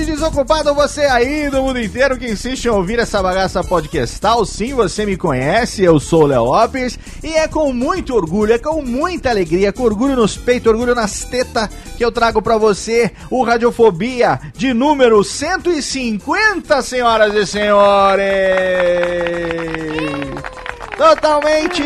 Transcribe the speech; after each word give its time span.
Ouvinte 0.00 0.12
desocupado, 0.12 0.74
você 0.74 1.02
aí 1.02 1.50
do 1.50 1.62
mundo 1.62 1.80
inteiro 1.80 2.16
que 2.16 2.26
insiste 2.26 2.64
em 2.64 2.70
ouvir 2.70 2.98
essa 2.98 3.22
bagaça 3.22 3.62
podcastal. 3.62 4.46
Sim, 4.46 4.72
você 4.72 5.04
me 5.04 5.16
conhece, 5.16 5.82
eu 5.82 6.00
sou 6.00 6.22
o 6.22 6.26
Léo 6.26 6.44
Lopes 6.44 6.98
e 7.22 7.34
é 7.34 7.46
com 7.46 7.72
muito 7.72 8.14
orgulho, 8.14 8.54
é 8.54 8.58
com 8.58 8.80
muita 8.82 9.30
alegria, 9.30 9.72
com 9.72 9.82
orgulho 9.82 10.16
nos 10.16 10.36
peitos, 10.36 10.72
orgulho 10.72 10.94
nas 10.94 11.24
tetas 11.24 11.68
que 11.96 12.04
eu 12.04 12.10
trago 12.10 12.40
pra 12.40 12.56
você 12.56 13.10
o 13.30 13.42
Radiofobia 13.42 14.40
de 14.54 14.72
número 14.72 15.22
150, 15.22 16.82
senhoras 16.82 17.34
e 17.34 17.46
senhores! 17.46 18.30
Totalmente 20.96 21.82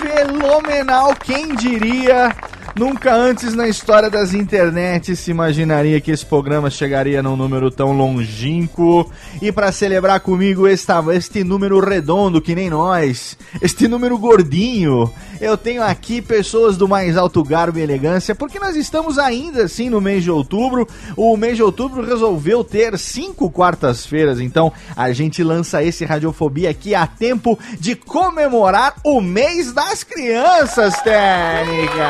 fenomenal, 0.00 1.14
quem 1.16 1.54
diria? 1.54 2.34
Nunca 2.80 3.14
antes 3.14 3.54
na 3.54 3.68
história 3.68 4.08
das 4.08 4.32
internets 4.32 5.18
se 5.18 5.30
imaginaria 5.30 6.00
que 6.00 6.10
esse 6.10 6.24
programa 6.24 6.70
chegaria 6.70 7.22
num 7.22 7.36
número 7.36 7.70
tão 7.70 7.92
longínquo. 7.92 9.06
E 9.42 9.52
para 9.52 9.70
celebrar 9.70 10.20
comigo 10.20 10.66
esta, 10.66 11.04
este 11.14 11.44
número 11.44 11.78
redondo, 11.78 12.40
que 12.40 12.54
nem 12.54 12.70
nós, 12.70 13.36
este 13.60 13.86
número 13.86 14.16
gordinho, 14.16 15.12
eu 15.40 15.56
tenho 15.56 15.82
aqui 15.82 16.20
pessoas 16.20 16.76
do 16.76 16.86
mais 16.86 17.16
alto 17.16 17.42
garbo 17.42 17.78
e 17.78 17.82
elegância, 17.82 18.34
porque 18.34 18.58
nós 18.58 18.76
estamos 18.76 19.18
ainda 19.18 19.64
assim 19.64 19.88
no 19.88 20.00
mês 20.00 20.22
de 20.22 20.30
outubro. 20.30 20.86
O 21.16 21.36
mês 21.36 21.56
de 21.56 21.62
outubro 21.62 22.04
resolveu 22.04 22.62
ter 22.62 22.98
cinco 22.98 23.50
quartas-feiras, 23.50 24.38
então 24.40 24.72
a 24.94 25.12
gente 25.12 25.42
lança 25.42 25.82
esse 25.82 26.04
Radiofobia 26.04 26.70
aqui 26.70 26.94
a 26.94 27.06
tempo 27.06 27.58
de 27.78 27.94
comemorar 27.94 28.94
o 29.02 29.20
mês 29.20 29.72
das 29.72 30.04
crianças, 30.04 30.94
Técnica! 31.00 32.06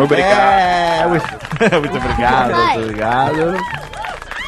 Obrigado. 0.00 0.38
É, 0.38 1.06
muito, 1.08 1.24
muito 1.80 1.96
obrigado, 1.96 2.54
muito 2.54 2.80
obrigado. 2.80 3.56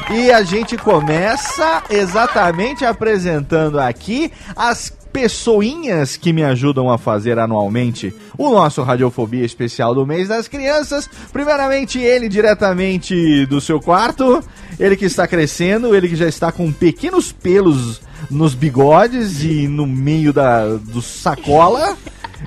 E 0.09 0.31
a 0.31 0.41
gente 0.41 0.77
começa 0.77 1.83
exatamente 1.89 2.85
apresentando 2.85 3.77
aqui 3.77 4.31
as 4.55 4.89
pessoinhas 5.17 6.15
que 6.15 6.31
me 6.31 6.43
ajudam 6.43 6.91
a 6.91 6.97
fazer 6.99 7.39
anualmente 7.39 8.13
o 8.37 8.51
nosso 8.51 8.83
Radiofobia 8.83 9.43
especial 9.43 9.95
do 9.95 10.05
mês 10.05 10.27
das 10.27 10.47
crianças. 10.47 11.09
Primeiramente, 11.33 11.97
ele 11.97 12.29
diretamente 12.29 13.43
do 13.47 13.59
seu 13.59 13.79
quarto, 13.79 14.43
ele 14.79 14.95
que 14.95 15.05
está 15.05 15.27
crescendo, 15.27 15.95
ele 15.95 16.07
que 16.07 16.15
já 16.15 16.27
está 16.27 16.51
com 16.51 16.71
pequenos 16.71 17.31
pelos 17.31 17.99
nos 18.29 18.53
bigodes 18.53 19.43
e 19.43 19.67
no 19.67 19.87
meio 19.87 20.31
da 20.31 20.67
do 20.75 21.01
sacola. 21.01 21.97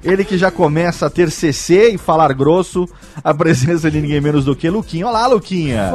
Ele 0.05 0.25
que 0.25 0.39
já 0.39 0.53
começa 0.53 1.07
a 1.07 1.11
ter 1.11 1.29
CC 1.33 1.95
e 1.95 1.99
falar 1.99 2.33
grosso, 2.33 2.89
a 3.25 3.35
presença 3.35 3.91
de 3.91 4.01
ninguém 4.01 4.21
menos 4.21 4.45
do 4.45 4.55
que 4.55 4.71
Luquinha. 4.71 5.09
Olá, 5.09 5.27
Luquinha. 5.27 5.91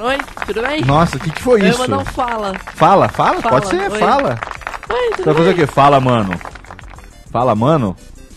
Oi, 0.00 0.18
tudo 0.46 0.62
bem? 0.62 0.84
Nossa, 0.84 1.16
o 1.16 1.20
que, 1.20 1.30
que 1.32 1.42
foi 1.42 1.66
isso? 1.66 1.78
vou 1.78 1.88
não 1.88 2.04
fala. 2.04 2.54
Fala, 2.76 3.08
fala, 3.08 3.42
Fala, 3.42 3.60
pode 3.60 3.68
ser, 3.68 3.90
oi. 3.90 3.98
fala. 3.98 4.38
Tudo 5.16 5.24
vai 5.24 5.34
fazer 5.34 5.50
o 5.50 5.54
quê? 5.54 5.66
Fala, 5.66 6.00
mano. 6.00 6.38
Fala, 7.30 7.54
mano? 7.54 7.96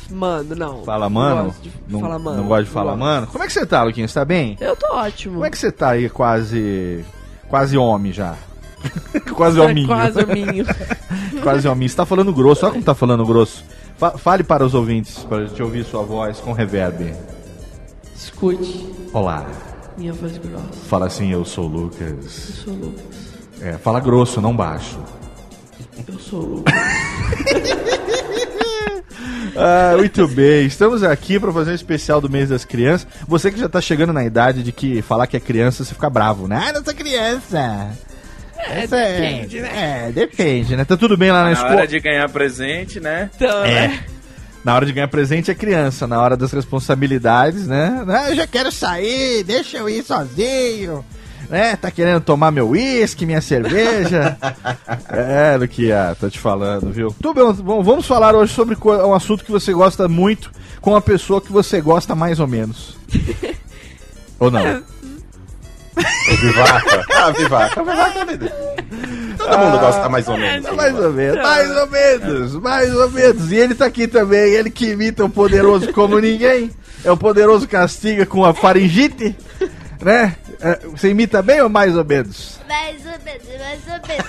Mano, 0.10 0.56
não. 0.56 0.84
Fala, 0.84 1.08
mano? 1.10 1.46
gosto 1.46 1.70
Não, 1.88 2.00
mano. 2.02 2.38
não 2.38 2.48
gosta 2.48 2.64
de 2.64 2.70
falar, 2.72 2.92
gosto. 2.94 3.00
mano? 3.00 3.28
Como 3.28 3.44
é 3.44 3.48
que 3.48 3.54
você 3.54 3.66
tá, 3.66 3.84
Luquinha? 3.84 4.08
Você 4.08 4.14
tá 4.16 4.26
bem? 4.26 4.58
Eu 4.60 4.76
tô 4.76 4.88
ótimo. 4.96 5.36
Como 5.36 5.46
é 5.46 5.50
que 5.52 5.58
você 5.58 5.72
tá 5.72 5.90
aí, 5.92 6.10
quase. 6.10 7.06
Quase 7.48 7.78
homem 7.78 8.12
já? 8.12 8.36
quase 9.36 9.60
hominho. 9.60 9.88
Quase 9.88 10.20
hominho. 10.24 10.66
quase 11.44 11.68
hominho. 11.68 11.90
Você 11.90 11.96
tá 11.96 12.06
falando 12.06 12.34
grosso, 12.34 12.66
olha 12.66 12.74
como 12.74 12.84
tá 12.84 12.96
falando 12.96 13.26
grosso. 13.26 13.64
Fa- 13.98 14.18
fale 14.18 14.44
para 14.44 14.66
os 14.66 14.74
ouvintes, 14.74 15.20
para 15.26 15.48
te 15.48 15.62
ouvir 15.62 15.84
sua 15.86 16.02
voz 16.04 16.40
com 16.40 16.54
reverb. 16.54 17.14
Escute 18.16 18.90
Olá. 19.14 19.46
minha 19.98 20.14
voz 20.14 20.38
grossa. 20.38 20.64
Fala 20.88 21.06
assim, 21.08 21.31
eu 21.31 21.44
sou 21.46 21.66
o 21.70 21.74
Eu 21.74 21.81
Lucas. 21.81 22.31
sou 22.64 22.74
o 22.74 22.78
Lucas. 22.78 23.06
É, 23.62 23.74
fala 23.74 24.00
grosso, 24.00 24.42
não 24.42 24.56
baixo. 24.56 24.98
Eu 26.08 26.20
sou 26.20 26.42
o 26.42 26.46
Lucas. 26.56 26.74
Ah, 29.62 29.96
muito 29.98 30.26
bem, 30.28 30.66
estamos 30.66 31.04
aqui 31.04 31.38
para 31.38 31.52
fazer 31.52 31.72
um 31.72 31.76
especial 31.76 32.22
do 32.22 32.30
mês 32.30 32.48
das 32.48 32.64
crianças. 32.64 33.06
Você 33.28 33.52
que 33.52 33.60
já 33.60 33.68
tá 33.68 33.82
chegando 33.82 34.14
na 34.14 34.24
idade 34.24 34.64
de 34.64 34.72
que 34.72 35.02
falar 35.02 35.28
que 35.28 35.36
é 35.36 35.40
criança, 35.40 35.84
você 35.84 35.94
fica 35.94 36.10
bravo, 36.10 36.48
né? 36.48 36.68
Ah, 36.70 36.72
não 36.72 36.84
sou 36.84 36.94
criança. 36.94 37.90
É, 38.58 38.84
Essa 38.84 38.96
depende, 38.96 39.60
né? 39.60 40.06
É, 40.08 40.12
depende, 40.14 40.76
né? 40.78 40.86
Tá 40.86 40.96
tudo 40.96 41.18
bem 41.18 41.32
lá 41.32 41.40
na, 41.40 41.46
Na 41.48 41.52
escola. 41.54 41.76
hora 41.76 41.88
de 41.88 42.00
ganhar 42.00 42.30
presente, 42.30 43.00
né? 43.02 43.30
Então, 43.36 43.66
É. 43.66 43.88
né? 43.90 44.04
Na 44.64 44.76
hora 44.76 44.86
de 44.86 44.94
ganhar 44.94 45.07
presente 45.10 45.51
é 45.51 45.56
criança, 45.56 46.07
na 46.07 46.22
hora 46.22 46.38
das 46.38 46.54
responsabilidades, 46.54 47.68
né? 47.68 48.06
Ah, 48.07 48.30
eu 48.30 48.36
já 48.36 48.48
quero 48.48 48.72
sair, 48.72 49.44
deixa 49.44 49.78
eu 49.78 49.90
ir 49.90 50.04
sozinho. 50.04 51.04
Né? 51.50 51.75
Tá 51.75 51.90
querendo 51.90 52.22
tomar 52.22 52.51
meu 52.51 52.69
uísque, 52.69 53.25
minha 53.25 53.42
cerveja. 53.42 54.38
é, 55.10 55.57
Luquia, 55.57 56.16
tô 56.19 56.30
te 56.30 56.40
falando, 56.40 56.92
viu? 56.92 57.13
Tudo 57.19 57.34
bem, 57.34 57.63
bom, 57.63 57.81
vamos 57.81 58.06
falar 58.06 58.36
hoje 58.36 58.54
sobre 58.54 58.78
um 58.84 59.13
assunto 59.13 59.44
que 59.44 59.51
você 59.51 59.74
gosta 59.74 60.07
muito 60.07 60.51
com 60.80 60.92
uma 60.92 61.01
pessoa 61.01 61.42
que 61.42 61.51
você 61.51 61.81
gosta 61.81 62.13
mais 62.13 62.40
ou 62.40 62.48
menos. 62.48 62.96
ou 64.40 64.51
não? 64.51 64.84
Vivaca. 66.40 67.06
Ah, 67.19 67.31
Vivaca. 67.31 67.84
Vivaca 67.84 68.25
Todo 69.38 69.57
mundo 69.57 69.80
gosta 69.80 70.07
mais 70.07 70.28
ou 70.28 70.38
menos. 70.38 70.66
É, 70.66 70.72
Mais 70.72 70.96
ou 70.98 71.12
menos, 71.12 71.36
mais 71.44 71.72
ou 71.72 71.88
menos, 71.88 72.56
mais 72.56 72.96
ou 72.96 73.12
menos. 73.12 73.51
E 73.51 73.56
ele 73.57 73.75
tá 73.75 73.86
aqui 73.86 74.07
também, 74.07 74.54
ele 74.54 74.69
que 74.69 74.92
imita 74.92 75.25
o 75.25 75.30
poderoso 75.30 75.92
como 75.92 76.18
ninguém. 76.19 76.72
É 77.04 77.12
o 77.12 77.18
poderoso 77.18 77.68
castiga 77.68 78.25
com 78.25 78.46
a 78.46 78.54
faringite, 78.54 79.36
né? 80.01 80.36
É, 80.62 80.80
Você 80.88 81.10
imita 81.10 81.42
bem 81.42 81.62
ou 81.62 81.70
mais 81.70 81.96
ou 81.96 82.04
menos? 82.04 82.60
Mais 82.68 82.98
ou 83.06 83.12
menos, 83.24 83.48
mais 83.60 83.82
ou 83.88 84.00
menos. 84.08 84.26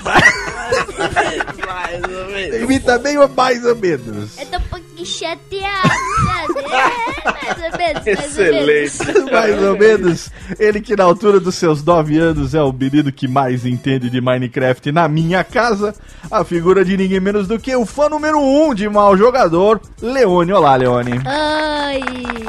Você 2.51 2.63
imita 2.63 2.99
bem 2.99 3.19
ou 3.19 3.29
mais 3.29 3.65
ou 3.65 3.77
menos? 3.77 4.39
Eu 4.39 4.47
tô 4.47 4.57
um 4.57 4.61
pouquinho 4.63 5.07
chateado, 5.07 5.89
sabe? 6.25 6.61
É, 6.61 7.31
mais 7.31 7.59
ou 7.59 7.79
menos, 7.79 8.05
mais 8.05 8.39
ou 8.39 8.45
menos. 8.45 9.01
Excelente. 9.01 9.31
Mais 9.31 9.63
ou 9.63 9.77
menos, 9.79 10.31
ele 10.59 10.81
que 10.81 10.97
na 10.97 11.05
altura 11.05 11.41
dos 11.41 11.55
seus 11.57 11.83
9 11.83 12.17
anos 12.19 12.55
é 12.55 12.63
o 12.63 12.73
menino 12.73 13.11
que 13.11 13.27
mais 13.27 13.67
entende 13.67 14.09
de 14.09 14.21
Minecraft 14.21 14.93
na 14.93 15.09
minha 15.09 15.43
casa, 15.43 15.95
a 16.31 16.45
figura 16.45 16.85
de 16.85 16.97
ninguém 16.97 17.21
menos 17.21 17.49
do 17.49 17.59
que 17.59 17.75
o 17.75 17.85
fã 17.85 18.09
número 18.09 18.39
1 18.39 18.69
um 18.69 18.75
de 18.75 18.89
mau 18.89 19.17
jogador, 19.17 19.81
Leone. 20.01 20.53
Olá, 20.53 20.77
Leone. 20.77 21.21
Ai, 21.27 22.01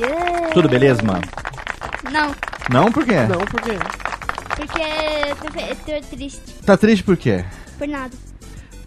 é. 0.04 0.50
Tudo 0.54 0.70
beleza, 0.70 1.02
mano? 1.02 1.22
Não, 2.12 2.36
Não, 2.70 2.92
por 2.92 3.06
quê? 3.06 3.22
Não, 3.28 3.40
por 3.46 3.62
quê? 3.62 3.78
porque 4.56 4.82
eu 4.82 5.36
tô, 5.36 6.02
tô 6.02 6.16
triste. 6.16 6.42
Tá 6.66 6.78
triste 6.78 7.04
por 7.04 7.18
quê? 7.18 7.44
Por 7.78 7.88
nada, 7.88 8.12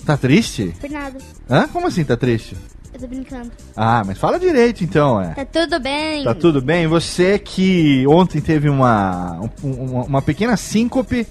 Tá 0.05 0.17
triste? 0.17 0.75
por 0.81 0.91
nada. 0.91 1.19
Hã? 1.51 1.67
Como 1.69 1.87
assim 1.87 2.05
tá 2.05 2.17
triste? 2.17 2.57
Eu 2.93 3.01
tô 3.01 3.07
brincando. 3.09 3.51
Ah, 3.77 4.05
mas 4.07 4.19
fala 4.19 4.39
direito 4.39 4.85
então, 4.85 5.21
é. 5.21 5.35
Tá 5.35 5.45
tudo 5.45 5.81
bem. 5.81 6.23
Tá 6.25 6.35
tudo 6.35 6.61
bem? 6.63 6.87
Você 6.87 7.39
que 7.39 8.07
ontem 8.07 8.41
teve 8.41 8.69
uma, 8.69 9.41
um- 9.65 9.71
uma, 9.73 10.05
uma 10.05 10.23
pequena 10.23 10.57
síncope, 10.57 11.27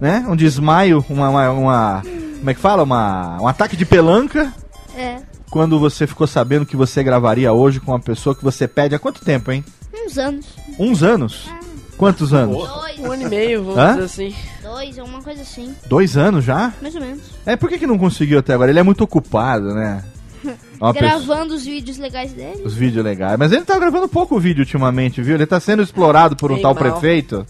né? 0.00 0.24
Um 0.28 0.34
desmaio, 0.34 1.04
uma, 1.08 1.28
uma, 1.28 1.50
uma- 1.50 2.02
Como 2.38 2.50
é 2.50 2.54
que 2.54 2.60
fala? 2.60 2.82
Uma, 2.82 3.40
um 3.40 3.46
ataque 3.46 3.76
de 3.76 3.84
pelanca. 3.86 4.52
É, 4.96 5.18
Quando 5.50 5.78
você 5.78 6.06
ficou 6.08 6.26
sabendo 6.26 6.66
que 6.66 6.74
você 6.76 7.04
gravaria 7.04 7.52
hoje 7.52 7.78
com 7.78 7.92
uma 7.92 8.00
pessoa 8.00 8.34
que 8.34 8.42
você 8.42 8.66
pede 8.66 8.94
há 8.94 8.98
quanto 8.98 9.24
tempo, 9.24 9.52
hein? 9.52 9.64
uns 9.94 10.18
anos. 10.18 10.46
Uns 10.78 11.02
anos? 11.02 11.48
Quantos 11.96 12.34
anos? 12.34 12.56
Dois, 12.56 12.98
Um 12.98 13.12
ano 13.12 13.22
e 13.22 13.26
meio, 13.28 13.64
vamos 13.64 13.78
Hã? 13.78 13.92
dizer 13.94 14.04
assim. 14.04 14.34
dois, 14.62 14.98
alguma 14.98 15.22
coisa 15.22 15.40
assim. 15.42 15.74
Dois 15.86 16.16
anos 16.16 16.44
já? 16.44 16.72
Mais 16.82 16.94
ou 16.94 17.00
menos. 17.00 17.22
É, 17.46 17.56
por 17.56 17.68
que, 17.70 17.78
que 17.78 17.86
não 17.86 17.96
conseguiu 17.98 18.38
até 18.38 18.52
agora? 18.52 18.70
Ele 18.70 18.78
é 18.78 18.82
muito 18.82 19.02
ocupado, 19.02 19.74
né? 19.74 20.04
É 20.44 20.54
Uma 20.78 20.92
pessoa- 20.92 21.10
Gravando 21.10 21.54
os 21.54 21.64
vídeos 21.64 21.96
legais 21.96 22.32
dele. 22.32 22.62
Os 22.64 22.74
vídeos 22.74 23.02
legais. 23.04 23.38
Mas 23.38 23.50
ele 23.50 23.64
tá 23.64 23.78
gravando 23.78 24.06
pouco 24.08 24.38
vídeo 24.38 24.60
ultimamente, 24.60 25.22
viu? 25.22 25.34
Ele 25.34 25.46
tá 25.46 25.58
sendo 25.58 25.82
explorado 25.82 26.36
por 26.36 26.50
um 26.52 26.54
Bem 26.56 26.62
tal 26.62 26.74
mal. 26.74 26.82
prefeito 26.82 27.46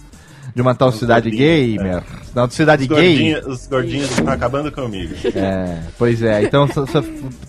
de 0.54 0.62
uma 0.62 0.74
tal 0.74 0.92
cidade 0.92 1.28
gordinhos, 1.28 1.82
gamer. 1.82 2.02
Não, 2.34 2.48
cidade 2.48 2.82
Os 2.84 2.88
gay. 2.88 2.96
gordinhos, 2.96 3.46
os 3.46 3.66
gordinhos 3.66 4.10
estão 4.10 4.28
acabando 4.32 4.70
comigo. 4.72 5.12
É, 5.34 5.80
pois 5.98 6.22
é. 6.22 6.42
Então 6.44 6.66
você 6.68 7.02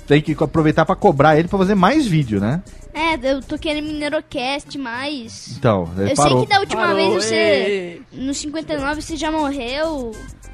tem 0.08 0.22
que 0.22 0.36
aproveitar 0.44 0.84
pra 0.86 0.96
cobrar 0.96 1.38
ele 1.38 1.48
pra 1.48 1.60
fazer 1.60 1.76
mais 1.76 2.06
vídeo, 2.08 2.40
né? 2.42 2.62
É, 2.94 3.16
eu 3.32 3.42
tô 3.42 3.58
querendo 3.58 3.86
Mineirocast 3.86 4.78
mais. 4.78 5.56
Então, 5.58 5.90
ele 5.98 6.12
Eu 6.12 6.16
parou. 6.16 6.38
sei 6.40 6.46
que 6.48 6.54
da 6.54 6.60
última 6.60 6.82
Parou, 6.82 6.96
vez 6.96 7.14
você. 7.26 7.36
ei. 7.36 8.02
No 8.12 8.34
59 8.34 9.02
você 9.02 9.16
já 9.16 9.32
morreu. 9.32 10.12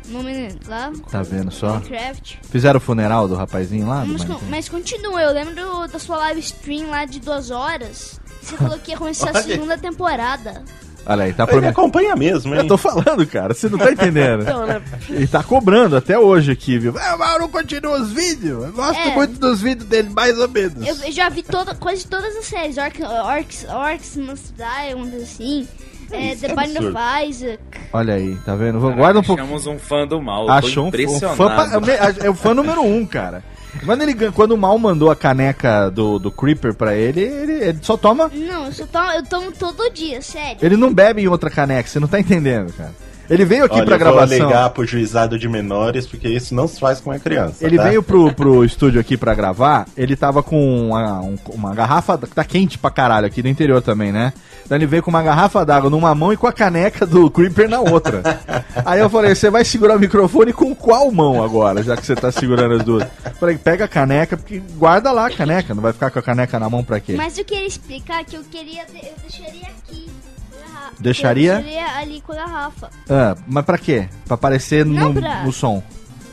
No 0.07 0.21
Mine- 0.21 0.59
lá, 0.67 0.91
Tá 1.09 1.21
vendo 1.21 1.49
só? 1.49 1.75
Minecraft. 1.75 2.39
Fizeram 2.49 2.77
o 2.77 2.81
funeral 2.81 3.25
do 3.27 3.35
rapazinho 3.35 3.87
lá? 3.87 4.03
do 4.03 4.07
Mas, 4.11 4.21
con- 4.23 4.27
Minecraft? 4.33 4.51
mas 4.51 4.67
continua, 4.69 5.21
eu 5.21 5.31
lembro 5.33 5.87
da 5.87 5.97
sua 5.97 6.17
live 6.17 6.41
stream 6.41 6.89
lá 6.89 7.05
de 7.05 7.21
duas 7.21 7.49
horas. 7.51 8.19
Você 8.41 8.57
falou 8.57 8.77
que 8.79 8.91
ia 8.91 8.97
começar 8.97 9.29
a 9.29 9.41
segunda 9.41 9.77
temporada. 9.77 10.61
Olha 11.05 11.25
aí, 11.25 11.33
tá 11.33 11.43
Ele 11.43 11.51
prometendo. 11.51 11.71
acompanha 11.71 12.15
mesmo, 12.15 12.55
Eu 12.55 12.61
hein? 12.61 12.67
tô 12.67 12.77
falando, 12.77 13.25
cara, 13.27 13.53
você 13.53 13.67
não 13.67 13.77
tá 13.77 13.91
entendendo. 13.91 14.43
Então, 14.43 14.65
né? 14.65 14.81
Ele 15.09 15.27
tá 15.27 15.43
cobrando 15.43 15.97
até 15.97 16.17
hoje 16.17 16.51
aqui, 16.51 16.77
viu? 16.79 16.93
Mas 16.93 17.33
eu 17.33 17.39
não 17.39 17.49
continuo 17.49 17.93
os 17.93 18.11
vídeos. 18.11 18.63
Eu 18.65 18.71
gosto 18.71 18.99
É. 18.99 19.13
muito 19.13 19.37
dos 19.39 19.61
vídeos 19.61 19.87
dele, 19.89 20.09
mais 20.15 20.37
ou 20.39 20.47
menos. 20.47 20.85
Eu, 20.87 20.95
eu 21.05 21.11
já 21.11 21.27
vi 21.29 21.43
toda, 21.43 21.75
quase 21.75 22.07
todas 22.07 22.35
as 22.37 22.45
séries. 22.45 22.77
Orc, 22.77 23.01
Orcs, 23.03 23.65
Orcs 23.69 24.15
Must 24.17 24.53
Die, 24.53 24.93
uma 24.95 25.07
coisa 25.07 25.23
assim. 25.25 25.67
É, 26.11 26.35
The 26.35 26.47
é 26.51 26.55
Binding 26.55 26.87
of. 26.89 26.97
Isaac. 27.27 27.59
Olha 27.91 28.13
aí, 28.13 28.35
tá 28.45 28.55
vendo? 28.55 28.79
Vou- 28.79 28.93
Guarda 28.93 29.19
um 29.19 29.23
pouco. 29.23 29.41
Achamos 29.41 29.65
um 29.67 29.79
fã 29.79 30.05
do 30.05 30.21
mal. 30.21 30.49
Achou 30.49 30.85
um, 30.85 30.87
um 30.89 31.19
fã. 31.35 31.49
É 32.23 32.29
o 32.29 32.35
fã 32.35 32.53
número 32.53 32.81
um, 32.83 33.05
cara. 33.05 33.43
Quando, 33.85 34.01
ele, 34.03 34.31
quando 34.31 34.51
o 34.51 34.57
Mal 34.57 34.77
mandou 34.77 35.09
a 35.09 35.15
caneca 35.15 35.89
do, 35.89 36.19
do 36.19 36.31
Creeper 36.31 36.73
pra 36.73 36.95
ele, 36.95 37.21
ele, 37.21 37.53
ele 37.53 37.79
só 37.81 37.97
toma. 37.97 38.29
Não, 38.33 38.65
eu, 38.65 38.71
só 38.71 38.85
tomo, 38.85 39.11
eu 39.11 39.23
tomo 39.23 39.51
todo 39.51 39.89
dia, 39.91 40.21
sério. 40.21 40.57
Ele 40.61 40.77
não 40.77 40.93
bebe 40.93 41.21
em 41.21 41.27
outra 41.27 41.49
caneca, 41.49 41.89
você 41.89 41.99
não 41.99 42.07
tá 42.07 42.19
entendendo, 42.19 42.71
cara. 42.73 42.93
Ele 43.29 43.45
veio 43.45 43.65
aqui 43.65 43.75
Olha, 43.75 43.85
pra 43.85 43.95
eu 43.95 43.99
vou 43.99 44.13
gravação. 44.13 44.45
alegar 44.45 44.69
pro 44.71 44.85
juizado 44.85 45.39
de 45.39 45.47
menores, 45.47 46.05
porque 46.05 46.27
isso 46.27 46.53
não 46.53 46.67
se 46.67 46.79
faz 46.79 46.99
com 46.99 47.09
uma 47.09 47.19
criança. 47.19 47.65
Ele 47.65 47.77
tá? 47.77 47.83
veio 47.83 48.03
pro, 48.03 48.33
pro 48.33 48.63
estúdio 48.65 48.99
aqui 48.99 49.15
pra 49.17 49.33
gravar, 49.33 49.85
ele 49.95 50.15
tava 50.15 50.43
com 50.43 50.89
uma, 50.89 51.21
um- 51.21 51.37
uma 51.53 51.73
garrafa, 51.73 52.17
tá 52.17 52.43
quente 52.43 52.77
pra 52.77 52.91
caralho 52.91 53.25
aqui 53.25 53.41
do 53.41 53.47
interior 53.47 53.81
também, 53.81 54.11
né? 54.11 54.33
Então 54.65 54.77
ele 54.77 54.85
veio 54.85 55.01
com 55.03 55.09
uma 55.09 55.23
garrafa 55.23 55.65
d'água 55.65 55.89
numa 55.89 56.13
mão 56.15 56.31
e 56.33 56.37
com 56.37 56.47
a 56.47 56.53
caneca 56.53 57.05
do 57.05 57.29
Creeper 57.29 57.69
na 57.69 57.79
outra. 57.79 58.21
Aí 58.85 58.99
eu 58.99 59.09
falei, 59.09 59.33
você 59.35 59.49
vai 59.49 59.63
segurar 59.65 59.95
o 59.95 59.99
microfone 59.99 60.51
com 60.53 60.73
qual 60.75 61.11
mão 61.11 61.43
agora, 61.43 61.81
já 61.83 61.95
que 61.97 62.05
você 62.05 62.15
tá 62.15 62.31
segurando 62.31 62.75
as 62.75 62.83
duas? 62.83 63.05
Falei, 63.39 63.57
pega 63.57 63.85
a 63.85 63.87
caneca, 63.87 64.35
porque 64.37 64.61
guarda 64.77 65.11
lá 65.11 65.27
a 65.27 65.31
caneca, 65.31 65.73
não 65.73 65.81
vai 65.81 65.93
ficar 65.93 66.11
com 66.11 66.19
a 66.19 66.21
caneca 66.21 66.59
na 66.59 66.69
mão 66.69 66.83
pra 66.83 66.99
quê? 66.99 67.13
Mas 67.15 67.37
eu 67.37 67.45
queria 67.45 67.65
explicar 67.67 68.23
que 68.25 68.35
eu 68.35 68.43
queria. 68.43 68.81
Eu 68.83 69.13
deixaria 69.21 69.67
aqui. 69.67 70.09
Deixaria? 70.99 71.55
Deixaria 71.59 71.97
ali 71.97 72.21
com 72.21 72.31
a 72.33 72.35
garrafa. 72.35 72.89
Ah, 73.09 73.35
mas 73.47 73.65
pra 73.65 73.77
quê? 73.77 74.07
Pra 74.25 74.35
aparecer 74.35 74.85
Não, 74.85 75.13
no, 75.13 75.21
pra- 75.21 75.43
no 75.43 75.51
som. 75.51 75.81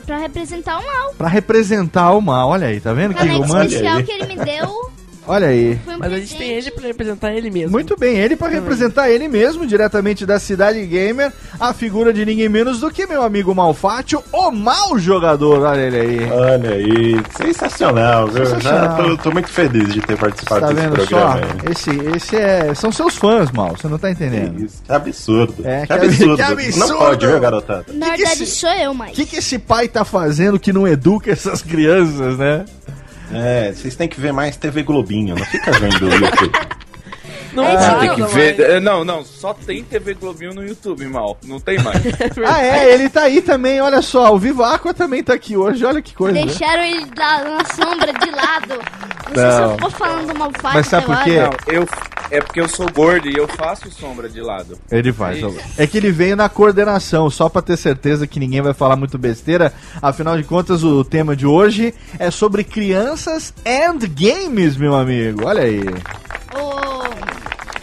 Pra 0.05 0.17
representar 0.17 0.79
o 0.79 0.85
mal. 0.85 1.13
Pra 1.17 1.27
representar 1.27 2.11
o 2.11 2.21
mal, 2.21 2.49
olha 2.49 2.67
aí, 2.67 2.79
tá 2.81 2.91
vendo 2.93 3.11
O 3.11 3.13
que 3.13 3.19
caneco 3.19 3.41
romântico? 3.41 3.73
especial 3.75 4.03
que 4.03 4.11
ele 4.11 4.25
me 4.25 4.35
deu 4.43 4.91
Olha 5.27 5.47
aí. 5.47 5.79
um 5.87 5.97
Mas 5.99 6.11
a 6.13 6.17
gente 6.19 6.35
tem 6.35 6.49
ele 6.51 6.71
pra 6.71 6.87
representar 6.87 7.31
ele 7.31 7.51
mesmo. 7.51 7.71
Muito 7.71 7.95
bem, 7.95 8.17
ele 8.17 8.35
para 8.35 8.47
representar 8.49 9.09
ele 9.09 9.27
mesmo, 9.27 9.65
diretamente 9.67 10.25
da 10.25 10.39
Cidade 10.39 10.83
Gamer, 10.85 11.31
a 11.59 11.73
figura 11.73 12.11
de 12.11 12.25
ninguém 12.25 12.49
menos 12.49 12.79
do 12.79 12.89
que 12.89 13.05
meu 13.05 13.21
amigo 13.21 13.53
Malfátio, 13.53 14.23
o 14.33 14.49
mau 14.49 14.97
jogador, 14.97 15.61
olha 15.61 15.79
ele 15.81 15.99
aí. 15.99 16.29
Olha 16.31 16.69
aí, 16.71 17.21
sensacional, 17.37 18.27
viu? 18.27 18.45
Sensacional. 18.45 18.97
Já 18.97 19.03
tô, 19.03 19.17
tô 19.17 19.31
muito 19.31 19.49
feliz 19.49 19.93
de 19.93 20.01
ter 20.01 20.17
participado 20.17 20.61
Tá 20.61 20.67
desse 20.73 20.81
vendo 20.81 20.95
só? 21.01 21.05
programa. 21.05 21.35
aí. 21.35 21.71
Esse, 21.71 21.89
esse 22.17 22.35
é. 22.35 22.73
São 22.73 22.91
seus 22.91 23.15
fãs, 23.15 23.51
mal, 23.51 23.75
você 23.77 23.87
não 23.87 23.99
tá 23.99 24.09
entendendo. 24.09 24.55
Que 24.55 24.65
isso, 24.65 24.81
que 24.83 24.91
absurdo. 24.91 25.55
É, 25.63 25.81
que, 25.81 25.87
que 25.87 25.93
absurdo. 25.93 26.35
que 26.37 26.41
absurdo. 26.41 26.79
Não 26.89 26.97
pode, 26.97 27.27
viu, 27.27 27.39
garotada? 27.39 27.85
Na 27.93 28.05
Que 28.07 28.11
que 28.13 28.17
verdade, 28.17 28.43
esse- 28.43 28.55
sou 28.59 28.69
eu, 28.71 28.93
mas. 28.93 29.11
O 29.11 29.13
que, 29.13 29.25
que 29.27 29.35
esse 29.37 29.59
pai 29.59 29.87
tá 29.87 30.03
fazendo 30.03 30.59
que 30.59 30.73
não 30.73 30.87
educa 30.87 31.31
essas 31.31 31.61
crianças, 31.61 32.37
né? 32.39 32.65
É, 33.33 33.71
vocês 33.71 33.95
têm 33.95 34.07
que 34.07 34.19
ver 34.19 34.31
mais 34.31 34.57
TV 34.57 34.83
Globinho, 34.83 35.35
não 35.35 35.45
fica 35.45 35.71
vendo 35.71 36.07
o 36.07 36.13
YouTube. 36.13 36.51
Não 37.53 37.65
É, 37.65 37.99
Tem 37.99 38.15
que 38.15 38.23
ver. 38.33 38.59
eh, 38.59 38.79
Não, 38.79 39.03
não, 39.03 39.23
só 39.25 39.53
tem 39.53 39.83
TV 39.83 40.13
Globinho 40.13 40.53
no 40.53 40.63
YouTube, 40.65 41.05
mal. 41.07 41.37
Não 41.45 41.59
tem 41.59 41.77
mais. 41.79 42.01
Ah, 42.45 42.61
é, 42.63 42.93
ele 42.93 43.09
tá 43.09 43.23
aí 43.23 43.41
também, 43.41 43.81
olha 43.81 44.01
só. 44.01 44.33
O 44.33 44.39
Viva 44.39 44.73
Aqua 44.73 44.93
também 44.93 45.23
tá 45.23 45.33
aqui 45.33 45.55
hoje, 45.57 45.85
olha 45.85 46.01
que 46.01 46.13
coisa. 46.13 46.33
né? 46.39 46.45
Deixaram 46.45 46.83
ele 46.83 47.05
lá 47.17 47.43
na 47.43 47.65
sombra 47.73 48.13
de 48.13 48.31
lado. 48.31 48.81
Não, 49.29 49.35
sei 49.35 49.51
se 49.51 49.59
Não. 49.59 49.71
eu 49.71 49.77
vou 49.77 49.89
falando 49.91 50.37
mal 50.37 50.51
fácil. 50.51 50.77
Mas 50.77 50.87
sabe 50.87 51.05
por 51.05 51.23
quê? 51.23 51.39
Não, 51.41 51.73
eu. 51.73 51.87
É 52.31 52.39
porque 52.39 52.61
eu 52.61 52.67
sou 52.69 52.89
gordo 52.89 53.27
e 53.27 53.35
eu 53.35 53.45
faço 53.45 53.91
sombra 53.91 54.29
de 54.29 54.39
lado. 54.39 54.79
Ele 54.89 55.11
faz. 55.11 55.43
É 55.43 55.47
isso. 55.47 55.59
É 55.77 55.85
que 55.85 55.97
ele 55.97 56.11
veio 56.11 56.35
na 56.37 56.47
coordenação, 56.47 57.29
só 57.29 57.49
pra 57.49 57.61
ter 57.61 57.75
certeza 57.75 58.25
que 58.25 58.39
ninguém 58.39 58.61
vai 58.61 58.73
falar 58.73 58.95
muito 58.95 59.17
besteira. 59.17 59.73
Afinal 60.01 60.37
de 60.37 60.43
contas, 60.45 60.81
o 60.81 61.03
tema 61.03 61.35
de 61.35 61.45
hoje 61.45 61.93
é 62.17 62.31
sobre 62.31 62.63
crianças 62.63 63.53
and 63.67 63.99
games, 64.17 64.77
meu 64.77 64.95
amigo. 64.95 65.45
Olha 65.45 65.63
aí. 65.63 65.81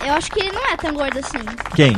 Eu 0.08 0.14
acho 0.14 0.30
que 0.30 0.40
ele 0.40 0.52
não 0.52 0.66
é 0.72 0.76
tão 0.76 0.92
gordo 0.94 1.18
assim. 1.18 1.38
Quem? 1.74 1.96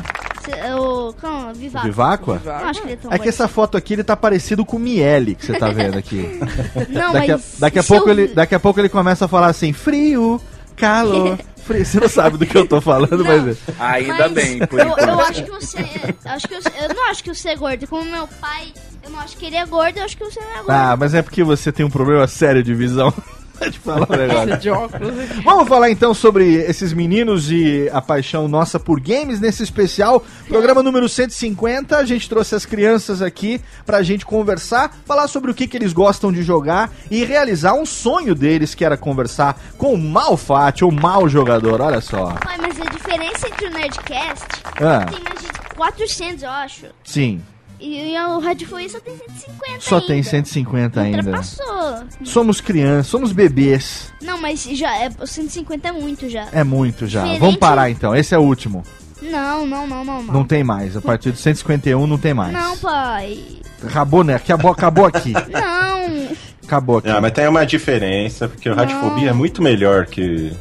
O. 0.78 1.12
Como? 1.20 1.54
Vivaco. 1.54 1.86
Viváqua? 1.86 2.42
Não 2.44 2.52
acho 2.68 2.80
que 2.80 2.86
ele 2.88 2.92
é 2.94 2.96
tão 2.96 3.12
É 3.12 3.18
que 3.18 3.28
essa 3.28 3.46
foto 3.46 3.76
aqui 3.76 3.92
ele 3.92 4.02
tá 4.04 4.16
parecido 4.16 4.64
com 4.64 4.76
o 4.76 4.80
Miele 4.80 5.34
que 5.34 5.46
você 5.46 5.52
tá 5.58 5.68
vendo 5.68 5.96
aqui. 5.98 6.40
Não, 6.88 7.12
daqui, 7.12 7.30
a, 7.32 7.36
mas. 7.36 7.54
daqui, 7.58 7.78
a 7.78 7.82
se 7.82 7.88
pouco 7.88 8.08
eu- 8.08 8.12
ele, 8.12 8.28
daqui 8.28 8.54
a 8.54 8.60
pouco 8.60 8.80
ele 8.80 8.88
começa 8.88 9.26
a 9.26 9.28
falar 9.28 9.46
assim: 9.48 9.72
frio, 9.72 10.40
calor, 10.76 11.38
frio. 11.64 11.84
Você 11.84 12.00
não 12.00 12.08
sabe 12.08 12.36
do 12.38 12.46
que 12.46 12.56
eu 12.56 12.66
tô 12.66 12.80
falando, 12.80 13.18
Não. 13.22 13.24
mas. 13.24 13.58
Ainda 13.78 14.14
Mas 14.28 14.32
bem, 14.32 14.58
por 14.66 14.80
eu, 14.80 14.88
enquanto. 14.88 15.08
eu 15.08 15.20
acho 15.20 15.44
que 15.44 15.50
você. 15.50 15.78
Acho 16.24 16.48
que 16.48 16.54
você, 16.60 16.68
eu 16.80 16.94
não 16.94 17.10
acho 17.10 17.22
que 17.22 17.34
você 17.34 17.48
é 17.50 17.56
gordo. 17.56 17.86
Como 17.86 18.04
meu 18.10 18.26
pai, 18.26 18.72
eu 19.04 19.10
não 19.10 19.20
acho 19.20 19.36
que 19.36 19.46
ele 19.46 19.56
é 19.56 19.66
gordo, 19.66 19.98
eu 19.98 20.04
acho 20.04 20.16
que 20.16 20.24
você 20.24 20.40
não 20.40 20.50
é 20.50 20.56
gordo. 20.56 20.70
Ah, 20.70 20.96
mas 20.98 21.14
é 21.14 21.22
porque 21.22 21.44
você 21.44 21.70
tem 21.70 21.86
um 21.86 21.90
problema 21.90 22.26
sério 22.26 22.62
de 22.62 22.74
visão. 22.74 23.12
Eu 23.60 23.72
falar 23.74 24.06
um 24.10 24.16
negócio. 24.16 25.42
Vamos 25.44 25.68
falar 25.68 25.90
então 25.90 26.14
sobre 26.14 26.54
esses 26.54 26.92
meninos 26.92 27.50
e 27.50 27.88
a 27.92 28.00
paixão 28.00 28.48
nossa 28.48 28.78
por 28.80 28.98
games 29.00 29.40
nesse 29.40 29.62
especial. 29.62 30.24
Programa 30.48 30.82
número 30.82 31.08
150. 31.08 31.96
A 31.96 32.04
gente 32.04 32.28
trouxe 32.28 32.54
as 32.54 32.64
crianças 32.64 33.20
aqui 33.20 33.60
pra 33.84 34.02
gente 34.02 34.24
conversar, 34.24 34.94
falar 35.04 35.28
sobre 35.28 35.50
o 35.50 35.54
que, 35.54 35.66
que 35.66 35.76
eles 35.76 35.92
gostam 35.92 36.32
de 36.32 36.42
jogar 36.42 36.90
e 37.10 37.24
realizar 37.24 37.74
um 37.74 37.84
sonho 37.84 38.34
deles, 38.34 38.74
que 38.74 38.84
era 38.84 38.96
conversar 38.96 39.60
com 39.76 39.92
o 39.94 39.98
Malfate, 39.98 40.84
o 40.84 40.90
mau 40.90 41.28
jogador. 41.28 41.80
Olha 41.80 42.00
só. 42.00 42.32
Pai, 42.42 42.56
mas 42.58 42.80
a 42.80 42.84
diferença 42.90 43.48
entre 43.48 43.66
o 43.66 43.70
Nerdcast 43.70 44.46
Ah. 44.80 45.04
tem 45.06 45.20
mais 45.22 45.40
de 45.40 45.76
400, 45.76 46.42
eu 46.42 46.50
acho. 46.50 46.86
Sim, 47.04 47.40
E, 47.80 48.12
e 48.14 48.20
o 48.20 48.38
Rádio 48.38 48.68
Foi 48.68 48.88
só 48.88 49.00
tem 49.00 49.16
150 49.16 49.80
só 49.80 49.94
ainda. 49.96 50.06
tem 50.06 50.22
150 50.22 51.00
ainda. 51.00 51.16
Ultrapassou. 51.18 52.04
Somos 52.25 52.60
crianças, 52.60 53.06
somos 53.06 53.32
bebês. 53.32 54.12
Não, 54.22 54.38
mas 54.40 54.62
já 54.64 54.96
é, 54.96 55.08
o 55.18 55.26
150 55.26 55.88
é 55.88 55.92
muito 55.92 56.28
já. 56.28 56.46
É 56.52 56.62
muito 56.62 57.06
já. 57.06 57.20
Diferente- 57.20 57.40
Vamos 57.40 57.56
parar 57.56 57.90
então. 57.90 58.14
Esse 58.14 58.34
é 58.34 58.38
o 58.38 58.42
último. 58.42 58.82
Não, 59.22 59.66
não, 59.66 59.87
não, 59.87 60.04
não, 60.04 60.22
não. 60.22 60.32
Não 60.34 60.44
tem 60.44 60.62
mais. 60.64 60.96
A 60.96 61.00
partir 61.00 61.30
do 61.30 61.37
151 61.38 62.06
não 62.06 62.18
tem 62.18 62.32
mais. 62.34 62.52
Não, 62.52 62.76
pai. 62.78 63.38
Acabou, 63.82 64.22
né? 64.25 64.34
Acabou, 64.34 64.70
acabou 64.70 65.06
aqui. 65.06 65.32
Não. 65.32 66.37
Acabou 66.70 66.98
aqui. 66.98 67.08
Ah, 67.10 67.20
mas 67.20 67.32
tem 67.32 67.48
uma 67.48 67.66
diferença, 67.66 68.46
porque 68.48 68.70
o 68.70 68.74
Radiofobia 68.76 69.30
é 69.30 69.32
muito 69.32 69.60
melhor 69.60 70.06
que, 70.06 70.52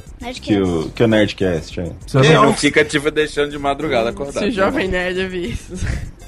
que, 0.42 0.60
o, 0.60 0.90
que 0.90 1.04
o 1.04 1.08
Nerdcast. 1.08 1.80
hein? 1.80 1.92
Você 2.08 2.20
Quem 2.22 2.34
não- 2.34 2.46
não 2.46 2.54
fica 2.56 2.84
te 2.84 2.98
deixando 3.12 3.52
de 3.52 3.60
madrugada 3.60 4.10
acordado. 4.10 4.40
Se 4.44 4.50
o 4.50 4.52
jovem 4.52 4.88
nerd 4.88 5.28
vi 5.28 5.52
isso. 5.52 5.74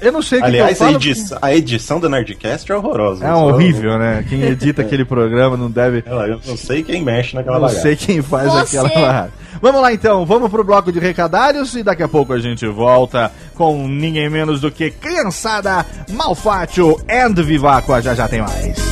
Eu 0.00 0.12
não 0.12 0.22
sei 0.22 0.38
o 0.38 0.42
que, 0.42 0.46
Aliás, 0.46 0.78
que 0.78 0.82
eu 0.84 0.86
a 0.86 0.90
falo. 0.90 0.96
edição, 1.02 1.38
a 1.42 1.54
edição 1.54 2.00
do 2.00 2.08
Nerdcast 2.08 2.70
é 2.70 2.76
horrorosa. 2.76 3.24
É 3.26 3.32
horrível, 3.34 3.98
né? 3.98 4.24
Quem 4.28 4.42
edita 4.42 4.82
aquele 4.86 5.04
programa 5.04 5.56
não 5.56 5.68
deve. 5.70 6.04
Eu 6.06 6.40
não 6.46 6.56
sei 6.56 6.84
quem 6.84 7.02
mexe 7.02 7.34
naquela 7.34 7.56
Não 7.58 7.62
bagaça. 7.66 7.82
sei 7.82 7.96
quem 7.96 8.22
faz 8.22 8.52
Você. 8.52 8.78
aquela 8.78 8.88
barra. 9.00 9.30
Vamos 9.60 9.82
lá 9.82 9.92
então, 9.92 10.24
vamos 10.24 10.48
pro 10.48 10.62
bloco 10.62 10.92
de 10.92 11.00
recadários 11.00 11.74
e 11.74 11.82
daqui 11.82 12.02
a 12.04 12.08
pouco 12.08 12.32
a 12.32 12.38
gente 12.38 12.64
volta 12.68 13.32
com 13.56 13.86
ninguém 13.88 14.30
menos 14.30 14.60
do 14.60 14.70
que 14.70 14.90
Criançada, 14.90 15.84
Malfátio 16.10 17.00
and 17.10 17.34
Viváqua. 17.42 18.00
Já 18.00 18.14
já 18.14 18.28
tem 18.28 18.40
mais. 18.42 18.91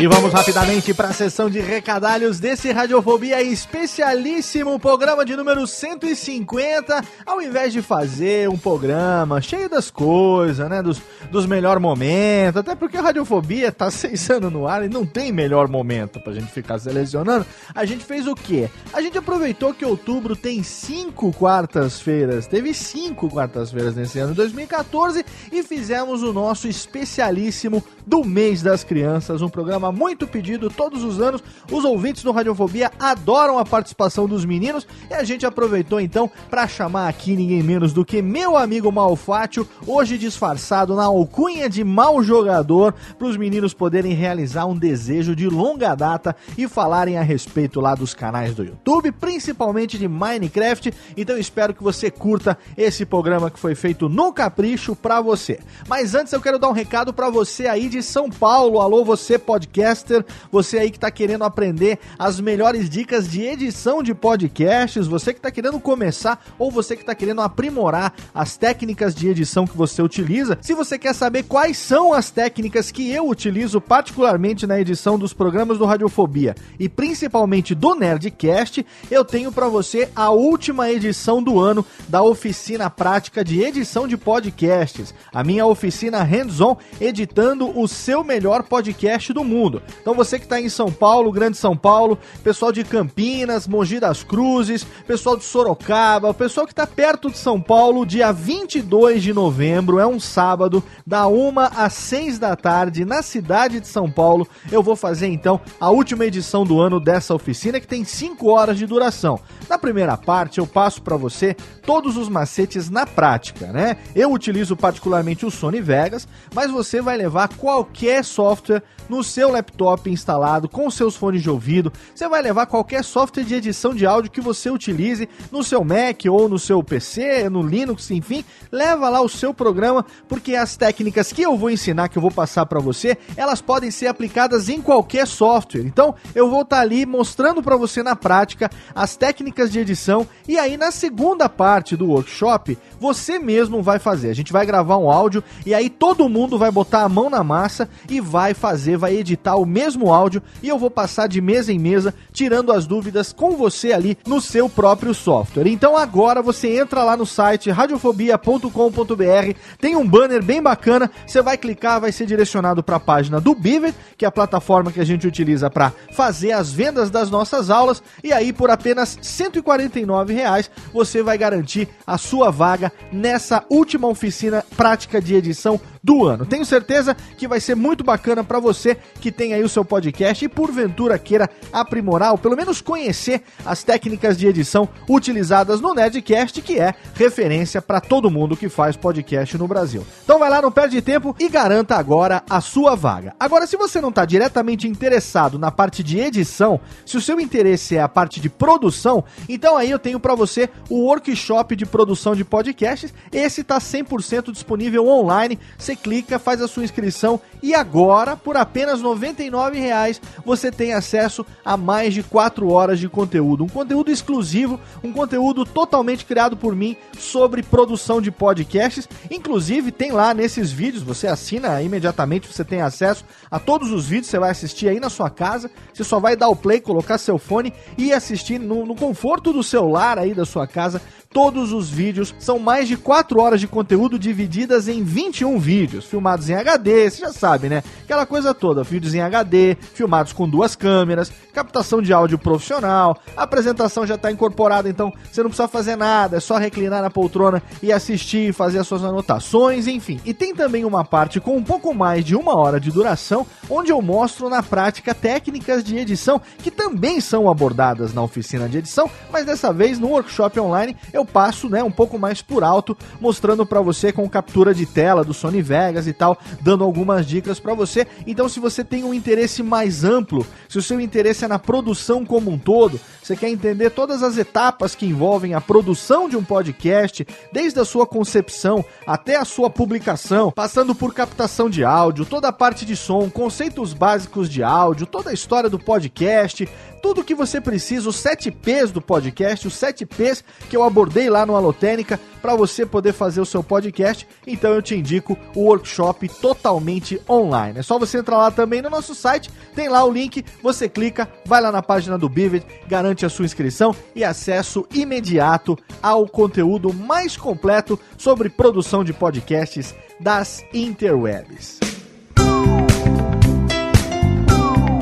E 0.00 0.06
vamos 0.06 0.32
rapidamente 0.32 0.94
para 0.94 1.08
a 1.08 1.12
sessão 1.12 1.50
de 1.50 1.60
recadalhos 1.60 2.40
desse 2.40 2.72
Radiofobia 2.72 3.42
especialíssimo, 3.42 4.80
programa 4.80 5.26
de 5.26 5.36
número 5.36 5.66
150. 5.66 7.04
Ao 7.26 7.42
invés 7.42 7.70
de 7.70 7.82
fazer 7.82 8.48
um 8.48 8.56
programa 8.56 9.42
cheio 9.42 9.68
das 9.68 9.90
coisas, 9.90 10.70
né, 10.70 10.82
dos, 10.82 11.02
dos 11.30 11.44
melhores 11.44 11.82
momentos, 11.82 12.62
até 12.62 12.74
porque 12.74 12.96
a 12.96 13.02
Radiofobia 13.02 13.70
tá 13.70 13.90
seis 13.92 14.30
anos 14.30 14.50
no 14.50 14.66
ar 14.66 14.82
e 14.82 14.88
não 14.88 15.04
tem 15.04 15.30
melhor 15.32 15.68
momento 15.68 16.18
pra 16.18 16.32
gente 16.32 16.50
ficar 16.50 16.78
selecionando, 16.78 17.44
a 17.74 17.84
gente 17.84 18.02
fez 18.02 18.26
o 18.26 18.34
quê? 18.34 18.70
A 18.94 19.02
gente 19.02 19.18
aproveitou 19.18 19.74
que 19.74 19.84
outubro 19.84 20.34
tem 20.34 20.62
cinco 20.62 21.30
quartas-feiras, 21.30 22.46
teve 22.46 22.72
cinco 22.72 23.28
quartas-feiras 23.28 23.94
nesse 23.94 24.18
ano 24.18 24.30
de 24.30 24.38
2014 24.38 25.26
e 25.52 25.62
fizemos 25.62 26.22
o 26.22 26.32
nosso 26.32 26.66
especialíssimo 26.66 27.84
do 28.06 28.24
mês 28.24 28.62
das 28.62 28.82
crianças, 28.82 29.42
um 29.42 29.48
programa 29.50 29.89
muito 29.92 30.26
pedido 30.26 30.70
todos 30.70 31.04
os 31.04 31.20
anos. 31.20 31.42
Os 31.70 31.84
ouvintes 31.84 32.22
do 32.22 32.32
Radiofobia 32.32 32.90
adoram 32.98 33.58
a 33.58 33.64
participação 33.64 34.26
dos 34.26 34.44
meninos 34.44 34.86
e 35.10 35.14
a 35.14 35.24
gente 35.24 35.46
aproveitou 35.46 36.00
então 36.00 36.30
para 36.48 36.66
chamar 36.66 37.08
aqui 37.08 37.34
ninguém 37.36 37.62
menos 37.62 37.92
do 37.92 38.04
que 38.04 38.22
meu 38.22 38.56
amigo 38.56 38.90
Malfátio, 38.90 39.68
hoje 39.86 40.18
disfarçado 40.18 40.94
na 40.94 41.04
alcunha 41.04 41.68
de 41.68 41.84
mau 41.84 42.22
jogador, 42.22 42.94
para 43.18 43.26
os 43.26 43.36
meninos 43.36 43.74
poderem 43.74 44.12
realizar 44.12 44.66
um 44.66 44.76
desejo 44.76 45.34
de 45.34 45.48
longa 45.48 45.94
data 45.94 46.34
e 46.56 46.68
falarem 46.68 47.18
a 47.18 47.22
respeito 47.22 47.80
lá 47.80 47.94
dos 47.94 48.14
canais 48.14 48.54
do 48.54 48.64
YouTube, 48.64 49.12
principalmente 49.12 49.98
de 49.98 50.08
Minecraft. 50.08 50.92
Então 51.16 51.36
espero 51.38 51.74
que 51.74 51.82
você 51.82 52.10
curta 52.10 52.56
esse 52.76 53.04
programa 53.04 53.50
que 53.50 53.58
foi 53.58 53.74
feito 53.74 54.08
no 54.08 54.32
capricho 54.32 54.94
para 54.94 55.20
você. 55.20 55.60
Mas 55.88 56.14
antes 56.14 56.32
eu 56.32 56.40
quero 56.40 56.58
dar 56.58 56.68
um 56.68 56.72
recado 56.72 57.12
para 57.12 57.30
você 57.30 57.66
aí 57.66 57.88
de 57.88 58.02
São 58.02 58.30
Paulo. 58.30 58.80
Alô, 58.80 59.04
você 59.04 59.38
podcaster, 59.80 60.24
você 60.52 60.78
aí 60.78 60.90
que 60.90 60.98
tá 60.98 61.10
querendo 61.10 61.44
aprender 61.44 61.98
as 62.18 62.38
melhores 62.38 62.88
dicas 62.88 63.28
de 63.28 63.42
edição 63.42 64.02
de 64.02 64.14
podcasts, 64.14 65.06
você 65.06 65.32
que 65.32 65.40
tá 65.40 65.50
querendo 65.50 65.80
começar 65.80 66.44
ou 66.58 66.70
você 66.70 66.96
que 66.96 67.04
tá 67.04 67.14
querendo 67.14 67.40
aprimorar 67.40 68.12
as 68.34 68.56
técnicas 68.56 69.14
de 69.14 69.28
edição 69.28 69.66
que 69.66 69.76
você 69.76 70.02
utiliza. 70.02 70.58
Se 70.60 70.74
você 70.74 70.98
quer 70.98 71.14
saber 71.14 71.44
quais 71.44 71.78
são 71.78 72.12
as 72.12 72.30
técnicas 72.30 72.90
que 72.90 73.10
eu 73.10 73.28
utilizo 73.28 73.80
particularmente 73.80 74.66
na 74.66 74.78
edição 74.78 75.18
dos 75.18 75.32
programas 75.32 75.78
do 75.78 75.86
Radiofobia 75.86 76.54
e 76.78 76.88
principalmente 76.88 77.74
do 77.74 77.94
Nerdcast, 77.94 78.84
eu 79.10 79.24
tenho 79.24 79.50
para 79.50 79.68
você 79.68 80.10
a 80.14 80.30
última 80.30 80.90
edição 80.90 81.42
do 81.42 81.58
ano 81.58 81.84
da 82.08 82.22
oficina 82.22 82.90
prática 82.90 83.42
de 83.42 83.62
edição 83.62 84.06
de 84.06 84.16
podcasts, 84.16 85.14
a 85.32 85.42
minha 85.42 85.64
oficina 85.66 86.22
hands-on 86.22 86.76
editando 87.00 87.78
o 87.78 87.88
seu 87.88 88.22
melhor 88.22 88.64
podcast 88.64 89.32
do 89.32 89.44
mundo. 89.44 89.69
Então 90.00 90.14
você 90.14 90.38
que 90.38 90.44
está 90.44 90.60
em 90.60 90.68
São 90.68 90.90
Paulo, 90.90 91.30
Grande 91.30 91.56
São 91.56 91.76
Paulo, 91.76 92.18
pessoal 92.42 92.72
de 92.72 92.82
Campinas, 92.84 93.68
Mogi 93.68 94.00
das 94.00 94.24
Cruzes, 94.24 94.84
pessoal 95.06 95.36
de 95.36 95.44
Sorocaba, 95.44 96.30
o 96.30 96.34
pessoal 96.34 96.66
que 96.66 96.72
está 96.72 96.86
perto 96.86 97.30
de 97.30 97.38
São 97.38 97.60
Paulo, 97.60 98.06
dia 98.06 98.32
22 98.32 99.22
de 99.22 99.32
novembro, 99.32 99.98
é 99.98 100.06
um 100.06 100.18
sábado, 100.18 100.82
da 101.06 101.28
1 101.28 101.52
às 101.76 101.92
6 101.92 102.38
da 102.38 102.56
tarde, 102.56 103.04
na 103.04 103.22
cidade 103.22 103.80
de 103.80 103.86
São 103.88 104.10
Paulo, 104.10 104.46
eu 104.72 104.82
vou 104.82 104.96
fazer 104.96 105.28
então 105.28 105.60
a 105.78 105.90
última 105.90 106.24
edição 106.24 106.64
do 106.64 106.80
ano 106.80 106.98
dessa 106.98 107.34
oficina 107.34 107.80
que 107.80 107.86
tem 107.86 108.04
5 108.04 108.48
horas 108.48 108.78
de 108.78 108.86
duração. 108.86 109.38
Na 109.68 109.78
primeira 109.78 110.16
parte 110.16 110.58
eu 110.58 110.66
passo 110.66 111.02
para 111.02 111.16
você 111.16 111.54
todos 111.84 112.16
os 112.16 112.28
macetes 112.28 112.88
na 112.88 113.06
prática, 113.06 113.66
né? 113.72 113.96
Eu 114.14 114.32
utilizo 114.32 114.76
particularmente 114.76 115.44
o 115.44 115.50
Sony 115.50 115.80
Vegas, 115.80 116.26
mas 116.54 116.70
você 116.70 117.00
vai 117.00 117.16
levar 117.16 117.48
qualquer 117.56 118.24
software 118.24 118.82
no 119.08 119.24
seu 119.24 119.50
laptop 119.60 120.10
instalado 120.10 120.68
com 120.68 120.90
seus 120.90 121.14
fones 121.14 121.42
de 121.42 121.50
ouvido. 121.50 121.92
Você 122.14 122.28
vai 122.28 122.42
levar 122.42 122.66
qualquer 122.66 123.04
software 123.04 123.44
de 123.44 123.54
edição 123.54 123.94
de 123.94 124.06
áudio 124.06 124.30
que 124.30 124.40
você 124.40 124.70
utilize 124.70 125.28
no 125.52 125.62
seu 125.62 125.84
Mac 125.84 126.24
ou 126.28 126.48
no 126.48 126.58
seu 126.58 126.82
PC, 126.82 127.48
no 127.48 127.62
Linux, 127.62 128.10
enfim, 128.10 128.44
leva 128.72 129.08
lá 129.08 129.20
o 129.20 129.28
seu 129.28 129.52
programa, 129.52 130.04
porque 130.28 130.56
as 130.56 130.76
técnicas 130.76 131.32
que 131.32 131.42
eu 131.42 131.56
vou 131.56 131.70
ensinar, 131.70 132.08
que 132.08 132.16
eu 132.16 132.22
vou 132.22 132.30
passar 132.30 132.66
para 132.66 132.80
você, 132.80 133.16
elas 133.36 133.60
podem 133.60 133.90
ser 133.90 134.06
aplicadas 134.06 134.68
em 134.68 134.80
qualquer 134.80 135.26
software. 135.26 135.82
Então, 135.82 136.14
eu 136.34 136.48
vou 136.48 136.62
estar 136.62 136.80
ali 136.80 137.04
mostrando 137.04 137.62
para 137.62 137.76
você 137.76 138.02
na 138.02 138.16
prática 138.16 138.70
as 138.94 139.16
técnicas 139.16 139.70
de 139.70 139.78
edição 139.78 140.26
e 140.48 140.58
aí 140.58 140.76
na 140.76 140.90
segunda 140.90 141.48
parte 141.48 141.96
do 141.96 142.06
workshop, 142.06 142.78
você 142.98 143.38
mesmo 143.38 143.82
vai 143.82 143.98
fazer. 143.98 144.30
A 144.30 144.34
gente 144.34 144.52
vai 144.52 144.64
gravar 144.64 144.96
um 144.96 145.10
áudio 145.10 145.44
e 145.66 145.74
aí 145.74 145.90
todo 145.90 146.28
mundo 146.28 146.58
vai 146.58 146.70
botar 146.70 147.02
a 147.02 147.08
mão 147.08 147.28
na 147.28 147.44
massa 147.44 147.88
e 148.08 148.20
vai 148.20 148.54
fazer, 148.54 148.96
vai 148.96 149.16
editar 149.16 149.49
o 149.56 149.66
mesmo 149.66 150.12
áudio 150.12 150.42
e 150.62 150.68
eu 150.68 150.78
vou 150.78 150.90
passar 150.90 151.26
de 151.26 151.40
mesa 151.40 151.72
em 151.72 151.78
mesa, 151.78 152.14
tirando 152.32 152.72
as 152.72 152.86
dúvidas 152.86 153.32
com 153.32 153.56
você 153.56 153.92
ali 153.92 154.18
no 154.26 154.40
seu 154.40 154.68
próprio 154.68 155.14
software. 155.14 155.66
Então 155.66 155.96
agora 155.96 156.42
você 156.42 156.78
entra 156.78 157.04
lá 157.04 157.16
no 157.16 157.26
site 157.26 157.70
radiofobia.com.br, 157.70 159.58
tem 159.78 159.96
um 159.96 160.06
banner 160.06 160.42
bem 160.42 160.62
bacana, 160.62 161.10
você 161.26 161.42
vai 161.42 161.56
clicar, 161.56 162.00
vai 162.00 162.12
ser 162.12 162.26
direcionado 162.26 162.82
para 162.82 162.96
a 162.96 163.00
página 163.00 163.40
do 163.40 163.54
Bivet, 163.54 163.94
que 164.16 164.24
é 164.24 164.28
a 164.28 164.32
plataforma 164.32 164.92
que 164.92 165.00
a 165.00 165.04
gente 165.04 165.26
utiliza 165.26 165.70
para 165.70 165.92
fazer 166.12 166.52
as 166.52 166.72
vendas 166.72 167.10
das 167.10 167.30
nossas 167.30 167.70
aulas, 167.70 168.02
e 168.22 168.32
aí 168.32 168.52
por 168.52 168.70
apenas 168.70 169.18
149 169.20 170.34
reais, 170.34 170.70
você 170.92 171.22
vai 171.22 171.36
garantir 171.38 171.88
a 172.06 172.18
sua 172.18 172.50
vaga 172.50 172.92
nessa 173.12 173.64
última 173.68 174.08
oficina 174.08 174.64
prática 174.76 175.20
de 175.20 175.34
edição 175.34 175.80
do 176.02 176.24
ano. 176.24 176.46
Tenho 176.46 176.64
certeza 176.64 177.14
que 177.36 177.46
vai 177.46 177.60
ser 177.60 177.74
muito 177.74 178.02
bacana 178.02 178.42
para 178.42 178.58
você 178.58 178.96
que 179.20 179.30
tem 179.30 179.54
aí 179.54 179.62
o 179.62 179.68
seu 179.68 179.84
podcast 179.84 180.44
e 180.44 180.48
porventura 180.48 181.18
queira 181.18 181.48
aprimorar 181.72 182.32
ou 182.32 182.38
pelo 182.38 182.56
menos 182.56 182.80
conhecer 182.80 183.42
as 183.64 183.82
técnicas 183.82 184.36
de 184.36 184.46
edição 184.46 184.88
utilizadas 185.08 185.80
no 185.80 185.94
Nerdcast, 185.94 186.62
que 186.62 186.78
é 186.78 186.94
referência 187.14 187.82
para 187.82 188.00
todo 188.00 188.30
mundo 188.30 188.56
que 188.56 188.68
faz 188.68 188.96
podcast 188.96 189.56
no 189.58 189.68
Brasil. 189.68 190.06
Então 190.24 190.38
vai 190.38 190.48
lá, 190.48 190.62
não 190.62 190.72
perde 190.72 191.00
tempo 191.02 191.34
e 191.38 191.48
garanta 191.48 191.96
agora 191.96 192.42
a 192.48 192.60
sua 192.60 192.94
vaga. 192.94 193.34
Agora, 193.38 193.66
se 193.66 193.76
você 193.76 194.00
não 194.00 194.08
está 194.08 194.24
diretamente 194.24 194.88
interessado 194.88 195.58
na 195.58 195.70
parte 195.70 196.02
de 196.02 196.18
edição, 196.18 196.80
se 197.04 197.16
o 197.16 197.20
seu 197.20 197.38
interesse 197.40 197.96
é 197.96 198.02
a 198.02 198.08
parte 198.08 198.40
de 198.40 198.48
produção, 198.48 199.24
então 199.48 199.76
aí 199.76 199.90
eu 199.90 199.98
tenho 199.98 200.20
para 200.20 200.34
você 200.34 200.68
o 200.88 201.04
workshop 201.06 201.76
de 201.76 201.86
produção 201.86 202.34
de 202.34 202.44
podcasts. 202.44 203.12
Esse 203.32 203.60
está 203.60 203.78
100% 203.78 204.50
disponível 204.52 205.06
online. 205.06 205.58
Você 205.78 205.89
você 205.90 205.96
clica, 205.96 206.38
faz 206.38 206.62
a 206.62 206.68
sua 206.68 206.84
inscrição 206.84 207.40
e 207.62 207.74
agora, 207.74 208.36
por 208.36 208.56
apenas 208.56 209.00
R$ 209.00 209.08
99,00, 209.08 210.20
você 210.44 210.70
tem 210.70 210.92
acesso 210.92 211.44
a 211.64 211.76
mais 211.76 212.14
de 212.14 212.22
4 212.22 212.68
horas 212.70 212.98
de 212.98 213.08
conteúdo. 213.08 213.64
Um 213.64 213.68
conteúdo 213.68 214.10
exclusivo, 214.10 214.80
um 215.02 215.12
conteúdo 215.12 215.64
totalmente 215.64 216.24
criado 216.24 216.56
por 216.56 216.74
mim 216.74 216.96
sobre 217.18 217.62
produção 217.62 218.20
de 218.20 218.30
podcasts. 218.30 219.08
Inclusive, 219.30 219.90
tem 219.90 220.12
lá 220.12 220.32
nesses 220.32 220.70
vídeos, 220.70 221.02
você 221.02 221.26
assina 221.26 221.82
imediatamente, 221.82 222.46
você 222.46 222.64
tem 222.64 222.80
acesso 222.80 223.24
a 223.50 223.58
todos 223.58 223.90
os 223.90 224.06
vídeos, 224.06 224.28
você 224.28 224.38
vai 224.38 224.50
assistir 224.50 224.88
aí 224.88 225.00
na 225.00 225.10
sua 225.10 225.28
casa. 225.28 225.70
Você 225.92 226.04
só 226.04 226.20
vai 226.20 226.36
dar 226.36 226.48
o 226.48 226.56
play, 226.56 226.80
colocar 226.80 227.18
seu 227.18 227.38
fone 227.38 227.72
e 227.98 228.12
assistir 228.12 228.58
no, 228.58 228.86
no 228.86 228.94
conforto 228.94 229.52
do 229.52 229.62
celular 229.62 230.18
aí 230.18 230.34
da 230.34 230.44
sua 230.44 230.66
casa 230.66 231.02
todos 231.32 231.72
os 231.72 231.88
vídeos. 231.88 232.34
São 232.38 232.58
mais 232.58 232.88
de 232.88 232.96
4 232.96 233.40
horas 233.40 233.60
de 233.60 233.68
conteúdo 233.68 234.18
divididas 234.18 234.88
em 234.88 235.02
21 235.02 235.58
vídeos, 235.58 236.04
filmados 236.04 236.50
em 236.50 236.54
HD, 236.54 237.08
você 237.08 237.20
já 237.20 237.32
sabe, 237.32 237.68
né? 237.68 237.82
Aquela 238.02 238.26
coisa 238.26 238.52
toda, 238.52 238.82
vídeos 238.82 239.14
em 239.14 239.20
HD, 239.20 239.76
filmados 239.94 240.32
com 240.32 240.48
duas 240.48 240.74
câmeras, 240.74 241.32
captação 241.52 242.02
de 242.02 242.12
áudio 242.12 242.38
profissional, 242.38 243.16
a 243.36 243.44
apresentação 243.44 244.04
já 244.06 244.16
está 244.16 244.30
incorporada, 244.30 244.88
então 244.88 245.12
você 245.30 245.42
não 245.42 245.50
precisa 245.50 245.68
fazer 245.68 245.96
nada, 245.96 246.38
é 246.38 246.40
só 246.40 246.56
reclinar 246.56 247.00
na 247.00 247.10
poltrona 247.10 247.62
e 247.80 247.92
assistir, 247.92 248.52
fazer 248.52 248.80
as 248.80 248.88
suas 248.88 249.04
anotações, 249.04 249.86
enfim. 249.86 250.20
E 250.24 250.34
tem 250.34 250.54
também 250.54 250.84
uma 250.84 251.04
parte 251.04 251.38
com 251.38 251.56
um 251.56 251.62
pouco 251.62 251.94
mais 251.94 252.24
de 252.24 252.34
uma 252.34 252.56
hora 252.56 252.80
de 252.80 252.90
duração, 252.90 253.46
onde 253.68 253.92
eu 253.92 254.02
mostro 254.02 254.48
na 254.48 254.62
prática 254.62 255.14
técnicas 255.14 255.84
de 255.84 255.96
edição 255.96 256.40
que 256.58 256.70
também 256.70 257.20
são 257.20 257.48
abordadas 257.48 258.12
na 258.12 258.22
oficina 258.22 258.68
de 258.68 258.78
edição, 258.78 259.08
mas 259.30 259.46
dessa 259.46 259.72
vez 259.72 259.98
no 259.98 260.08
workshop 260.08 260.58
online 260.58 260.96
eu 261.12 261.19
passo, 261.24 261.68
né, 261.68 261.82
um 261.82 261.90
pouco 261.90 262.18
mais 262.18 262.42
por 262.42 262.62
alto, 262.64 262.96
mostrando 263.20 263.64
para 263.66 263.80
você 263.80 264.12
com 264.12 264.28
captura 264.28 264.74
de 264.74 264.86
tela 264.86 265.24
do 265.24 265.34
Sony 265.34 265.62
Vegas 265.62 266.06
e 266.06 266.12
tal, 266.12 266.38
dando 266.60 266.84
algumas 266.84 267.26
dicas 267.26 267.58
para 267.58 267.74
você. 267.74 268.06
Então, 268.26 268.48
se 268.48 268.60
você 268.60 268.84
tem 268.84 269.04
um 269.04 269.14
interesse 269.14 269.62
mais 269.62 270.04
amplo, 270.04 270.46
se 270.68 270.78
o 270.78 270.82
seu 270.82 271.00
interesse 271.00 271.44
é 271.44 271.48
na 271.48 271.58
produção 271.58 272.24
como 272.24 272.50
um 272.50 272.58
todo, 272.58 273.00
você 273.22 273.36
quer 273.36 273.48
entender 273.48 273.90
todas 273.90 274.22
as 274.22 274.38
etapas 274.38 274.94
que 274.94 275.06
envolvem 275.06 275.54
a 275.54 275.60
produção 275.60 276.28
de 276.28 276.36
um 276.36 276.44
podcast, 276.44 277.26
desde 277.52 277.78
a 277.78 277.84
sua 277.84 278.06
concepção 278.06 278.84
até 279.06 279.36
a 279.36 279.44
sua 279.44 279.68
publicação, 279.70 280.50
passando 280.50 280.94
por 280.94 281.14
captação 281.14 281.68
de 281.68 281.84
áudio, 281.84 282.24
toda 282.24 282.48
a 282.48 282.52
parte 282.52 282.84
de 282.84 282.96
som, 282.96 283.28
conceitos 283.30 283.92
básicos 283.92 284.48
de 284.48 284.62
áudio, 284.62 285.06
toda 285.06 285.30
a 285.30 285.34
história 285.34 285.68
do 285.68 285.78
podcast, 285.78 286.68
tudo 287.02 287.24
que 287.24 287.34
você 287.34 287.60
precisa, 287.60 288.08
os 288.08 288.16
7 288.16 288.50
P's 288.50 288.90
do 288.90 289.00
podcast, 289.00 289.66
os 289.66 289.74
7 289.74 290.06
P's 290.06 290.44
que 290.68 290.76
eu 290.76 290.82
abordei 290.82 291.30
lá 291.30 291.44
no 291.46 291.56
Alotênica 291.56 292.20
para 292.40 292.54
você 292.54 292.84
poder 292.84 293.12
fazer 293.12 293.40
o 293.40 293.46
seu 293.46 293.62
podcast. 293.62 294.26
Então 294.46 294.72
eu 294.72 294.82
te 294.82 294.94
indico 294.94 295.36
o 295.54 295.64
workshop 295.64 296.28
totalmente 296.40 297.20
online. 297.28 297.78
É 297.78 297.82
só 297.82 297.98
você 297.98 298.18
entrar 298.18 298.38
lá 298.38 298.50
também 298.50 298.82
no 298.82 298.90
nosso 298.90 299.14
site, 299.14 299.50
tem 299.74 299.88
lá 299.88 300.04
o 300.04 300.10
link, 300.10 300.44
você 300.62 300.88
clica, 300.88 301.28
vai 301.44 301.60
lá 301.60 301.70
na 301.70 301.82
página 301.82 302.18
do 302.18 302.28
Bivet, 302.28 302.66
garante 302.86 303.24
a 303.24 303.28
sua 303.28 303.44
inscrição 303.44 303.94
e 304.14 304.24
acesso 304.24 304.86
imediato 304.92 305.78
ao 306.02 306.26
conteúdo 306.26 306.92
mais 306.92 307.36
completo 307.36 307.98
sobre 308.16 308.48
produção 308.48 309.04
de 309.04 309.12
podcasts 309.12 309.94
das 310.18 310.64
interwebs. 310.72 311.78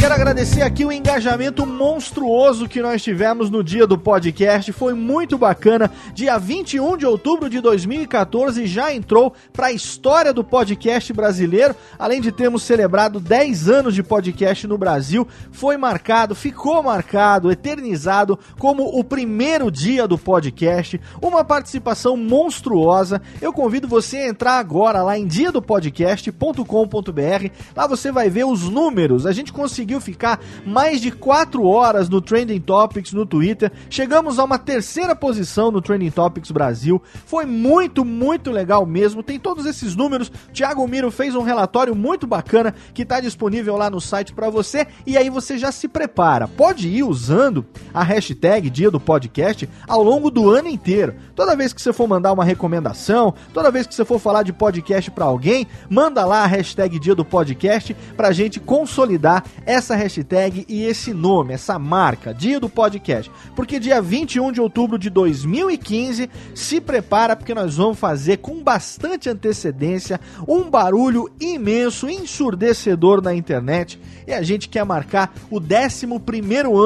Quero 0.09 0.23
agradecer 0.23 0.62
aqui 0.62 0.87
o 0.87 0.91
engajamento 0.91 1.67
monstruoso 1.67 2.67
que 2.67 2.81
nós 2.81 3.03
tivemos 3.03 3.50
no 3.50 3.62
dia 3.62 3.87
do 3.87 3.99
podcast. 3.99 4.73
Foi 4.73 4.95
muito 4.95 5.37
bacana. 5.37 5.91
Dia 6.15 6.38
21 6.38 6.97
de 6.97 7.05
outubro 7.05 7.50
de 7.50 7.61
2014 7.61 8.67
já 8.67 8.91
entrou 8.91 9.35
para 9.53 9.67
a 9.67 9.73
história 9.73 10.33
do 10.33 10.43
podcast 10.43 11.12
brasileiro. 11.12 11.77
Além 11.99 12.23
de 12.23 12.33
termos 12.33 12.62
celebrado 12.62 13.21
10 13.21 13.69
anos 13.69 13.95
de 13.95 14.03
podcast 14.03 14.67
no 14.67 14.79
Brasil, 14.79 15.29
foi 15.53 15.77
marcado, 15.77 16.35
ficou 16.35 16.83
marcado, 16.83 17.53
eternizado 17.53 18.38
como 18.59 18.85
o 18.85 19.05
primeiro 19.05 19.71
dia 19.71 20.09
do 20.09 20.17
podcast. 20.17 20.99
Uma 21.21 21.45
participação 21.45 22.17
monstruosa. 22.17 23.21
Eu 23.43 23.53
convido 23.53 23.87
você 23.87 24.16
a 24.16 24.29
entrar 24.29 24.59
agora 24.59 25.03
lá 25.03 25.18
em 25.18 25.27
diadopodcast.com.br. 25.27 27.51
Lá 27.77 27.87
você 27.87 28.11
vai 28.11 28.31
ver 28.31 28.47
os 28.47 28.71
números. 28.71 29.27
A 29.27 29.33
gente 29.33 29.53
conseguiu 29.53 29.98
ficar 30.01 30.41
mais 30.65 31.01
de 31.01 31.11
4 31.11 31.65
horas 31.65 32.09
no 32.09 32.21
Trending 32.21 32.61
Topics 32.61 33.13
no 33.13 33.27
Twitter. 33.27 33.73
Chegamos 33.91 34.39
a 34.39 34.45
uma 34.45 34.59
terceira 34.59 35.15
posição 35.15 35.71
no 35.71 35.81
Trending 35.81 36.11
Topics 36.11 36.51
Brasil. 36.51 37.03
Foi 37.27 37.45
muito, 37.45 38.05
muito 38.05 38.51
legal 38.51 38.85
mesmo. 38.87 39.23
Tem 39.23 39.39
todos 39.39 39.67
esses 39.67 39.95
números. 39.95 40.31
Thiago 40.53 40.87
Miro 40.87 41.11
fez 41.11 41.35
um 41.35 41.43
relatório 41.43 41.95
muito 41.95 42.27
bacana 42.27 42.75
que 42.95 43.03
está 43.03 43.21
disponível 43.21 43.77
lá 43.77 43.91
no 43.91 44.01
site 44.01 44.33
para 44.33 44.51
você. 44.51 44.87
E 45.07 45.17
aí 45.17 45.31
você 45.31 45.59
já 45.59 45.73
se 45.73 45.89
prepara. 45.89 46.49
Pode 46.49 46.89
ir 46.89 47.03
usando 47.03 47.65
a 47.93 48.03
hashtag 48.03 48.71
Dia 48.71 48.91
do 48.91 49.01
Podcast 49.01 49.69
ao 49.87 50.03
longo 50.03 50.31
do 50.31 50.51
ano 50.51 50.69
inteiro. 50.69 51.15
Toda 51.35 51.57
vez 51.57 51.73
que 51.73 51.81
você 51.81 51.93
for 51.93 52.09
mandar 52.09 52.33
uma 52.33 52.45
recomendação, 52.45 53.35
toda 53.53 53.71
vez 53.71 53.87
que 53.87 53.95
você 53.95 54.05
for 54.05 54.19
falar 54.19 54.43
de 54.43 54.53
podcast 54.53 55.11
para 55.11 55.25
alguém, 55.25 55.67
manda 55.89 56.25
lá 56.25 56.45
a 56.45 56.47
hashtag 56.47 56.99
Dia 56.99 57.15
do 57.15 57.25
Podcast 57.25 57.95
pra 58.17 58.33
gente 58.33 58.61
consolidar 58.61 59.45
essa 59.65 59.88
hashtag 59.94 60.64
e 60.68 60.85
esse 60.85 61.12
nome, 61.12 61.55
essa 61.55 61.79
marca, 61.79 62.35
Dia 62.35 62.61
do 62.61 62.68
Podcast. 62.68 63.31
Porque 63.55 63.79
dia 63.79 64.01
21 64.01 64.53
de 64.53 64.61
outubro 64.61 64.98
de 64.98 65.11
2015, 65.11 66.31
se 66.55 66.81
prepara 66.81 67.37
porque 67.37 67.55
nós 67.55 67.77
vamos 67.77 67.98
fazer 67.98 68.38
com 68.38 68.62
bastante 68.62 69.29
antecedência 69.29 70.20
um 70.46 70.70
barulho 70.70 71.31
imenso, 71.40 72.09
ensurdecedor 72.09 73.22
na 73.22 73.35
internet. 73.35 74.01
E 74.27 74.33
a 74.33 74.42
gente 74.42 74.68
quer 74.68 74.85
marcar 74.85 75.33
o 75.51 75.59
11 75.59 76.07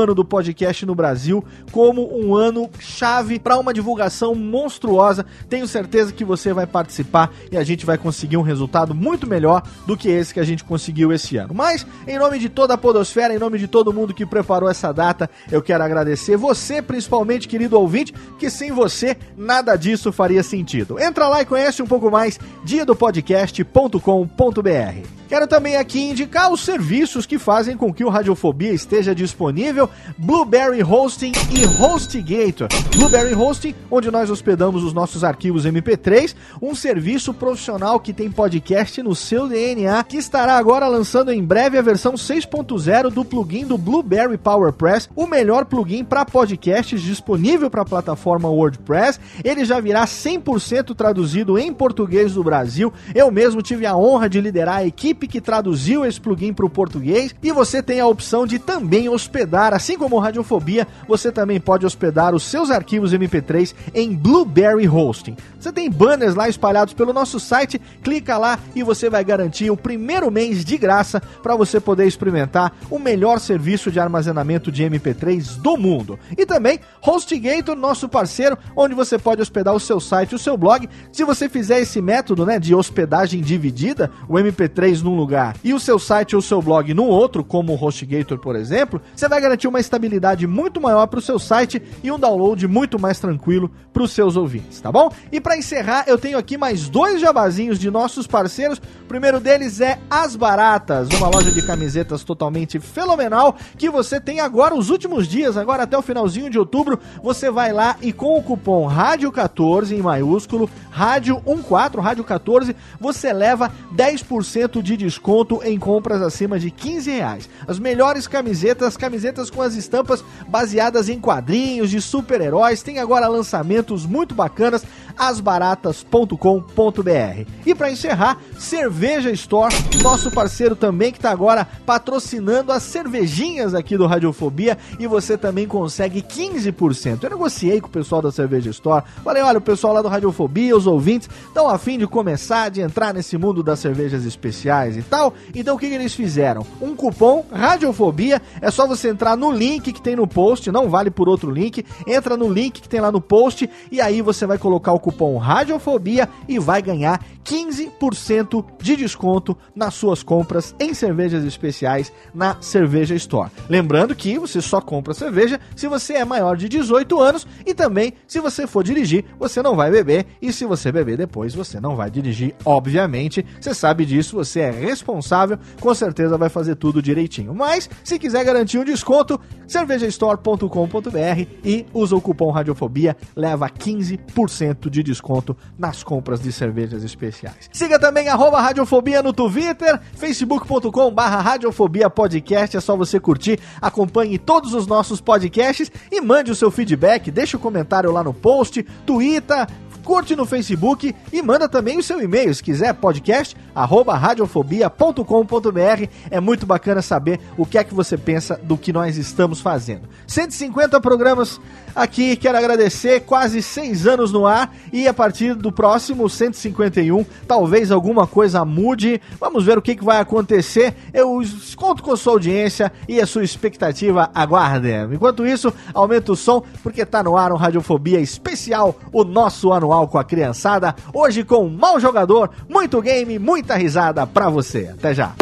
ano 0.01 0.15
do 0.15 0.25
podcast 0.25 0.87
no 0.87 0.95
Brasil 0.95 1.45
como 1.71 2.17
um 2.17 2.35
ano 2.35 2.71
chave 2.79 3.39
para 3.39 3.59
uma 3.59 3.75
divulgação 3.75 4.35
monstruosa. 4.35 5.27
Tenho 5.49 5.67
certeza 5.67 6.13
que 6.13 6.25
você 6.25 6.53
vai 6.53 6.67
participar 6.67 7.33
e 7.51 7.57
a 7.57 7.65
gente 7.65 7.85
vai 7.85 7.99
conseguir 7.99 8.37
um 8.37 8.43
resultado 8.43 8.95
muito 8.95 9.27
melhor 9.27 9.63
do 9.87 9.97
que 9.97 10.09
esse 10.09 10.33
que 10.33 10.41
a 10.41 10.45
gente 10.45 10.65
conseguiu 10.65 11.13
esse 11.13 11.37
ano. 11.37 11.55
Mas, 11.55 11.87
em 12.07 12.19
nome 12.19 12.39
de 12.39 12.49
toda 12.49 12.75
a 12.75 12.79
Podosfera, 12.83 13.35
em 13.35 13.39
nome 13.39 13.59
de 13.59 13.69
todo 13.69 13.93
mundo 13.93 14.13
que 14.13 14.27
preparou 14.27 14.69
essa 14.69 14.93
data, 14.93 15.31
eu 15.51 15.63
quero 15.63 15.85
agradecer 15.85 16.37
você, 16.37 16.83
principalmente, 16.83 17.49
querido 17.49 17.79
ouvinte, 17.79 18.13
que 18.39 18.51
sem 18.51 18.73
você 18.73 19.17
nada 19.37 19.77
disso 19.77 20.13
faria 20.13 20.43
sentido. 20.43 20.99
Entra 20.99 21.29
lá 21.29 21.41
e 21.41 21.47
conhece 21.47 21.81
um 21.81 21.87
pouco 21.87 22.11
mais 22.11 22.39
diadopodcast.com.br. 22.65 25.22
Quero 25.33 25.47
também 25.47 25.77
aqui 25.77 25.99
indicar 25.99 26.53
os 26.53 26.61
serviços 26.61 27.25
que 27.25 27.39
fazem 27.39 27.75
com 27.75 27.91
que 27.91 28.05
o 28.05 28.11
Radiofobia 28.11 28.71
esteja 28.71 29.15
disponível: 29.15 29.89
Blueberry 30.19 30.83
Hosting 30.83 31.33
e 31.51 31.65
HostGator. 31.83 32.69
Blueberry 32.95 33.35
Hosting, 33.35 33.75
onde 33.91 34.11
nós 34.11 34.29
hospedamos 34.29 34.85
os 34.85 34.93
nossos 34.93 35.25
arquivos 35.25 35.65
MP3, 35.65 36.35
um 36.61 36.75
serviço 36.75 37.33
profissional 37.33 37.99
que 37.99 38.13
tem 38.13 38.31
podcast 38.31 39.03
no 39.03 39.15
seu 39.15 39.49
DNA, 39.49 40.05
que 40.05 40.19
estará 40.19 40.59
agora 40.59 40.87
lançando 40.87 41.33
em 41.33 41.43
breve 41.43 41.79
a 41.79 41.83
versão 41.83 42.13
6.0 42.13 43.11
do 43.11 43.25
plugin 43.25 43.65
do 43.65 43.79
Blueberry 43.79 44.37
PowerPress, 44.37 45.09
o 45.17 45.27
melhor 45.27 45.65
plugin 45.65 46.05
para 46.05 46.27
podcasts 46.27 47.01
disponível 47.01 47.71
para 47.71 47.81
a 47.81 47.87
plataforma 47.87 48.51
WordPress. 48.51 49.19
Ele 49.43 49.65
já 49.65 49.81
virá 49.81 50.05
100% 50.05 50.95
traduzido 50.95 51.59
em 51.59 51.73
português 51.73 52.35
do 52.35 52.45
Brasil. 52.45 52.93
Eu 53.15 53.31
mesmo 53.31 53.63
tive 53.63 53.87
a 53.87 53.97
honra 53.97 54.29
de 54.29 54.39
liderar 54.39 54.77
a 54.77 54.87
equipe 54.87 55.22
que 55.27 55.41
traduziu 55.41 56.05
esse 56.05 56.21
plugin 56.21 56.53
para 56.53 56.67
o 56.67 56.71
português 56.71 57.35
e 57.43 57.53
você 57.53 57.83
tem 57.83 58.01
a 58.01 58.07
opção 58.07 58.47
de 58.47 58.59
também 58.59 59.09
hospedar, 59.09 59.75
assim 59.75 59.97
como 59.97 60.17
o 60.17 60.19
Radiofobia, 60.19 60.87
você 61.07 61.31
também 61.31 61.61
pode 61.61 61.87
hospedar 61.87 62.35
os 62.35 62.43
seus 62.43 62.71
arquivos 62.71 63.13
MP3 63.13 63.75
em 63.95 64.15
Blueberry 64.15 64.89
Hosting. 64.89 65.37
Você 65.59 65.73
tem 65.73 65.91
banners 65.91 66.35
lá 66.35 66.49
espalhados 66.49 66.95
pelo 66.95 67.13
nosso 67.13 67.39
site, 67.39 67.81
clica 68.03 68.37
lá 68.37 68.59
e 68.75 68.83
você 68.83 69.09
vai 69.09 69.25
garantir 69.25 69.71
o 69.71 69.77
primeiro 69.77 70.31
mês 70.31 70.65
de 70.65 70.77
graça 70.77 71.21
para 71.43 71.55
você 71.57 71.81
poder 71.81 72.07
experimentar 72.07 72.73
o 72.91 72.99
melhor 72.99 73.39
serviço 73.39 73.91
de 73.91 74.01
armazenamento 74.01 74.73
de 74.73 74.83
MP3 74.83 75.57
do 75.61 75.77
mundo. 75.77 76.19
E 76.37 76.45
também 76.45 76.81
HostGator, 77.01 77.77
nosso 77.77 78.09
parceiro, 78.09 78.59
onde 78.77 78.95
você 78.95 79.19
pode 79.19 79.41
hospedar 79.41 79.75
o 79.75 79.81
seu 79.81 80.01
site, 80.01 80.35
o 80.35 80.39
seu 80.39 80.57
blog. 80.57 80.89
Se 81.13 81.25
você 81.25 81.49
fizer 81.49 81.81
esse 81.81 82.01
método, 82.01 82.45
né, 82.45 82.59
de 82.59 82.75
hospedagem 82.75 83.41
dividida, 83.41 84.11
o 84.29 84.35
MP3 84.35 85.03
no 85.03 85.12
num 85.13 85.17
lugar 85.19 85.57
e 85.63 85.75
o 85.75 85.81
seu 85.81 85.99
site 85.99 86.35
ou 86.35 86.41
o 86.41 86.43
seu 86.43 86.63
blog 86.63 86.93
no 86.95 87.05
outro, 87.05 87.45
como 87.45 87.73
o 87.73 87.77
HostGator, 87.77 88.39
por 88.39 88.57
exemplo, 88.57 89.01
você 89.15 89.29
vai 89.29 89.41
garantir 89.41 89.69
uma 89.69 89.79
estabilidade 89.79 90.47
muito 90.47 90.81
maior 90.81 91.07
para 91.07 91.19
o 91.19 91.23
seu 91.23 91.39
site 91.39 91.81
e 92.03 92.11
um 92.11 92.19
download 92.19 92.67
muito 92.67 92.99
mais 92.99 93.19
tranquilo 93.21 93.71
para 93.93 94.03
os 94.03 94.13
seus 94.13 94.37
ouvintes, 94.37 94.81
tá 94.81 94.91
bom? 94.91 95.13
E 95.31 95.41
para 95.41 95.57
encerrar, 95.57 96.05
eu 96.07 96.17
tenho 96.17 96.39
aqui 96.39 96.57
mais 96.57 96.89
dois 96.89 97.21
jabazinhos 97.21 97.79
de 97.79 97.91
nossos 97.91 98.27
parceiros. 98.27 98.79
O 98.79 99.07
primeiro 99.07 99.39
deles 99.39 99.81
é 99.81 99.99
As 100.09 100.35
Baratas, 100.35 101.09
uma 101.11 101.29
loja 101.29 101.51
de 101.51 101.65
camisetas 101.67 102.25
totalmente 102.25 102.81
fenomenal 102.81 103.55
que 103.77 103.91
você 103.91 104.19
tem 104.21 104.41
agora 104.41 104.75
os 104.75 104.89
últimos 104.89 105.29
dias, 105.29 105.57
agora 105.57 105.83
até 105.83 105.97
o 105.97 106.03
finalzinho 106.03 106.49
de 106.49 106.59
outubro, 106.59 106.99
você 107.23 107.51
vai 107.51 107.73
lá 107.73 107.97
e 108.01 108.13
com 108.13 108.39
o 108.39 108.43
cupom 108.43 108.89
RÁDIO14 108.89 109.93
em 109.93 110.01
maiúsculo, 110.01 110.71
RÁDIO14, 110.97 111.93
RÁDIO14, 111.97 112.75
você 112.99 113.33
leva 113.33 113.71
10% 113.95 114.81
de 114.81 114.97
desconto 115.03 115.61
em 115.63 115.79
compras 115.79 116.23
acima 116.23 116.59
de 116.59 116.71
15 116.71 117.11
reais. 117.11 117.49
As 117.67 117.79
melhores 117.79 118.27
camisetas, 118.27 118.97
camisetas 118.97 119.51
com 119.51 119.61
as 119.61 119.75
estampas 119.75 120.25
baseadas 120.49 121.09
em 121.09 121.21
quadrinhos 121.21 121.91
de 121.91 122.01
super-heróis, 122.01 122.83
tem 122.83 122.99
agora 122.99 123.29
lançamentos 123.29 124.07
muito 124.07 124.35
bacanas, 124.35 124.85
asbaratas.com.br. 125.23 127.47
E 127.65 127.75
para 127.77 127.93
encerrar, 127.93 128.39
Cerveja 128.59 129.31
Store, 129.31 129.73
nosso 130.03 130.33
parceiro 130.33 130.75
também 130.75 131.13
que 131.13 131.19
está 131.19 131.31
agora 131.31 131.65
patrocinando 131.87 132.73
as 132.73 132.83
cervejinhas 132.83 133.73
aqui 133.73 133.97
do 133.97 134.07
Radiofobia 134.07 134.77
e 134.99 135.07
você 135.07 135.39
também 135.39 135.69
consegue 135.69 136.23
15%. 136.23 137.23
Eu 137.23 137.31
negociei 137.31 137.81
com 137.81 137.87
o 137.87 137.91
pessoal 137.91 138.21
da 138.21 138.33
Cerveja 138.33 138.71
Store, 138.71 139.05
falei, 139.23 139.45
olha, 139.45 139.59
o 139.59 139.63
pessoal 139.63 139.95
lá 139.95 140.03
do 140.03 140.09
Radiofobia, 140.09 140.77
os 140.77 140.89
ouvintes, 140.89 141.31
estão 141.47 141.69
afim 141.69 141.99
de 141.99 142.07
começar, 142.09 142.69
de 142.69 142.81
entrar 142.81 143.15
nesse 143.15 143.39
mundo 143.39 143.63
das 143.63 143.79
cervejas 143.79 144.25
especiais 144.25 144.97
e 144.97 145.03
tal, 145.03 145.33
então 145.55 145.77
o 145.77 145.79
que, 145.79 145.89
que 145.89 145.95
eles 145.95 146.15
fizeram? 146.15 146.67
Um 146.81 146.97
cupom 146.97 147.47
Radiofobia, 147.53 148.43
é 148.61 148.73
só 148.73 148.89
você 148.89 149.11
entrar 149.11 149.37
no 149.37 149.53
link 149.53 149.93
que 149.93 150.03
tem 150.03 150.17
no 150.17 150.27
post, 150.27 150.73
não 150.73 150.89
vale 150.89 151.13
por 151.13 151.29
outro 151.29 151.51
link, 151.51 151.85
entra 152.09 152.37
no 152.37 152.53
link 152.53 152.81
que 152.81 152.89
tem 152.89 153.01
lá 153.01 153.13
no 153.13 153.21
post 153.21 153.71
e 153.91 154.01
aí 154.01 154.21
você 154.21 154.47
vai 154.47 154.59
colocar 154.59 154.93
o 154.93 154.99
cupom 154.99 155.12
Radiofobia 155.39 156.29
e 156.49 156.59
vai 156.59 156.83
ganhar 156.83 157.25
15% 157.45 158.65
de 158.81 158.97
desconto 158.97 159.57
nas 159.75 159.95
suas 159.95 160.23
compras 160.23 160.75
em 160.79 160.95
cervejas 160.95 161.45
especiais 161.45 162.13
na 162.35 162.57
Cerveja 162.61 163.15
Store. 163.15 163.51
Lembrando 163.69 164.15
que 164.15 164.39
você 164.39 164.61
só 164.61 164.81
compra 164.81 165.15
cerveja 165.15 165.61
se 165.75 165.89
você 165.89 166.15
é 166.15 166.25
maior 166.25 166.57
de 166.57 166.69
18 166.69 167.21
anos 167.21 167.47
e 167.67 167.75
também 167.75 168.15
se 168.27 168.41
você 168.41 168.67
for 168.67 168.83
dirigir, 168.83 169.25
você 169.39 169.63
não 169.63 169.77
vai 169.77 169.91
beber 169.91 170.27
e 170.41 170.53
se 170.53 170.65
você 170.65 170.93
beber 170.93 171.17
depois, 171.17 171.55
você 171.55 171.81
não 171.81 171.97
vai 171.97 172.11
dirigir, 172.11 172.55
obviamente. 172.65 173.45
Você 173.61 173.75
sabe 173.75 174.05
disso, 174.05 174.37
você 174.37 174.61
é 174.61 174.71
responsável, 174.71 175.59
com 175.81 175.95
certeza 175.95 176.39
vai 176.39 176.49
fazer 176.49 176.77
tudo 176.77 177.03
direitinho. 177.03 177.55
Mas 177.55 177.89
se 178.05 178.19
quiser 178.19 178.45
garantir 178.45 178.79
um 178.79 178.85
desconto, 178.85 179.41
cervejastore.com.br 179.67 181.47
e 181.65 181.87
usa 181.93 182.17
o 182.17 182.21
cupom 182.21 182.51
Radiofobia, 182.51 183.17
leva 183.35 183.69
15% 183.69 184.89
de 184.93 185.03
desconto 185.03 185.57
nas 185.79 186.05
compras 186.05 186.41
de 186.41 186.53
cervejas 186.53 187.03
especiais. 187.03 187.69
Siga 187.73 187.99
também 187.99 188.29
arroba 188.29 188.61
Radiofobia 188.61 189.23
no 189.23 189.33
Twitter, 189.33 189.99
facebook.com 190.15 191.11
barra 191.11 191.41
Radiofobia 191.41 192.11
Podcast, 192.11 192.77
é 192.77 192.81
só 192.81 192.97
você 192.97 193.19
curtir, 193.19 193.59
acompanhe 193.81 194.39
todos 194.39 194.75
os 194.75 194.87
nossos 194.87 195.21
podcasts 195.21 195.91
e 196.11 196.21
mande 196.21 196.51
o 196.51 196.55
seu 196.55 196.71
feedback, 196.71 197.31
deixa 197.31 197.57
o 197.57 197.61
comentário 197.61 198.13
lá 198.13 198.23
no 198.23 198.35
post, 198.35 198.83
twitter, 199.07 199.67
curte 200.03 200.37
no 200.37 200.45
Facebook 200.45 201.15
e 201.33 201.43
manda 201.43 201.69
também 201.69 201.99
o 201.99 202.03
seu 202.03 202.21
e-mail, 202.21 202.55
se 202.55 202.63
quiser, 202.63 202.93
podcast 202.95 203.57
arroba 203.75 204.15
radiofobia.com.br. 204.15 206.09
É 206.31 206.41
muito 206.41 206.67
bacana 206.67 207.01
saber 207.03 207.41
o 207.57 207.65
que 207.65 207.79
é 207.79 207.85
que 207.85 207.95
você 207.95 208.17
pensa 208.17 208.61
do 208.63 208.77
que 208.77 208.93
nós 208.93 209.17
estamos 209.17 209.61
fazendo. 209.61 210.03
150 210.27 211.01
programas 211.01 211.61
aqui, 211.95 212.37
quero 212.37 212.59
agradecer, 212.59 213.21
quase 213.21 213.63
seis 213.63 214.07
anos 214.07 214.33
no 214.33 214.47
ar 214.47 214.75
e 214.93 215.07
a 215.07 215.15
partir 215.15 215.55
do 215.55 215.73
próximo 215.73 216.29
151, 216.29 217.25
talvez 217.47 217.91
alguma 217.91 218.27
coisa 218.27 218.65
mude. 218.65 219.21
Vamos 219.39 219.65
ver 219.65 219.79
o 219.79 219.83
que, 219.83 219.97
que 219.97 220.05
vai 220.05 220.21
acontecer. 220.21 220.95
Eu 221.13 221.41
conto 221.77 222.03
com 222.03 222.13
a 222.13 222.17
sua 222.17 222.35
audiência 222.35 222.93
e 223.09 223.21
a 223.21 223.27
sua 223.27 223.45
expectativa. 223.45 224.31
Aguardem. 224.35 225.09
Enquanto 225.13 225.47
isso, 225.47 225.73
aumenta 225.95 226.33
o 226.33 226.37
som 226.37 226.63
porque 226.83 227.05
tá 227.05 227.23
no 227.23 227.37
ar 227.37 227.53
um 227.53 227.57
Radiofobia 227.57 228.21
especial, 228.21 228.97
o 229.13 229.25
nosso 229.25 229.73
anual 229.73 229.92
com 230.09 230.19
a 230.19 230.25
criançada. 230.25 230.95
Hoje 231.13 231.45
com 231.45 231.67
um 231.67 231.71
mau 231.71 232.01
jogador, 232.01 232.51
muito 232.69 233.01
game, 233.01 233.39
muita 233.39 233.75
risada 233.77 234.27
pra 234.27 234.49
você. 234.49 234.91
Até 234.93 235.15
já. 235.15 235.33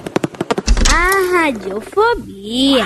A 0.90 1.38
radiofobia. 1.38 2.84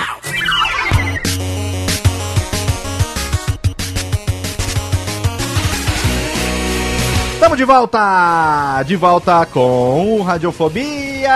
Estamos 7.34 7.58
de 7.58 7.64
volta! 7.64 8.82
De 8.84 8.96
volta 8.96 9.44
com 9.46 10.22
Radiofobia! 10.22 11.30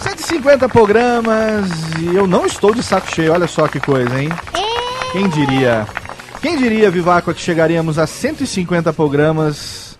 150 0.00 0.68
programas 0.68 1.68
e 2.00 2.16
eu 2.16 2.26
não 2.26 2.46
estou 2.46 2.74
de 2.74 2.82
saco 2.82 3.14
cheio, 3.14 3.32
olha 3.32 3.46
só 3.46 3.68
que 3.68 3.78
coisa, 3.78 4.20
hein? 4.20 4.28
Quem 5.12 5.28
diria? 5.28 5.86
Quem 6.40 6.56
diria, 6.56 6.90
Vivaco, 6.90 7.34
que 7.34 7.40
chegaríamos 7.40 7.98
a 7.98 8.06
150 8.06 8.92
programas 8.94 9.98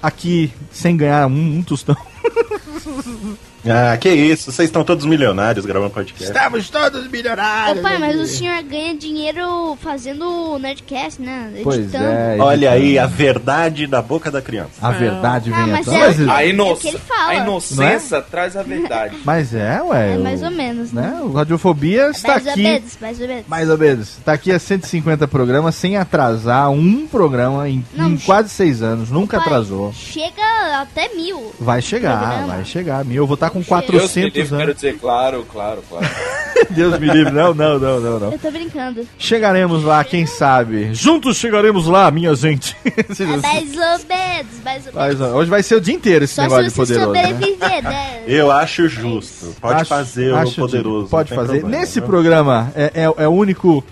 aqui 0.00 0.52
sem 0.70 0.96
ganhar 0.96 1.26
um, 1.26 1.58
um 1.58 1.62
tostão? 1.62 1.96
Ah, 3.64 3.96
que 3.96 4.08
isso, 4.10 4.50
vocês 4.50 4.68
estão 4.68 4.82
todos 4.82 5.04
milionários 5.06 5.64
gravando 5.64 5.90
podcast. 5.90 6.24
Estamos 6.24 6.68
todos 6.68 7.06
milionários! 7.08 7.78
Ô 7.78 7.82
pai, 7.82 7.96
mas 7.98 8.18
o 8.18 8.26
senhor 8.26 8.60
ganha 8.64 8.94
dinheiro 8.96 9.76
fazendo 9.80 10.54
o 10.54 10.58
Nerdcast, 10.58 11.22
né? 11.22 11.52
Pois 11.62 11.78
Editando. 11.78 12.04
é. 12.04 12.36
Olha 12.40 12.72
aí 12.72 12.98
a 12.98 13.06
verdade 13.06 13.86
da 13.86 14.02
boca 14.02 14.30
da 14.30 14.42
criança. 14.42 14.70
A 14.80 14.90
verdade 14.90 15.52
Ah, 15.54 15.56
vem 15.62 15.72
mas 15.72 15.86
é- 15.88 15.98
Mas, 15.98 16.28
A, 16.28 16.42
É 16.44 16.48
ino 16.48 16.72
o 16.72 16.76
que 16.76 16.88
ele 16.88 16.98
fala. 16.98 17.28
a 17.30 17.34
inocência 17.36 18.20
traz 18.20 18.56
a 18.56 18.62
verdade. 18.64 19.16
mas 19.24 19.54
é, 19.54 19.80
ué. 19.82 20.14
É 20.14 20.18
mais 20.18 20.42
ou 20.42 20.50
menos, 20.50 20.92
né? 20.92 21.02
né? 21.02 21.20
O 21.22 21.32
Radiofobia 21.32 22.08
está 22.10 22.32
Mais 22.32 22.46
ou 22.46 22.52
aqui. 22.52 22.62
menos, 22.62 22.98
mais 23.00 23.20
ou 23.20 23.28
menos. 23.28 23.44
Mais 23.46 23.70
ou 23.70 23.78
menos. 23.78 24.08
Está 24.18 24.32
aqui 24.32 24.50
a 24.50 24.58
150 24.58 25.28
programas 25.28 25.74
sem 25.76 25.96
atrasar 25.96 26.68
um 26.70 27.06
programa 27.06 27.68
em, 27.68 27.84
Não, 27.94 28.10
em 28.10 28.16
quase 28.16 28.48
seis 28.48 28.82
anos. 28.82 29.08
Nunca 29.10 29.36
Pai, 29.38 29.46
atrasou. 29.46 29.92
Chega 29.92 30.80
até 30.80 31.08
mil. 31.14 31.52
Vai 31.60 31.80
chegar, 31.80 32.18
programa. 32.18 32.46
vai 32.54 32.64
chegar. 32.64 33.04
Mil, 33.04 33.22
eu 33.22 33.26
vou 33.26 33.34
estar 33.34 33.51
com 33.52 33.60
Deus 33.60 33.66
Deus 33.68 33.84
me 33.92 33.96
400 34.22 34.34
livre, 34.34 34.48
quero 34.48 34.62
anos. 34.62 34.74
dizer, 34.76 34.98
claro, 34.98 35.46
claro, 35.50 35.82
claro. 35.88 36.06
Deus 36.70 36.98
me 36.98 37.06
livre. 37.08 37.32
Não, 37.32 37.52
não, 37.52 37.78
não, 37.78 38.00
não, 38.00 38.18
não. 38.20 38.32
Eu 38.32 38.38
tô 38.38 38.50
brincando. 38.50 39.06
Chegaremos 39.18 39.82
lá, 39.84 40.02
quem 40.04 40.24
sabe. 40.26 40.94
Juntos 40.94 41.36
chegaremos 41.36 41.86
lá, 41.86 42.10
minha 42.10 42.34
gente. 42.34 42.76
É 42.92 43.26
mais 43.40 43.72
ou 43.72 44.06
menos, 44.08 44.62
mais 44.64 44.86
ou 44.86 44.92
menos. 44.92 45.34
hoje 45.34 45.50
vai 45.50 45.62
ser 45.62 45.74
o 45.76 45.80
dia 45.80 45.94
inteiro 45.94 46.24
esse 46.24 46.34
Só 46.34 46.42
negócio 46.42 46.64
se 46.64 46.70
de 46.70 46.76
poderoso. 46.76 47.12
Né? 47.12 47.82
né? 47.82 48.22
Eu 48.26 48.50
acho 48.50 48.88
justo. 48.88 49.54
Pode 49.60 49.80
Acho- 49.82 49.88
fazer 49.88 50.34
acho 50.34 50.52
o 50.52 50.54
poderoso. 50.66 51.08
Pode 51.08 51.28
fazer. 51.34 51.60
problema, 51.60 51.68
Nesse 51.68 52.00
viu? 52.00 52.08
programa 52.08 52.72
é, 52.74 52.84
é, 52.94 53.24
é 53.24 53.28
o 53.28 53.32
único 53.32 53.84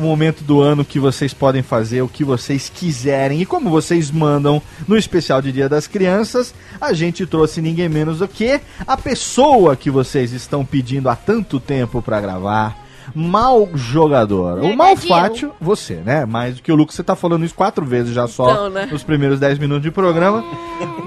momento 0.00 0.42
do 0.44 0.60
ano 0.60 0.84
que 0.84 0.98
vocês 0.98 1.32
podem 1.34 1.62
fazer 1.62 2.02
o 2.02 2.08
que 2.08 2.24
vocês 2.24 2.70
quiserem. 2.74 3.40
E 3.40 3.46
como 3.46 3.70
vocês 3.70 4.10
mandam 4.10 4.60
no 4.86 4.96
especial 4.96 5.40
de 5.42 5.52
Dia 5.52 5.68
das 5.68 5.86
Crianças, 5.86 6.54
a 6.80 6.92
gente 6.92 7.26
trouxe 7.26 7.60
ninguém 7.62 7.88
menos 7.88 8.18
do 8.18 8.28
que 8.28 8.60
a 8.86 8.96
pessoa 8.96 9.76
que 9.76 9.90
vocês 9.90 10.32
estão 10.32 10.64
pedindo 10.64 11.08
há 11.08 11.16
tanto 11.16 11.58
tempo 11.60 12.00
pra 12.02 12.20
gravar. 12.20 12.84
Mal 13.14 13.68
jogador. 13.74 14.58
o 14.58 14.62
Verdade, 14.62 14.76
Malfátio, 14.76 15.52
você, 15.60 15.94
né? 16.04 16.24
Mais 16.24 16.56
do 16.56 16.62
que 16.62 16.72
o 16.72 16.74
Lucas, 16.74 16.96
você 16.96 17.04
tá 17.04 17.14
falando 17.14 17.44
isso 17.44 17.54
quatro 17.54 17.86
vezes 17.86 18.12
já 18.12 18.26
só 18.26 18.50
Então, 18.50 18.70
né? 18.70 18.88
nos 18.90 19.04
primeiros 19.04 19.38
10 19.38 19.58
minutos 19.60 19.82
de 19.84 19.92
programa. 19.92 20.44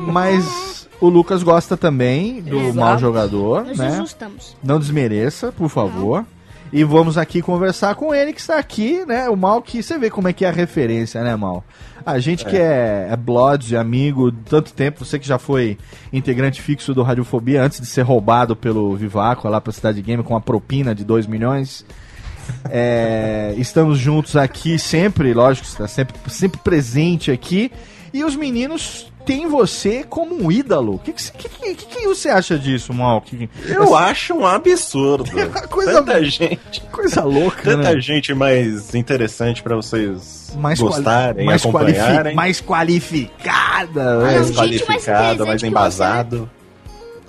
Mas 0.08 0.88
o 1.02 1.10
Lucas 1.10 1.44
gosta 1.44 1.76
também 1.78 2.42
do 2.42 2.58
Exato. 2.58 2.76
mal 2.78 2.98
jogador, 2.98 3.66
Nos 3.66 3.78
né? 3.78 3.88
ajustamos. 3.88 4.56
Não 4.64 4.80
desmereça, 4.80 5.52
por 5.52 5.70
favor. 5.70 6.26
E 6.72 6.84
vamos 6.84 7.18
aqui 7.18 7.42
conversar 7.42 7.96
com 7.96 8.14
ele 8.14 8.32
que 8.32 8.40
está 8.40 8.60
aqui, 8.60 9.04
né? 9.06 9.28
O 9.28 9.36
Mal 9.36 9.62
que 9.62 9.82
você 9.82 9.98
vê 9.98 10.10
como 10.10 10.28
é 10.28 10.34
que 10.34 10.46
é 10.46 10.50
a 10.50 10.52
referência, 10.52 11.24
né, 11.24 11.36
Mal? 11.36 11.64
A 12.06 12.20
gente 12.20 12.46
que 12.46 12.56
é, 12.56 13.08
é 13.12 13.16
Blood, 13.16 13.76
amigo, 13.76 14.32
tanto 14.32 14.74
tempo, 14.74 15.04
você 15.04 15.18
que 15.18 15.28
já 15.28 15.38
foi 15.38 15.78
integrante 16.14 16.62
fixo 16.62 16.94
do 16.94 17.02
Radiofobia 17.02 17.64
antes 17.64 17.80
de 17.80 17.88
ser 17.88 18.04
roubado 18.04 18.56
pelo 18.56 18.96
Vivaco 18.96 19.48
lá 19.50 19.60
pra 19.60 19.74
Cidade 19.74 20.02
Game 20.02 20.24
com 20.24 20.34
uma 20.34 20.42
propina 20.42 20.94
de 20.94 21.04
2 21.04 21.26
milhões. 21.26 21.86
É, 22.70 23.54
estamos 23.58 23.98
juntos 23.98 24.36
aqui 24.36 24.78
sempre, 24.78 25.34
lógico, 25.34 25.68
está 25.68 25.88
sempre, 25.88 26.16
sempre 26.30 26.60
presente 26.64 27.32
aqui. 27.32 27.72
E 28.14 28.24
os 28.24 28.36
meninos 28.36 29.09
têm 29.30 29.48
você 29.48 30.04
como 30.10 30.34
um 30.44 30.52
ídolo. 30.52 30.96
O 30.96 31.00
que, 31.00 31.14
que, 31.14 31.32
que, 31.32 31.76
que- 31.76 31.86
que 31.86 32.08
você 32.08 32.30
acha 32.30 32.58
disso, 32.58 32.92
Mal? 32.94 33.22
Que, 33.22 33.48
Eu 33.68 33.96
acho 33.96 34.34
um 34.34 34.46
absurdo. 34.46 35.26
Coisa- 35.70 35.94
Tanta 35.94 36.24
gente, 36.24 36.82
coisa 36.92 37.24
louca, 37.24 37.62
tanta 37.62 37.94
né? 37.94 38.02
gente 38.02 38.34
mais 38.34 38.96
interessante 38.96 39.62
pra 39.62 39.76
vocês 39.76 40.52
mais 40.58 40.80
gostarem, 40.80 41.46
mais, 41.46 41.64
qualifi- 41.64 42.00
acompanharem. 42.00 42.36
mais 42.36 42.60
qualificada. 42.60 44.04
Não, 44.16 44.22
né? 44.26 44.34
mais 44.36 44.48
gente 44.48 44.58
mais 44.58 44.84
qualificado, 44.86 45.28
presente 45.38 45.48
mais 45.48 45.64
embasado. 45.64 46.50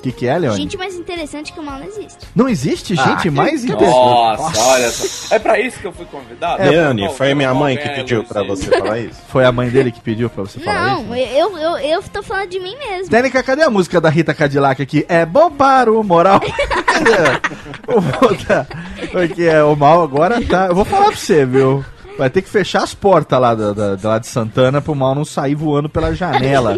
O 0.01 0.03
que, 0.03 0.13
que 0.13 0.27
é, 0.27 0.39
Leone? 0.39 0.57
Gente 0.57 0.79
mais 0.79 0.95
interessante 0.95 1.53
que 1.53 1.61
o 1.61 1.63
mal 1.63 1.79
não 1.79 1.87
existe. 1.87 2.17
Não 2.35 2.49
existe 2.49 2.95
Ah, 2.99 3.05
gente 3.05 3.23
que- 3.25 3.31
mais 3.31 3.61
que 3.61 3.67
interessante. 3.71 3.95
Nossa, 3.95 4.61
olha 4.63 4.91
só. 4.91 5.35
É 5.35 5.39
pra 5.39 5.61
isso 5.61 5.79
que 5.79 5.87
eu 5.87 5.93
fui 5.93 6.07
convidado? 6.07 6.63
Leone, 6.63 7.03
Não, 7.03 7.11
foi 7.13 7.35
minha 7.35 7.51
não, 7.53 7.61
mãe 7.61 7.75
não, 7.75 7.83
que 7.83 7.89
é, 7.89 7.95
pediu 7.97 8.25
pra 8.25 8.43
você 8.43 8.65
falar 8.71 8.99
isso? 8.99 9.21
Foi 9.29 9.45
a 9.45 9.53
mãe 9.53 9.69
dele 9.69 9.93
que 9.93 10.01
pediu 10.01 10.31
pra 10.31 10.43
você 10.45 10.59
falar 10.59 10.87
Não, 10.87 11.15
isso? 11.15 11.29
eu, 11.37 11.59
eu, 11.59 11.77
eu 11.79 12.03
tô 12.05 12.23
falando 12.23 12.49
de 12.49 12.59
mim 12.61 12.75
mesmo. 12.79 13.11
Técnica, 13.11 13.43
cadê 13.43 13.63
a 13.63 13.69
música 13.69 14.01
da 14.01 14.09
Rita 14.09 14.33
Cadillac 14.33 14.81
aqui? 14.81 15.05
É 15.07 15.27
bom 15.27 15.51
para 15.51 15.93
o 15.93 16.03
moral. 16.03 16.41
o 17.87 18.35
tá- 18.47 18.67
Porque 19.13 19.43
é, 19.43 19.63
o 19.63 19.77
mal 19.77 20.03
agora 20.03 20.41
tá. 20.47 20.67
Eu 20.69 20.75
vou 20.75 20.85
falar 20.87 21.09
pra 21.09 21.17
você, 21.17 21.45
viu? 21.45 21.85
Vai 22.21 22.31
ter 22.31 22.43
que 22.43 22.49
fechar 22.51 22.83
as 22.83 22.95
portas 22.95 23.41
lá, 23.41 23.55
da, 23.55 23.73
da- 23.73 23.97
da- 23.97 24.09
lá 24.11 24.19
de 24.19 24.27
Santana 24.27 24.81
pro 24.83 24.95
mal 24.95 25.15
não 25.15 25.25
sair 25.25 25.55
voando 25.55 25.89
pela 25.89 26.15
janela. 26.15 26.77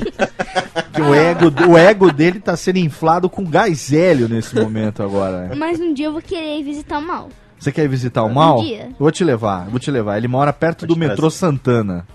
Que 0.95 1.03
o 1.03 1.13
ego, 1.15 1.53
o 1.69 1.77
ego 1.77 2.13
dele 2.13 2.39
tá 2.39 2.57
sendo 2.57 2.79
inflado 2.79 3.29
com 3.29 3.45
gás 3.45 3.93
hélio 3.93 4.29
nesse 4.29 4.55
momento 4.55 5.03
agora. 5.03 5.49
né? 5.49 5.55
Mas 5.57 5.81
um 5.81 5.93
dia 5.93 6.07
eu 6.07 6.13
vou 6.13 6.23
querer 6.23 6.61
ir 6.61 6.63
visitar 6.63 6.99
o 6.99 7.03
mal. 7.03 7.29
Você 7.59 7.73
quer 7.73 7.85
ir 7.85 7.89
visitar 7.89 8.23
o 8.23 8.33
mal? 8.33 8.61
dia. 8.63 8.89
Vou 8.99 9.11
te 9.11 9.25
levar, 9.25 9.67
vou 9.69 9.79
te 9.81 9.91
levar. 9.91 10.17
Ele 10.17 10.29
mora 10.29 10.53
perto 10.53 10.87
do 10.87 10.97
metrô 10.97 11.29
Santana. 11.31 12.07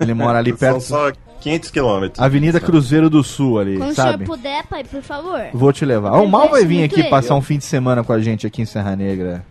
Ele 0.00 0.12
mora 0.14 0.38
ali 0.38 0.50
São 0.50 0.58
perto. 0.58 0.80
só 0.80 1.12
500 1.40 1.70
quilômetros. 1.70 2.20
Avenida 2.22 2.58
Cruzeiro 2.60 3.08
do 3.08 3.22
Sul 3.22 3.58
ali, 3.60 3.76
Quando 3.78 3.90
o 3.90 3.94
sabe? 3.94 4.24
senhor 4.24 4.36
puder, 4.36 4.64
pai, 4.66 4.82
por 4.84 5.02
favor. 5.02 5.40
Vou 5.52 5.72
te 5.72 5.84
levar. 5.84 6.14
Eu 6.18 6.24
o 6.24 6.28
Mal 6.28 6.48
vai 6.48 6.64
vir 6.64 6.84
aqui 6.84 7.00
ele. 7.00 7.08
passar 7.10 7.34
um 7.34 7.40
fim 7.42 7.58
de 7.58 7.64
semana 7.64 8.02
com 8.02 8.12
a 8.12 8.18
gente 8.20 8.46
aqui 8.46 8.62
em 8.62 8.66
Serra 8.66 8.96
Negra. 8.96 9.44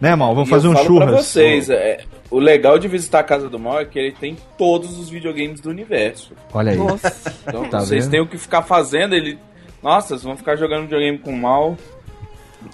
Né, 0.00 0.14
Mal? 0.16 0.34
Vamos 0.34 0.48
E 0.48 0.50
fazer 0.50 0.66
eu 0.66 0.70
um 0.70 0.74
falo 0.74 0.86
churras. 0.86 1.08
Pra 1.10 1.18
vocês, 1.22 1.68
é, 1.68 1.98
o 2.30 2.38
legal 2.38 2.78
de 2.78 2.86
visitar 2.88 3.20
a 3.20 3.24
casa 3.24 3.48
do 3.48 3.58
mal 3.58 3.80
é 3.80 3.84
que 3.84 3.98
ele 3.98 4.12
tem 4.12 4.36
todos 4.56 4.98
os 4.98 5.08
videogames 5.08 5.60
do 5.60 5.68
universo. 5.70 6.32
Olha 6.52 6.72
aí. 6.72 6.78
Nossa. 6.78 7.34
Então 7.46 7.68
Tá 7.68 7.80
vocês 7.80 8.04
vendo? 8.04 8.10
têm 8.12 8.20
o 8.20 8.26
que 8.26 8.38
ficar 8.38 8.62
fazendo, 8.62 9.14
ele. 9.14 9.38
Nossa, 9.82 10.08
vocês 10.08 10.22
vão 10.22 10.36
ficar 10.36 10.56
jogando 10.56 10.82
videogame 10.82 11.18
com 11.18 11.30
o 11.32 11.36
mal. 11.36 11.76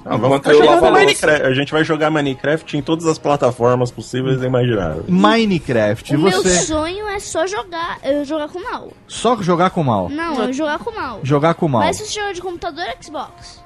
Ah, 0.05 0.16
vamos 0.16 0.38
ficar 0.38 0.53
jogando. 0.55 0.92
Minecraft. 0.92 1.47
A 1.47 1.55
gente 1.55 1.71
vai 1.73 1.85
jogar 1.85 2.11
Minecraft 2.11 2.77
em 2.77 2.83
todas 2.83 3.07
as 3.07 3.19
plataformas 3.19 3.90
possíveis 3.92 4.42
e 4.42 4.45
imagináveis. 4.47 5.05
Minecraft. 5.09 6.16
o 6.16 6.19
meu 6.19 6.42
Você 6.42 6.62
sonho 6.66 7.07
é 7.09 7.21
só 7.21 7.47
jogar, 7.47 8.01
eu 8.03 8.25
jogar 8.25 8.49
com 8.49 8.59
o 8.59 8.64
mal. 8.64 8.92
só 9.07 9.40
jogar 9.40 9.71
com 9.71 9.81
o 9.83 9.85
Mal. 9.85 10.09
Não, 10.09 10.42
eu 10.42 10.53
jogar 10.53 10.81
com 10.81 10.90
o 10.90 10.95
mal. 10.97 11.21
Jogar 11.23 11.55
com 11.55 11.66
o 11.66 11.69
Mal. 11.69 11.83
Mas 11.83 11.99
se 11.99 12.07
você 12.07 12.14
jogar 12.19 12.33
de 12.33 12.42
computador, 12.42 12.85
Xbox. 13.01 13.62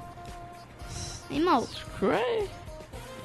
Tem 1.31 1.40
mal. 1.40 1.62
O 2.03 2.07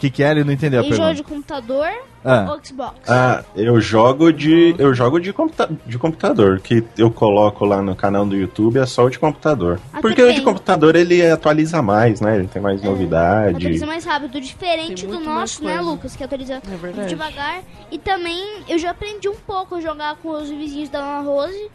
que, 0.10 0.18
que 0.18 0.24
é? 0.24 0.32
Ele 0.32 0.44
não 0.44 0.52
entendeu 0.54 0.80
a 0.82 0.84
Ele 0.84 0.96
joga 0.96 1.08
pergunta. 1.10 1.24
de 1.30 1.34
computador 1.36 1.88
Ah. 2.24 2.48
ou 2.52 2.60
Xbox. 2.64 2.96
Ah, 3.08 3.44
eu 3.56 3.80
jogo 3.80 4.32
de. 4.34 4.76
Eu 4.80 4.94
jogo 4.94 5.20
de, 5.20 5.32
computa 5.32 5.70
de 5.86 5.98
computador. 5.98 6.60
Que 6.60 6.84
eu 6.98 7.12
coloco 7.12 7.66
lá 7.66 7.82
no 7.82 7.96
canal 7.96 8.26
do 8.26 8.36
YouTube 8.36 8.80
é 8.80 8.86
só 8.86 9.06
o 9.06 9.10
de 9.10 9.20
computador. 9.20 9.80
Até 9.92 10.02
Porque 10.02 10.22
o 10.24 10.34
de 10.34 10.42
computador 10.42 10.96
ele 10.96 11.26
atualiza 11.26 11.82
mais, 11.82 12.22
né? 12.22 12.38
Ele 12.38 12.48
tem 12.48 12.62
mais 12.62 12.82
novidade. 12.82 13.58
Atualiza 13.58 13.86
mais 13.86 14.06
rápido, 14.06 14.42
diferente 14.42 15.06
do 15.06 15.20
nosso, 15.20 15.64
né. 15.64 15.80
Lucas? 15.82 16.16
Que 16.16 16.24
atualiza 16.24 16.62
É 16.98 17.06
devagar. 17.06 17.62
E 17.92 18.00
também 18.00 18.44
eu 18.68 18.78
já 18.80 18.92
aprendi 18.92 19.30
um 19.30 19.36
pouco 19.36 19.76
a 19.76 19.82
jogar 19.82 20.16
com 20.16 20.30
os 20.30 20.50
vizinhos 20.50 20.90
da 20.90 21.00
Ana 21.00 21.22
Rose, 21.22 21.70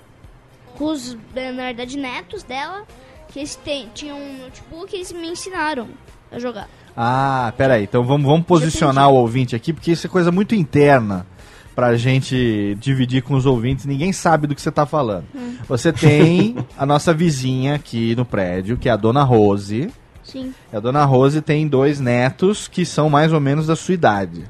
com 0.77 0.87
os, 0.87 1.17
eh, 1.37 1.53
na 1.53 1.63
verdade, 1.65 1.97
netos 1.97 2.43
dela, 2.43 2.83
que 3.29 3.39
eles 3.39 3.55
têm, 3.55 3.89
tinham 3.95 4.19
um 4.19 4.39
notebook 4.45 4.93
e 4.93 4.97
eles 4.97 5.13
me 5.13 5.29
ensinaram 5.29 5.89
a 6.33 6.39
jogar. 6.39 6.69
Ah, 6.97 7.53
peraí. 7.57 7.85
Então 7.85 8.05
vamos, 8.05 8.27
vamos 8.27 8.47
posicionar 8.47 9.09
o 9.09 9.15
ouvinte 9.15 9.57
aqui, 9.57 9.73
porque 9.73 9.93
isso 9.93 10.07
é 10.07 10.11
coisa 10.11 10.31
muito 10.31 10.55
interna 10.55 11.27
pra 11.75 11.97
gente 11.97 12.77
dividir 12.81 13.23
com 13.23 13.35
os 13.35 13.47
ouvintes. 13.47 13.87
Ninguém 13.87 14.13
sabe 14.13 14.47
do 14.47 14.55
que 14.55 14.61
você 14.61 14.71
tá 14.71 14.85
falando. 14.85 15.25
Hum. 15.35 15.57
Você 15.69 15.93
tem 15.93 16.57
a 16.77 16.85
nossa 16.85 17.15
vizinha 17.15 17.75
aqui 17.75 18.15
no 18.15 18.25
prédio, 18.25 18.77
que 18.77 18.89
é 18.89 18.93
a 18.93 18.97
Dona 18.97 19.23
Rose. 19.23 19.91
Sim. 20.23 20.53
E 20.73 20.77
a 20.77 20.81
Dona 20.81 21.05
Rose 21.05 21.41
tem 21.41 21.67
dois 21.67 21.99
netos 21.99 22.69
que 22.69 22.85
são 22.85 23.09
mais 23.09 23.33
ou 23.33 23.41
menos 23.41 23.67
da 23.67 23.75
sua 23.75 23.95
idade. 23.95 24.45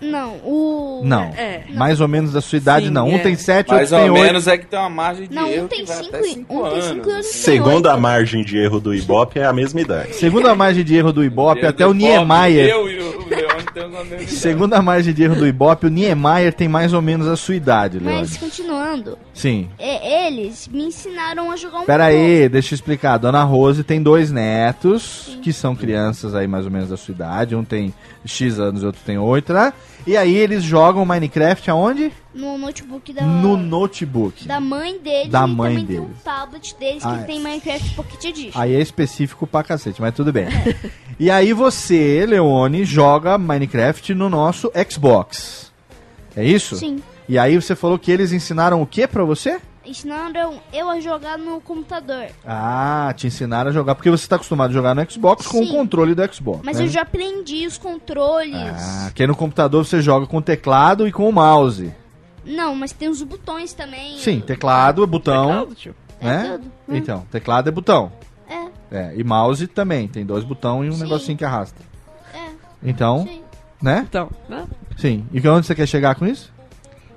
Não, 0.00 0.34
o. 0.44 1.00
Não. 1.04 1.32
É. 1.36 1.62
Mais 1.74 2.00
ou 2.02 2.06
menos 2.08 2.32
da 2.32 2.40
sua 2.42 2.58
idade, 2.58 2.86
Sim, 2.86 2.92
não. 2.92 3.08
Um 3.08 3.16
é. 3.16 3.18
tem 3.18 3.34
sete, 3.34 3.68
Mais 3.70 3.90
outro 3.92 4.04
tem 4.04 4.10
ou 4.10 4.16
oito. 4.16 4.26
menos 4.26 4.46
é 4.46 4.58
que 4.58 4.66
tem 4.66 4.78
uma 4.78 4.90
margem 4.90 5.26
de 5.26 5.34
Não, 5.34 5.48
erro 5.48 5.64
um 5.64 5.68
tem 5.68 5.80
que 5.80 5.86
vai 5.86 5.96
cinco, 5.96 6.08
até 6.16 6.20
e- 6.20 6.32
cinco 6.34 6.54
um 6.54 6.62
tem 6.62 6.72
anos. 6.72 6.84
cinco 6.84 7.10
anos. 7.10 7.26
Segundo 7.26 7.88
a 7.88 7.96
margem 7.96 8.44
de 8.44 8.58
erro 8.58 8.78
do 8.80 8.94
Ibope, 8.94 9.38
é 9.38 9.46
a 9.46 9.52
mesma 9.54 9.80
idade. 9.80 10.14
Segundo 10.16 10.48
a 10.48 10.54
margem 10.54 10.84
de 10.84 10.94
erro 10.94 11.12
do 11.12 11.24
Ibope, 11.24 11.64
até 11.64 11.86
o 11.86 11.94
Niemeyer. 11.94 12.68
Eu 12.68 12.90
e 12.90 12.98
o 12.98 13.26
Segundo 14.28 14.74
a 14.74 14.82
margem 14.82 15.12
de 15.12 15.22
erro 15.22 15.36
do 15.36 15.46
Ibope, 15.46 15.86
o 15.86 15.90
Niemeyer 15.90 16.52
tem 16.52 16.68
mais 16.68 16.92
ou 16.92 17.02
menos 17.02 17.26
a 17.26 17.36
sua 17.36 17.54
idade, 17.54 17.98
Leone. 17.98 18.20
Mas 18.20 18.36
continuando, 18.36 19.18
Sim. 19.34 19.68
é, 19.78 20.26
eles 20.28 20.66
me 20.68 20.84
ensinaram 20.84 21.50
a 21.50 21.56
jogar 21.56 21.80
um 21.80 21.84
Pera 21.84 22.04
pouco. 22.04 22.18
aí, 22.18 22.48
deixa 22.48 22.72
eu 22.72 22.76
explicar. 22.76 23.14
A 23.14 23.18
Dona 23.18 23.42
Rose 23.44 23.84
tem 23.84 24.02
dois 24.02 24.30
netos, 24.32 25.38
que 25.42 25.52
são 25.52 25.76
crianças 25.76 26.34
aí 26.34 26.46
mais 26.46 26.64
ou 26.64 26.70
menos 26.70 26.88
da 26.88 26.96
sua 26.96 27.12
idade. 27.12 27.54
Um 27.54 27.64
tem 27.64 27.92
X 28.24 28.58
anos 28.58 28.82
e 28.82 28.86
outro 28.86 29.00
tem 29.04 29.18
8, 29.18 29.52
né? 29.52 29.72
E 30.06 30.16
aí 30.16 30.36
eles 30.36 30.62
jogam 30.62 31.04
Minecraft 31.04 31.68
aonde? 31.70 32.12
No 32.32 32.56
notebook 32.56 33.12
da, 33.12 33.22
No 33.22 33.56
notebook. 33.56 34.46
da 34.46 34.60
mãe 34.60 34.98
deles. 35.00 35.28
Da 35.30 35.46
e 35.46 35.50
mãe 35.50 35.72
também 35.74 35.86
tem 35.86 35.96
deles. 35.96 36.16
um 36.16 36.22
tablet 36.22 36.76
deles 36.78 37.04
Ah, 37.04 37.14
que 37.16 37.20
é. 37.22 37.24
tem 37.24 37.40
Minecraft 37.40 37.94
Pocket 37.94 38.24
Edition. 38.24 38.60
Aí 38.60 38.74
é 38.74 38.80
específico 38.80 39.46
pra 39.46 39.64
cacete, 39.64 40.00
mas 40.00 40.14
tudo 40.14 40.32
bem. 40.32 40.46
e 41.18 41.28
aí 41.30 41.52
você, 41.52 42.24
Leone, 42.26 42.84
joga 42.84 43.36
Minecraft 43.36 44.14
no 44.14 44.28
nosso 44.30 44.70
Xbox. 44.88 45.72
É 46.36 46.44
isso? 46.44 46.76
Sim. 46.76 47.02
E 47.28 47.36
aí 47.36 47.56
você 47.60 47.74
falou 47.74 47.98
que 47.98 48.12
eles 48.12 48.32
ensinaram 48.32 48.80
o 48.80 48.86
que 48.86 49.06
pra 49.08 49.24
você? 49.24 49.58
Ensinaram 49.86 50.60
eu 50.72 50.90
a 50.90 51.00
jogar 51.00 51.38
no 51.38 51.60
computador. 51.60 52.26
Ah, 52.44 53.12
te 53.16 53.26
ensinaram 53.28 53.70
a 53.70 53.72
jogar, 53.72 53.94
porque 53.94 54.10
você 54.10 54.26
tá 54.26 54.34
acostumado 54.36 54.70
a 54.70 54.74
jogar 54.74 54.94
no 54.94 55.10
Xbox 55.10 55.46
com 55.46 55.62
o 55.62 55.68
controle 55.68 56.14
do 56.14 56.34
Xbox. 56.34 56.60
Mas 56.64 56.78
né? 56.78 56.84
eu 56.84 56.88
já 56.88 57.02
aprendi 57.02 57.66
os 57.66 57.78
controles. 57.78 58.54
Ah, 58.56 59.10
que 59.14 59.26
no 59.26 59.36
computador 59.36 59.84
você 59.84 60.02
joga 60.02 60.26
com 60.26 60.38
o 60.38 60.42
teclado 60.42 61.06
e 61.06 61.12
com 61.12 61.28
o 61.28 61.32
mouse. 61.32 61.94
Não, 62.44 62.74
mas 62.74 62.92
tem 62.92 63.08
os 63.08 63.22
botões 63.22 63.72
também. 63.72 64.18
Sim, 64.18 64.36
eu- 64.38 64.42
teclado, 64.42 65.06
botão, 65.06 65.46
Teclado, 65.48 65.74
tio. 65.74 65.94
É 66.20 66.24
né? 66.26 66.48
tudo. 66.58 66.72
Hum. 66.88 66.96
Então, 66.96 67.26
teclado 67.30 67.68
é 67.68 67.72
botão. 67.72 68.12
É, 68.48 68.66
É, 68.90 69.14
e 69.16 69.22
mouse 69.24 69.66
também, 69.66 70.06
tem 70.08 70.24
dois 70.24 70.44
botões 70.44 70.86
e 70.86 70.90
um 70.90 70.92
Sim. 70.98 71.02
negocinho 71.04 71.36
que 71.38 71.44
arrasta. 71.44 71.80
é, 72.34 72.50
Então, 72.82 73.24
sim. 73.26 73.42
né? 73.82 74.04
Então, 74.08 74.30
né? 74.48 74.64
Sim. 74.96 75.26
E 75.32 75.48
onde 75.48 75.66
você 75.66 75.74
quer 75.74 75.86
chegar 75.86 76.14
com 76.14 76.24
isso? 76.26 76.52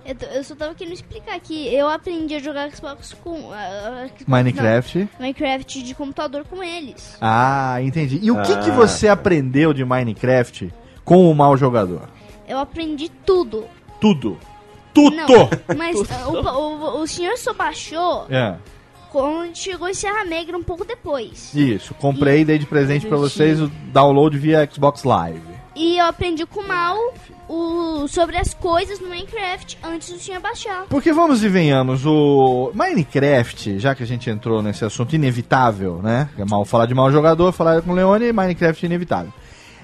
Eu, 0.09 0.15
tô- 0.15 0.25
eu 0.25 0.43
só 0.43 0.55
tava 0.55 0.73
querendo 0.73 0.93
explicar 0.93 1.39
que 1.39 1.73
eu 1.73 1.87
aprendi 1.87 2.33
a 2.35 2.39
jogar 2.39 2.69
Xbox 2.71 3.13
com. 3.23 3.51
ah, 3.53 3.57
ah, 4.03 4.07
Xbox- 4.07 4.25
Minecraft. 4.27 4.97
não, 4.99 5.09
Minecraft 5.19 5.83
de 5.83 5.93
computador 5.93 6.43
com 6.45 6.63
eles. 6.63 7.15
Ah, 7.21 7.77
entendi. 7.81 8.19
E 8.21 8.31
o 8.31 8.41
que, 8.41 8.57
que 8.57 8.69
Ah. 8.71 8.73
você 8.73 9.07
aprendeu 9.07 9.71
de 9.73 9.85
Minecraft 9.85 10.73
com 11.05 11.29
o 11.29 11.35
mau 11.35 11.55
jogador? 11.55 12.09
Eu 12.47 12.57
aprendi 12.57 13.09
tudo. 13.25 13.65
Tudo. 14.01 14.37
Tudo! 14.93 15.15
Não, 15.15 15.27
mas 15.77 15.95
ah, 16.11 16.27
o, 16.27 16.41
o, 16.41 17.01
o 17.01 17.07
senhor 17.07 17.37
só 17.37 17.53
baixou 17.53 18.25
É, 18.29 18.55
quando 19.11 19.55
chegou 19.55 19.87
em 19.87 19.93
Serra 19.93 20.23
Negra 20.25 20.57
um 20.57 20.63
pouco 20.63 20.83
depois. 20.83 21.53
isso. 21.53 21.93
Comprei 21.93 22.41
e 22.41 22.45
dei 22.45 22.57
de 22.57 22.65
presente 22.65 23.05
pra 23.05 23.15
vocês 23.17 23.61
o 23.61 23.67
download 23.93 24.35
via 24.39 24.67
Xbox 24.71 25.03
Live. 25.03 25.58
E 25.79 25.97
eu 25.97 26.07
aprendi 26.07 26.45
com 26.45 26.59
o 26.59 26.67
Mal 26.67 26.97
o, 27.47 28.05
sobre 28.09 28.35
as 28.35 28.53
coisas 28.53 28.99
no 28.99 29.07
Minecraft 29.07 29.77
antes 29.81 30.11
do 30.11 30.19
senhor 30.19 30.41
baixar. 30.41 30.83
Porque 30.89 31.13
vamos 31.13 31.41
e 31.41 31.47
venhamos, 31.47 32.05
o 32.05 32.69
Minecraft, 32.73 33.79
já 33.79 33.95
que 33.95 34.03
a 34.03 34.05
gente 34.05 34.29
entrou 34.29 34.61
nesse 34.61 34.83
assunto 34.83 35.15
inevitável, 35.15 36.01
né? 36.03 36.27
É 36.37 36.43
mal 36.43 36.65
falar 36.65 36.85
de 36.85 36.93
mau 36.93 37.09
jogador, 37.09 37.53
falar 37.53 37.81
com 37.81 37.91
o 37.91 37.95
Leone, 37.95 38.33
Minecraft 38.33 38.85
é 38.85 38.87
inevitável. 38.87 39.31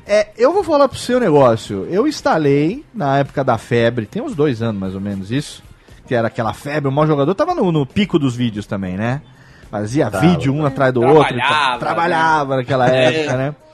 É, 0.05 0.27
eu 0.37 0.51
vou 0.51 0.65
falar 0.65 0.89
pro 0.89 0.99
seu 0.99 1.17
negócio. 1.17 1.87
Eu 1.89 2.05
instalei 2.05 2.83
na 2.93 3.19
época 3.19 3.41
da 3.41 3.57
febre, 3.57 4.05
tem 4.05 4.21
uns 4.21 4.35
dois 4.35 4.61
anos 4.61 4.81
mais 4.81 4.95
ou 4.95 4.99
menos 4.99 5.31
isso, 5.31 5.63
que 6.05 6.13
era 6.13 6.27
aquela 6.27 6.51
febre, 6.51 6.89
o 6.89 6.91
mau 6.91 7.07
jogador 7.07 7.33
tava 7.33 7.55
no, 7.55 7.71
no 7.71 7.85
pico 7.85 8.19
dos 8.19 8.35
vídeos 8.35 8.65
também, 8.65 8.97
né? 8.97 9.21
Fazia 9.71 10.11
Tava. 10.11 10.27
vídeo 10.27 10.53
um 10.53 10.65
atrás 10.65 10.93
do 10.93 11.01
outro. 11.01 11.37
e 11.37 11.39
tal. 11.39 11.47
Trabalhava, 11.47 11.79
Trabalhava 11.79 12.55
naquela 12.57 12.89
época, 12.89 13.37
né? 13.37 13.55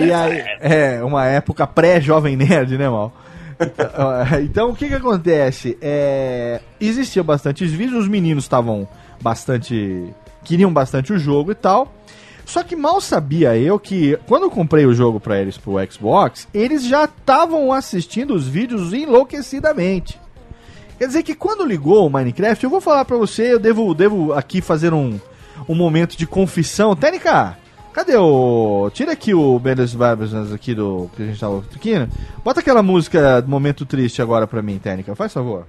E 0.00 0.12
aí, 0.12 0.44
é, 0.60 1.02
uma 1.02 1.26
época 1.26 1.66
pré-jovem 1.66 2.36
nerd, 2.36 2.76
né, 2.76 2.88
Mal? 2.88 3.12
Então, 3.58 4.40
Então, 4.42 4.70
o 4.70 4.76
que 4.76 4.88
que 4.88 4.94
acontece? 4.94 5.78
É, 5.80 6.60
existia 6.80 7.22
bastante 7.22 7.64
vídeos, 7.66 8.02
os 8.02 8.08
meninos 8.08 8.44
estavam 8.44 8.86
bastante... 9.20 10.08
queriam 10.44 10.72
bastante 10.72 11.12
o 11.12 11.18
jogo 11.18 11.52
e 11.52 11.54
tal. 11.54 11.92
Só 12.44 12.62
que 12.62 12.74
mal 12.74 13.00
sabia 13.00 13.56
eu 13.56 13.78
que, 13.78 14.18
quando 14.26 14.42
eu 14.42 14.50
comprei 14.50 14.84
o 14.84 14.92
jogo 14.92 15.20
pra 15.20 15.40
eles 15.40 15.56
pro 15.56 15.74
Xbox, 15.90 16.48
eles 16.52 16.84
já 16.84 17.04
estavam 17.04 17.72
assistindo 17.72 18.34
os 18.34 18.48
vídeos 18.48 18.92
enlouquecidamente. 18.92 20.20
Quer 20.98 21.06
dizer 21.06 21.22
que 21.22 21.34
quando 21.34 21.64
ligou 21.64 22.06
o 22.06 22.10
Minecraft, 22.10 22.62
eu 22.62 22.70
vou 22.70 22.80
falar 22.80 23.04
pra 23.04 23.16
você, 23.16 23.52
eu 23.52 23.58
devo, 23.58 23.94
devo 23.94 24.32
aqui 24.32 24.60
fazer 24.60 24.92
um, 24.92 25.18
um 25.68 25.74
momento 25.74 26.16
de 26.16 26.26
confissão. 26.26 26.94
Técnica, 26.94 27.56
cadê 27.92 28.16
o. 28.16 28.90
Tira 28.92 29.12
aqui 29.12 29.34
o 29.34 29.58
Belas 29.58 29.94
Barbas 29.94 30.34
aqui 30.52 30.74
do. 30.74 31.10
que 31.14 31.22
a 31.22 31.26
gente 31.26 31.40
tava 31.40 31.58
aqui. 31.74 31.98
né? 31.98 32.08
Bota 32.44 32.60
aquela 32.60 32.82
música 32.82 33.42
Momento 33.46 33.84
Triste 33.86 34.20
agora 34.22 34.46
pra 34.46 34.62
mim, 34.62 34.78
Técnica, 34.78 35.14
faz 35.14 35.32
favor. 35.32 35.66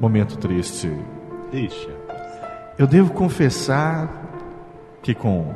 Momento 0.00 0.38
triste. 0.38 0.90
Ixi. 1.52 1.88
Eu 2.78 2.86
devo 2.86 3.12
confessar 3.12 4.08
que 5.02 5.14
com. 5.14 5.54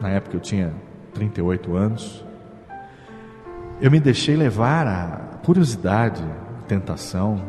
Na 0.00 0.08
época 0.08 0.36
eu 0.36 0.40
tinha 0.40 0.72
38 1.12 1.76
anos. 1.76 2.24
Eu 3.80 3.90
me 3.90 4.00
deixei 4.00 4.36
levar 4.36 4.86
a 4.86 5.38
curiosidade, 5.44 6.22
a 6.22 6.62
tentação. 6.62 7.42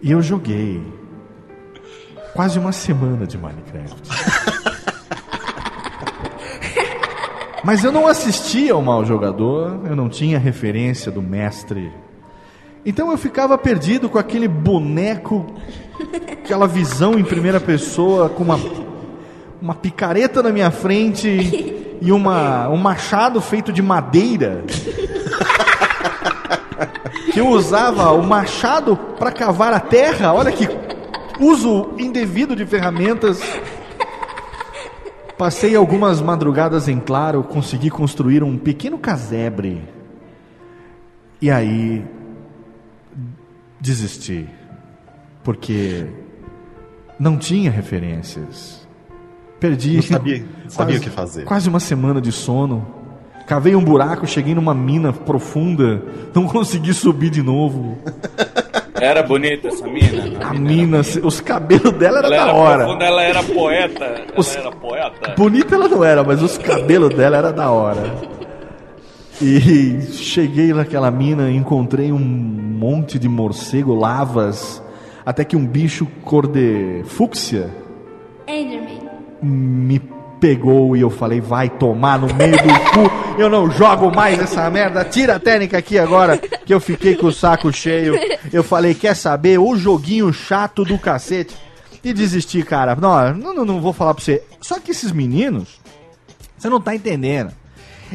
E 0.00 0.10
eu 0.10 0.20
joguei 0.20 0.82
quase 2.34 2.58
uma 2.58 2.72
semana 2.72 3.26
de 3.26 3.38
Minecraft. 3.38 4.49
Mas 7.62 7.84
eu 7.84 7.92
não 7.92 8.06
assistia 8.06 8.72
ao 8.72 8.80
mau 8.80 9.04
jogador, 9.04 9.80
eu 9.84 9.94
não 9.94 10.08
tinha 10.08 10.38
referência 10.38 11.12
do 11.12 11.20
mestre. 11.20 11.92
Então 12.84 13.10
eu 13.10 13.18
ficava 13.18 13.58
perdido 13.58 14.08
com 14.08 14.18
aquele 14.18 14.48
boneco, 14.48 15.46
aquela 16.32 16.66
visão 16.66 17.18
em 17.18 17.24
primeira 17.24 17.60
pessoa, 17.60 18.30
com 18.30 18.42
uma, 18.42 18.58
uma 19.60 19.74
picareta 19.74 20.42
na 20.42 20.50
minha 20.50 20.70
frente 20.70 21.28
e 22.00 22.10
uma, 22.10 22.68
um 22.70 22.78
machado 22.78 23.40
feito 23.40 23.70
de 23.72 23.82
madeira. 23.82 24.64
Que 27.32 27.40
eu 27.40 27.48
usava 27.48 28.10
o 28.12 28.22
machado 28.22 28.96
para 28.96 29.30
cavar 29.30 29.74
a 29.74 29.80
terra. 29.80 30.32
Olha 30.32 30.50
que 30.50 30.66
uso 31.38 31.90
indevido 31.98 32.56
de 32.56 32.64
ferramentas. 32.64 33.40
Passei 35.40 35.74
algumas 35.74 36.20
madrugadas 36.20 36.86
em 36.86 37.00
claro, 37.00 37.42
consegui 37.42 37.88
construir 37.88 38.44
um 38.44 38.58
pequeno 38.58 38.98
casebre. 38.98 39.82
E 41.40 41.50
aí 41.50 42.04
desisti, 43.80 44.46
porque 45.42 46.04
não 47.18 47.38
tinha 47.38 47.70
referências. 47.70 48.86
Perdi. 49.58 49.94
Não 49.94 50.02
sabia, 50.02 50.44
sabia 50.68 50.96
o 50.96 50.98
quase- 50.98 51.00
que 51.00 51.08
fazer. 51.08 51.44
Quase 51.46 51.68
uma 51.70 51.80
semana 51.80 52.20
de 52.20 52.32
sono. 52.32 52.86
Cavei 53.46 53.74
um 53.74 53.82
buraco, 53.82 54.26
cheguei 54.26 54.54
numa 54.54 54.74
mina 54.74 55.10
profunda, 55.10 56.02
não 56.34 56.46
consegui 56.46 56.92
subir 56.92 57.30
de 57.30 57.42
novo. 57.42 57.96
Era 59.00 59.22
bonita 59.22 59.68
essa 59.68 59.86
mina? 59.86 60.44
A 60.46 60.52
mina, 60.54 61.00
os 61.00 61.40
cabelos 61.40 61.92
dela 61.92 62.18
era 62.18 62.26
Ela 62.28 62.36
da 62.36 62.42
era 62.42 62.52
hora. 62.54 62.84
profunda, 62.84 63.04
ela 63.04 63.22
era 63.22 63.42
poeta. 63.42 64.04
Ela 64.04 64.26
Os- 64.36 64.56
era 64.56 64.70
poeta. 64.72 65.34
Bonita 65.36 65.74
ela 65.74 65.88
não 65.88 66.04
era, 66.04 66.22
mas 66.24 66.42
os 66.42 66.58
cabelos 66.58 67.14
dela 67.14 67.36
era 67.36 67.52
da 67.52 67.70
hora. 67.70 68.02
E 69.40 70.02
cheguei 70.12 70.72
naquela 70.72 71.10
mina, 71.10 71.50
encontrei 71.50 72.12
um 72.12 72.18
monte 72.18 73.18
de 73.18 73.28
morcego, 73.28 73.94
lavas, 73.94 74.82
até 75.24 75.44
que 75.44 75.56
um 75.56 75.66
bicho 75.66 76.06
cor 76.24 76.46
de 76.46 77.02
fúcsia 77.06 77.70
Enderman. 78.46 79.00
me 79.42 79.98
pegou 80.40 80.96
e 80.96 81.00
eu 81.02 81.10
falei, 81.10 81.40
vai 81.40 81.68
tomar 81.68 82.18
no 82.18 82.32
meio 82.34 82.56
do 82.56 82.62
cu, 82.90 83.40
eu 83.40 83.48
não 83.50 83.70
jogo 83.70 84.10
mais 84.14 84.38
essa 84.40 84.68
merda, 84.70 85.04
tira 85.04 85.36
a 85.36 85.38
técnica 85.40 85.78
aqui 85.78 85.98
agora, 85.98 86.38
que 86.38 86.72
eu 86.72 86.80
fiquei 86.80 87.14
com 87.14 87.26
o 87.26 87.32
saco 87.32 87.72
cheio. 87.72 88.14
Eu 88.52 88.64
falei, 88.64 88.94
quer 88.94 89.14
saber, 89.14 89.58
o 89.58 89.76
joguinho 89.76 90.32
chato 90.32 90.84
do 90.84 90.98
cacete. 90.98 91.54
E 92.02 92.12
desisti, 92.14 92.62
cara. 92.62 92.96
Não, 92.96 93.34
não, 93.54 93.64
não, 93.64 93.80
vou 93.80 93.92
falar 93.92 94.14
pra 94.14 94.24
você. 94.24 94.42
Só 94.60 94.80
que 94.80 94.90
esses 94.90 95.12
meninos, 95.12 95.78
você 96.56 96.68
não 96.68 96.80
tá 96.80 96.94
entendendo. 96.94 97.52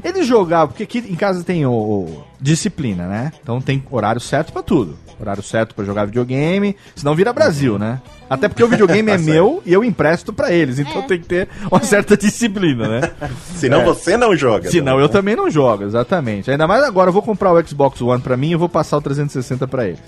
Eles 0.03 0.25
jogavam, 0.25 0.69
porque 0.69 0.83
aqui 0.83 0.97
em 1.07 1.15
casa 1.15 1.43
tem 1.43 1.65
o, 1.65 1.71
o- 1.71 2.23
disciplina, 2.41 3.07
né? 3.07 3.31
Então 3.41 3.61
tem 3.61 3.81
horário 3.91 4.19
certo 4.19 4.51
pra 4.51 4.63
tudo. 4.63 4.97
Horário 5.19 5.41
certo 5.43 5.73
pra 5.73 5.85
jogar 5.85 6.05
videogame, 6.05 6.75
senão 6.95 7.15
vira 7.15 7.31
Brasil, 7.31 7.79
né? 7.79 8.01
Até 8.29 8.47
porque 8.49 8.63
o 8.63 8.67
videogame 8.67 9.09
é 9.11 9.17
Tá 9.17 9.23
meu 9.23 9.61
e 9.65 9.71
eu 9.71 9.83
empresto 9.83 10.33
pra 10.33 10.51
eles, 10.51 10.77
então 10.79 11.01
É. 11.03 11.05
tem 11.07 11.19
que 11.19 11.27
ter 11.27 11.47
uma 11.71 11.81
certa 11.83 12.17
disciplina, 12.17 12.87
né? 12.87 13.11
Senão 13.55 13.81
É. 13.81 13.85
você 13.85 14.17
não 14.17 14.35
joga. 14.35 14.69
Senão 14.69 14.97
né? 14.97 15.03
eu 15.03 15.09
também 15.09 15.35
não 15.35 15.49
jogo, 15.49 15.83
exatamente. 15.83 16.51
Ainda 16.51 16.67
mais 16.67 16.83
agora, 16.83 17.09
eu 17.09 17.13
vou 17.13 17.21
comprar 17.21 17.51
o 17.53 17.67
Xbox 17.67 18.01
One 18.01 18.21
pra 18.21 18.35
mim 18.35 18.49
e 18.49 18.53
eu 18.53 18.59
vou 18.59 18.69
passar 18.69 18.97
o 18.97 19.01
360 19.01 19.67
pra 19.67 19.87
ele. 19.87 19.99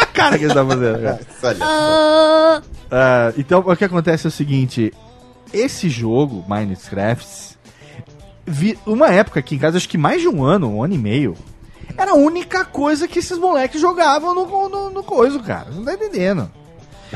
a 0.00 0.06
cara 0.12 0.38
que 0.38 0.44
ele 0.44 0.54
tá 0.54 0.64
fazendo, 0.64 1.02
cara. 1.02 1.20
Ah, 2.90 3.32
então, 3.36 3.60
o 3.66 3.76
que 3.76 3.84
acontece 3.84 4.26
é 4.26 4.28
o 4.28 4.32
seguinte: 4.32 4.92
esse 5.52 5.88
jogo, 5.88 6.44
Minecraft, 6.48 7.56
vi, 8.46 8.78
uma 8.86 9.08
época 9.08 9.40
aqui 9.40 9.54
em 9.54 9.58
casa, 9.58 9.76
acho 9.76 9.88
que 9.88 9.98
mais 9.98 10.20
de 10.20 10.28
um 10.28 10.44
ano, 10.44 10.70
um 10.76 10.82
ano 10.82 10.94
e 10.94 10.98
meio, 10.98 11.34
era 11.96 12.12
a 12.12 12.14
única 12.14 12.64
coisa 12.64 13.08
que 13.08 13.18
esses 13.18 13.38
moleques 13.38 13.80
jogavam 13.80 14.34
no, 14.34 14.68
no, 14.68 14.90
no 14.90 15.02
coisa, 15.02 15.38
cara. 15.40 15.66
Você 15.70 15.78
Não 15.78 15.84
tá 15.84 15.94
entendendo. 15.94 16.50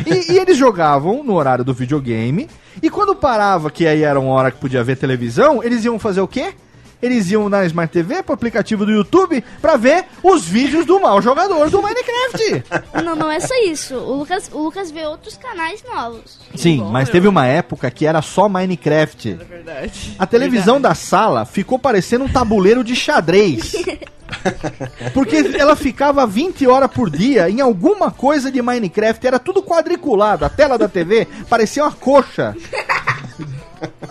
E, 0.06 0.32
e 0.32 0.38
eles 0.38 0.56
jogavam 0.56 1.22
no 1.22 1.34
horário 1.34 1.64
do 1.64 1.74
videogame, 1.74 2.48
e 2.82 2.88
quando 2.88 3.14
parava, 3.14 3.70
que 3.70 3.86
aí 3.86 4.02
era 4.02 4.18
uma 4.18 4.32
hora 4.32 4.50
que 4.50 4.58
podia 4.58 4.84
ver 4.84 4.96
televisão, 4.96 5.62
eles 5.62 5.84
iam 5.84 5.98
fazer 5.98 6.20
o 6.20 6.28
quê? 6.28 6.54
Eles 7.02 7.30
iam 7.30 7.48
na 7.48 7.64
Smart 7.64 7.90
TV, 7.90 8.22
pro 8.22 8.34
aplicativo 8.34 8.84
do 8.84 8.92
YouTube, 8.92 9.42
pra 9.60 9.76
ver 9.76 10.04
os 10.22 10.44
vídeos 10.44 10.84
do 10.84 11.00
mau 11.00 11.20
jogador 11.22 11.70
do 11.70 11.80
Minecraft. 11.80 12.64
não, 13.02 13.16
não 13.16 13.30
é 13.30 13.40
só 13.40 13.54
isso. 13.64 13.94
O 13.94 14.18
Lucas, 14.18 14.50
o 14.52 14.58
Lucas 14.58 14.90
vê 14.90 15.06
outros 15.06 15.36
canais 15.38 15.82
novos. 15.82 16.38
Sim, 16.54 16.78
Bom, 16.78 16.90
mas 16.90 17.08
teve 17.08 17.26
uma 17.26 17.46
época 17.46 17.90
que 17.90 18.04
era 18.04 18.20
só 18.20 18.50
Minecraft. 18.50 19.30
É 19.40 19.44
verdade. 19.44 20.14
A 20.18 20.26
televisão 20.26 20.78
da 20.78 20.94
sala 20.94 21.46
ficou 21.46 21.78
parecendo 21.78 22.24
um 22.24 22.28
tabuleiro 22.28 22.84
de 22.84 22.94
xadrez. 22.94 23.72
Porque 25.14 25.36
ela 25.58 25.74
ficava 25.76 26.26
20 26.26 26.66
horas 26.66 26.90
por 26.90 27.10
dia 27.10 27.48
em 27.50 27.60
alguma 27.60 28.10
coisa 28.10 28.50
de 28.50 28.60
Minecraft, 28.62 29.26
era 29.26 29.38
tudo 29.38 29.62
quadriculado. 29.62 30.44
A 30.44 30.48
tela 30.48 30.76
da 30.78 30.88
TV 30.88 31.26
parecia 31.48 31.82
uma 31.84 31.92
coxa. 31.92 32.54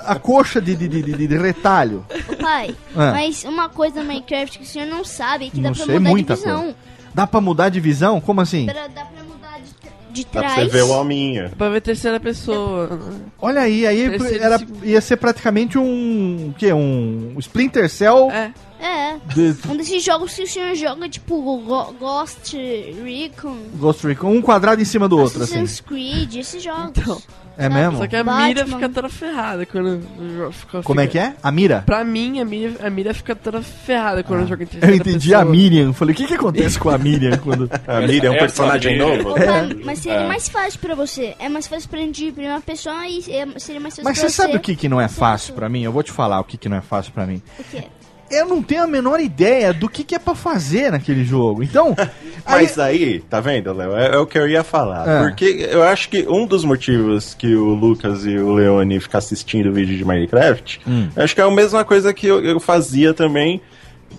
A 0.05 0.15
coxa 0.15 0.59
de, 0.59 0.75
de, 0.75 0.87
de, 0.87 1.01
de- 1.03 1.27
de 1.27 1.37
retalho. 1.37 2.03
Pai, 2.41 2.75
Ah. 2.95 3.11
mas 3.11 3.43
uma 3.43 3.69
coisa 3.69 4.01
no 4.01 4.07
Minecraft 4.07 4.57
que 4.57 4.63
o 4.63 4.67
senhor 4.67 4.87
não 4.87 5.03
sabe 5.05 5.47
é 5.47 5.49
que 5.51 5.57
Não 5.61 5.71
dá 5.71 5.75
pra 5.75 5.85
sei 5.85 5.99
mudar 5.99 6.09
muita 6.09 6.33
de 6.35 6.39
visão. 6.41 6.59
coisa. 6.61 6.75
Dá 7.13 7.27
pra 7.27 7.41
mudar 7.41 7.69
de 7.69 7.79
visão? 7.79 8.19
Como 8.21 8.41
assim? 8.41 8.65
Pra- 8.65 8.87
dá 8.87 9.05
pra 9.05 9.23
mudar 9.23 9.59
de, 9.59 10.13
de 10.13 10.23
Dá 10.25 10.29
pra 10.31 10.41
trás. 10.53 10.55
você 10.71 10.77
ver 10.77 10.83
o 10.83 10.93
alminha. 10.93 11.51
Pra 11.57 11.69
ver 11.69 11.81
terceira 11.81 12.19
pessoa. 12.19 12.99
Olha 13.39 13.61
aí, 13.61 13.85
aí 13.85 14.05
era, 14.39 14.59
ia 14.83 15.01
ser 15.01 15.17
praticamente 15.17 15.77
um. 15.77 16.49
O 16.49 16.53
quê? 16.57 16.73
Um 16.73 17.35
Splinter 17.37 17.87
Cell. 17.89 18.29
É. 18.31 18.51
É. 18.79 19.17
de- 19.33 19.55
Um 19.69 19.75
desses 19.75 20.03
jogos 20.03 20.33
que 20.33 20.43
o 20.43 20.47
senhor 20.47 20.73
joga, 20.75 21.09
tipo 21.09 21.59
Go- 21.61 21.93
Ghost 21.99 22.55
Recon, 23.03 23.57
Ghost 23.75 24.07
Recon, 24.07 24.31
um 24.31 24.41
quadrado 24.41 24.81
em 24.81 24.85
cima 24.85 25.07
do 25.09 25.17
outro, 25.17 25.43
assim. 25.43 25.55
Assassin's 25.55 25.81
Creed, 25.81 26.35
esses 26.35 26.63
jogos. 26.63 26.91
Então, 26.97 27.21
É 27.57 27.67
mesmo? 27.67 27.97
Só 27.97 28.07
que 28.07 28.15
a 28.15 28.23
Batman. 28.23 28.47
mira 28.47 28.65
fica 28.65 28.87
toda 28.87 29.09
ferrada 29.09 29.65
quando 29.65 30.01
jogo 30.37 30.51
fica. 30.53 30.81
Como 30.81 31.01
é 31.01 31.07
que 31.07 31.19
é? 31.19 31.35
A 31.43 31.51
mira? 31.51 31.83
Pra 31.85 32.05
mim, 32.05 32.39
a 32.39 32.45
mira, 32.45 32.87
a 32.87 32.89
mira 32.89 33.13
fica 33.13 33.35
toda 33.35 33.61
ferrada 33.61 34.23
quando 34.23 34.41
eu 34.43 34.47
jogo 34.47 34.63
em 34.63 34.67
Eu 34.81 34.95
entendi 34.95 35.33
a 35.35 35.39
pessoa. 35.39 35.51
Miriam. 35.53 35.91
Falei, 35.91 36.13
o 36.13 36.17
que, 36.17 36.25
que 36.25 36.35
acontece 36.35 36.79
com 36.79 36.89
a 36.89 36.97
Miriam 36.97 37.37
quando. 37.37 37.69
A 37.85 37.99
Miriam 37.99 38.29
é 38.29 38.31
um 38.31 38.35
Essa 38.35 38.45
personagem 38.45 38.97
novo. 38.97 39.35
Pai, 39.35 39.75
mas 39.83 39.99
seria 39.99 40.19
É. 40.19 40.27
mais 40.27 40.47
fácil 40.47 40.79
pra 40.79 40.95
você. 40.95 41.35
É 41.37 41.49
mais 41.49 41.67
fácil 41.67 41.89
pra 41.89 41.99
gente 41.99 42.23
ir 42.27 42.31
pra 42.31 42.43
uma 42.45 42.61
pessoa 42.61 43.05
e 43.05 43.19
é- 43.29 43.59
seria 43.59 43.81
mais 43.81 43.93
fácil 43.93 44.03
Mas 44.05 44.19
pra 44.19 44.29
você 44.29 44.33
sabe 44.33 44.55
o 44.55 44.59
que, 44.61 44.73
que 44.77 44.87
não 44.87 45.01
é 45.01 45.09
fácil 45.09 45.53
pra 45.53 45.67
mim? 45.67 45.81
Eu 45.83 45.91
vou 45.91 46.01
te 46.01 46.13
falar 46.13 46.39
o 46.39 46.45
que, 46.45 46.55
que 46.57 46.69
não 46.69 46.77
é 46.77 46.81
fácil 46.81 47.11
pra 47.11 47.25
mim. 47.25 47.41
O 47.59 47.63
quê? 47.65 47.83
Eu 48.31 48.45
não 48.47 48.61
tenho 48.61 48.83
a 48.83 48.87
menor 48.87 49.19
ideia 49.19 49.73
do 49.73 49.89
que, 49.89 50.03
que 50.03 50.15
é 50.15 50.19
pra 50.19 50.35
fazer 50.35 50.91
naquele 50.91 51.23
jogo. 51.23 51.63
Então. 51.63 51.95
Mas 52.45 52.79
aí, 52.79 53.19
tá 53.29 53.39
vendo, 53.39 53.71
Léo? 53.73 53.95
É, 53.95 54.15
é 54.15 54.17
o 54.17 54.25
que 54.25 54.37
eu 54.37 54.47
ia 54.47 54.63
falar. 54.63 55.07
É. 55.07 55.21
Porque 55.27 55.67
eu 55.71 55.83
acho 55.83 56.09
que 56.09 56.25
um 56.27 56.45
dos 56.45 56.63
motivos 56.63 57.33
que 57.33 57.55
o 57.55 57.73
Lucas 57.73 58.25
e 58.25 58.37
o 58.37 58.53
Leone 58.53 58.99
ficam 58.99 59.17
assistindo 59.17 59.71
vídeo 59.71 59.97
de 59.97 60.05
Minecraft, 60.05 60.81
Hum. 60.87 61.09
eu 61.15 61.23
acho 61.23 61.35
que 61.35 61.41
é 61.41 61.43
a 61.43 61.51
mesma 61.51 61.83
coisa 61.83 62.13
que 62.13 62.25
eu, 62.27 62.43
eu 62.43 62.59
fazia 62.59 63.13
também 63.13 63.61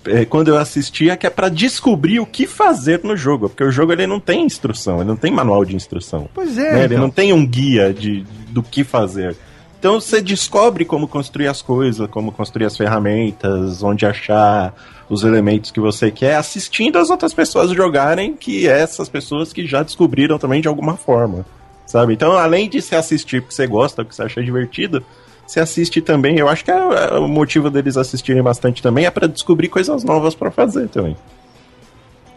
é, 0.04 0.24
quando 0.24 0.48
eu 0.48 0.58
assistia, 0.58 1.16
que 1.16 1.26
é 1.26 1.30
pra 1.30 1.48
descobrir 1.48 2.20
o 2.20 2.26
que 2.26 2.46
fazer 2.46 3.00
no 3.02 3.16
jogo. 3.16 3.48
Porque 3.48 3.64
o 3.64 3.70
jogo 3.70 3.92
ele 3.92 4.06
não 4.06 4.20
tem 4.20 4.44
instrução, 4.44 4.96
ele 4.98 5.08
não 5.08 5.16
tem 5.16 5.32
manual 5.32 5.64
de 5.64 5.74
instrução. 5.74 6.28
Pois 6.34 6.56
é, 6.56 6.72
né? 6.72 6.84
Ele 6.84 6.94
então. 6.94 6.98
não 6.98 7.10
tem 7.10 7.32
um 7.32 7.46
guia 7.46 7.92
de, 7.92 8.24
do 8.48 8.62
que 8.62 8.84
fazer. 8.84 9.36
Então 9.80 9.98
você 9.98 10.20
descobre 10.20 10.84
como 10.84 11.08
construir 11.08 11.48
as 11.48 11.62
coisas, 11.62 12.06
como 12.10 12.30
construir 12.30 12.66
as 12.66 12.76
ferramentas, 12.76 13.82
onde 13.82 14.04
achar 14.04 14.74
os 15.08 15.24
elementos 15.24 15.70
que 15.70 15.80
você 15.80 16.10
quer, 16.10 16.36
assistindo 16.36 16.98
as 16.98 17.08
outras 17.08 17.32
pessoas 17.32 17.70
jogarem, 17.70 18.36
que 18.36 18.68
é 18.68 18.78
essas 18.78 19.08
pessoas 19.08 19.54
que 19.54 19.66
já 19.66 19.82
descobriram 19.82 20.38
também 20.38 20.60
de 20.60 20.68
alguma 20.68 20.98
forma. 20.98 21.46
Sabe? 21.86 22.12
Então, 22.12 22.32
além 22.32 22.68
de 22.68 22.82
se 22.82 22.94
assistir 22.94 23.40
porque 23.40 23.54
você 23.54 23.66
gosta, 23.66 24.04
porque 24.04 24.14
você 24.14 24.22
acha 24.22 24.44
divertido, 24.44 25.02
você 25.46 25.60
assiste 25.60 26.02
também. 26.02 26.38
Eu 26.38 26.50
acho 26.50 26.62
que 26.62 26.70
é, 26.70 26.74
é 26.74 27.18
o 27.18 27.26
motivo 27.26 27.70
deles 27.70 27.96
assistirem 27.96 28.42
bastante 28.42 28.82
também 28.82 29.06
é 29.06 29.10
pra 29.10 29.26
descobrir 29.26 29.68
coisas 29.68 30.04
novas 30.04 30.34
pra 30.34 30.50
fazer 30.50 30.90
também. 30.90 31.16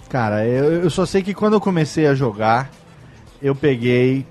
Cara, 0.07 0.47
eu, 0.47 0.83
eu 0.83 0.89
só 0.89 1.05
sei 1.05 1.21
que 1.21 1.33
quando 1.33 1.55
eu 1.55 1.61
comecei 1.61 2.07
a 2.07 2.15
jogar, 2.15 2.71
eu 3.41 3.53
peguei. 3.53 4.25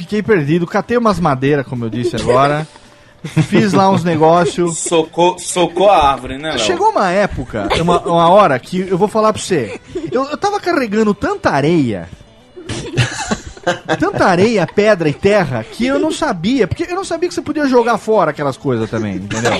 Fiquei 0.00 0.22
perdido, 0.22 0.66
catei 0.66 0.96
umas 0.96 1.20
madeiras, 1.20 1.66
como 1.66 1.84
eu 1.84 1.90
disse 1.90 2.16
agora. 2.16 2.66
fiz 3.48 3.74
lá 3.74 3.90
uns 3.90 4.02
negócios. 4.02 4.78
Socou, 4.78 5.38
socou 5.38 5.90
a 5.90 6.10
árvore, 6.10 6.38
né, 6.38 6.50
Léo? 6.52 6.58
Chegou 6.60 6.88
uma 6.88 7.10
época, 7.10 7.68
uma, 7.82 8.00
uma 8.00 8.28
hora 8.30 8.58
que 8.58 8.80
eu 8.80 8.96
vou 8.96 9.08
falar 9.08 9.30
pra 9.32 9.42
você. 9.42 9.78
Eu, 10.10 10.24
eu 10.24 10.38
tava 10.38 10.58
carregando 10.58 11.12
tanta 11.12 11.50
areia. 11.50 12.08
tanta 13.98 14.24
areia, 14.24 14.66
pedra 14.66 15.06
e 15.08 15.12
terra 15.12 15.62
que 15.62 15.86
eu 15.86 15.98
não 15.98 16.10
sabia, 16.10 16.66
porque 16.66 16.84
eu 16.84 16.94
não 16.96 17.04
sabia 17.04 17.28
que 17.28 17.34
você 17.34 17.42
podia 17.42 17.66
jogar 17.66 17.98
fora 17.98 18.30
aquelas 18.30 18.56
coisas 18.56 18.88
também, 18.88 19.16
entendeu? 19.16 19.52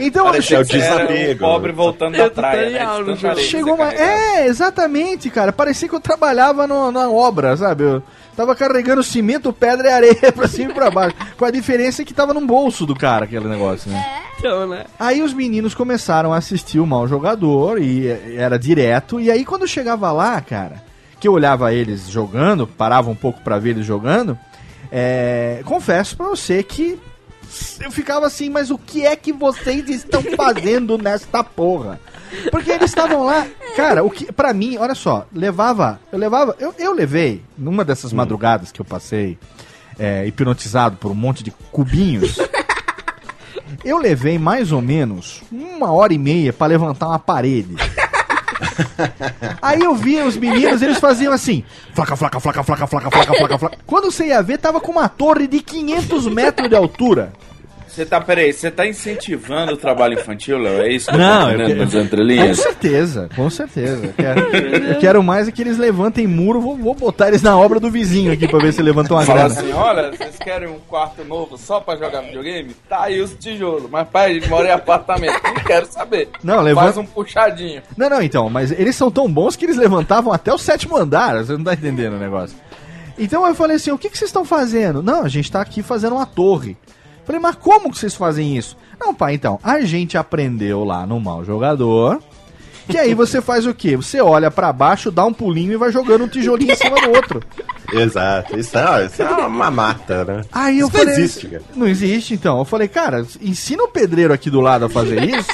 Então, 0.00 0.24
Parecia 0.26 0.58
o 0.58 0.62
Era 0.62 0.66
um 0.74 0.78
desapego. 1.06 1.40
pobre 1.40 1.70
voltando 1.72 2.16
É 2.16 2.18
da 2.24 2.30
praia, 2.30 2.70
né? 2.70 2.98
De 2.98 3.04
tanta 3.14 3.28
areia 3.30 3.46
Chegou 3.48 3.74
uma. 3.76 3.92
É, 3.92 4.46
exatamente, 4.48 5.30
cara. 5.30 5.52
Parecia 5.52 5.88
que 5.88 5.94
eu 5.94 6.00
trabalhava 6.00 6.66
no- 6.66 6.90
na 6.90 7.08
obra, 7.08 7.56
sabe? 7.56 7.84
Eu 7.84 8.02
tava 8.40 8.56
carregando 8.56 9.02
cimento, 9.02 9.52
pedra 9.52 9.88
e 9.88 9.92
areia 9.92 10.32
pra 10.32 10.48
cima 10.48 10.70
e 10.70 10.74
pra 10.74 10.90
baixo. 10.90 11.14
Com 11.36 11.44
a 11.44 11.50
diferença 11.50 12.04
que 12.04 12.14
tava 12.14 12.32
no 12.32 12.40
bolso 12.40 12.86
do 12.86 12.96
cara 12.96 13.26
aquele 13.26 13.46
negócio, 13.46 13.90
né? 13.90 14.22
Então, 14.38 14.66
né? 14.66 14.86
Aí 14.98 15.20
os 15.20 15.34
meninos 15.34 15.74
começaram 15.74 16.32
a 16.32 16.38
assistir 16.38 16.80
o 16.80 16.86
mau 16.86 17.06
jogador 17.06 17.78
e 17.78 18.08
era 18.08 18.58
direto. 18.58 19.20
E 19.20 19.30
aí 19.30 19.44
quando 19.44 19.62
eu 19.62 19.68
chegava 19.68 20.10
lá, 20.10 20.40
cara, 20.40 20.82
que 21.18 21.28
eu 21.28 21.32
olhava 21.34 21.74
eles 21.74 22.08
jogando, 22.08 22.66
parava 22.66 23.10
um 23.10 23.14
pouco 23.14 23.42
pra 23.42 23.58
ver 23.58 23.70
eles 23.70 23.84
jogando, 23.84 24.38
é, 24.90 25.60
confesso 25.66 26.16
pra 26.16 26.28
você 26.28 26.62
que 26.62 26.98
eu 27.78 27.90
ficava 27.90 28.26
assim, 28.26 28.48
mas 28.48 28.70
o 28.70 28.78
que 28.78 29.04
é 29.04 29.14
que 29.14 29.34
vocês 29.34 29.86
estão 29.90 30.22
fazendo 30.34 30.96
nesta 30.96 31.44
porra? 31.44 32.00
Porque 32.50 32.70
eles 32.70 32.90
estavam 32.90 33.24
lá, 33.24 33.46
cara, 33.76 34.04
o 34.04 34.10
que 34.10 34.32
para 34.32 34.52
mim, 34.52 34.76
olha 34.78 34.94
só, 34.94 35.26
levava, 35.32 36.00
eu 36.12 36.18
levava, 36.18 36.56
eu, 36.58 36.74
eu 36.78 36.92
levei 36.92 37.42
numa 37.56 37.84
dessas 37.84 38.12
madrugadas 38.12 38.70
que 38.72 38.80
eu 38.80 38.84
passei 38.84 39.38
é, 39.98 40.26
hipnotizado 40.26 40.96
por 40.96 41.10
um 41.10 41.14
monte 41.14 41.42
de 41.42 41.50
cubinhos. 41.72 42.38
Eu 43.84 43.98
levei 43.98 44.38
mais 44.38 44.72
ou 44.72 44.82
menos 44.82 45.42
uma 45.50 45.92
hora 45.92 46.12
e 46.12 46.18
meia 46.18 46.52
pra 46.52 46.66
levantar 46.66 47.06
uma 47.06 47.18
parede. 47.18 47.76
Aí 49.62 49.80
eu 49.80 49.94
via 49.94 50.26
os 50.26 50.36
meninos, 50.36 50.82
eles 50.82 50.98
faziam 50.98 51.32
assim: 51.32 51.64
flaca, 51.94 52.16
flaca, 52.16 52.40
flaca, 52.40 52.62
flaca, 52.62 52.86
flaca, 52.86 53.10
flaca, 53.10 53.34
flaca, 53.34 53.58
flaca. 53.58 53.78
Quando 53.86 54.10
você 54.10 54.26
ia 54.26 54.42
ver, 54.42 54.58
tava 54.58 54.80
com 54.80 54.92
uma 54.92 55.08
torre 55.08 55.46
de 55.46 55.60
500 55.60 56.26
metros 56.26 56.68
de 56.68 56.74
altura. 56.76 57.32
Você 57.90 58.06
tá, 58.06 58.20
peraí, 58.20 58.52
você 58.52 58.70
tá 58.70 58.86
incentivando 58.86 59.72
o 59.72 59.76
trabalho 59.76 60.14
infantil, 60.14 60.58
Léo? 60.58 60.80
É 60.82 60.92
isso 60.92 61.10
que 61.10 61.16
Não, 61.16 61.50
eu 61.50 61.56
tô 61.58 61.64
eu 61.72 61.76
nas 61.76 61.92
Com 61.92 61.98
entrelinhas? 62.00 62.58
certeza, 62.58 63.28
com 63.34 63.50
certeza. 63.50 64.14
Quero, 64.16 64.98
quero 65.00 65.22
mais 65.22 65.48
é 65.48 65.52
que 65.52 65.60
eles 65.60 65.76
levantem 65.76 66.26
muro, 66.26 66.60
vou, 66.60 66.76
vou 66.76 66.94
botar 66.94 67.28
eles 67.28 67.42
na 67.42 67.58
obra 67.58 67.80
do 67.80 67.90
vizinho 67.90 68.32
aqui 68.32 68.46
pra 68.46 68.60
ver 68.60 68.72
se 68.72 68.80
levantam 68.80 69.16
uma 69.16 69.24
grana. 69.24 69.46
assim, 69.46 69.72
olha, 69.72 70.10
vocês 70.12 70.36
querem 70.38 70.68
um 70.68 70.78
quarto 70.88 71.24
novo 71.24 71.58
só 71.58 71.80
pra 71.80 71.96
jogar 71.96 72.20
videogame? 72.20 72.74
Tá 72.88 73.02
aí 73.02 73.20
os 73.20 73.34
tijolos, 73.34 73.90
mas 73.90 74.08
pai, 74.08 74.30
a 74.30 74.34
gente 74.34 74.48
mora 74.48 74.68
em 74.68 74.72
apartamento, 74.72 75.40
não 75.42 75.54
quero 75.54 75.86
saber. 75.86 76.28
Não, 76.44 76.60
levanta- 76.62 76.86
Faz 76.92 76.96
um 76.96 77.04
puxadinho. 77.06 77.82
Não, 77.96 78.08
não, 78.08 78.22
então, 78.22 78.48
mas 78.48 78.70
eles 78.70 78.94
são 78.94 79.10
tão 79.10 79.30
bons 79.30 79.56
que 79.56 79.64
eles 79.64 79.76
levantavam 79.76 80.32
até 80.32 80.52
o 80.54 80.58
sétimo 80.58 80.96
andar, 80.96 81.44
você 81.44 81.52
não 81.54 81.64
tá 81.64 81.74
entendendo 81.74 82.14
o 82.14 82.18
negócio. 82.20 82.56
Então 83.18 83.46
eu 83.46 83.54
falei 83.54 83.76
assim, 83.76 83.90
o 83.90 83.98
que, 83.98 84.08
que 84.08 84.16
vocês 84.16 84.28
estão 84.28 84.44
fazendo? 84.44 85.02
Não, 85.02 85.24
a 85.24 85.28
gente 85.28 85.50
tá 85.50 85.60
aqui 85.60 85.82
fazendo 85.82 86.14
uma 86.14 86.24
torre. 86.24 86.76
Falei, 87.24 87.40
mas 87.40 87.56
como 87.56 87.90
que 87.90 87.98
vocês 87.98 88.14
fazem 88.14 88.56
isso? 88.56 88.76
Não, 88.98 89.14
pai, 89.14 89.34
então, 89.34 89.58
a 89.62 89.80
gente 89.82 90.18
aprendeu 90.18 90.84
lá 90.84 91.06
no 91.06 91.20
Mal 91.20 91.44
Jogador, 91.44 92.20
que 92.88 92.98
aí 92.98 93.14
você 93.14 93.40
faz 93.42 93.66
o 93.66 93.74
quê? 93.74 93.96
Você 93.96 94.20
olha 94.20 94.50
pra 94.50 94.72
baixo, 94.72 95.10
dá 95.10 95.24
um 95.24 95.32
pulinho 95.32 95.72
e 95.72 95.76
vai 95.76 95.92
jogando 95.92 96.24
um 96.24 96.28
tijolinho 96.28 96.72
em 96.72 96.76
cima 96.76 97.00
do 97.00 97.10
outro. 97.10 97.42
Exato. 97.92 98.58
Isso 98.58 98.76
é, 98.78 99.06
isso 99.06 99.22
é 99.22 99.28
uma 99.30 99.70
mata, 99.70 100.24
né? 100.24 100.42
Aí 100.52 100.78
eu 100.78 100.86
Isso 100.88 100.96
falei, 100.96 101.14
não 101.14 101.22
existe, 101.22 101.46
cara. 101.48 101.62
Não 101.74 101.88
existe, 101.88 102.34
então. 102.34 102.58
Eu 102.58 102.64
falei, 102.64 102.88
cara, 102.88 103.26
ensina 103.40 103.82
o 103.82 103.88
pedreiro 103.88 104.32
aqui 104.32 104.48
do 104.48 104.60
lado 104.60 104.84
a 104.84 104.88
fazer 104.88 105.22
isso. 105.28 105.50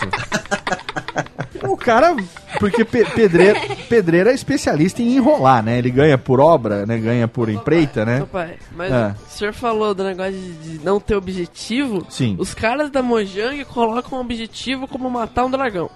O 1.72 1.76
cara, 1.76 2.14
porque 2.58 2.84
pe- 2.84 3.04
pedreiro, 3.04 3.58
pedreiro 3.88 4.30
é 4.30 4.34
especialista 4.34 5.02
em 5.02 5.16
enrolar, 5.16 5.62
né? 5.62 5.78
Ele 5.78 5.90
ganha 5.90 6.16
por 6.18 6.40
obra, 6.40 6.84
né? 6.86 6.98
Ganha 6.98 7.26
por 7.28 7.48
empreita, 7.48 8.04
né? 8.04 8.16
Meu 8.18 8.26
pai, 8.26 8.56
mas 8.74 8.92
É. 8.92 9.14
o 9.26 9.30
senhor 9.30 9.52
falou 9.52 9.94
do 9.94 10.02
negócio 10.04 10.32
de, 10.32 10.78
de 10.78 10.84
não 10.84 10.98
ter 11.00 11.14
objetivo. 11.16 12.06
Sim. 12.08 12.36
Os 12.38 12.54
caras 12.54 12.90
da 12.90 13.02
Mojang 13.02 13.64
colocam 13.66 14.18
um 14.18 14.20
objetivo 14.22 14.86
como 14.88 15.08
matar 15.10 15.44
um 15.44 15.50
dragão. 15.50 15.90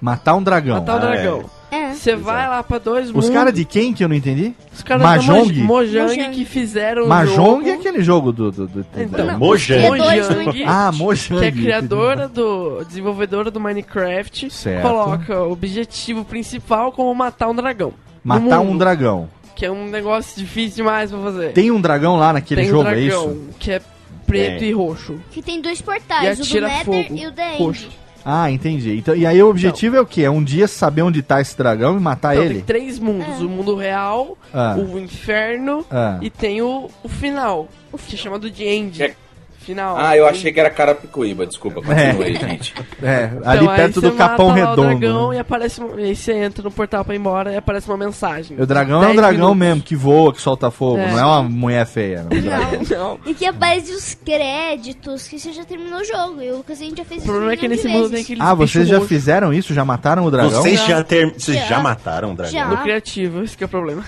Matar 0.00 0.34
um 0.34 0.42
dragão. 0.42 0.74
matar 0.80 0.94
um 0.94 0.96
Ah, 0.96 1.00
dragão. 1.00 1.44
É. 1.92 1.96
Você 1.96 2.16
vai 2.16 2.48
lá 2.48 2.62
pra 2.62 2.78
dois 2.78 3.06
Os 3.08 3.12
mundos. 3.12 3.30
caras 3.30 3.52
de 3.54 3.64
quem 3.64 3.92
que 3.92 4.02
eu 4.04 4.08
não 4.08 4.16
entendi? 4.16 4.54
Os 4.72 4.82
caras 4.82 5.02
Mahjong? 5.02 5.26
da 5.28 5.38
Moj- 5.38 5.62
Mojang, 5.62 6.16
Mojang. 6.16 6.30
que 6.34 6.44
fizeram 6.44 7.06
Mahjong 7.06 7.34
jogo. 7.36 7.68
é 7.68 7.72
aquele 7.72 8.02
jogo 8.02 8.32
do... 8.32 8.50
do, 8.50 8.66
do- 8.66 8.86
Então, 8.96 9.26
da- 9.26 9.38
Mojang. 9.38 9.88
Mojang, 9.88 10.64
Ah, 10.66 10.90
Mojang. 10.92 11.40
que 11.40 11.46
é 11.46 11.52
criadora 11.52 12.28
do... 12.28 12.84
desenvolvedora 12.84 13.50
do 13.50 13.60
Minecraft, 13.60 14.50
Certo. 14.50 14.82
coloca 14.82 15.42
o 15.42 15.52
objetivo 15.52 16.24
principal 16.24 16.92
como 16.92 17.14
matar 17.14 17.48
um 17.48 17.54
dragão. 17.54 17.92
Matar 18.24 18.60
um 18.60 18.76
dragão. 18.76 19.28
Que 19.54 19.66
é 19.66 19.70
um 19.70 19.86
negócio 19.88 20.38
difícil 20.38 20.76
demais 20.76 21.10
pra 21.10 21.20
fazer. 21.20 21.52
Tem 21.52 21.70
um 21.70 21.80
dragão 21.80 22.16
lá 22.16 22.32
naquele 22.32 22.62
Tem 22.62 22.70
um 22.70 22.72
jogo, 22.76 22.88
é 22.88 22.94
dragão, 22.94 23.32
isso? 23.32 23.48
que 23.58 23.70
é 23.72 23.80
preto 24.26 24.60
Tem. 24.60 24.68
e 24.70 24.72
roxo. 24.72 25.20
Que 25.30 25.42
tem 25.42 25.60
dois 25.60 25.80
E 25.80 25.82
portais, 25.82 26.38
o 26.38 26.42
do 26.42 26.46
atira 26.46 26.68
Nether 26.68 26.84
fogo. 26.84 27.18
e 27.20 27.26
o 27.26 27.30
da 27.30 27.50
Roxo. 27.58 27.88
Ah, 28.24 28.50
entendi. 28.50 28.96
Então, 28.96 29.14
e 29.16 29.26
aí 29.26 29.42
o 29.42 29.48
objetivo 29.48 29.96
é 29.96 30.00
o 30.00 30.06
quê? 30.06 30.22
É 30.22 30.30
um 30.30 30.42
dia 30.42 30.68
saber 30.68 31.02
onde 31.02 31.22
tá 31.22 31.40
esse 31.40 31.56
dragão 31.56 31.96
e 31.96 32.00
matar 32.00 32.34
Então, 32.34 32.44
ele? 32.44 32.54
tem 32.56 32.62
três 32.64 32.98
mundos. 32.98 33.40
O 33.40 33.48
mundo 33.48 33.74
real, 33.74 34.38
Ah. 34.54 34.76
o 34.78 34.98
inferno 34.98 35.84
Ah. 35.90 36.18
e 36.22 36.30
tem 36.30 36.62
o, 36.62 36.88
o 37.02 37.08
final, 37.08 37.68
que 38.06 38.14
é 38.14 38.18
chamado 38.18 38.50
de 38.50 38.64
end. 38.64 39.02
É- 39.02 39.14
Final. 39.62 39.96
Ah, 39.96 40.16
eu 40.16 40.26
achei 40.26 40.52
que 40.52 40.60
era 40.60 40.68
Carapicuíba, 40.70 41.46
desculpa, 41.46 41.76
continua 41.82 42.24
aí, 42.24 42.34
gente. 42.36 42.74
É, 43.02 43.30
Então, 43.34 43.50
ali 43.50 43.68
aí 43.68 43.76
perto 43.76 44.00
você 44.00 44.10
do 44.10 44.16
Capão 44.16 44.52
Redondo. 44.52 44.82
O 44.82 44.84
dragão 44.98 45.30
né? 45.30 45.36
e 45.36 45.38
aparece. 45.38 45.80
E 45.98 46.02
aí 46.04 46.16
você 46.16 46.32
entra 46.32 46.62
no 46.62 46.70
portal 46.70 47.04
pra 47.04 47.14
ir 47.14 47.18
embora 47.18 47.52
e 47.52 47.56
aparece 47.56 47.88
uma 47.88 47.96
mensagem. 47.96 48.60
O 48.60 48.66
dragão 48.66 49.02
é 49.02 49.08
um 49.08 49.16
dragão 49.16 49.54
minutos. 49.54 49.58
mesmo, 49.58 49.82
que 49.82 49.96
voa, 49.96 50.32
que 50.32 50.40
solta 50.40 50.70
fogo. 50.70 50.98
É. 50.98 51.10
Não 51.10 51.18
é 51.18 51.24
uma 51.24 51.42
mulher 51.42 51.86
feia. 51.86 52.24
Não. 52.24 52.98
Não. 52.98 53.18
E 53.26 53.34
que 53.34 53.44
aparece 53.46 53.92
os 53.92 54.14
créditos, 54.14 55.26
que 55.26 55.38
você 55.38 55.52
já 55.52 55.64
terminou 55.64 56.00
o 56.00 56.04
jogo. 56.04 56.40
E 56.42 56.50
o 56.50 56.58
Lucas 56.58 56.80
a 56.80 56.84
gente 56.84 56.98
já 56.98 57.04
fez 57.04 57.22
O 57.22 57.26
problema 57.26 57.52
é 57.52 57.56
que 57.56 57.68
nesse 57.68 57.88
mundo 57.88 58.10
tem 58.10 58.22
aqueles 58.22 58.42
Ah, 58.42 58.54
vocês 58.54 58.86
já 58.88 59.00
fizeram 59.00 59.52
isso? 59.52 59.74
Já 59.74 59.84
mataram 59.84 60.24
o 60.24 60.30
dragão? 60.30 60.62
Vocês 60.62 60.84
já, 60.86 61.02
ter... 61.02 61.32
Vocês 61.32 61.56
Já. 61.58 61.66
já 61.66 61.80
mataram 61.80 62.32
o 62.32 62.34
dragão? 62.36 62.52
Já. 62.52 62.66
No 62.68 62.76
criativo, 62.78 63.42
esse 63.42 63.56
que 63.56 63.64
é 63.64 63.66
o 63.66 63.68
problema. 63.68 64.04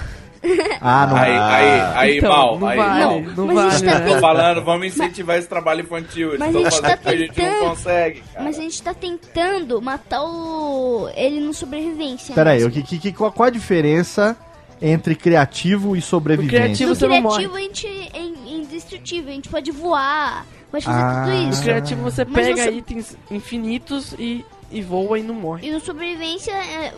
Ah, 0.81 1.07
não. 1.07 1.17
Aí, 1.17 1.33
aí, 1.33 1.81
aí, 1.97 2.19
Então, 2.19 2.31
mal, 2.33 2.59
não 2.59 2.69
aí, 2.69 2.77
vale, 2.77 3.05
mal. 3.05 3.21
não 3.37 3.47
Mas 3.47 3.59
a 3.59 3.71
gente 3.79 3.85
vale. 3.87 4.05
tá 4.09 4.15
Tô 4.15 4.21
falando, 4.21 4.65
vamos 4.65 4.87
incentivar 4.87 5.39
esse 5.39 5.49
trabalho 5.49 5.81
infantil. 5.83 6.29
Eles 6.35 6.39
Mas 6.41 6.49
estão 6.49 6.61
a 6.67 6.71
gente 6.71 6.81
fazendo 6.81 6.97
tá 6.99 7.03
que 7.03 7.09
a 7.09 7.17
gente 7.17 7.29
não 7.29 7.35
tentando. 7.35 7.69
consegue, 7.71 8.21
cara. 8.33 8.45
Mas 8.45 8.59
a 8.59 8.63
gente 8.63 8.83
tá 8.83 8.95
tentando 8.95 9.83
matar 9.83 10.23
o... 10.25 11.09
ele 11.17 11.41
no 11.41 11.55
sobrevivência. 11.55 12.35
Pera 12.35 12.51
aí, 12.51 12.65
o 12.65 12.71
que, 12.71 12.83
que, 12.83 12.99
que- 12.99 13.13
qual, 13.13 13.33
qual 13.33 13.47
a 13.47 13.51
diferença 13.51 14.37
entre 14.83 15.15
criativo 15.15 15.97
e 15.97 16.03
sobrevivência? 16.03 16.59
O 16.59 16.63
criativo 16.63 16.89
No 16.91 16.95
você 16.97 17.07
não 17.09 17.23
morre. 17.23 17.37
criativo 17.49 17.57
a 17.57 17.61
gente 17.61 17.87
é 18.13 18.21
in- 18.21 18.61
indestrutível, 18.61 19.31
a 19.31 19.35
gente 19.35 19.49
pode 19.49 19.71
voar, 19.71 20.45
pode 20.71 20.85
fazer 20.85 20.99
Ah. 21.01 21.23
tudo 21.25 21.37
No 21.37 21.51
isso. 21.51 21.63
criativo 21.63 22.03
você 22.03 22.25
Mas 22.25 22.47
pega 22.47 22.63
você- 22.65 22.71
itens 22.73 23.17
infinitos 23.31 24.15
e, 24.19 24.45
e 24.75 24.83
voa 24.83 25.19
e 25.19 25.23
não 25.23 25.35
morre. 25.35 25.69
E 25.69 25.71
no 25.71 25.81
sobrevivência, 25.81 26.53
é, 26.53 26.93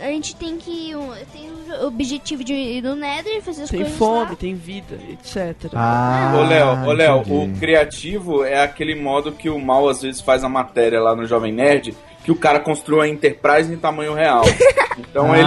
a 0.00 0.06
gente 0.08 0.34
tem 0.36 0.56
que. 0.58 0.92
Tem 1.32 1.50
o 1.82 1.86
objetivo 1.86 2.42
de 2.44 2.52
ir 2.52 2.82
no 2.82 2.94
Nether, 2.96 3.40
fazer 3.42 3.62
as 3.62 3.70
Tem 3.70 3.80
coisas 3.80 3.96
fome, 3.96 4.30
lá. 4.30 4.36
tem 4.36 4.54
vida, 4.54 4.98
etc. 5.10 5.70
Ah, 5.74 6.32
Ô, 6.36 6.42
Léo, 6.42 6.88
ô, 6.88 6.92
Léo, 6.92 7.20
o 7.20 7.58
criativo 7.58 8.44
é 8.44 8.62
aquele 8.62 8.94
modo 8.94 9.32
que 9.32 9.48
o 9.48 9.58
mal 9.58 9.88
às 9.88 10.02
vezes 10.02 10.20
faz 10.20 10.42
a 10.44 10.48
matéria 10.48 11.00
lá 11.00 11.14
no 11.14 11.24
Jovem 11.26 11.52
Nerd, 11.52 11.94
que 12.24 12.30
o 12.32 12.36
cara 12.36 12.60
construiu 12.60 13.00
a 13.00 13.08
Enterprise 13.08 13.72
em 13.72 13.76
tamanho 13.78 14.12
real. 14.14 14.42
Então 14.98 15.32
Ah, 15.32 15.38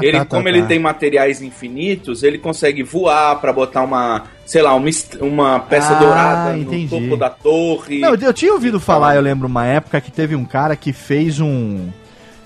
ele, 0.00 0.06
ele 0.08 0.18
tá, 0.18 0.24
tá, 0.24 0.36
como 0.36 0.48
ele 0.48 0.62
tá. 0.62 0.68
tem 0.68 0.78
materiais 0.78 1.42
infinitos, 1.42 2.22
ele 2.22 2.38
consegue 2.38 2.82
voar 2.82 3.38
pra 3.38 3.52
botar 3.52 3.82
uma, 3.82 4.24
sei 4.46 4.62
lá, 4.62 4.74
uma, 4.74 4.88
uma 5.20 5.60
peça 5.60 5.92
Ah, 5.94 5.98
dourada 5.98 6.58
entendi. 6.58 6.94
no 6.94 7.00
topo 7.02 7.16
da 7.16 7.30
torre. 7.30 8.00
Não, 8.00 8.14
eu 8.14 8.32
tinha 8.32 8.52
ouvido 8.52 8.78
falar, 8.80 9.16
eu 9.16 9.22
lembro, 9.22 9.46
uma 9.48 9.64
época 9.66 10.00
que 10.00 10.10
teve 10.10 10.34
um 10.36 10.44
cara 10.44 10.76
que 10.76 10.92
fez 10.92 11.40
um. 11.40 11.88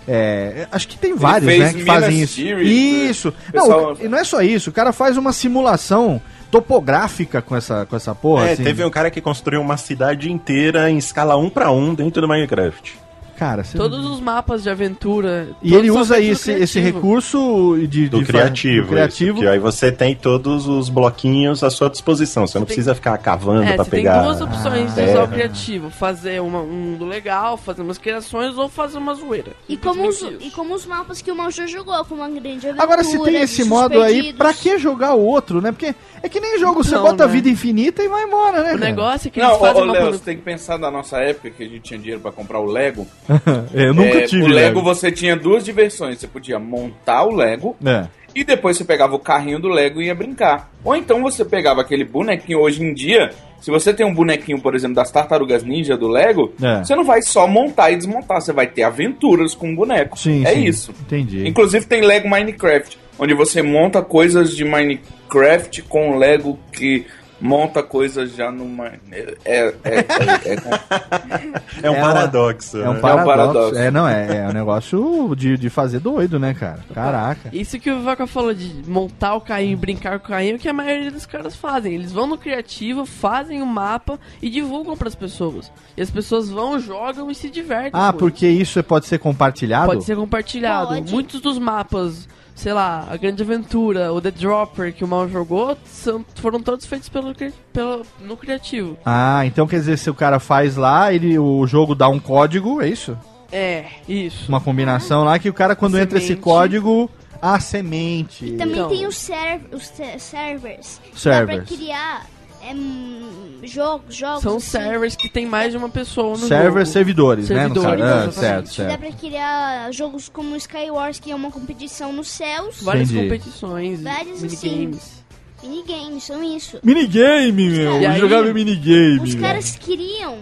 é, 0.07 0.67
acho 0.73 0.89
que 0.89 0.97
tem 0.99 1.15
vários, 1.15 1.59
né, 1.59 1.73
que 1.73 1.85
fazem 1.85 2.11
Minas 2.15 2.31
isso. 2.31 2.35
Tirith, 2.37 3.11
isso. 3.11 3.35
Não, 3.53 3.63
pessoal- 3.67 3.93
o- 3.95 4.05
e 4.05 4.09
não 4.09 4.19
é 4.19 4.25
só 4.25 4.41
isso, 4.43 4.71
o 4.71 4.73
cara 4.73 4.93
faz 4.93 5.17
uma 5.17 5.33
simulação 5.33 6.21
topográfica 6.51 7.43
com 7.43 7.55
essa, 7.55 7.85
com 7.85 7.95
essa 7.95 8.15
porra. 8.15 8.49
É, 8.49 8.53
assim. 8.53 8.63
teve 8.65 8.83
um 8.85 8.91
cara 8.91 9.11
que 9.11 9.21
construiu 9.21 9.61
uma 9.61 9.77
cidade 9.77 10.33
inteira 10.33 10.91
em 10.91 10.97
escala 10.99 11.37
1 11.37 11.51
para 11.51 11.71
1 11.71 11.95
dentro 11.95 12.23
do 12.23 12.29
Minecraft. 12.29 12.99
Cara, 13.39 13.63
você- 13.63 13.79
Todos 13.79 14.05
os 14.05 14.21
mapas 14.21 14.65
de 14.65 14.69
aventura. 14.71 15.51
E 15.63 15.73
ele 15.75 15.91
usa 15.93 16.19
esse, 16.21 16.51
esse 16.51 16.81
recurso 16.81 17.77
de, 17.89 18.09
Do 18.09 18.19
de 18.19 18.25
criativo. 18.25 18.83
do 18.87 18.89
criativo. 18.89 19.33
isso, 19.39 19.43
que 19.43 19.49
aí 19.49 19.59
você 19.61 19.93
tem 19.93 20.15
todos 20.15 20.67
os 20.67 20.89
bloquinhos 20.89 21.63
à 21.63 21.71
sua 21.71 21.89
disposição. 21.89 22.47
Você 22.47 22.59
não 22.59 22.67
precisa 22.67 22.95
ficar 22.97 23.17
cavando 23.19 23.63
É, 23.63 23.75
pra 23.75 23.85
você 23.85 23.91
pegar. 23.91 24.15
tem 24.15 24.23
duas 24.25 24.41
opções 24.41 24.95
de 24.95 25.03
usar 25.03 25.23
o 25.25 25.29
criativo: 25.29 25.89
fazer 25.91 26.41
uma- 26.43 26.61
um 26.63 26.67
mundo 26.67 27.05
legal, 27.05 27.57
fazer 27.57 27.83
umas 27.83 27.97
criações 27.97 28.59
ou 28.59 28.69
fazer 28.69 28.99
uma 28.99 29.15
zoeira. 29.15 29.53
E 29.69 29.77
como, 29.77 30.09
os, 30.09 30.21
e 30.21 30.51
como 30.51 30.75
os 30.75 30.85
mapas 30.85 31.23
que 31.23 31.31
o 31.31 31.37
Maljo 31.37 31.67
jogou, 31.69 32.05
como 32.07 32.21
uma 32.23 32.29
grande 32.29 32.67
aventura. 32.67 32.83
Agora, 32.83 33.05
se 33.05 33.23
tem 33.23 33.37
esse 33.37 33.63
modo 33.65 34.03
aí, 34.03 34.33
pra 34.33 34.53
que 34.53 34.79
jogar 34.79 35.15
o 35.15 35.21
outro, 35.25 35.61
né? 35.61 35.71
Porque 35.71 35.95
é 36.23 36.29
que 36.29 36.41
nem 36.41 36.59
jogo, 36.59 36.83
você 36.83 36.97
Não, 36.97 37.03
bota 37.03 37.23
a 37.25 37.27
né? 37.29 37.33
vida 37.35 37.49
infinita 37.49 38.03
e 38.03 38.09
vai 38.09 38.25
embora, 38.25 38.65
né? 38.65 38.75
O 38.75 38.79
cara? 38.79 38.79
negócio 38.79 39.29
é 39.29 39.31
que 39.31 39.39
Não, 39.41 39.49
eles 39.51 39.59
fazem 39.61 39.83
ô, 39.83 39.85
uma 39.85 39.93
Léo, 39.93 40.13
você 40.13 40.25
tem 40.25 40.37
que 40.37 40.43
pensar 40.43 40.77
da 40.77 40.91
nossa 40.91 41.19
época 41.19 41.51
que 41.51 41.63
a 41.63 41.67
gente 41.69 41.81
tinha 41.81 41.99
dinheiro 42.01 42.21
pra 42.21 42.33
comprar 42.33 42.59
o 42.59 42.67
Lego. 42.67 43.07
Eu 43.75 43.93
nunca 43.95 44.19
É, 44.19 44.27
tive 44.27 44.45
O 44.45 44.49
Lego 44.49 44.83
você 44.83 45.11
tinha 45.13 45.37
duas 45.37 45.65
diversões. 45.65 46.19
Você 46.19 46.27
podia 46.27 46.59
montar 46.59 47.25
o 47.25 47.35
Lego 47.35 47.77
É. 47.85 48.07
E 48.35 48.45
depois 48.45 48.77
você 48.77 48.85
pegava 48.85 49.17
o 49.17 49.19
carrinho 49.19 49.59
do 49.59 49.69
Lego 49.69 50.01
e 50.01 50.07
ia 50.07 50.15
brincar. 50.15 50.71
Ou 50.85 50.95
então 50.95 51.23
você 51.23 51.45
pegava 51.45 51.81
aquele 51.81 52.05
bonequinho 52.05 52.61
hoje 52.61 52.83
em 52.85 52.93
dia. 52.95 53.31
Se 53.61 53.71
você 53.71 53.93
tem 53.93 54.07
um 54.07 54.15
bonequinho, 54.15 54.61
por 54.61 54.77
exemplo, 54.77 54.95
das 54.95 55.11
tartarugas 55.11 55.65
ninja 55.65 55.97
do 55.97 56.07
Lego, 56.07 56.53
É. 56.63 56.85
você 56.85 56.95
não 56.95 57.03
vai 57.05 57.21
só 57.23 57.47
montar 57.49 57.91
e 57.91 57.97
desmontar, 57.97 58.41
você 58.41 58.53
vai 58.53 58.69
ter 58.69 58.85
aventuras 58.85 59.55
com 59.55 59.73
o 59.73 59.75
boneco. 59.75 60.17
Sim, 60.17 60.45
é 60.47 60.53
sim. 60.55 60.65
isso. 60.65 60.95
Entendi. 61.01 61.49
Inclusive 61.49 61.87
tem 61.87 62.03
Lego 62.03 62.29
Minecraft, 62.29 62.97
onde 63.19 63.35
você 63.35 63.61
monta 63.63 64.01
coisas 64.03 64.55
de 64.55 64.65
Minecraft 64.65 65.83
com 65.83 66.17
Lego 66.17 66.57
que 66.73 67.07
monta 67.41 67.83
coisas 67.83 68.35
já 68.35 68.51
no 68.51 68.65
Mine- 68.65 69.01
é, 69.13 69.35
é, 69.45 69.59
é, 69.65 69.69
é, 69.85 70.55
é- 70.55 71.63
É 71.83 71.91
um 71.91 71.95
É 71.95 72.01
paradoxo. 72.01 72.79
É 72.83 72.89
um 72.89 72.95
né? 72.95 73.01
paradoxo. 73.01 73.79
É, 73.79 73.91
não, 73.91 74.09
é, 74.09 74.39
é 74.39 74.49
um 74.49 74.53
negócio 74.53 75.35
de, 75.37 75.57
de 75.57 75.71
fazer 75.71 76.01
doido, 76.01 76.39
né, 76.39 76.55
cara? 76.55 76.81
Caraca. 76.93 77.49
Isso 77.53 77.79
que 77.79 77.91
o 77.91 78.03
Vaca 78.03 78.27
falou 78.27 78.53
de 78.55 78.83
montar 78.89 79.35
o 79.35 79.41
carrinho 79.41 79.73
e 79.73 79.77
brincar 79.77 80.19
com 80.19 80.27
o 80.27 80.29
carrinho, 80.29 80.57
é 80.57 80.59
que 80.59 80.69
a 80.69 80.73
maioria 80.73 81.11
dos 81.11 81.27
caras 81.27 81.55
fazem. 81.55 81.95
Eles 81.95 82.13
vão 82.13 82.27
no 82.27 82.37
criativo, 82.39 83.07
fazem 83.07 83.63
o 83.63 83.67
mapa 83.67 84.19
e 84.43 84.51
divulgam 84.51 84.97
pras 84.97 85.15
pessoas. 85.15 85.71
E 85.97 86.03
as 86.03 86.11
pessoas 86.11 86.49
vão, 86.51 86.79
jogam 86.79 87.31
e 87.31 87.35
se 87.35 87.49
divertem. 87.49 87.91
Ah, 87.95 88.13
porque 88.13 88.47
isso 88.49 88.83
pode 88.83 89.07
ser 89.07 89.19
compartilhado? 89.19 89.87
Pode 89.87 90.05
ser 90.05 90.17
compartilhado. 90.17 90.95
Pode. 90.95 91.13
Muitos 91.13 91.41
dos 91.41 91.59
mapas, 91.59 92.29
sei 92.59 92.73
lá, 92.73 93.07
a 93.09 93.17
Grande 93.17 93.41
Aventura, 93.43 94.13
o 94.13 94.21
The 94.21 94.33
Dropper 94.33 94.93
que 94.93 95.05
o 95.05 95.09
Mal 95.09 95.29
jogou, 95.29 95.79
são, 95.85 96.25
foram 96.35 96.61
todos 96.61 96.85
feitos 96.87 97.09
pelo, 97.09 97.33
pelo, 97.73 98.03
no 98.21 98.37
criativo. 98.37 98.99
Ah, 99.07 99.47
então 99.47 99.65
quer 99.67 99.77
dizer, 99.77 99.97
se 99.97 100.11
o 100.11 100.15
cara 100.15 100.41
faz 100.41 100.75
lá, 100.75 101.13
ele, 101.13 101.39
o 101.39 101.65
jogo 101.69 101.95
dá 101.95 102.09
um 102.09 102.19
código, 102.19 102.83
é 102.83 102.89
isso? 102.89 103.17
É, 103.53 103.85
isso. 104.09 104.49
Uma 104.49 104.61
combinação 104.61 105.23
lá 105.23 105.39
que 105.39 105.49
o 105.49 105.55
cara, 105.55 105.77
quando 105.77 105.97
entra 105.99 106.19
esse 106.19 106.27
Semente. 106.29 106.43
código, 106.43 107.09
a 107.41 107.61
semente. 107.61 108.51
Também 108.57 108.75
Então. 108.75 108.89
tem 108.89 109.07
os, 109.07 109.17
serv 109.17 109.63
os 109.73 109.87
se- 109.87 110.19
servers. 110.19 111.01
Dá 111.13 111.17
Servers. 111.19 111.65
pra 111.69 111.77
criar 111.77 112.27
é, 112.63 112.75
hum, 112.75 113.59
jogos, 113.63 114.15
jogos. 114.15 114.43
São 114.43 114.57
assim. 114.57 114.67
servers 114.71 115.17
que 115.17 115.29
tem 115.29 115.47
mais 115.47 115.73
de 115.73 115.77
uma 115.79 115.89
pessoa 115.89 116.31
no 116.37 116.47
Server, 116.47 116.73
jogo. 116.83 116.87
servidores, 116.87 117.49
né? 117.49 117.69
no 117.69 117.75
Servidores. 117.75 118.03
Ah, 118.03 118.07
exatamente. 118.27 118.35
certo, 118.35 118.71
Que 118.71 118.83
dá 118.83 118.89
certo. 118.89 119.01
pra 119.01 119.13
criar 119.13 119.93
jogos 119.93 120.29
como 120.29 120.57
Skywars, 120.57 121.19
que 121.21 121.31
é 121.31 121.35
uma 121.35 121.51
competição 121.51 122.13
nos 122.13 122.29
céus. 122.29 122.83
Várias 122.83 123.11
Entendi. 123.11 123.25
competições, 123.29 124.03
Vários, 124.03 124.43
minigames. 124.43 125.19
Minigames, 125.63 126.23
são 126.25 126.43
isso. 126.45 126.79
Minigame, 126.85 127.53
meu! 127.71 128.01
E 128.01 128.07
aí- 128.07 128.21
Jogava 128.21 128.53
minigame. 128.53 129.21
Os 129.21 129.35
caras 129.35 129.77
queriam 129.77 130.39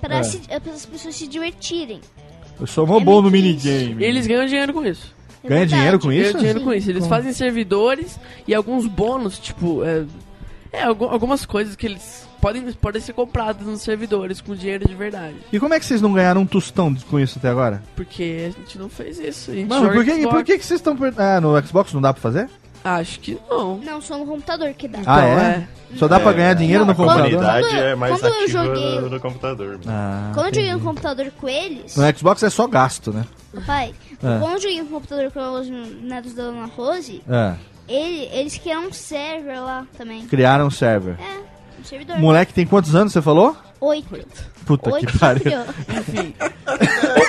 para 0.00 0.18
É. 0.18 0.22
se- 0.24 0.38
para 0.38 0.72
as 0.72 0.84
pessoas 0.84 1.14
se 1.14 1.26
divertirem. 1.28 2.00
Eu 2.58 2.66
sou 2.66 2.86
mó 2.86 2.98
É 2.98 3.04
bom 3.04 3.22
no 3.22 3.30
minigame. 3.30 4.02
Eles 4.02 4.26
ganham 4.26 4.46
dinheiro 4.46 4.72
com 4.72 4.84
isso. 4.84 5.14
É 5.44 5.48
Ganha 5.48 5.66
dinheiro 5.66 6.00
com 6.00 6.10
isso? 6.10 6.22
Ganham 6.32 6.38
dinheiro 6.38 6.60
com 6.62 6.72
isso. 6.72 6.90
Eles 6.90 7.06
fazem 7.06 7.32
servidores 7.32 8.18
e 8.48 8.52
alguns 8.54 8.86
bônus, 8.86 9.38
tipo, 9.38 9.84
é, 9.84 10.04
é, 10.76 10.82
algu- 10.84 11.06
algumas 11.06 11.44
coisas 11.46 11.74
que 11.76 11.86
eles 11.86 12.26
podem, 12.40 12.72
podem 12.72 13.00
ser 13.00 13.12
compradas 13.12 13.66
nos 13.66 13.82
servidores 13.82 14.40
com 14.40 14.54
dinheiro 14.54 14.86
de 14.88 14.94
verdade. 14.94 15.36
E 15.52 15.58
como 15.58 15.74
é 15.74 15.78
que 15.80 15.86
vocês 15.86 16.00
não 16.00 16.12
ganharam 16.12 16.42
um 16.42 16.46
tostão 16.46 16.94
com 17.10 17.18
isso 17.18 17.38
até 17.38 17.48
agora? 17.48 17.82
Porque 17.94 18.48
a 18.48 18.50
gente 18.60 18.78
não 18.78 18.88
fez 18.88 19.18
isso. 19.18 19.50
A 19.50 19.54
Mano, 19.66 19.92
por 19.92 20.04
que, 20.04 20.26
por 20.28 20.44
que, 20.44 20.58
que 20.58 20.64
vocês 20.66 20.80
estão... 20.80 20.96
Ah, 21.16 21.40
no 21.40 21.60
Xbox 21.66 21.92
não 21.92 22.00
dá 22.00 22.12
pra 22.12 22.20
fazer? 22.22 22.48
Acho 22.84 23.18
que 23.18 23.36
não. 23.50 23.78
Não, 23.78 24.00
só 24.00 24.16
no 24.16 24.24
computador 24.26 24.72
que 24.74 24.86
dá. 24.86 24.98
Ah, 24.98 25.02
Então, 25.02 25.38
é? 25.40 25.68
Só 25.96 26.06
dá 26.06 26.20
pra 26.20 26.32
ganhar 26.32 26.54
dinheiro 26.54 26.80
Não, 26.80 26.86
no 26.86 26.92
A 26.92 26.94
computador? 26.94 27.30
comunidade 27.30 27.66
Quando- 27.68 27.80
é 27.82 27.94
mais 27.96 28.12
quando 28.20 28.24
eu 28.26 28.32
ativa 28.44 28.48
joguei- 28.64 29.00
no, 29.00 29.10
no 29.10 29.20
computador. 29.20 29.80
Ah, 29.88 30.30
Quando 30.34 30.46
eu 30.46 30.54
joguei 30.54 30.68
entendi. 30.68 30.84
no 30.84 30.88
computador 30.88 31.32
com 31.40 31.48
eles, 31.48 31.96
No 31.96 32.16
Xbox 32.18 32.42
é 32.44 32.50
só 32.50 32.66
gasto, 32.68 33.12
né? 33.12 33.24
pai, 33.66 33.92
Ah. 34.22 34.38
quando 34.40 34.52
eu 34.52 34.60
joguei 34.60 34.82
no 34.82 34.86
computador 34.88 35.30
com 35.32 35.40
os 35.58 35.68
netos 35.68 36.34
da 36.34 36.42
Ana 36.44 36.66
Rose, 36.66 37.22
É. 37.28 37.54
ele, 37.88 38.28
eles 38.32 38.56
criaram 38.58 38.88
um 38.88 38.92
server 38.92 39.62
lá 39.62 39.86
também. 39.96 40.26
Criaram 40.26 40.66
um 40.66 40.70
server. 40.70 41.16
É, 41.20 41.80
um 41.80 41.84
servidor. 41.84 42.18
Moleque 42.18 42.52
tem 42.54 42.66
quantos 42.66 42.94
anos, 42.94 43.12
você 43.12 43.22
falou? 43.22 43.56
Oito. 43.80 44.18
Puta 44.64 44.90
Oito, 44.94 45.12
que 45.12 45.18
pariu. 45.18 45.60
Enfim, 45.88 46.34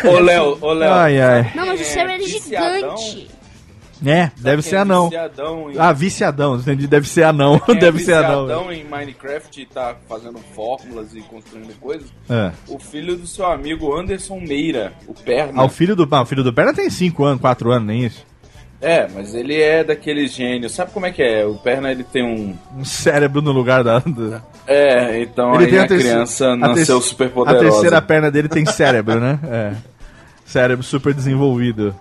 Ô, 0.09 0.19
Léo, 0.19 0.57
ô, 0.61 0.73
Léo. 0.73 0.91
Ai, 0.93 1.21
ai. 1.21 1.51
Não, 1.53 1.65
mas 1.67 1.79
o 1.79 1.83
É, 1.83 1.85
server 1.85 2.13
era 2.15 2.23
viciadão. 2.23 2.97
gigante. 2.97 3.37
É, 4.05 4.29
deve 4.37 4.61
ser 4.61 4.75
é 4.75 4.79
anão. 4.79 5.05
viciadão 5.05 5.71
em- 5.71 5.77
Ah, 5.79 5.91
viciadão, 5.91 6.55
entendi. 6.57 6.85
Deve 6.87 7.07
ser 7.07 7.23
anão. 7.23 7.59
quem 7.59 7.75
é 7.77 7.79
Deve 7.79 7.97
ser 7.99 8.13
anão. 8.13 8.45
viciadão 8.45 8.71
em 8.71 8.83
Minecraft 8.83 9.59
e 9.61 9.65
tá 9.65 9.95
fazendo 10.07 10.37
fórmulas 10.53 11.15
e 11.15 11.21
construindo 11.21 11.73
coisas. 11.79 12.07
É. 12.29 12.51
O 12.67 12.77
filho 12.77 13.17
do 13.17 13.25
seu 13.25 13.45
amigo 13.47 13.95
Anderson 13.95 14.39
Meira, 14.39 14.93
o 15.07 15.13
Perna. 15.15 15.61
Ah, 15.63 15.65
o 15.65 15.69
filho 15.69 15.95
do, 15.95 16.07
ah, 16.11 16.21
o 16.21 16.25
filho 16.27 16.43
do 16.43 16.53
Perna 16.53 16.75
tem 16.75 16.89
5 16.91 17.23
anos, 17.23 17.41
4 17.41 17.71
anos, 17.71 17.87
nem 17.87 18.05
isso. 18.05 18.23
É, 18.79 19.07
mas 19.07 19.33
ele 19.33 19.59
é 19.59 19.83
daqueles 19.83 20.31
gênios. 20.33 20.71
Sabe 20.73 20.91
como 20.91 21.05
é 21.07 21.11
que 21.11 21.21
é? 21.23 21.43
O 21.45 21.55
Perna 21.55 21.91
ele 21.91 22.03
tem 22.03 22.23
um. 22.23 22.55
Um 22.77 22.85
cérebro 22.85 23.41
no 23.41 23.51
lugar 23.51 23.83
da. 23.83 24.01
É, 24.67 25.21
então 25.21 25.55
Ele 25.55 25.63
aí 25.65 25.69
tem 25.71 25.79
a 25.79 25.83
a, 25.83 25.87
terce- 25.87 26.03
criança 26.03 26.45
a 26.49 26.55
nasceu 26.55 26.97
terce- 26.97 27.09
super 27.09 27.27
A 27.27 27.29
poderosa. 27.31 27.63
terceira 27.71 28.01
perna 28.01 28.29
dele 28.29 28.47
tem 28.47 28.65
cérebro, 28.65 29.19
né? 29.19 29.39
É. 29.45 29.73
Cérebro 30.45 30.83
super 30.83 31.13
desenvolvido. 31.13 31.95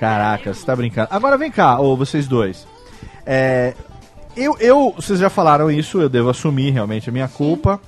Caraca, 0.00 0.52
você 0.54 0.64
tá 0.64 0.74
brincando. 0.74 1.08
Agora 1.10 1.36
vem 1.36 1.50
cá, 1.50 1.78
ô, 1.78 1.96
vocês 1.96 2.26
dois. 2.26 2.66
É, 3.26 3.74
eu, 4.36 4.56
eu, 4.60 4.92
vocês 4.96 5.18
já 5.18 5.28
falaram 5.28 5.70
isso, 5.70 6.00
eu 6.00 6.08
devo 6.08 6.30
assumir 6.30 6.70
realmente 6.70 7.08
a 7.08 7.12
minha 7.12 7.28
culpa 7.28 7.78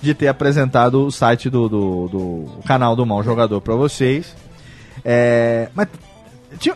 de 0.00 0.12
ter 0.12 0.28
apresentado 0.28 1.06
o 1.06 1.10
site 1.12 1.48
do, 1.48 1.68
do, 1.68 2.08
do 2.08 2.44
canal 2.66 2.94
do 2.96 3.06
Mal 3.06 3.22
Jogador 3.22 3.60
pra 3.60 3.74
vocês. 3.74 4.34
É, 5.04 5.68
mas 5.74 5.88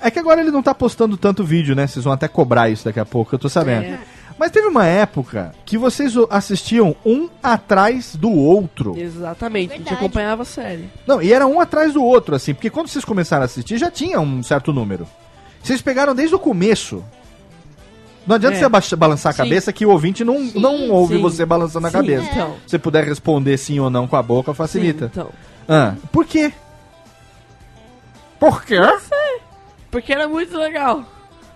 é 0.01 0.11
que 0.11 0.18
agora 0.18 0.41
ele 0.41 0.51
não 0.51 0.62
tá 0.62 0.74
postando 0.74 1.16
tanto 1.16 1.43
vídeo, 1.45 1.74
né? 1.74 1.87
Vocês 1.87 2.05
vão 2.05 2.12
até 2.12 2.28
cobrar 2.28 2.68
isso 2.70 2.85
daqui 2.85 3.01
a 3.01 3.05
pouco, 3.07 3.35
eu 3.35 3.39
tô 3.39 3.49
sabendo. 3.49 3.85
É. 3.85 3.99
Mas 4.39 4.51
teve 4.51 4.66
uma 4.68 4.87
época 4.87 5.55
que 5.66 5.76
vocês 5.76 6.16
o- 6.16 6.26
assistiam 6.31 6.97
um 7.05 7.28
atrás 7.43 8.16
do 8.16 8.31
outro. 8.31 8.95
exatamente. 8.97 9.72
A 9.72 9.76
gente 9.76 9.85
Verdade. 9.85 9.97
acompanhava 10.05 10.43
a 10.43 10.47
série. 10.47 10.89
Não, 11.07 11.20
e 11.20 11.31
era 11.33 11.47
um 11.47 11.61
atrás 11.61 11.93
do 11.93 12.03
outro, 12.03 12.35
assim, 12.35 12.55
porque 12.55 12.70
quando 12.70 12.89
vocês 12.89 13.05
começaram 13.05 13.43
a 13.43 13.45
assistir 13.45 13.76
já 13.76 13.91
tinha 13.91 14.18
um 14.18 14.43
certo 14.43 14.72
número. 14.72 15.07
Vocês 15.62 15.83
pegaram 15.83 16.14
desde 16.14 16.35
o 16.35 16.39
começo. 16.39 17.05
Não 18.26 18.37
adianta 18.37 18.57
É. 18.57 18.81
você 18.81 18.97
balançar 18.97 19.31
a 19.31 19.33
Sim. 19.35 19.43
cabeça 19.43 19.72
que 19.74 19.85
o 19.85 19.91
ouvinte 19.91 20.24
não, 20.24 20.39
Sim, 20.39 20.59
não 20.59 20.89
ouve 20.89 21.16
sim. 21.16 21.20
você 21.22 21.45
balançando 21.45 21.87
a 21.87 21.91
Sim, 21.91 21.97
cabeça. 21.99 22.28
Então, 22.33 22.55
Se 22.64 22.70
você 22.70 22.78
puder 22.78 23.05
responder 23.05 23.57
sim 23.59 23.78
ou 23.78 23.91
não 23.91 24.07
com 24.07 24.16
a 24.16 24.22
boca, 24.22 24.55
facilita. 24.55 25.07
Sim, 25.07 25.11
então. 25.20 25.28
Ah, 25.68 25.95
por 26.11 26.24
quê? 26.24 26.51
Por 28.39 28.64
quê? 28.64 28.76
Porque 29.91 30.12
era 30.12 30.28
muito 30.28 30.57
legal. 30.57 31.05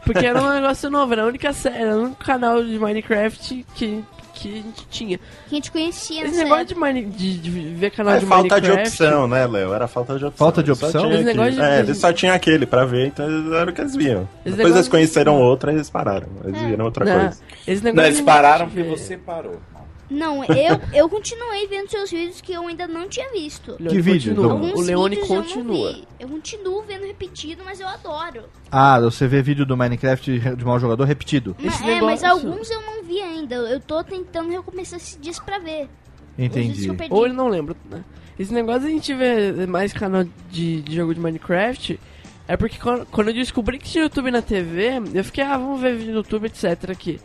Porque 0.04 0.26
era 0.26 0.40
um 0.42 0.48
negócio 0.52 0.90
novo, 0.90 1.12
era 1.12 1.22
a 1.22 1.26
única 1.26 1.52
série, 1.52 1.82
era 1.82 1.96
o 1.96 2.02
único 2.04 2.22
canal 2.24 2.62
de 2.62 2.78
Minecraft 2.78 3.64
que, 3.74 4.04
que 4.34 4.48
a 4.48 4.56
gente 4.56 4.86
tinha. 4.90 5.18
Que 5.18 5.24
a 5.52 5.54
gente 5.54 5.70
conhecia 5.72 6.26
Esse 6.26 6.42
negócio 6.42 6.66
de, 6.66 6.74
Mine, 6.74 7.04
de, 7.06 7.38
de 7.38 7.50
ver 7.50 7.90
canal 7.90 8.14
É 8.14 8.18
de 8.18 8.26
falta 8.26 8.60
de 8.60 8.68
Minecraft. 8.68 9.02
opção, 9.02 9.26
né, 9.28 9.46
Léo? 9.46 9.72
Era 9.72 9.88
falta 9.88 10.18
de 10.18 10.24
opção. 10.26 10.46
Falta 10.46 10.62
de 10.62 10.70
Eles 10.70 10.78
só 10.78 10.86
opção? 10.88 11.08
negócio 11.08 11.32
aquele. 11.42 11.50
de- 11.52 11.60
É, 11.62 11.78
eles 11.78 11.96
só 11.98 12.12
tinham 12.12 12.34
aquele 12.34 12.66
pra 12.66 12.84
ver, 12.84 13.06
então 13.06 13.24
era 13.54 13.70
o 13.70 13.72
que 13.72 13.80
eles 13.80 13.96
viam. 13.96 14.28
Esse 14.44 14.56
Depois 14.56 14.74
eles 14.74 14.88
conheceram 14.88 15.36
de- 15.36 15.42
outra 15.42 15.72
e 15.72 15.76
eles 15.76 15.88
pararam. 15.88 16.28
Eles 16.44 16.60
É. 16.60 16.66
viram 16.66 16.84
outra 16.84 17.04
Não, 17.06 17.20
coisa. 17.20 17.38
esse 17.66 17.82
Não, 17.92 18.04
eles 18.04 18.18
de 18.18 18.22
pararam 18.24 18.66
porque 18.68 18.82
você 18.82 19.16
parou. 19.16 19.58
Não, 20.10 20.44
eu, 20.44 20.80
eu 20.92 21.08
continuei 21.08 21.66
vendo 21.66 21.88
seus 21.90 22.10
vídeos 22.10 22.40
que 22.40 22.52
eu 22.52 22.66
ainda 22.66 22.86
não 22.86 23.08
tinha 23.08 23.30
visto. 23.32 23.76
Que 23.76 24.00
vídeo, 24.00 24.34
continua. 24.34 24.58
Dom? 24.58 24.72
O 24.76 24.80
Leone 24.80 25.16
vídeos 25.16 25.30
eu 25.30 25.36
não 25.36 25.42
continua. 25.44 25.92
vi. 25.92 26.04
Eu 26.20 26.28
continuo 26.28 26.82
vendo 26.82 27.06
repetido, 27.06 27.62
mas 27.64 27.80
eu 27.80 27.88
adoro. 27.88 28.42
Ah, 28.70 29.00
você 29.00 29.26
vê 29.26 29.40
vídeo 29.42 29.64
do 29.64 29.76
Minecraft 29.76 30.38
de 30.56 30.64
mau 30.64 30.78
jogador 30.78 31.04
repetido. 31.04 31.56
É, 31.58 31.64
mas 31.64 31.80
negócio- 32.22 32.28
alguns 32.28 32.70
eu 32.70 32.80
não 32.82 33.02
vi 33.02 33.20
ainda. 33.20 33.54
Eu 33.56 33.80
tô 33.80 34.02
tentando 34.04 34.50
recomeçar 34.50 34.98
esses 34.98 35.18
dias 35.20 35.38
pra 35.38 35.58
ver. 35.58 35.88
Entendi. 36.38 36.86
eu. 36.86 36.96
Ou 37.10 37.24
ele 37.24 37.34
não 37.34 37.48
lembra, 37.48 37.76
né? 37.90 38.04
Esse 38.38 38.52
negócio 38.52 38.82
de 38.82 38.86
a 38.86 38.90
gente 38.90 39.14
ver 39.14 39.66
mais 39.68 39.92
canal 39.92 40.24
de, 40.50 40.82
de 40.82 40.96
jogo 40.96 41.14
de 41.14 41.20
Minecraft 41.20 42.00
é 42.48 42.56
porque 42.56 42.78
quando, 42.78 43.06
quando 43.06 43.28
eu 43.28 43.34
descobri 43.34 43.78
que 43.78 43.88
tinha 43.88 44.02
YouTube 44.04 44.30
na 44.30 44.42
TV, 44.42 44.90
eu 45.14 45.24
fiquei, 45.24 45.44
ah, 45.44 45.56
vamos 45.56 45.80
ver 45.80 45.94
vídeo 45.94 46.10
no 46.10 46.18
YouTube, 46.18 46.46
etc. 46.46 46.90
aqui. 46.90 47.20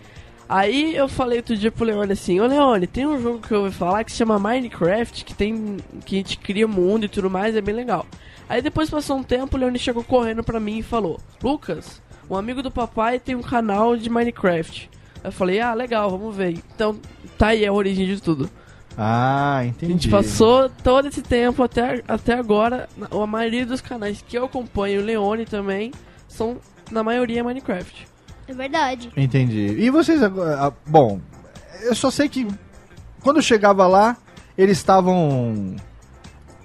Aí 0.49 0.95
eu 0.95 1.07
falei 1.07 1.37
outro 1.37 1.55
dia 1.55 1.71
pro 1.71 1.85
Leone 1.85 2.11
assim, 2.13 2.39
ô 2.39 2.47
Leone, 2.47 2.87
tem 2.87 3.05
um 3.05 3.21
jogo 3.21 3.37
que 3.39 3.53
eu 3.53 3.61
ouvi 3.65 3.75
falar 3.75 4.03
que 4.03 4.11
se 4.11 4.17
chama 4.17 4.39
Minecraft, 4.39 5.23
que 5.23 5.35
tem. 5.35 5.77
que 6.03 6.15
a 6.15 6.17
gente 6.17 6.37
cria 6.39 6.67
mundo 6.67 7.05
e 7.05 7.09
tudo 7.09 7.29
mais, 7.29 7.55
é 7.55 7.61
bem 7.61 7.75
legal. 7.75 8.03
Aí 8.49 8.59
depois 8.59 8.89
passou 8.89 9.17
um 9.17 9.23
tempo, 9.23 9.55
o 9.55 9.59
Leone 9.59 9.77
chegou 9.77 10.03
correndo 10.03 10.43
pra 10.43 10.59
mim 10.59 10.79
e 10.79 10.83
falou, 10.83 11.19
Lucas, 11.43 12.01
um 12.27 12.35
amigo 12.35 12.63
do 12.63 12.71
papai 12.71 13.19
tem 13.19 13.35
um 13.35 13.43
canal 13.43 13.95
de 13.95 14.09
Minecraft. 14.09 14.89
Eu 15.23 15.31
falei, 15.31 15.59
ah, 15.59 15.73
legal, 15.75 16.09
vamos 16.09 16.35
ver. 16.35 16.53
Então, 16.73 16.97
tá 17.37 17.47
aí 17.49 17.63
a 17.63 17.71
origem 17.71 18.07
de 18.07 18.19
tudo. 18.19 18.49
Ah, 18.97 19.57
A 19.59 19.65
entendi. 19.65 19.93
gente 19.93 20.09
passou 20.09 20.67
todo 20.83 21.07
esse 21.07 21.21
tempo 21.21 21.61
até, 21.61 22.03
até 22.07 22.33
agora. 22.33 22.89
A 23.11 23.27
maioria 23.27 23.65
dos 23.67 23.81
canais 23.81 24.23
que 24.27 24.37
eu 24.37 24.45
acompanho, 24.45 25.01
o 25.01 25.05
Leone 25.05 25.45
também, 25.45 25.91
são 26.27 26.57
na 26.89 27.03
maioria 27.03 27.43
Minecraft. 27.43 28.07
É 28.49 28.53
verdade. 28.53 29.11
Entendi. 29.15 29.75
E 29.77 29.89
vocês 29.91 30.21
agora. 30.23 30.57
ah, 30.67 30.73
Bom, 30.87 31.19
eu 31.83 31.93
só 31.95 32.09
sei 32.09 32.27
que 32.27 32.47
quando 33.21 33.37
eu 33.37 33.43
chegava 33.43 33.85
lá, 33.87 34.17
eles 34.57 34.77
estavam 34.77 35.75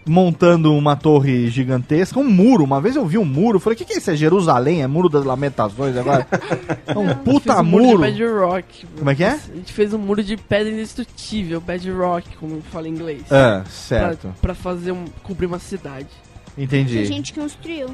montando 0.07 0.75
uma 0.75 0.97
torre 0.97 1.49
gigantesca, 1.49 2.19
um 2.19 2.29
muro. 2.29 2.65
Uma 2.65 2.81
vez 2.81 2.95
eu 2.97 3.07
vi 3.07 3.17
um 3.19 3.25
muro, 3.25 3.59
falei, 3.59 3.75
o 3.75 3.79
que, 3.79 3.85
que 3.87 3.95
é 3.95 3.99
isso? 3.99 4.11
É 4.11 4.17
Jerusalém? 4.17 4.83
É 4.83 4.87
muro 4.87 5.09
das 5.09 5.25
lamentações 5.25 5.97
agora? 5.97 6.27
É 6.87 6.97
um 6.99 7.07
Fez 7.07 7.19
puta 7.25 7.61
um 7.61 7.65
muro. 7.65 8.05
de 8.05 8.13
bedrock. 8.13 8.87
Como 8.99 9.11
é 9.11 9.15
que 9.15 9.25
é? 9.25 9.31
A 9.33 9.55
gente 9.57 9.73
fez 9.73 9.93
um 9.95 9.99
muro 9.99 10.23
de 10.23 10.37
pedra 10.37 10.71
indestrutível, 10.73 11.61
bedrock, 11.61 12.37
como 12.37 12.61
fala 12.71 12.87
em 12.89 12.93
inglês. 12.93 13.23
É, 13.31 13.61
Pra, 13.61 13.65
certo. 13.67 14.35
pra 14.43 14.55
fazer 14.55 14.93
um, 14.93 15.07
cobrir 15.23 15.47
uma 15.47 15.59
cidade. 15.59 16.07
Que 16.55 16.61
a 16.61 16.65
Entendi. 16.65 17.05
gente 17.07 17.33
construiu. 17.33 17.89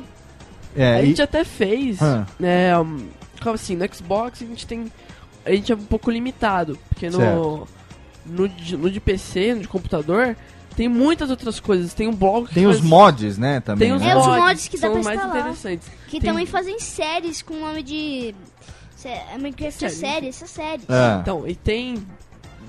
É, 0.76 0.94
a 0.96 1.02
e- 1.02 1.06
gente 1.06 1.22
até 1.22 1.44
fez, 1.44 2.02
Ah. 2.02 2.26
né, 2.38 2.76
um, 2.78 2.98
assim, 3.48 3.76
no 3.76 3.94
Xbox 3.94 4.42
a 4.42 4.46
gente 4.46 4.66
tem, 4.66 4.92
a 5.44 5.50
gente 5.52 5.72
é 5.72 5.74
um 5.74 5.84
pouco 5.84 6.10
limitado, 6.10 6.78
porque 6.88 7.08
no, 7.08 7.66
no, 8.26 8.48
de, 8.48 8.76
no 8.76 8.90
de 8.90 9.00
PC, 9.00 9.54
no 9.54 9.60
de 9.62 9.68
computador, 9.68 10.36
tem 10.76 10.88
muitas 10.88 11.30
outras 11.30 11.58
coisas, 11.60 11.94
tem 11.94 12.06
um 12.08 12.14
blog 12.14 12.48
que 12.48 12.54
tem 12.54 12.66
os 12.66 12.76
faz- 12.76 12.88
mods, 12.88 13.38
né, 13.38 13.60
também. 13.60 13.88
tem 13.88 13.96
os 13.96 14.02
né? 14.02 14.10
É, 14.10 14.16
os 14.16 14.26
mods, 14.26 14.42
mods 14.42 14.68
que 14.68 14.76
dá 14.76 14.80
são 14.82 14.90
pra 14.92 15.00
os 15.00 15.06
mais 15.06 15.24
interessantes. 15.24 15.88
Que 16.08 16.20
Tem- 16.20 16.30
também 16.30 16.46
fazem 16.46 16.78
séries 16.78 17.40
com 17.42 17.54
o 17.54 17.60
nome 17.60 17.82
de. 17.82 18.34
É 19.02 19.38
Minecraft 19.38 19.84
é 19.84 19.88
Série. 19.88 19.94
série, 20.12 20.28
essa 20.28 20.46
série. 20.46 20.82
É. 20.86 21.20
Então, 21.22 21.48
e 21.48 21.54
tem 21.54 22.06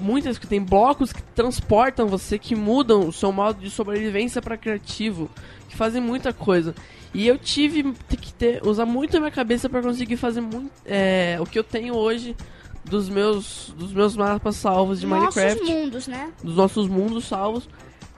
muitas 0.01 0.37
que 0.37 0.47
tem 0.47 0.61
blocos 0.61 1.13
que 1.13 1.21
transportam 1.21 2.07
você, 2.07 2.37
que 2.37 2.55
mudam 2.55 3.07
o 3.07 3.13
seu 3.13 3.31
modo 3.31 3.61
de 3.61 3.69
sobrevivência 3.69 4.41
pra 4.41 4.57
criativo, 4.57 5.29
que 5.69 5.75
fazem 5.75 6.01
muita 6.01 6.33
coisa. 6.33 6.75
E 7.13 7.27
eu 7.27 7.37
tive 7.37 7.93
que 8.09 8.33
ter, 8.33 8.65
usar 8.65 8.85
muito 8.85 9.17
a 9.17 9.19
minha 9.19 9.31
cabeça 9.31 9.69
pra 9.69 9.81
conseguir 9.81 10.17
fazer 10.17 10.41
muito, 10.41 10.71
é, 10.85 11.37
o 11.39 11.45
que 11.45 11.59
eu 11.59 11.63
tenho 11.63 11.95
hoje 11.95 12.35
dos 12.83 13.09
meus 13.09 13.73
dos 13.77 13.93
meus 13.93 14.15
mapas 14.15 14.55
salvos 14.55 14.99
de 14.99 15.05
Nossos 15.05 15.35
Minecraft, 15.35 15.71
mundos, 15.71 16.07
né? 16.07 16.31
dos 16.43 16.55
nossos 16.55 16.87
mundos 16.87 17.25
salvos, 17.25 17.69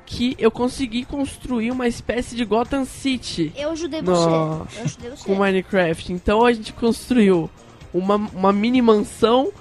que 0.06 0.36
eu 0.38 0.52
consegui 0.52 1.06
construir 1.06 1.72
uma 1.72 1.88
espécie 1.88 2.36
de 2.36 2.46
Gotham 2.46 2.86
City 2.86 3.52
Eu 3.56 3.72
ajudei 3.72 4.02
você. 4.02 4.30
Eu 4.30 4.84
ajudei 4.84 5.10
você. 5.10 5.26
com 5.26 5.36
Minecraft. 5.36 6.14
Então 6.14 6.46
a 6.46 6.54
gente 6.54 6.72
construiu 6.74 7.50
uma, 7.94 8.16
uma 8.16 8.54
mini 8.54 8.82
mansão, 8.82 9.52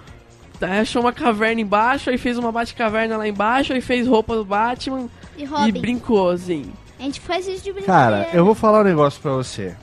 achou 0.66 1.02
uma 1.02 1.12
caverna 1.12 1.60
embaixo, 1.60 2.10
aí 2.10 2.18
fez 2.18 2.38
uma 2.38 2.52
Batcaverna 2.52 3.16
lá 3.16 3.26
embaixo, 3.28 3.72
aí 3.72 3.80
fez 3.80 4.06
roupa 4.06 4.34
do 4.36 4.44
Batman 4.44 5.08
E 5.36 5.44
e 5.68 5.72
brincou 5.72 6.30
assim. 6.30 6.72
A 6.98 7.02
gente 7.02 7.20
faz 7.20 7.46
isso 7.48 7.64
de 7.64 7.72
brincadeira. 7.72 8.24
Cara, 8.26 8.36
eu 8.36 8.44
vou 8.44 8.54
falar 8.54 8.80
um 8.80 8.84
negócio 8.84 9.20
pra 9.20 9.32
você. 9.32 9.74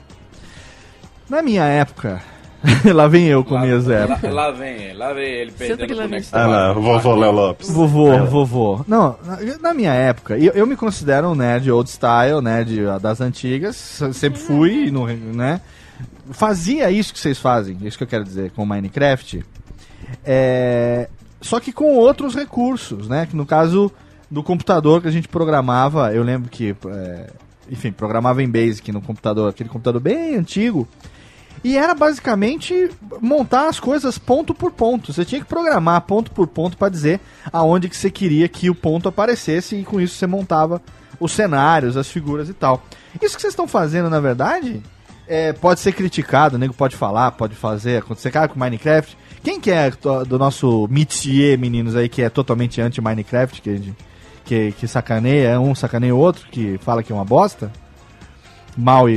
Na 1.28 1.42
minha 1.42 1.64
época, 1.64 2.22
lá 2.94 3.06
vem 3.06 3.26
eu 3.26 3.44
com 3.44 3.58
minhas 3.58 3.86
lá, 3.86 3.94
épocas. 3.96 4.32
lá 4.32 4.50
vem 4.50 4.74
ele, 4.82 4.94
lá 4.94 5.12
vem 5.12 5.24
ele 5.24 5.50
Senta 5.52 5.58
perdendo 5.76 5.86
que 5.86 5.92
o 5.92 5.96
lá 5.96 6.02
boneco. 6.04 6.26
vem 6.32 6.40
Ah 6.40 6.46
lá, 6.46 6.72
vovô 6.72 7.14
Léo 7.14 7.32
Lopes. 7.32 7.70
Vovô, 7.70 8.12
É. 8.12 8.20
vovô. 8.22 8.84
Não, 8.88 9.16
na, 9.24 9.38
na 9.60 9.74
minha 9.74 9.92
época, 9.92 10.36
eu, 10.38 10.52
eu 10.54 10.66
me 10.66 10.76
considero 10.76 11.28
um 11.28 11.34
nerd 11.34 11.70
old 11.70 11.88
style, 11.90 12.40
nerd 12.42 12.80
das 13.00 13.20
antigas, 13.20 13.76
se- 13.76 14.12
sempre 14.14 14.40
fui, 14.40 14.90
no, 14.90 15.06
né? 15.06 15.60
Fazia 16.32 16.90
isso 16.90 17.12
que 17.12 17.18
vocês 17.18 17.38
fazem, 17.38 17.76
isso 17.82 17.98
que 17.98 18.04
eu 18.04 18.08
quero 18.08 18.24
dizer, 18.24 18.50
com 18.52 18.64
Minecraft. 18.64 19.44
É, 20.24 21.08
só 21.40 21.58
que 21.60 21.72
com 21.72 21.94
outros 21.96 22.34
recursos, 22.34 23.08
né? 23.08 23.26
Que 23.26 23.36
no 23.36 23.46
caso 23.46 23.90
do 24.30 24.42
computador 24.42 25.02
que 25.02 25.08
a 25.08 25.10
gente 25.10 25.28
programava, 25.28 26.12
eu 26.12 26.22
lembro 26.22 26.48
que, 26.48 26.76
é, 26.86 27.30
enfim, 27.70 27.90
programava 27.90 28.42
em 28.42 28.48
Basic 28.48 28.92
no 28.92 29.00
computador, 29.00 29.50
aquele 29.50 29.68
computador 29.68 30.00
bem 30.00 30.36
antigo. 30.36 30.86
E 31.62 31.76
era 31.76 31.94
basicamente 31.94 32.90
montar 33.20 33.68
as 33.68 33.78
coisas 33.78 34.16
ponto 34.16 34.54
por 34.54 34.72
ponto. 34.72 35.12
Você 35.12 35.24
tinha 35.24 35.40
que 35.40 35.46
programar 35.46 36.00
ponto 36.02 36.30
por 36.30 36.46
ponto 36.46 36.76
para 36.76 36.88
dizer 36.88 37.20
aonde 37.52 37.88
que 37.88 37.96
você 37.96 38.10
queria 38.10 38.48
que 38.48 38.70
o 38.70 38.74
ponto 38.74 39.08
aparecesse 39.08 39.76
e 39.76 39.84
com 39.84 40.00
isso 40.00 40.14
você 40.14 40.26
montava 40.26 40.80
os 41.18 41.32
cenários, 41.32 41.98
as 41.98 42.08
figuras 42.08 42.48
e 42.48 42.54
tal. 42.54 42.82
Isso 43.20 43.34
que 43.34 43.42
vocês 43.42 43.52
estão 43.52 43.68
fazendo, 43.68 44.08
na 44.08 44.20
verdade, 44.20 44.82
é, 45.28 45.52
pode 45.52 45.80
ser 45.80 45.92
criticado, 45.92 46.56
o 46.56 46.58
nego 46.58 46.72
pode 46.72 46.96
falar, 46.96 47.32
pode 47.32 47.54
fazer, 47.54 47.98
acontecer, 47.98 48.30
cara, 48.30 48.48
com 48.48 48.58
Minecraft. 48.58 49.16
Quem 49.42 49.60
que 49.60 49.70
é 49.70 49.90
to- 49.90 50.24
do 50.24 50.38
nosso 50.38 50.86
métier, 50.90 51.56
meninos 51.58 51.96
aí, 51.96 52.08
que 52.08 52.22
é 52.22 52.28
totalmente 52.28 52.80
anti-Minecraft, 52.80 53.62
que, 53.62 53.70
a 53.70 53.72
gente- 53.76 53.94
que, 54.44 54.72
que 54.72 54.86
sacaneia, 54.86 55.58
um 55.60 55.74
sacaneia 55.74 56.14
o 56.14 56.18
outro, 56.18 56.46
que 56.50 56.78
fala 56.78 57.02
que 57.02 57.10
é 57.10 57.14
uma 57.14 57.24
bosta? 57.24 57.72
Mal 58.76 59.08
e, 59.10 59.12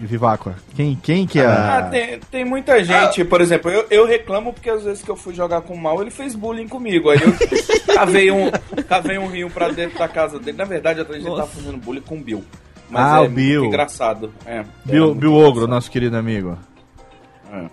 e 0.00 0.06
Viváqua. 0.06 0.56
Quem, 0.74 0.96
quem 1.02 1.26
que 1.26 1.38
é? 1.38 1.46
Ah, 1.46 1.82
tem, 1.90 2.18
tem 2.30 2.44
muita 2.44 2.82
gente, 2.82 3.24
por 3.24 3.40
exemplo, 3.42 3.70
eu, 3.70 3.86
eu 3.90 4.06
reclamo 4.06 4.52
porque 4.54 4.70
às 4.70 4.84
vezes 4.84 5.02
que 5.02 5.10
eu 5.10 5.16
fui 5.16 5.34
jogar 5.34 5.60
com 5.60 5.74
o 5.74 5.78
mal, 5.78 6.00
ele 6.00 6.10
fez 6.10 6.34
bullying 6.34 6.66
comigo. 6.66 7.10
Aí 7.10 7.18
eu 7.20 7.32
cavei 7.94 8.30
um, 8.30 8.50
cavei 8.88 9.18
um 9.18 9.26
rio 9.28 9.50
pra 9.50 9.68
dentro 9.68 9.98
da 9.98 10.08
casa 10.08 10.38
dele. 10.38 10.56
Na 10.56 10.64
verdade, 10.64 11.00
a 11.00 11.04
gente 11.12 11.24
tava 11.24 11.46
fazendo 11.46 11.76
bullying 11.76 12.00
com 12.00 12.16
o 12.16 12.20
Bill. 12.20 12.42
Mas 12.88 13.02
Ah, 13.12 13.16
é 13.18 13.20
o 13.20 13.28
Bill. 13.28 13.60
muito 13.62 13.74
engraçado. 13.74 14.32
É, 14.46 14.64
Bill, 14.84 14.96
é 15.04 15.06
muito 15.08 15.18
Bill 15.20 15.32
Ogro, 15.34 15.48
engraçado. 15.50 15.68
nosso 15.70 15.90
querido 15.90 16.16
amigo. 16.16 16.56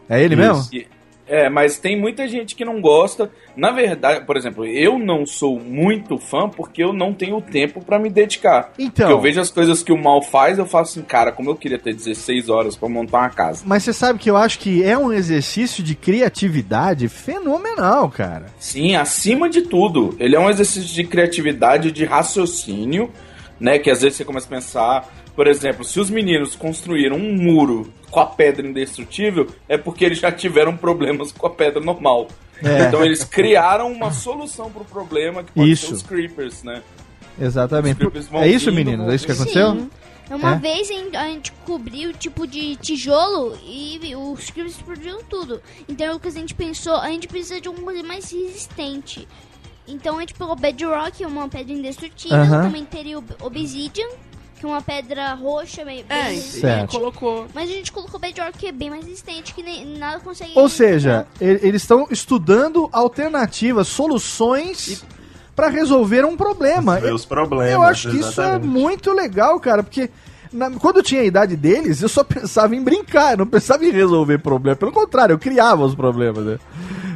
É. 0.10 0.18
É 0.20 0.24
ele 0.24 0.36
mesmo? 0.36 0.68
E- 0.74 0.88
É, 1.28 1.50
mas 1.50 1.78
tem 1.78 2.00
muita 2.00 2.28
gente 2.28 2.56
que 2.56 2.66
não 2.66 2.82
gosta. 2.82 3.32
Na 3.56 3.72
verdade, 3.72 4.26
por 4.26 4.36
exemplo, 4.36 4.66
eu 4.66 4.98
não 4.98 5.26
sou 5.26 5.60
muito 5.60 6.18
fã 6.18 6.50
porque 6.50 6.84
eu 6.84 6.92
não 6.92 7.14
tenho 7.14 7.42
tempo 7.42 7.84
pra 7.84 8.00
me 8.00 8.10
dedicar. 8.10 8.72
Então. 8.78 9.08
Porque 9.08 9.14
eu 9.14 9.22
vejo 9.22 9.40
as 9.40 9.50
coisas 9.50 9.84
que 9.84 9.92
o 9.92 9.98
mal 9.98 10.22
faz, 10.22 10.58
eu 10.58 10.66
faço 10.66 11.00
assim, 11.00 11.08
cara, 11.08 11.32
como 11.32 11.50
eu 11.50 11.56
queria 11.56 11.80
ter 11.80 11.94
16 11.94 12.50
horas 12.50 12.76
pra 12.76 12.90
montar 12.90 13.20
uma 13.20 13.30
casa. 13.30 13.64
Mas 13.66 13.84
você 13.84 13.94
sabe 13.94 14.20
que 14.20 14.30
eu 14.30 14.38
acho 14.38 14.60
que 14.60 14.84
é 14.84 14.98
um 14.98 15.12
exercício 15.12 15.84
de 15.84 15.96
criatividade 15.96 17.08
fenomenal, 17.08 18.10
cara. 18.10 18.48
Sim, 18.60 18.96
acima 18.96 19.50
de 19.50 19.62
tudo, 19.62 20.16
ele 20.20 20.36
é 20.36 20.40
um 20.40 20.50
exercício 20.50 20.94
de 20.94 21.04
criatividade, 21.04 21.92
de 21.92 22.06
raciocínio, 22.06 23.12
né? 23.60 23.80
Que 23.80 23.90
às 23.90 24.02
vezes 24.02 24.18
você 24.18 24.26
começa 24.26 24.48
a 24.48 24.50
pensar, 24.50 25.14
por 25.36 25.48
exemplo, 25.48 25.84
se 25.84 26.00
os 26.00 26.10
meninos 26.10 26.56
construíram 26.56 27.18
um 27.18 27.36
muro 27.36 27.92
com 28.12 28.20
a 28.20 28.26
pedra 28.26 28.66
indestrutível, 28.68 29.48
é 29.68 29.78
porque 29.78 30.06
eles 30.06 30.20
já 30.20 30.32
tiveram 30.32 30.78
problemas 30.78 31.32
com 31.32 31.48
a 31.48 31.50
pedra 31.50 31.80
normal. 31.82 32.28
É. 32.64 32.84
Então 32.88 33.04
eles 33.04 33.24
criaram 33.24 33.92
uma 33.92 34.12
solução 34.12 34.72
pro 34.72 34.86
problema 34.86 35.44
que 35.44 35.52
pode 35.52 35.72
Isso. 35.72 35.88
ser 35.88 35.94
os 35.96 36.04
creepers, 36.04 36.64
né? 36.64 36.82
Exatamente. 37.40 37.96
Creepers 37.96 38.28
É 38.34 38.48
isso, 38.48 38.72
meninos? 38.72 39.12
É 39.12 39.16
isso 39.16 39.26
que 39.26 39.32
aconteceu? 39.32 39.72
Sim. 39.74 39.90
Uma 40.30 40.54
É? 40.54 40.58
vez 40.58 40.90
a 41.14 41.20
a 41.20 41.28
gente 41.28 41.52
cobriu 41.66 42.14
tipo 42.14 42.48
de 42.48 42.76
tijolo 42.78 43.58
e 43.66 44.00
os 44.16 44.50
creepers 44.50 44.76
explodiram 44.78 45.22
tudo. 45.24 45.62
Então 45.90 46.16
o 46.16 46.20
que 46.20 46.28
a 46.28 46.32
gente 46.32 46.54
pensou, 46.54 46.96
a 46.96 47.10
gente 47.10 47.28
precisa 47.28 47.60
de 47.60 47.68
alguma 47.68 47.86
coisa 47.92 48.04
mais 48.04 48.32
resistente. 48.32 49.28
Então 49.88 50.18
a 50.18 50.20
gente 50.22 50.34
pegou 50.34 50.56
Bedrock, 50.56 51.26
uma 51.26 51.50
pedra 51.50 51.74
indestrutível, 51.74 52.38
Aham. 52.38 52.64
também 52.64 52.86
teria 52.86 53.20
o 53.20 53.24
Obsidian, 53.42 54.08
que 54.58 54.66
é 54.66 54.70
uma 54.70 54.82
pedra 54.82 55.34
roxa 55.34 55.84
meio 55.84 56.06
É. 56.08 56.34
Certo. 56.36 56.92
colocou. 56.92 57.48
Mas 57.54 57.70
a 57.70 57.74
gente 57.74 57.92
colocou 57.92 58.18
Bedrock 58.20 58.58
que 58.58 58.68
é 58.68 58.72
bem 58.72 58.90
mais 58.90 59.04
resistente, 59.06 59.54
que 59.54 59.62
nem, 59.62 59.86
nada 59.98 60.22
consegue... 60.22 60.54
Ou 60.56 60.70
seja, 60.70 61.28
e- 61.42 61.60
eles 61.62 61.82
estão 61.82 62.08
estudando 62.10 62.88
alternativas, 62.94 63.88
soluções 63.90 65.04
pra 65.56 65.68
resolver 65.68 66.24
um 66.26 66.38
problema. 66.38 67.00
Ver 67.00 67.14
os 67.14 67.26
problemas. 67.26 67.72
Eu 67.72 67.82
acho 67.82 68.10
que 68.10 68.18
isso 68.18 68.42
é 68.42 68.46
exatamente. 68.46 68.68
muito 68.68 69.12
legal, 69.12 69.60
cara, 69.60 69.84
porque 69.84 70.10
na- 70.52 70.72
quando 70.72 70.98
eu 70.98 71.04
tinha 71.04 71.22
a 71.22 71.26
idade 71.26 71.58
deles, 71.58 72.02
eu 72.02 72.08
só 72.10 72.24
pensava 72.26 72.74
em 72.74 72.82
brincar, 72.82 73.34
eu 73.34 73.40
não 73.40 73.48
pensava 73.48 73.86
em 73.86 73.92
resolver 73.92 74.38
problema. 74.40 74.78
Pelo 74.78 74.94
contrário, 74.94 75.34
eu 75.34 75.40
criava 75.40 75.84
os 75.84 75.94
problemas, 75.94 76.46
né? 76.46 76.58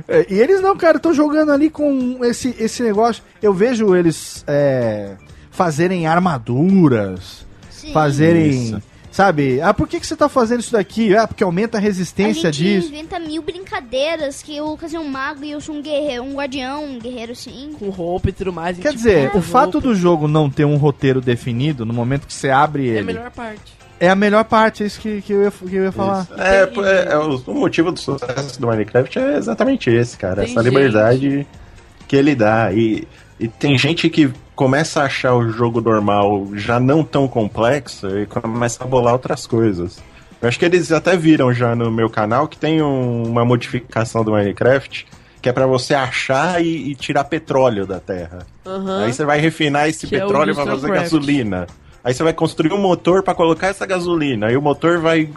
É, 0.07 0.25
e 0.29 0.39
eles 0.39 0.61
não, 0.61 0.75
cara, 0.77 0.97
estão 0.97 1.13
jogando 1.13 1.51
ali 1.51 1.69
com 1.69 2.23
esse, 2.23 2.55
esse 2.59 2.81
negócio. 2.81 3.23
Eu 3.41 3.53
vejo 3.53 3.95
eles 3.95 4.43
é, 4.47 5.15
fazerem 5.51 6.07
armaduras, 6.07 7.45
Sim. 7.69 7.91
fazerem. 7.91 8.49
Isso. 8.49 8.83
Sabe? 9.09 9.59
Ah, 9.61 9.73
por 9.73 9.87
que, 9.87 9.99
que 9.99 10.05
você 10.05 10.15
tá 10.15 10.29
fazendo 10.29 10.59
isso 10.59 10.73
daqui? 10.73 11.15
Ah, 11.15 11.27
porque 11.27 11.43
aumenta 11.43 11.77
a 11.77 11.79
A 11.79 11.81
resistência 11.81 12.53
gente 12.53 12.81
disso. 12.81 12.87
inventa 12.89 13.17
mil 13.19 13.41
brincadeiras, 13.41 14.43
que 14.43 14.61
o 14.61 14.65
Lucas 14.69 14.93
é 14.93 14.99
um 14.99 15.07
mago 15.07 15.43
e 15.43 15.49
eu 15.49 15.59
sou 15.59 15.73
um 15.73 15.81
guerreiro, 15.81 16.21
um 16.23 16.35
guardião, 16.35 16.85
um 16.85 16.99
guerreiro 16.99 17.35
sim. 17.35 17.71
Com 17.79 17.89
roupa 17.89 18.29
e 18.29 18.31
tudo 18.31 18.53
mais. 18.53 18.77
a 18.77 18.81
Quer 18.81 18.93
dizer, 18.93 19.35
o 19.35 19.41
fato 19.41 19.81
do 19.81 19.95
jogo 19.95 20.27
não 20.27 20.51
ter 20.51 20.65
um 20.65 20.75
roteiro 20.77 21.19
definido 21.19 21.83
no 21.83 21.93
momento 21.95 22.27
que 22.27 22.33
você 22.33 22.51
abre 22.51 22.85
ele 22.85 22.97
É 22.97 23.01
a 23.01 23.05
melhor 23.05 23.31
parte. 23.31 23.73
É 23.99 24.09
a 24.09 24.15
melhor 24.15 24.43
parte, 24.45 24.83
é 24.83 24.85
isso 24.85 24.99
que, 24.99 25.21
que, 25.21 25.33
eu, 25.33 25.43
ia, 25.43 25.51
que 25.51 25.75
eu 25.75 25.83
ia 25.85 25.91
falar. 25.91 26.23
Isso. 26.23 26.41
É, 26.41 26.65
pô, 26.65 26.83
é, 26.85 27.07
é 27.13 27.17
o, 27.17 27.39
motivo 27.53 27.91
do 27.91 27.99
sucesso 27.99 28.59
do 28.59 28.67
Minecraft 28.67 29.17
é 29.19 29.37
exatamente 29.37 29.89
esse, 29.89 30.17
cara. 30.17 30.43
Tem 30.43 30.51
essa 30.51 30.61
liberdade 30.61 31.45
que 32.07 32.15
ele 32.15 32.35
dá. 32.35 32.71
E, 32.71 33.07
e 33.39 33.47
tem 33.47 33.77
gente 33.77 34.09
que 34.09 34.31
começa 34.55 35.01
a 35.01 35.05
achar 35.05 35.33
o 35.35 35.49
jogo 35.49 35.81
normal 35.81 36.47
já 36.53 36.79
não 36.79 37.03
tão 37.03 37.27
complexo 37.27 38.07
e 38.19 38.25
começa 38.25 38.83
a 38.83 38.87
bolar 38.87 39.13
outras 39.13 39.45
coisas. 39.45 39.99
Eu 40.41 40.47
acho 40.47 40.57
que 40.59 40.65
eles 40.65 40.91
até 40.91 41.15
viram 41.17 41.51
já 41.53 41.75
no 41.75 41.91
meu 41.91 42.09
canal 42.09 42.47
que 42.47 42.57
tem 42.57 42.81
um- 42.81 43.23
uma 43.23 43.43
modificação 43.43 44.23
do 44.23 44.31
Minecraft 44.31 45.05
que 45.41 45.49
é 45.49 45.53
pra 45.53 45.67
você 45.67 45.93
achar 45.93 46.63
e, 46.63 46.89
e 46.91 46.95
tirar 46.95 47.23
petróleo 47.23 47.85
da 47.85 47.99
terra. 47.99 48.39
Aham. 48.65 49.05
Aí 49.05 49.13
você 49.13 49.23
vai 49.23 49.39
refinar 49.39 49.87
esse 49.87 50.05
Que 50.07 50.15
é 50.15 50.19
petróleo 50.19 50.53
pra 50.55 50.63
Industrial 50.63 50.75
fazer 50.75 50.87
Craft. 50.87 51.03
gasolina. 51.03 51.67
Aí 52.07 52.13
você 52.13 52.23
vai 52.23 52.31
construir 52.31 52.71
um 52.71 52.77
motor 52.77 53.21
pra 53.21 53.35
colocar 53.35 53.67
essa 53.67 53.85
gasolina. 53.85 54.47
Aí 54.47 54.55
o 54.55 54.61
motor 54.61 54.97
vai 54.99 55.29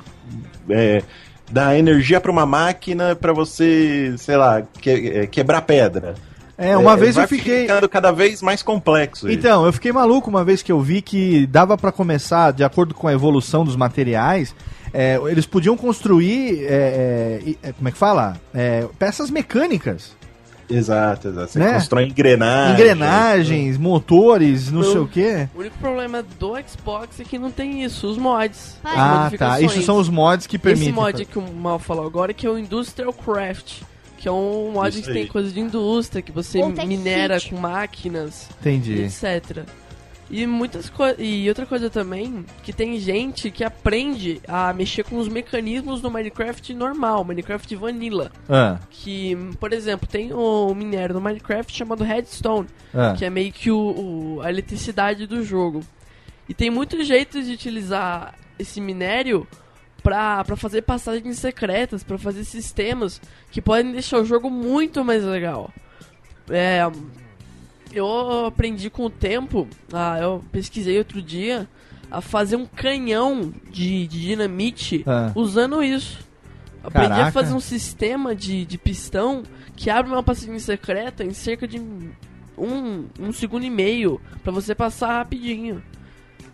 é, 0.68 1.02
dar 1.50 1.76
energia 1.76 2.20
pra 2.20 2.30
uma 2.30 2.46
máquina 2.46 3.16
pra 3.16 3.32
você, 3.32 4.14
sei 4.16 4.36
lá, 4.36 4.62
que- 4.80 4.90
é, 5.14 5.26
quebrar 5.26 5.62
pedra. 5.62 6.14
É, 6.56 6.76
uma 6.76 6.92
É, 6.92 6.96
vez 6.96 7.16
eu 7.16 7.26
fiquei. 7.26 7.62
ficando 7.62 7.88
cada 7.88 8.12
vez 8.12 8.40
mais 8.40 8.62
complexo. 8.62 9.28
isso. 9.28 9.36
Então, 9.36 9.66
eu 9.66 9.72
fiquei 9.72 9.90
maluco 9.90 10.30
uma 10.30 10.44
vez 10.44 10.62
que 10.62 10.70
eu 10.70 10.80
vi 10.80 11.02
que 11.02 11.44
dava 11.48 11.76
pra 11.76 11.90
começar, 11.90 12.52
de 12.52 12.62
acordo 12.62 12.94
com 12.94 13.08
a 13.08 13.12
evolução 13.12 13.64
dos 13.64 13.74
materiais, 13.74 14.54
é, 14.94 15.18
eles 15.26 15.46
podiam 15.46 15.76
construir. 15.76 16.66
é, 16.66 17.40
é, 17.62 17.68
é, 17.70 17.72
como 17.72 17.88
é 17.88 17.90
que 17.90 17.98
fala? 17.98 18.36
Peças 18.96 19.28
mecânicas. 19.28 20.14
Exato, 20.74 21.28
exato. 21.28 21.52
Você 21.52 21.58
Né? 21.58 21.72
constrói 21.74 22.04
engrenagem. 22.06 22.74
engrenagens, 22.74 23.76
motores, 23.78 24.70
não 24.70 24.82
sei 24.82 24.98
o 24.98 25.06
quê. 25.06 25.48
O 25.54 25.60
único 25.60 25.78
problema 25.78 26.22
do 26.38 26.52
Xbox 26.66 27.20
é 27.20 27.24
que 27.24 27.38
não 27.38 27.50
tem 27.50 27.82
isso, 27.84 28.06
os 28.08 28.16
mods. 28.16 28.76
Ah, 28.84 29.26
Ah, 29.26 29.30
tá. 29.36 29.60
Isso 29.60 29.82
são 29.82 29.96
os 29.98 30.08
mods 30.08 30.46
que 30.46 30.58
permitem. 30.58 30.88
Esse 30.90 30.96
mod 30.96 31.24
que 31.24 31.38
o 31.38 31.42
Mal 31.52 31.78
falou 31.78 32.06
agora, 32.06 32.32
que 32.32 32.46
é 32.46 32.50
o 32.50 32.58
Industrial 32.58 33.12
Craft. 33.12 33.82
Que 34.18 34.28
é 34.28 34.32
um 34.32 34.72
mod 34.72 34.88
Isso 34.90 35.06
que 35.08 35.14
tem 35.14 35.26
coisa 35.26 35.50
de 35.50 35.58
indústria, 35.60 36.20
que 36.20 36.30
você 36.30 36.62
minera 36.86 37.38
com 37.40 37.56
máquinas, 37.56 38.48
Entendi. 38.60 39.00
etc. 39.02 39.64
E 40.30 40.46
muitas. 40.46 40.92
E 41.18 41.48
outra 41.48 41.66
coisa 41.66 41.90
também, 41.90 42.44
que 42.62 42.72
tem 42.72 42.98
gente 43.00 43.50
que 43.50 43.64
aprende 43.64 44.40
a 44.46 44.72
mexer 44.72 45.02
com 45.04 45.18
os 45.18 45.26
mecanismos 45.28 46.00
do 46.00 46.08
Minecraft 46.10 46.72
normal, 46.72 47.24
Minecraft 47.24 47.74
Vanilla. 47.74 48.30
Ah, 48.48 48.78
Que, 48.90 49.36
por 49.58 49.72
exemplo, 49.72 50.06
tem 50.08 50.32
um 50.32 50.72
minério 50.74 51.14
no 51.14 51.20
Minecraft 51.20 51.76
chamado 51.76 52.04
Redstone, 52.04 52.68
ah. 52.94 53.14
que 53.18 53.24
é 53.24 53.30
meio 53.30 53.52
que 53.52 53.70
o, 53.72 54.36
o- 54.36 54.40
a 54.42 54.48
eletricidade 54.50 55.26
do 55.26 55.42
jogo. 55.42 55.80
E 56.48 56.54
tem 56.54 56.70
muitos 56.70 57.06
jeitos 57.06 57.46
de 57.46 57.52
utilizar 57.52 58.34
esse 58.58 58.80
minério 58.80 59.46
pra, 60.02 60.44
pra 60.44 60.56
fazer 60.56 60.82
passagens 60.82 61.38
secretas, 61.38 62.04
pra 62.04 62.18
fazer 62.18 62.44
sistemas 62.44 63.20
que 63.50 63.60
podem 63.60 63.90
deixar 63.92 64.18
o 64.18 64.24
jogo 64.24 64.48
muito 64.48 65.04
mais 65.04 65.24
legal. 65.24 65.70
É, 66.48 66.80
eu 67.92 68.46
aprendi 68.46 68.88
com 68.90 69.04
o 69.06 69.10
tempo, 69.10 69.66
ah, 69.92 70.18
eu 70.20 70.44
pesquisei 70.52 70.98
outro 70.98 71.20
dia, 71.20 71.68
a 72.10 72.20
fazer 72.20 72.56
um 72.56 72.66
canhão 72.66 73.52
de, 73.70 74.06
de 74.06 74.20
dinamite 74.20 75.02
Ah. 75.06 75.30
usando 75.34 75.82
isso. 75.82 76.18
Aprendi 76.82 77.08
Caraca. 77.10 77.28
a 77.28 77.32
fazer 77.32 77.52
um 77.54 77.60
sistema 77.60 78.34
de, 78.34 78.64
de 78.64 78.78
pistão 78.78 79.42
que 79.76 79.90
abre 79.90 80.10
uma 80.10 80.22
passagem 80.22 80.58
secreta 80.58 81.22
em 81.24 81.32
cerca 81.32 81.68
de 81.68 81.78
um, 82.56 83.04
um 83.18 83.32
segundo 83.32 83.64
e 83.64 83.70
meio 83.70 84.20
pra 84.42 84.50
você 84.52 84.74
passar 84.74 85.18
rapidinho. 85.18 85.82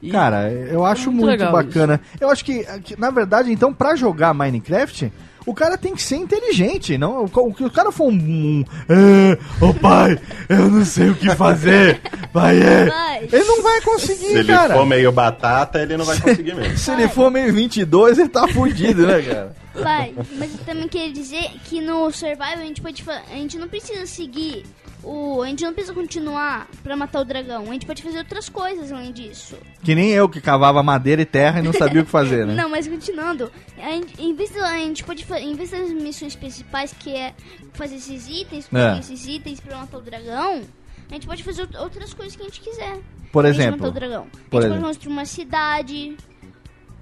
E- 0.02 0.10
Cara, 0.10 0.50
eu 0.52 0.84
acho 0.84 1.10
muito 1.10 1.26
muito, 1.26 1.30
legal 1.30 1.52
bacana. 1.52 2.00
Eu 2.20 2.28
acho 2.28 2.44
que, 2.44 2.64
que, 2.82 3.00
na 3.00 3.10
verdade, 3.10 3.50
então, 3.52 3.72
pra 3.72 3.96
jogar 3.96 4.34
Minecraft, 4.34 5.12
o 5.46 5.54
cara 5.54 5.78
tem 5.78 5.94
que 5.94 6.02
ser 6.02 6.16
inteligente, 6.16 6.98
não? 6.98 7.24
O, 7.24 7.30
o, 7.32 7.48
o 7.66 7.70
cara 7.70 7.92
for 7.92 8.08
um. 8.08 8.12
um 8.14 8.64
"É, 8.88 9.64
Ô 9.64 9.72
pai, 9.72 10.18
eu 10.48 10.68
não 10.70 10.84
sei 10.84 11.10
o 11.10 11.14
que 11.14 11.30
fazer. 11.36 12.00
Vai, 12.32 12.58
é. 12.60 12.86
Vai. 12.86 13.28
Ele 13.32 13.44
não 13.44 13.62
vai 13.62 13.80
conseguir, 13.80 14.26
Se 14.26 14.34
ele 14.38 14.52
cara. 14.52 14.74
for 14.74 14.84
meio 14.84 15.10
batata, 15.12 15.80
ele 15.80 15.96
não 15.96 16.04
vai 16.04 16.18
conseguir 16.20 16.54
mesmo. 16.54 16.76
Se 16.76 16.90
ele 16.90 17.08
for 17.08 17.30
meio 17.30 17.52
22, 17.52 18.18
ele 18.18 18.28
tá 18.28 18.46
fudido, 18.48 19.06
né, 19.06 19.22
cara? 19.22 19.56
Pai, 19.82 20.14
mas 20.38 20.52
eu 20.52 20.64
também 20.64 20.88
queria 20.88 21.12
dizer 21.12 21.50
que 21.64 21.80
no 21.80 22.10
Survival 22.10 22.54
a 22.54 22.64
gente 22.64 22.80
pode 22.80 23.04
a 23.08 23.36
gente 23.36 23.58
não 23.58 23.68
precisa 23.68 24.06
seguir 24.06 24.64
o, 25.08 25.40
a 25.42 25.46
gente 25.46 25.62
não 25.64 25.72
precisa 25.72 25.94
continuar 25.94 26.68
pra 26.82 26.96
matar 26.96 27.20
o 27.20 27.24
dragão. 27.24 27.62
A 27.62 27.72
gente 27.72 27.86
pode 27.86 28.02
fazer 28.02 28.18
outras 28.18 28.48
coisas 28.48 28.90
além 28.90 29.12
disso. 29.12 29.56
Que 29.84 29.94
nem 29.94 30.10
eu 30.10 30.28
que 30.28 30.40
cavava 30.40 30.82
madeira 30.82 31.22
e 31.22 31.24
terra 31.24 31.60
e 31.60 31.62
não 31.62 31.72
sabia 31.72 32.02
o 32.02 32.04
que 32.04 32.10
fazer, 32.10 32.44
né? 32.46 32.54
Não, 32.60 32.68
mas 32.68 32.88
continuando, 32.88 33.50
a 33.78 33.90
gente, 33.92 34.20
em 34.20 34.34
vez 34.34 34.56
a 34.56 34.76
gente 34.78 35.04
pode 35.04 35.24
em 35.40 35.54
vez 35.54 35.70
das 35.70 35.90
missões 35.92 36.34
principais 36.34 36.92
que 36.92 37.14
é 37.14 37.34
fazer 37.74 37.96
esses 37.96 38.26
itens, 38.28 38.68
É. 38.74 38.98
esses 38.98 39.26
itens 39.26 39.60
pra 39.60 39.76
matar 39.78 39.98
o 39.98 40.00
dragão, 40.00 40.62
a 41.08 41.14
gente 41.14 41.26
pode 41.26 41.44
fazer 41.44 41.62
out- 41.62 41.76
outras 41.76 42.12
coisas 42.12 42.34
que 42.34 42.42
a 42.42 42.46
gente 42.46 42.60
quiser. 42.60 42.98
Por 43.30 43.44
exemplo, 43.44 43.78
matar 43.80 43.88
o 43.88 43.92
dragão. 43.92 44.22
A 44.22 44.24
gente 44.24 44.32
por 44.32 44.50
pode 44.50 44.66
exemplo. 44.66 44.84
construir 44.86 45.12
uma 45.12 45.24
cidade. 45.24 46.16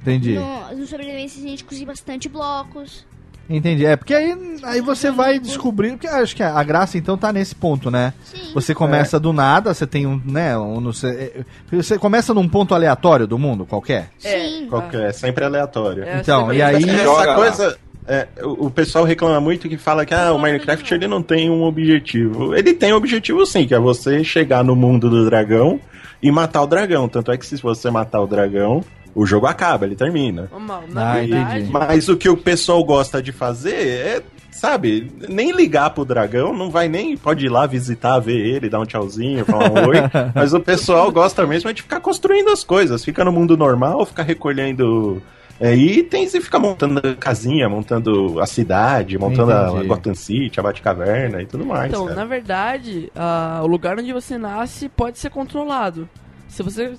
Entendi. 0.02 0.34
No, 0.34 0.76
no 0.76 0.86
sobrevivência 0.86 1.42
a 1.42 1.48
gente 1.48 1.64
conseguir 1.64 1.86
bastante 1.86 2.28
blocos. 2.28 3.06
Entendi. 3.48 3.84
É, 3.84 3.96
porque 3.96 4.14
aí, 4.14 4.34
aí 4.62 4.80
você 4.80 5.10
vai 5.10 5.38
descobrir, 5.38 5.90
porque 5.92 6.06
acho 6.06 6.34
que 6.34 6.42
a, 6.42 6.58
a 6.58 6.62
graça 6.62 6.96
então 6.96 7.16
tá 7.16 7.32
nesse 7.32 7.54
ponto, 7.54 7.90
né? 7.90 8.12
Sim. 8.24 8.52
Você 8.54 8.74
começa 8.74 9.20
do 9.20 9.32
nada, 9.32 9.74
você 9.74 9.86
tem 9.86 10.06
um, 10.06 10.20
né, 10.24 10.56
um, 10.56 10.80
não 10.80 10.92
sei, 10.92 11.10
é, 11.10 11.44
você 11.70 11.98
começa 11.98 12.32
num 12.32 12.48
ponto 12.48 12.74
aleatório 12.74 13.26
do 13.26 13.38
mundo, 13.38 13.66
qualquer. 13.66 14.10
Sim. 14.18 14.66
Qualquer, 14.68 15.10
é 15.10 15.12
sempre 15.12 15.44
aleatório. 15.44 16.04
É, 16.04 16.20
Então, 16.20 16.42
sempre 16.42 16.56
e 16.56 16.62
aí-. 16.62 16.90
Essa 16.90 17.34
coisa. 17.34 17.78
é, 18.08 18.28
o, 18.42 18.66
o 18.66 18.70
pessoal 18.70 19.04
reclama 19.04 19.40
muito 19.40 19.68
que 19.68 19.76
fala 19.76 20.06
que 20.06 20.14
ah, 20.14 20.32
o 20.32 20.38
Minecraft 20.38 20.94
ele 20.94 21.06
não 21.06 21.22
tem 21.22 21.50
um 21.50 21.62
objetivo. 21.62 22.54
Ele 22.54 22.72
tem 22.72 22.92
um 22.92 22.96
objetivo 22.96 23.44
sim, 23.44 23.66
que 23.66 23.74
é 23.74 23.78
você 23.78 24.24
chegar 24.24 24.64
no 24.64 24.74
mundo 24.74 25.10
do 25.10 25.24
dragão 25.26 25.78
e 26.22 26.30
matar 26.30 26.62
o 26.62 26.66
dragão. 26.66 27.08
Tanto 27.08 27.30
é 27.30 27.36
que 27.36 27.44
se 27.44 27.56
você 27.56 27.90
matar 27.90 28.20
o 28.22 28.26
dragão, 28.26 28.82
o 29.14 29.24
jogo 29.24 29.46
acaba, 29.46 29.86
ele 29.86 29.94
termina. 29.94 30.50
Mal, 30.58 30.84
na 30.88 31.12
Ah, 31.12 31.14
verdade. 31.14 31.68
Mas 31.70 32.08
o 32.08 32.16
que 32.16 32.28
o 32.28 32.36
pessoal 32.36 32.82
gosta 32.84 33.22
de 33.22 33.32
fazer 33.32 33.74
é, 33.74 34.22
sabe, 34.50 35.10
nem 35.28 35.52
ligar 35.52 35.90
pro 35.90 36.04
dragão, 36.04 36.52
não 36.54 36.70
vai 36.70 36.88
nem, 36.88 37.16
pode 37.16 37.46
ir 37.46 37.48
lá 37.48 37.66
visitar, 37.66 38.18
ver 38.18 38.38
ele, 38.38 38.68
dar 38.68 38.80
um 38.80 38.86
tchauzinho, 38.86 39.44
falar 39.44 39.70
um 39.70 39.88
oi. 39.88 39.96
mas 40.34 40.52
o 40.54 40.60
pessoal 40.60 41.10
gosta 41.12 41.46
mesmo 41.46 41.70
é 41.70 41.72
de 41.72 41.82
ficar 41.82 42.00
construindo 42.00 42.50
as 42.50 42.64
coisas, 42.64 43.04
fica 43.04 43.24
no 43.24 43.32
mundo 43.32 43.56
normal, 43.56 44.04
fica 44.06 44.22
recolhendo 44.22 45.22
é, 45.60 45.74
itens 45.74 46.34
e 46.34 46.40
fica 46.40 46.58
montando 46.58 47.00
casinha, 47.16 47.68
montando 47.68 48.40
a 48.40 48.46
cidade, 48.46 49.16
montando 49.18 49.52
a 49.52 49.68
Entendi. 49.70 49.86
Gotham 49.86 50.14
City, 50.14 50.58
a 50.58 50.62
Batcaverna 50.62 51.42
e 51.42 51.46
tudo 51.46 51.64
mais. 51.64 51.92
Então, 51.92 52.04
cara. 52.06 52.16
na 52.16 52.24
verdade, 52.24 53.10
ah, 53.14 53.60
o 53.62 53.66
lugar 53.66 53.98
onde 53.98 54.12
você 54.12 54.36
nasce 54.36 54.88
pode 54.88 55.18
ser 55.18 55.30
controlado. 55.30 56.08
Se 56.48 56.62
você 56.62 56.94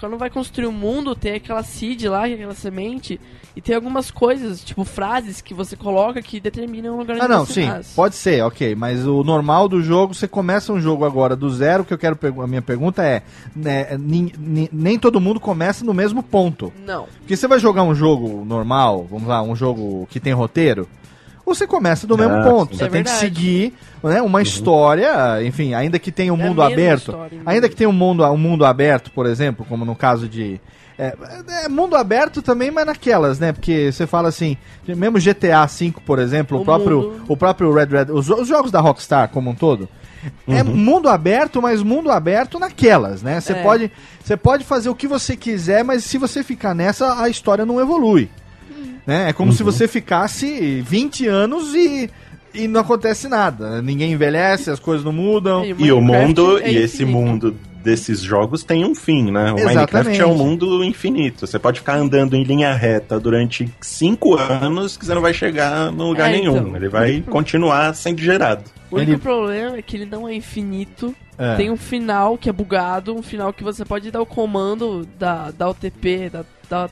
quando 0.00 0.16
vai 0.18 0.30
construir 0.30 0.66
o 0.66 0.72
mundo, 0.72 1.14
tem 1.14 1.34
aquela 1.34 1.62
seed 1.62 2.04
lá, 2.04 2.26
que 2.26 2.34
aquela 2.34 2.54
semente, 2.54 3.20
e 3.56 3.60
tem 3.60 3.74
algumas 3.74 4.10
coisas, 4.10 4.62
tipo 4.64 4.84
frases 4.84 5.40
que 5.40 5.52
você 5.52 5.76
coloca 5.76 6.22
que 6.22 6.40
determinam 6.40 6.94
o 6.94 6.98
lugar 6.98 7.16
onde 7.16 7.24
Ah, 7.24 7.28
não, 7.28 7.44
sim, 7.46 7.66
nasce. 7.66 7.94
pode 7.94 8.14
ser, 8.14 8.42
ok. 8.44 8.74
Mas 8.74 9.06
o 9.06 9.22
normal 9.22 9.68
do 9.68 9.82
jogo, 9.82 10.14
você 10.14 10.26
começa 10.28 10.72
um 10.72 10.80
jogo 10.80 11.04
agora 11.04 11.36
do 11.36 11.50
zero. 11.50 11.84
Que 11.84 11.92
eu 11.92 11.98
quero 11.98 12.18
a 12.42 12.46
minha 12.46 12.62
pergunta 12.62 13.02
é: 13.04 13.22
né, 13.54 13.88
nem 14.72 14.98
todo 14.98 15.20
mundo 15.20 15.38
começa 15.40 15.84
no 15.84 15.92
mesmo 15.94 16.22
ponto. 16.22 16.72
Não. 16.86 17.06
Porque 17.18 17.36
você 17.36 17.46
vai 17.46 17.58
jogar 17.58 17.82
um 17.82 17.94
jogo 17.94 18.44
normal, 18.44 19.06
vamos 19.10 19.28
lá, 19.28 19.42
um 19.42 19.54
jogo 19.56 20.06
que 20.10 20.18
tem 20.20 20.32
roteiro, 20.32 20.88
você 21.44 21.66
começa 21.66 22.06
do 22.06 22.14
Ah, 22.14 22.16
mesmo 22.18 22.42
ponto. 22.42 22.72
sim. 22.72 22.78
Você 22.78 22.84
É 22.84 22.88
tem 22.88 23.02
que 23.02 23.10
verdade. 23.10 23.18
seguir 23.36 23.74
né, 24.02 24.22
uma 24.22 24.40
história, 24.42 25.42
enfim, 25.44 25.74
ainda 25.74 25.98
que 25.98 26.10
tenha 26.12 26.32
um 26.32 26.40
É 26.40 26.44
mundo 26.48 26.62
aberto. 26.62 27.10
história, 27.10 27.36
né? 27.38 27.42
Ainda 27.46 27.68
que 27.68 27.76
tenha 27.76 27.88
um 27.90 27.92
mundo, 27.92 28.24
um 28.24 28.36
mundo 28.38 28.64
aberto, 28.64 29.10
por 29.10 29.26
exemplo, 29.26 29.64
como 29.68 29.84
no 29.84 29.94
caso 29.96 30.28
de. 30.28 30.60
É, 30.98 31.14
é 31.64 31.68
mundo 31.68 31.96
aberto 31.96 32.42
também, 32.42 32.70
mas 32.70 32.84
naquelas, 32.86 33.38
né? 33.38 33.50
Porque 33.52 33.90
você 33.90 34.06
fala 34.06 34.28
assim, 34.28 34.56
mesmo 34.86 35.18
GTA 35.18 35.64
V, 35.66 35.94
por 36.04 36.18
exemplo, 36.18 36.58
o, 36.58 36.60
O 36.60 36.64
próprio, 36.64 37.00
mundo- 37.02 37.24
o 37.28 37.36
próprio 37.36 37.72
Red 37.72 37.86
Red, 37.86 38.12
os, 38.12 38.28
os 38.28 38.46
jogos 38.46 38.70
da 38.70 38.78
Rockstar 38.78 39.28
como 39.30 39.50
um 39.50 39.54
todo, 39.54 39.88
é 40.46 40.62
mundo 40.62 41.08
aberto, 41.08 41.60
mas 41.62 41.82
mundo 41.82 42.10
aberto 42.10 42.58
naquelas, 42.58 43.22
né? 43.22 43.40
Você 43.40 43.52
É. 43.54 43.62
pode, 43.62 43.90
você 44.22 44.36
pode 44.36 44.64
fazer 44.64 44.90
o 44.90 44.94
que 44.94 45.08
você 45.08 45.34
quiser, 45.34 45.82
mas 45.82 46.04
se 46.04 46.18
você 46.18 46.44
ficar 46.44 46.74
nessa, 46.74 47.20
a 47.20 47.28
história 47.28 47.64
não 47.66 47.80
evolui. 47.80 48.28
Né? 49.06 49.30
É 49.30 49.32
como 49.32 49.52
se 49.52 49.62
você 49.62 49.88
ficasse 49.88 50.80
20 50.82 51.26
anos 51.26 51.74
e, 51.74 52.08
e 52.54 52.68
não 52.68 52.80
acontece 52.80 53.28
nada. 53.28 53.82
Ninguém 53.82 54.12
envelhece, 54.12 54.70
as 54.70 54.78
coisas 54.78 55.04
não 55.04 55.12
mudam. 55.12 55.62
É, 55.64 55.74
E 55.78 55.90
o 55.92 56.00
mundo, 56.00 56.58
é 56.58 56.70
e 56.70 56.76
esse 56.76 57.04
mundo 57.04 57.56
desses 57.82 58.20
jogos 58.20 58.62
tem 58.62 58.84
um 58.84 58.94
fim, 58.94 59.32
né? 59.32 59.52
O 59.52 59.58
Exatamente. 59.58 59.64
Minecraft 59.74 60.20
é 60.20 60.26
um 60.26 60.36
mundo 60.36 60.84
infinito. 60.84 61.46
Você 61.48 61.58
pode 61.58 61.80
ficar 61.80 61.96
andando 61.96 62.36
em 62.36 62.44
linha 62.44 62.72
reta 62.74 63.18
durante 63.18 63.68
cinco 63.80 64.36
anos 64.36 64.96
que 64.96 65.04
você 65.04 65.12
não 65.14 65.20
vai 65.20 65.34
chegar 65.34 65.90
num 65.90 66.08
lugar 66.10 66.28
É, 66.30 66.36
nenhum. 66.36 66.56
então. 66.58 66.76
Ele 66.76 66.88
vai 66.88 67.24
continuar 67.28 67.92
sendo 67.96 68.20
gerado. 68.20 68.62
O 68.88 68.96
único 68.96 69.10
Ele- 69.12 69.18
problema 69.18 69.76
é 69.78 69.82
que 69.82 69.96
ele 69.96 70.06
não 70.06 70.28
é 70.28 70.34
infinito. 70.34 71.12
É. 71.36 71.56
Tem 71.56 71.70
um 71.70 71.76
final 71.76 72.38
que 72.38 72.48
é 72.48 72.52
bugado, 72.52 73.16
um 73.16 73.22
final 73.22 73.52
que 73.52 73.64
você 73.64 73.84
pode 73.84 74.12
dar 74.12 74.20
o 74.20 74.26
comando 74.26 75.04
da, 75.18 75.50
da 75.50 75.68
OTP, 75.70 76.30
da, 76.30 76.44
da 76.70 76.88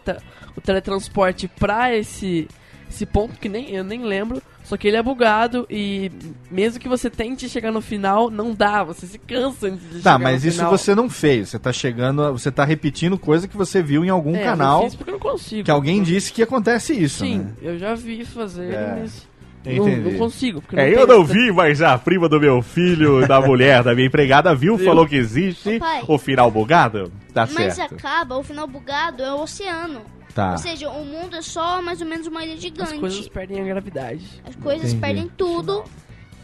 o 0.56 0.60
teletransporte 0.60 1.48
pra 1.48 1.94
esse, 1.96 2.48
esse 2.88 3.04
ponto 3.06 3.38
que 3.38 3.48
nem 3.48 3.70
eu 3.74 3.84
nem 3.84 4.02
lembro. 4.04 4.42
Só 4.62 4.76
que 4.76 4.86
ele 4.86 4.96
é 4.96 5.02
bugado 5.02 5.66
e 5.68 6.12
mesmo 6.48 6.78
que 6.78 6.88
você 6.88 7.10
tente 7.10 7.48
chegar 7.48 7.72
no 7.72 7.80
final, 7.80 8.30
não 8.30 8.54
dá. 8.54 8.84
Você 8.84 9.04
se 9.04 9.18
cansa 9.18 9.66
antes 9.66 9.82
de 9.82 10.00
Tá, 10.00 10.12
chegar 10.12 10.18
mas 10.20 10.42
no 10.44 10.48
isso 10.48 10.58
final. 10.58 10.70
você 10.70 10.94
não 10.94 11.10
fez. 11.10 11.48
Você 11.48 11.58
tá 11.58 11.72
chegando, 11.72 12.30
você 12.32 12.52
tá 12.52 12.64
repetindo 12.64 13.18
coisa 13.18 13.48
que 13.48 13.56
você 13.56 13.82
viu 13.82 14.04
em 14.04 14.10
algum 14.10 14.36
É, 14.36 14.40
eu 14.40 14.44
canal 14.44 14.82
não 14.82 14.84
fiz 14.84 14.94
porque 14.94 15.10
eu 15.10 15.14
não 15.14 15.18
consigo. 15.20 15.64
que 15.64 15.70
alguém 15.72 16.02
disse 16.04 16.32
que 16.32 16.40
acontece 16.42 16.92
isso, 16.92 17.24
Sim, 17.24 17.38
né? 17.38 17.52
eu 17.62 17.78
já 17.80 17.94
vi 17.96 18.24
fazer, 18.24 18.72
É. 18.72 18.96
mas 19.00 19.28
não, 19.64 19.86
não 19.88 20.18
consigo. 20.18 20.60
Porque 20.62 20.78
É, 20.78 20.94
eu 20.94 21.04
não 21.04 21.24
essa- 21.24 21.32
vi, 21.32 21.50
mas 21.50 21.82
a 21.82 21.98
prima 21.98 22.28
do 22.28 22.38
meu 22.38 22.62
filho, 22.62 23.26
da 23.26 23.40
mulher, 23.42 23.82
da 23.82 23.92
minha 23.92 24.06
empregada, 24.06 24.54
viu, 24.54 24.76
Viu? 24.76 24.86
falou 24.86 25.04
que 25.04 25.16
existe 25.16 25.76
Ô, 25.76 25.80
pai. 25.80 26.04
o 26.06 26.16
final 26.16 26.48
bugado. 26.48 27.10
Tá 27.34 27.48
Mas 27.52 27.74
certo. 27.74 27.94
acaba, 27.94 28.36
o 28.38 28.42
final 28.44 28.68
bugado 28.68 29.20
é 29.24 29.32
o 29.34 29.40
oceano. 29.42 30.02
Tá. 30.34 30.52
Ou 30.52 30.58
seja, 30.58 30.88
o 30.90 31.04
mundo 31.04 31.36
é 31.36 31.42
só 31.42 31.82
mais 31.82 32.00
ou 32.00 32.06
menos 32.06 32.26
uma 32.26 32.44
ilha 32.44 32.54
As 32.54 32.60
gigante. 32.60 32.98
coisas 32.98 33.28
perdem 33.28 33.60
a 33.60 33.64
gravidade. 33.64 34.24
As 34.44 34.54
coisas 34.56 34.92
Entendi. 34.92 35.00
perdem 35.00 35.30
tudo 35.36 35.84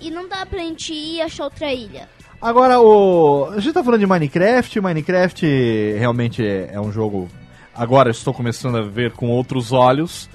e 0.01 0.11
não 0.11 0.29
dá 0.29 0.45
pra 0.45 0.59
gente 0.59 0.93
ir 0.93 1.21
achar 1.21 1.45
outra 1.45 1.73
ilha. 1.73 2.09
Agora, 2.41 2.81
o. 2.81 3.49
A 3.53 3.61
gente 3.61 3.73
tá 3.73 3.83
falando 3.83 4.01
de 4.01 4.07
Minecraft. 4.07 4.81
Minecraft 4.81 5.47
realmente 5.99 6.45
é, 6.47 6.71
é 6.75 6.81
um 6.81 6.93
jogo. 6.93 7.29
Agora 7.75 8.09
eu 8.09 8.13
estou 8.13 8.35
começando 8.35 8.77
a 8.77 8.83
ver 8.83 9.13
com 9.13 9.29
outros 9.31 9.73
olhos. 9.73 10.29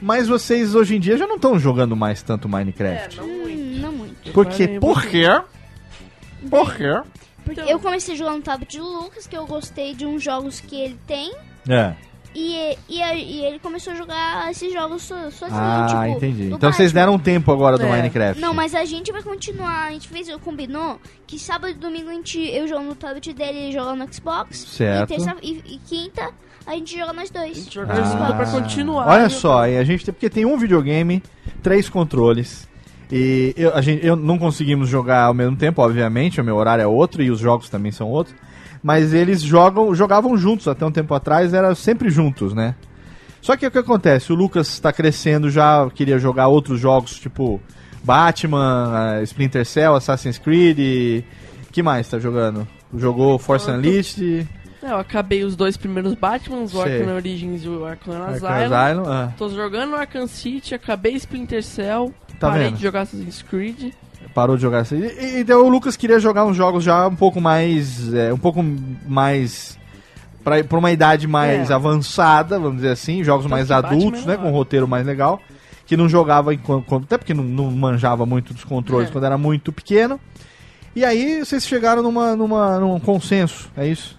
Mas 0.00 0.28
vocês 0.28 0.74
hoje 0.74 0.96
em 0.96 1.00
dia 1.00 1.16
já 1.16 1.26
não 1.26 1.36
estão 1.36 1.58
jogando 1.58 1.96
mais 1.96 2.22
tanto 2.22 2.48
Minecraft. 2.48 3.18
É, 3.18 3.20
não 3.22 3.26
muito. 3.28 3.58
Hum, 3.58 3.78
não 3.80 3.92
muito. 3.92 4.32
Por 4.32 4.46
quê? 4.46 4.64
parei 4.66 4.80
Por 4.80 5.02
quê? 5.06 5.26
Por 6.50 6.74
quê? 6.74 7.02
Porque 7.44 7.60
Então- 7.60 7.72
eu 7.72 7.78
comecei 7.78 8.14
a 8.14 8.18
jogar 8.18 8.32
no 8.32 8.42
tablet 8.42 8.76
do 8.76 8.84
Lucas, 8.84 9.26
que 9.26 9.36
eu 9.36 9.46
gostei 9.46 9.94
de 9.94 10.04
uns 10.04 10.22
jogos 10.22 10.60
que 10.60 10.76
ele 10.78 10.98
tem. 11.06 11.32
É. 11.68 11.94
E, 12.38 12.76
e, 12.86 13.00
e 13.00 13.44
ele 13.46 13.58
começou 13.58 13.94
a 13.94 13.96
jogar 13.96 14.50
esses 14.50 14.70
jogos 14.70 15.02
so, 15.04 15.14
sozinho, 15.30 15.58
Ah, 15.58 15.86
tipo, 15.88 16.04
entendi. 16.18 16.50
Então 16.52 16.70
vocês 16.70 16.92
deram 16.92 17.14
um 17.14 17.18
tempo 17.18 17.50
agora 17.50 17.78
do 17.78 17.84
É. 17.86 17.90
Minecraft. 17.90 18.42
Não, 18.42 18.52
mas 18.52 18.74
a 18.74 18.84
gente 18.84 19.10
vai 19.10 19.22
continuar. 19.22 19.86
A 19.86 19.90
gente 19.92 20.06
fez, 20.06 20.28
combinou 20.44 21.00
que 21.26 21.38
sábado 21.38 21.70
e 21.70 21.74
domingo 21.74 22.10
a 22.10 22.12
gente, 22.12 22.38
eu 22.38 22.68
jogo 22.68 22.84
no 22.84 22.94
tablet 22.94 23.32
dele 23.32 23.58
e 23.58 23.62
ele 23.64 23.72
joga 23.72 23.94
no 23.94 24.12
Xbox. 24.12 24.58
Certo. 24.68 25.12
E, 25.12 25.16
terça, 25.16 25.34
e, 25.42 25.62
e 25.66 25.78
quinta 25.78 26.28
a 26.66 26.72
gente 26.74 26.98
joga 26.98 27.12
nós 27.14 27.30
A 27.34 27.38
dois. 27.38 27.56
gente 27.56 27.74
joga 27.74 27.94
Ah. 27.94 28.32
pra 28.34 28.46
continuar. 28.50 29.06
Olha 29.08 29.30
só, 29.30 29.66
e 29.66 29.78
a 29.78 29.84
gente 29.84 30.04
tem, 30.04 30.12
porque 30.12 30.28
tem 30.28 30.44
um 30.44 30.58
videogame, 30.58 31.22
três 31.62 31.88
controles. 31.88 32.68
E 33.10 33.54
eu, 33.56 33.74
a 33.74 33.80
gente, 33.80 34.04
eu 34.04 34.14
não 34.16 34.36
conseguimos 34.36 34.88
jogar 34.90 35.22
ao 35.26 35.32
mesmo 35.34 35.56
tempo, 35.56 35.80
obviamente, 35.80 36.38
o 36.40 36.44
meu 36.44 36.56
horário 36.56 36.82
é 36.82 36.86
outro 36.86 37.22
e 37.22 37.30
os 37.30 37.38
jogos 37.38 37.70
também 37.70 37.92
são 37.92 38.08
outros. 38.10 38.36
Mas 38.86 39.12
eles 39.12 39.42
jogam, 39.42 39.92
jogavam 39.96 40.36
juntos 40.38 40.68
até 40.68 40.86
um 40.86 40.92
tempo 40.92 41.12
atrás, 41.12 41.52
era 41.52 41.74
sempre 41.74 42.08
juntos, 42.08 42.54
né? 42.54 42.76
Só 43.42 43.56
que 43.56 43.66
o 43.66 43.70
que 43.70 43.78
acontece? 43.78 44.32
O 44.32 44.36
Lucas 44.36 44.68
está 44.68 44.92
crescendo 44.92 45.50
já, 45.50 45.90
queria 45.92 46.20
jogar 46.20 46.46
outros 46.46 46.78
jogos, 46.78 47.18
tipo 47.18 47.60
Batman, 48.04 49.18
eh, 49.18 49.22
Splinter 49.24 49.66
Cell, 49.66 49.96
Assassin's 49.96 50.38
Creed. 50.38 50.78
E... 50.78 51.24
que 51.72 51.82
mais 51.82 52.08
tá 52.08 52.20
jogando? 52.20 52.64
Jogou 52.96 53.40
Force 53.40 53.68
Unleashed, 53.68 54.46
É, 54.80 54.92
eu 54.92 54.98
acabei 54.98 55.42
os 55.42 55.56
dois 55.56 55.76
primeiros 55.76 56.14
Batmans, 56.14 56.72
o. 56.72 56.80
Arkham 56.80 57.12
Origins 57.16 57.64
e 57.64 57.68
o 57.68 57.84
Arkham 57.84 58.22
Asylum. 58.22 58.76
Asylum. 58.76 59.04
ah. 59.08 59.32
Tô 59.36 59.48
jogando 59.48 59.96
Arkham 59.96 60.28
City, 60.28 60.76
acabei 60.76 61.14
Splinter 61.14 61.64
Cell, 61.64 62.14
Tá 62.38 62.50
parei 62.50 62.66
vendo? 62.66 62.76
de 62.76 62.82
jogar 62.84 63.00
Assassin's 63.00 63.42
Creed. 63.42 63.92
Parou 64.34 64.56
de 64.56 64.62
jogar 64.62 64.80
assim. 64.80 64.96
E, 64.98 65.38
e 65.38 65.44
daí 65.44 65.56
o 65.56 65.68
Lucas 65.68 65.96
queria 65.96 66.18
jogar 66.20 66.44
uns 66.44 66.56
jogos 66.56 66.84
já 66.84 67.06
um 67.08 67.16
pouco 67.16 67.40
mais. 67.40 68.12
é, 68.12 68.32
um 68.32 68.38
pouco 68.38 68.62
mais. 69.06 69.78
Pra, 70.44 70.62
pra 70.62 70.78
uma 70.78 70.92
idade 70.92 71.26
mais 71.26 71.70
É. 71.70 71.74
avançada, 71.74 72.58
vamos 72.58 72.76
dizer 72.76 72.90
assim, 72.90 73.24
jogos 73.24 73.44
Tanto 73.46 73.50
mais 73.50 73.70
adultos, 73.70 74.24
né? 74.24 74.36
Com 74.36 74.48
um 74.48 74.52
roteiro 74.52 74.86
mais 74.86 75.04
legal. 75.04 75.40
Que 75.86 75.96
não 75.96 76.08
jogava 76.08 76.52
enquanto. 76.54 76.96
Até 77.04 77.16
porque 77.18 77.34
não, 77.34 77.42
não 77.44 77.70
manjava 77.70 78.24
muito 78.26 78.52
dos 78.54 78.64
controles 78.64 79.08
É. 79.08 79.12
quando 79.12 79.24
era 79.24 79.38
muito 79.38 79.72
pequeno. 79.72 80.20
E 80.94 81.04
aí 81.04 81.44
vocês 81.44 81.66
chegaram 81.66 82.02
numa, 82.02 82.34
numa, 82.36 82.78
num 82.78 82.98
consenso, 83.00 83.70
é 83.76 83.86
isso? 83.86 84.18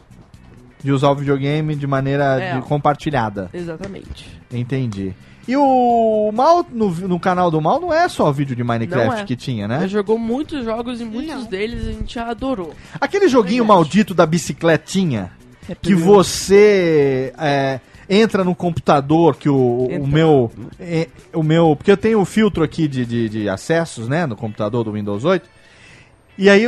De 0.83 0.91
usar 0.91 1.09
o 1.09 1.15
videogame 1.15 1.75
de 1.75 1.87
maneira 1.87 2.39
É. 2.41 2.55
de- 2.55 2.61
compartilhada. 2.61 3.49
Exatamente. 3.53 4.27
Entendi. 4.51 5.13
E 5.47 5.55
o 5.55 6.31
Mal, 6.33 6.65
no, 6.71 6.89
no 6.89 7.19
canal 7.19 7.49
do 7.49 7.61
Mal, 7.61 7.79
não 7.79 7.93
é 7.93 8.09
só 8.09 8.31
vídeo 8.31 8.55
de 8.55 8.63
Minecraft 8.63 9.21
é. 9.21 9.25
que 9.25 9.35
tinha, 9.35 9.65
Ele 9.65 9.77
né? 9.77 9.87
jogou 9.87 10.17
muitos 10.17 10.65
jogos 10.65 10.99
e 10.99 11.05
muitos 11.05 11.35
Não. 11.35 11.43
deles 11.45 11.87
a 11.87 11.91
gente 11.91 12.19
adorou. 12.19 12.73
Aquele 12.99 13.27
joguinho 13.29 13.63
maldito 13.63 14.13
da 14.13 14.25
bicicletinha, 14.25 15.31
É 15.69 15.75
que 15.75 15.95
você 15.95 17.33
é, 17.37 17.79
entra 18.09 18.43
no 18.43 18.53
computador, 18.53 19.37
que 19.37 19.47
o, 19.49 19.87
o 19.87 20.07
meu. 20.07 20.51
é, 20.79 21.07
o 21.33 21.43
meu. 21.43 21.75
Porque 21.75 21.91
eu 21.91 21.97
tenho 21.97 22.19
o 22.19 22.25
filtro 22.25 22.63
aqui 22.63 22.87
de, 22.87 23.05
de, 23.05 23.29
de 23.29 23.49
acessos, 23.49 24.07
né? 24.07 24.25
No 24.25 24.35
computador 24.35 24.83
do 24.83 24.91
Windows 24.91 25.23
8. 25.23 25.47
E 26.37 26.49
aí, 26.51 26.65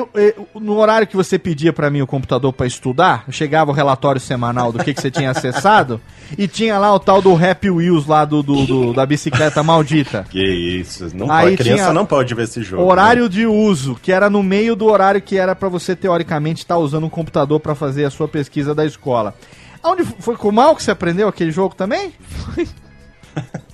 no 0.55 0.77
horário 0.79 1.05
que 1.05 1.15
você 1.15 1.37
pedia 1.37 1.71
pra 1.71 1.91
mim 1.91 2.01
o 2.01 2.07
computador 2.07 2.51
pra 2.51 2.65
estudar, 2.65 3.23
chegava 3.29 3.69
o 3.69 3.73
relatório 3.73 4.19
semanal 4.19 4.71
do 4.71 4.83
que, 4.83 4.93
que 4.95 4.99
você 5.01 5.11
tinha 5.11 5.29
acessado, 5.29 6.01
e 6.35 6.47
tinha 6.47 6.79
lá 6.79 6.91
o 6.93 6.99
tal 6.99 7.21
do 7.21 7.35
Happy 7.35 7.69
Wheels 7.69 8.07
lá 8.07 8.25
do, 8.25 8.41
do- 8.41 8.65
do- 8.65 8.93
da 8.93 9.05
bicicleta 9.05 9.61
maldita. 9.61 10.25
Que 10.31 10.43
isso, 10.43 11.07
não 11.15 11.29
Aí 11.31 11.51
pode, 11.51 11.57
criança 11.57 11.93
não 11.93 12.05
pode 12.05 12.33
ver 12.33 12.45
esse 12.45 12.63
jogo. 12.63 12.83
Horário 12.83 13.29
de 13.29 13.45
uso, 13.45 13.95
que 14.01 14.11
era 14.11 14.27
no 14.27 14.41
meio 14.41 14.75
do 14.75 14.85
horário 14.87 15.21
que 15.21 15.37
era 15.37 15.55
pra 15.55 15.69
você 15.69 15.95
teoricamente 15.95 16.63
estar 16.63 16.77
usando 16.79 17.05
um 17.05 17.09
computador 17.09 17.59
pra 17.59 17.75
fazer 17.75 18.05
a 18.05 18.09
sua 18.09 18.27
pesquisa 18.27 18.73
da 18.73 18.83
escola. 18.85 19.35
Aonde 19.83 20.01
f- 20.01 20.15
foi 20.19 20.35
com 20.35 20.49
o 20.49 20.51
Mal 20.51 20.75
que 20.75 20.81
você 20.81 20.89
aprendeu 20.91 21.27
aquele 21.27 21.51
jogo 21.51 21.75
também? 21.75 22.11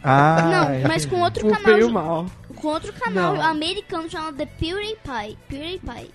Ah, 0.04 0.70
não, 0.82 0.88
mas 0.90 1.06
com 1.06 1.20
outro 1.22 1.42
Foi 1.42 1.52
canal. 1.58 1.90
mal. 1.90 2.26
Com 2.56 2.68
outro 2.70 2.94
canal 2.94 3.40
americano 3.42 4.10
chamado 4.10 4.38
The 4.38 4.46
PewDiePie. 4.46 5.38
PewDiePie. 5.50 6.12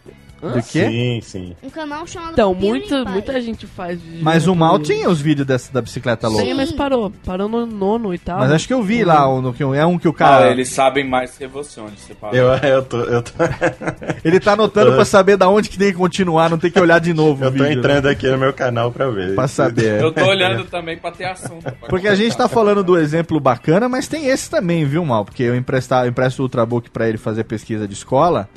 Do 0.48 0.56
né? 0.56 0.64
quê? 0.70 0.86
Sim, 0.88 1.20
sim. 1.22 1.56
Um 1.62 1.70
canal 1.70 2.06
chamado 2.06 2.32
Então, 2.32 2.54
PewDiePie. 2.54 2.94
muita, 2.94 3.10
muita 3.10 3.40
gente 3.40 3.66
faz 3.66 4.00
vídeo. 4.00 4.20
Mas 4.22 4.46
o 4.46 4.54
Mal 4.54 4.78
tinha 4.78 5.08
os 5.08 5.20
vídeos 5.20 5.46
dessa, 5.46 5.72
da 5.72 5.80
bicicleta 5.82 6.28
louca. 6.28 6.44
Sim, 6.44 6.54
mas 6.54 6.72
parou. 6.72 7.12
Parou 7.24 7.48
no 7.48 7.66
nono 7.66 8.14
e 8.14 8.18
tal. 8.18 8.38
Mas 8.38 8.50
acho 8.52 8.66
que 8.66 8.72
eu 8.74 8.82
vi 8.82 9.04
lá, 9.04 9.28
o- 9.28 9.40
no, 9.42 9.52
que 9.52 9.62
é 9.62 9.84
um 9.86 9.98
que 9.98 10.08
o 10.08 10.12
Ah, 10.12 10.14
cara. 10.14 10.50
eles 10.50 10.68
sabem 10.70 11.06
mais 11.08 11.36
que 11.36 11.46
você 11.46 11.80
onde 11.80 11.98
você 12.00 12.14
parou. 12.14 12.34
Eu, 12.36 12.48
eu 12.68 12.82
tô, 12.82 13.00
eu 13.00 13.22
tô, 13.22 13.32
Ele 14.24 14.40
tá 14.40 14.52
anotando 14.52 14.92
pra 14.92 15.04
saber 15.04 15.36
da 15.36 15.48
onde 15.48 15.68
que 15.68 15.78
tem 15.78 15.92
que 15.92 15.98
continuar, 15.98 16.48
não 16.50 16.58
tem 16.58 16.70
que 16.70 16.80
olhar 16.80 16.98
de 17.00 17.12
novo 17.12 17.42
o 17.42 17.46
eu 17.46 17.52
tô 17.52 17.62
vídeo. 17.64 17.78
entrando 17.78 18.06
aqui 18.08 18.28
no 18.28 18.38
meu 18.38 18.52
canal 18.52 18.90
pra 18.92 19.08
ver. 19.10 19.34
Pra 19.34 19.48
saber. 19.48 20.00
Eu 20.00 20.12
tô 20.12 20.24
olhando 20.24 20.64
também 20.64 20.96
pra 20.98 21.10
ter 21.10 21.24
assunto. 21.24 21.62
pra 21.62 21.88
Porque 21.88 22.08
a 22.08 22.14
gente 22.14 22.36
tá 22.36 22.48
falando 22.48 22.82
do 22.82 22.96
exemplo 22.98 23.38
bacana, 23.40 23.88
mas 23.88 24.08
tem 24.08 24.26
esse 24.26 24.48
também, 24.50 24.84
viu, 24.84 25.04
Mal? 25.04 25.24
Porque 25.24 25.42
eu 25.42 25.54
emprestar, 25.56 26.04
eu 26.04 26.10
empresto 26.10 26.40
o 26.40 26.44
Ultrabook 26.44 26.90
pra 26.90 27.08
ele 27.08 27.18
fazer 27.18 27.44
pesquisa 27.44 27.86
de 27.88 27.94
escola. 27.94 28.48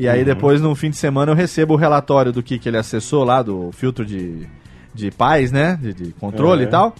E 0.00 0.08
aí 0.08 0.24
depois, 0.24 0.60
no 0.60 0.74
fim 0.74 0.90
de 0.90 0.96
semana, 0.96 1.30
eu 1.32 1.36
recebo 1.36 1.74
o 1.74 1.76
relatório 1.76 2.32
do 2.32 2.42
que, 2.42 2.58
que 2.58 2.68
ele 2.68 2.78
acessou 2.78 3.22
lá, 3.24 3.42
do 3.42 3.70
filtro 3.72 4.04
de, 4.04 4.46
de 4.94 5.10
paz, 5.10 5.52
né? 5.52 5.78
De, 5.80 5.92
de 5.92 6.12
controle 6.12 6.62
É. 6.64 6.66
e 6.66 6.68
tal. 6.68 6.94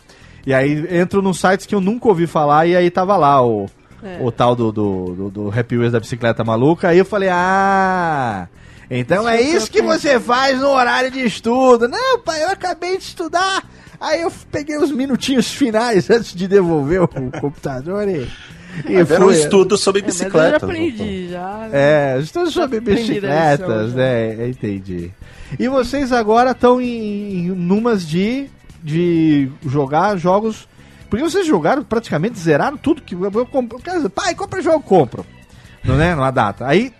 E 0.46 0.53
aí 0.55 0.86
entro 0.90 1.20
nos 1.22 1.38
sites 1.40 1.66
que 1.66 1.74
eu 1.74 1.80
nunca 1.80 2.09
ouvi 2.09 2.26
falar 2.26 2.66
e 2.66 2.76
aí 2.76 2.90
tava 2.90 3.16
lá 3.16 3.44
o, 3.44 3.66
É. 4.03 4.18
o 4.20 4.30
tal 4.30 4.55
do, 4.55 4.70
do, 4.70 5.14
do, 5.14 5.30
do 5.30 5.48
Happy 5.59 5.76
Wheels 5.78 5.92
da 5.92 6.01
bicicleta 6.01 6.44
maluca. 6.44 6.88
Aí 6.88 6.98
eu 6.98 7.05
falei, 7.05 7.28
ah... 7.30 8.48
Então 8.90 9.28
é 9.28 9.40
isso 9.40 9.70
que 9.70 9.80
você 9.80 10.18
faz 10.18 10.61
no 10.61 10.68
horário 10.68 11.11
de 11.12 11.20
estudo. 11.20 11.86
Não, 11.86 12.18
pai, 12.20 12.42
eu 12.42 12.48
acabei 12.48 12.98
de 12.98 13.05
estudar. 13.05 13.62
Aí 14.01 14.22
eu 14.22 14.32
peguei 14.51 14.76
os 14.78 14.90
minutinhos 14.90 15.48
finais 15.55 16.11
antes 16.11 16.34
de 16.34 16.48
devolver 16.48 17.01
o 17.03 17.09
computador 17.40 18.09
e... 18.09 18.28
e 18.89 18.95
Era 18.97 19.25
um 19.25 19.29
fui. 19.29 19.35
estudo 19.35 19.77
sobre 19.77 20.01
É, 20.01 20.05
mas 20.05 20.21
eu 20.21 20.31
já 20.31 20.57
aprendi, 20.57 21.29
já. 21.29 21.68
É, 21.73 22.18
estudo 22.21 22.51
sobre 22.51 22.79
aprendi 22.79 23.03
bicicletas, 23.03 23.95
né? 23.95 24.49
Entendi. 24.49 25.11
E 25.59 25.68
vocês 25.68 26.12
agora 26.12 26.53
estão 26.53 26.81
em, 26.81 27.47
em 27.47 27.49
numas 27.49 28.07
de, 28.07 28.49
de 28.83 29.51
jogar 29.66 30.16
jogos. 30.16 30.68
Porque 31.09 31.25
vocês 31.25 31.45
jogaram 31.45 31.83
praticamente, 31.83 32.39
zeraram 32.39 32.77
tudo 32.77 33.03
que 33.03 33.14
eu, 33.14 33.47
compro. 33.47 33.81
dizer, 33.83 34.09
pai, 34.11 34.35
compra 34.35 34.62
jogo, 34.62 34.77
eu 34.77 34.83
compro. 34.83 35.27
Não, 35.83 35.97
né? 35.97 36.14
Numa 36.14 36.31
data. 36.31 36.66
Aí 36.66 36.93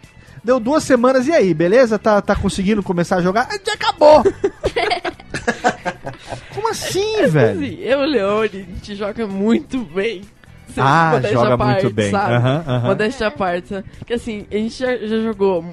deu 0.43 0.59
duas 0.59 0.83
semanas 0.83 1.29
e 1.29 1.33
aí, 1.33 1.55
beleza? 1.55 1.99
Tá, 1.99 2.21
tá 2.21 2.35
conseguindo 2.35 2.83
começar 2.83 3.17
a 3.17 3.23
jogar? 3.23 3.49
Já 3.65 3.75
acabou! 3.75 4.25
Como 6.53 6.69
assim, 6.69 7.27
velho? 7.29 7.61
Assim, 7.61 7.79
eu 7.81 8.01
e 8.01 8.03
o 8.03 8.07
Leone, 8.07 8.49
a 8.49 8.75
gente 8.75 8.97
joga 8.97 9.27
muito 9.27 9.79
bem. 9.79 10.23
Sem 10.71 10.83
Ah, 10.85 11.21
joga 11.33 11.59
parte, 11.59 11.83
muito 11.83 11.95
bem. 11.95 12.11
Sabe? 12.11 12.35
Aham, 12.35 12.65
aham. 12.67 12.87
Modéstia 12.89 13.27
à 13.27 13.31
parte. 13.31 13.69
sabe? 13.69 13.85
Porque 13.99 14.15
assim, 14.15 14.47
a 14.51 14.55
gente 14.57 14.79
já, 14.79 14.97
já 14.97 15.21
jogou 15.21 15.65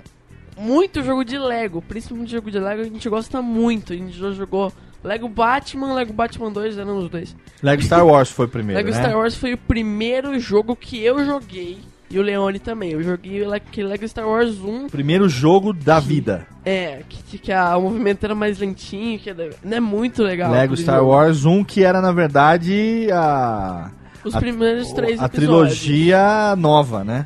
muito 0.57 1.03
jogo 1.03 1.23
de 1.23 1.37
Lego. 1.37 1.81
Principalmente 1.81 2.31
jogo 2.31 2.49
de 2.51 2.59
Lego, 2.59 2.81
a 2.81 2.85
gente 2.85 3.07
gosta 3.09 3.41
muito. 3.41 3.93
A 3.93 3.95
gente 3.95 4.17
já 4.17 4.31
jogou 4.31 4.71
Lego 5.03 5.29
Batman, 5.29 5.93
Lego 5.93 6.11
Batman 6.13 6.51
2, 6.51 6.77
eram 6.77 6.97
os 6.97 7.09
dois. 7.09 7.35
Lego 7.61 7.81
Star 7.81 8.05
Wars 8.05 8.29
foi 8.31 8.45
o 8.45 8.49
primeiro, 8.49 8.77
Lego 8.83 8.95
né? 8.95 9.01
Star 9.03 9.17
Wars 9.17 9.35
foi 9.35 9.53
o 9.53 9.57
primeiro 9.57 10.37
jogo 10.39 10.75
que 10.75 11.03
eu 11.03 11.23
joguei. 11.25 11.77
E 12.09 12.17
o 12.17 12.21
Leone 12.21 12.57
também. 12.57 12.91
Eu 12.91 13.03
joguei 13.03 13.45
Lego 13.45 14.07
Star 14.07 14.25
Wars 14.27 14.57
1. 14.61 14.87
Primeiro 14.87 15.27
jogo 15.27 15.73
da 15.73 15.99
vida. 15.99 16.47
É, 16.63 17.01
que, 17.09 17.37
que 17.37 17.51
a, 17.51 17.75
o 17.75 17.81
movimento 17.81 18.23
era 18.23 18.33
mais 18.33 18.59
lentinho. 18.59 19.19
Que 19.19 19.29
era- 19.29 19.49
não 19.61 19.75
é 19.75 19.79
muito 19.81 20.23
legal. 20.23 20.49
Lego 20.49 20.77
Star 20.77 20.99
jogo. 20.99 21.11
Wars 21.11 21.43
1, 21.43 21.65
que 21.65 21.83
era 21.83 21.99
na 22.01 22.13
verdade 22.13 23.09
a. 23.11 23.91
Os 24.27 24.35
a- 24.35 24.39
primeiros 24.39 24.91
três 24.93 25.19
A 25.21 25.25
episódios. 25.25 25.79
trilogia 25.79 26.55
nova, 26.55 27.03
né? 27.03 27.25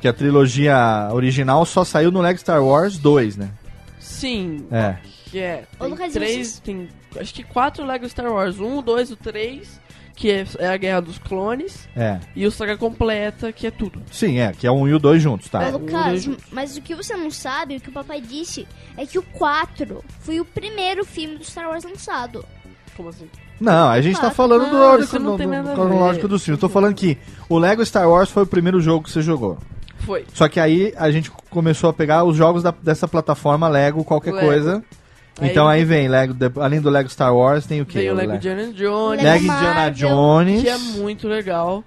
Que 0.00 0.08
a 0.08 0.12
trilogia 0.12 1.08
original 1.12 1.64
só 1.64 1.84
saiu 1.84 2.10
no 2.10 2.20
Lego 2.20 2.38
Star 2.38 2.62
Wars 2.64 2.98
2, 2.98 3.36
né? 3.36 3.50
Sim. 3.98 4.66
É. 4.70 4.96
Que 5.30 5.38
é. 5.40 5.64
Ô, 5.78 5.84
Tem 5.84 5.90
Lucas, 5.90 6.12
três. 6.12 6.30
vocês- 6.48 6.60
Tem 6.60 6.88
acho 7.18 7.32
que 7.34 7.42
quatro 7.44 7.84
Lego 7.84 8.08
Star 8.08 8.30
Wars. 8.32 8.58
Um, 8.58 8.78
o 8.78 8.82
dois, 8.82 9.10
o 9.10 9.16
três. 9.16 9.80
Que 10.14 10.30
é, 10.30 10.44
é 10.58 10.68
a 10.68 10.76
Guerra 10.76 11.00
dos 11.00 11.16
Clones. 11.18 11.88
É. 11.96 12.20
E 12.36 12.46
o 12.46 12.50
Saga 12.50 12.76
Completa, 12.76 13.50
que 13.50 13.66
é 13.66 13.70
tudo. 13.70 14.02
Sim, 14.12 14.40
é, 14.40 14.52
que 14.52 14.66
é 14.66 14.70
um 14.70 14.86
e 14.86 14.92
o 14.92 14.98
dois 14.98 15.22
juntos, 15.22 15.48
tá? 15.48 15.60
Ô, 15.60 15.62
É, 15.62 15.70
Lucas, 15.70 16.26
um, 16.26 16.32
dois, 16.32 16.44
mas 16.52 16.76
o 16.76 16.82
que 16.82 16.94
você 16.94 17.16
não 17.16 17.30
sabe, 17.30 17.76
o 17.76 17.80
que 17.80 17.88
o 17.88 17.92
papai 17.92 18.20
disse, 18.20 18.68
é 18.96 19.06
que 19.06 19.18
o 19.18 19.22
4 19.22 20.04
foi 20.20 20.38
o 20.38 20.44
primeiro 20.44 21.02
filme 21.04 21.38
do 21.38 21.44
Star 21.44 21.66
Wars 21.68 21.82
lançado. 21.84 22.44
Como 22.94 23.08
assim? 23.08 23.26
Não, 23.62 23.88
a 23.88 24.00
gente 24.00 24.20
tá 24.20 24.30
falando 24.30 24.66
do 24.66 24.72
não, 24.76 24.82
ordem 24.82 25.06
tem 25.36 25.46
nada 25.46 25.72
a 25.72 25.74
cronológico 25.74 26.26
dos 26.28 26.44
filmes. 26.44 26.60
Tô 26.60 26.68
falando 26.68 26.94
que 26.94 27.16
o 27.48 27.58
Lego 27.58 27.84
Star 27.86 28.08
Wars 28.08 28.28
foi 28.30 28.42
o 28.42 28.46
primeiro 28.46 28.80
jogo 28.80 29.04
que 29.04 29.10
você 29.10 29.22
jogou. 29.22 29.56
Foi. 30.00 30.24
Só 30.34 30.48
que 30.48 30.58
aí 30.58 30.92
a 30.96 31.10
gente 31.10 31.30
começou 31.48 31.88
a 31.90 31.92
pegar 31.92 32.24
os 32.24 32.36
jogos 32.36 32.62
da- 32.62 32.74
dessa 32.82 33.06
plataforma 33.06 33.68
Lego, 33.68 34.02
qualquer 34.04 34.32
Lego. 34.34 34.46
coisa. 34.46 34.82
Aí 35.40 35.50
Então 35.50 35.66
aí 35.68 35.84
vem 35.84 36.08
Lego, 36.08 36.34
além 36.60 36.80
do 36.80 36.90
Lego 36.90 37.08
Star 37.08 37.34
Wars, 37.34 37.64
tem 37.66 37.80
o 37.80 37.86
que? 37.86 37.94
Veio 37.94 38.12
o 38.12 38.16
Lego 38.16 38.34
Indiana 38.34 38.72
Jones, 38.72 39.22
Lego 39.22 39.22
Lego 39.22 39.44
Indiana 39.44 39.90
Jones. 39.90 40.62
que 40.62 40.68
é 40.68 40.78
muito 40.78 41.28
legal. 41.28 41.84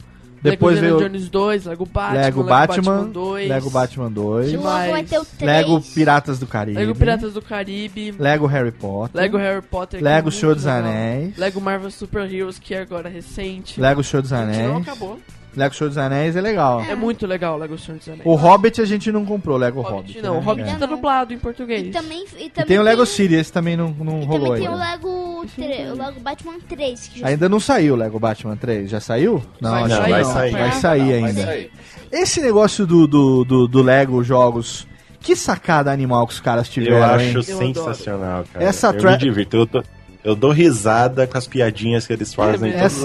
Depois 0.52 0.80
Lego 0.80 0.98
veio 0.98 1.10
Jones 1.10 1.30
2, 1.30 1.66
Lego 1.66 1.86
Batman, 1.86 2.22
Lego 2.22 2.44
Batman, 2.44 3.04
2, 3.06 3.50
Lego 3.50 3.70
Batman 3.70 4.12
2, 4.12 4.52
E 4.52 4.58
logo 4.58 4.68
vai 4.70 4.92
mais? 4.92 5.10
ter 5.10 5.20
o 5.20 5.26
3. 5.26 5.42
Lego 5.52 5.82
Piratas 5.82 6.40
do 6.40 6.48
Caribe, 6.48 6.78
Lego 6.80 6.96
Piratas 6.96 7.34
do 7.34 7.42
Caribe, 7.42 8.16
Lego 8.18 8.46
Harry 8.46 8.72
Potter, 8.72 9.22
Lego 9.22 9.38
Harry 9.38 9.62
Potter, 9.62 10.00
é 10.00 10.04
Lego 10.04 10.26
muito 10.28 10.36
Senhor 10.40 10.56
dos 10.56 10.66
legal. 10.66 10.80
Anéis, 10.80 11.38
Lego 11.38 11.62
Marvel 11.62 11.92
Super 11.92 12.32
Heroes, 12.34 12.60
que 12.60 12.74
é 12.74 12.82
agora 12.82 13.10
recente. 13.10 13.80
Lego 13.80 14.04
Senhor 14.04 14.22
dos 14.22 14.32
Que 14.32 14.38
não 14.38 14.44
Anéis. 14.44 14.82
acabou. 14.88 15.20
Lego 15.56 15.74
Senhor 15.76 15.90
dos 15.90 15.98
Anéis 15.98 16.36
é 16.36 16.42
legal. 16.42 16.82
É 16.82 16.96
muito 16.96 17.26
legal 17.26 17.56
o 17.56 17.58
Lego 17.58 17.78
Senhor 17.78 17.98
dos 17.98 18.08
Anéis. 18.08 18.22
O 18.26 18.36
Hobbit 18.36 18.82
a 18.82 18.86
gente 18.86 19.12
não 19.12 19.26
comprou, 19.26 19.58
Lego 19.58 19.82
Hobbit, 19.82 19.96
Hobbit. 20.14 20.22
não, 20.22 20.34
né? 20.34 20.40
o 20.40 20.42
Hobbit 20.42 20.70
É. 20.70 20.76
tá 20.76 20.86
dublado 20.86 21.34
em 21.34 21.40
português. 21.40 21.88
E 21.88 21.92
também, 21.92 22.26
e 22.38 22.46
E 22.46 22.50
também 22.50 22.68
tem 22.68 22.80
o 22.80 22.82
Lego 22.84 23.06
tem, 23.06 23.14
City, 23.14 23.36
esse 23.36 23.52
também 23.52 23.78
não, 23.78 23.90
não 23.92 24.22
e 24.22 24.26
rolou 24.26 24.48
também 24.48 24.62
tem 24.64 24.70
o 24.70 24.74
ainda. 24.74 24.86
Lego, 24.92 25.46
tre- 25.56 25.90
o 25.92 25.98
Lego 25.98 26.20
Batman 26.20 26.54
3. 26.68 27.08
Que 27.08 27.20
já 27.20 27.28
Ainda 27.28 27.48
não 27.50 27.60
saiu 27.60 27.94
o 27.94 27.98
Lego 27.98 28.20
Batman 28.20 28.56
3, 28.58 28.90
já 28.90 29.00
saiu? 29.00 29.42
Não, 29.62 29.72
Vai 29.72 29.84
acho 29.84 29.90
que 29.90 29.96
sair, 29.96 30.10
não. 30.10 30.10
vai 30.10 30.24
sair. 30.24 30.52
Vai 30.52 30.72
sair 30.74 31.22
Vai 31.22 31.30
ainda. 31.30 31.44
sair. 31.44 31.72
Esse 32.12 32.42
negócio 32.42 32.86
do, 32.86 33.08
do, 33.08 33.44
do, 33.46 33.68
do 33.68 33.82
Lego 33.82 34.24
jogos, 34.24 34.88
que 35.20 35.36
sacada 35.36 35.92
animal 35.92 36.28
que 36.28 36.34
os 36.34 36.40
caras 36.40 36.68
Eu 36.68 36.74
tiveram, 36.74 37.20
hein? 37.20 37.30
acho 37.30 37.38
Eu 37.40 37.44
sensacional, 37.58 38.44
cara. 38.54 38.64
Essa 38.66 38.88
eu 38.88 38.98
tra- 38.98 39.12
me 39.14 39.18
divirto. 39.18 39.58
Eu, 39.58 39.66
tô- 39.68 39.84
eu 40.24 40.36
dou 40.36 40.52
risada 40.52 41.28
com 41.28 41.38
as 41.38 41.48
piadinhas 41.48 42.08
que 42.08 42.14
eles 42.14 42.34
fazem. 42.34 42.70
em 42.70 42.74
todas 42.74 43.04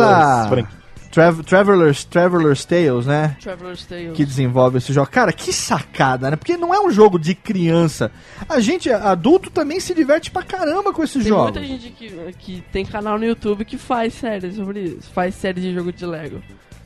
Trav 1.11 1.43
Traveler's, 1.43 2.05
Traveler's 2.05 2.65
Tales, 2.65 3.05
né? 3.07 3.37
Traveler's 3.41 3.85
Tales. 3.85 4.13
Que 4.17 4.25
desenvolve 4.25 4.79
esse 4.79 4.93
jogo. 4.93 5.11
Cara, 5.11 5.33
que 5.33 5.53
sacada, 5.53 6.31
né? 6.31 6.37
Porque 6.37 6.57
não 6.57 6.73
é 6.73 6.81
um 6.81 6.91
jogo 6.91 7.19
de 7.19 7.35
criança. 7.35 8.13
A 8.49 8.61
gente, 8.61 8.89
adulto, 8.91 9.51
também 9.51 9.81
se 9.81 9.93
diverte 9.93 10.31
pra 10.31 10.43
caramba 10.43 10.93
com 10.93 11.03
esses 11.03 11.23
Tem 11.23 11.29
jogos. 11.31 11.53
muita 11.53 11.67
gente 11.67 11.91
que, 11.91 12.33
que 12.39 12.65
tem 12.73 12.87
canal 12.87 13.19
no 13.19 13.25
YouTube 13.25 13.65
que 13.65 13.77
faz 13.77 14.15
séries 14.15 14.55
sobre 14.55 14.83
isso. 14.83 15.11
Faz 15.11 15.35
séries 15.35 15.65
de 15.65 15.75
jogo 15.75 15.93
de 15.93 16.07
Lego. 16.07 16.41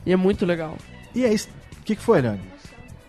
E 0.05 0.11
é 0.11 0.15
muito 0.15 0.45
legal. 0.45 0.75
E 1.13 1.23
é 1.23 1.31
isso. 1.31 1.47
O 1.79 1.83
que, 1.83 1.95
que 1.95 2.01
foi, 2.01 2.21
Leandro? 2.21 2.41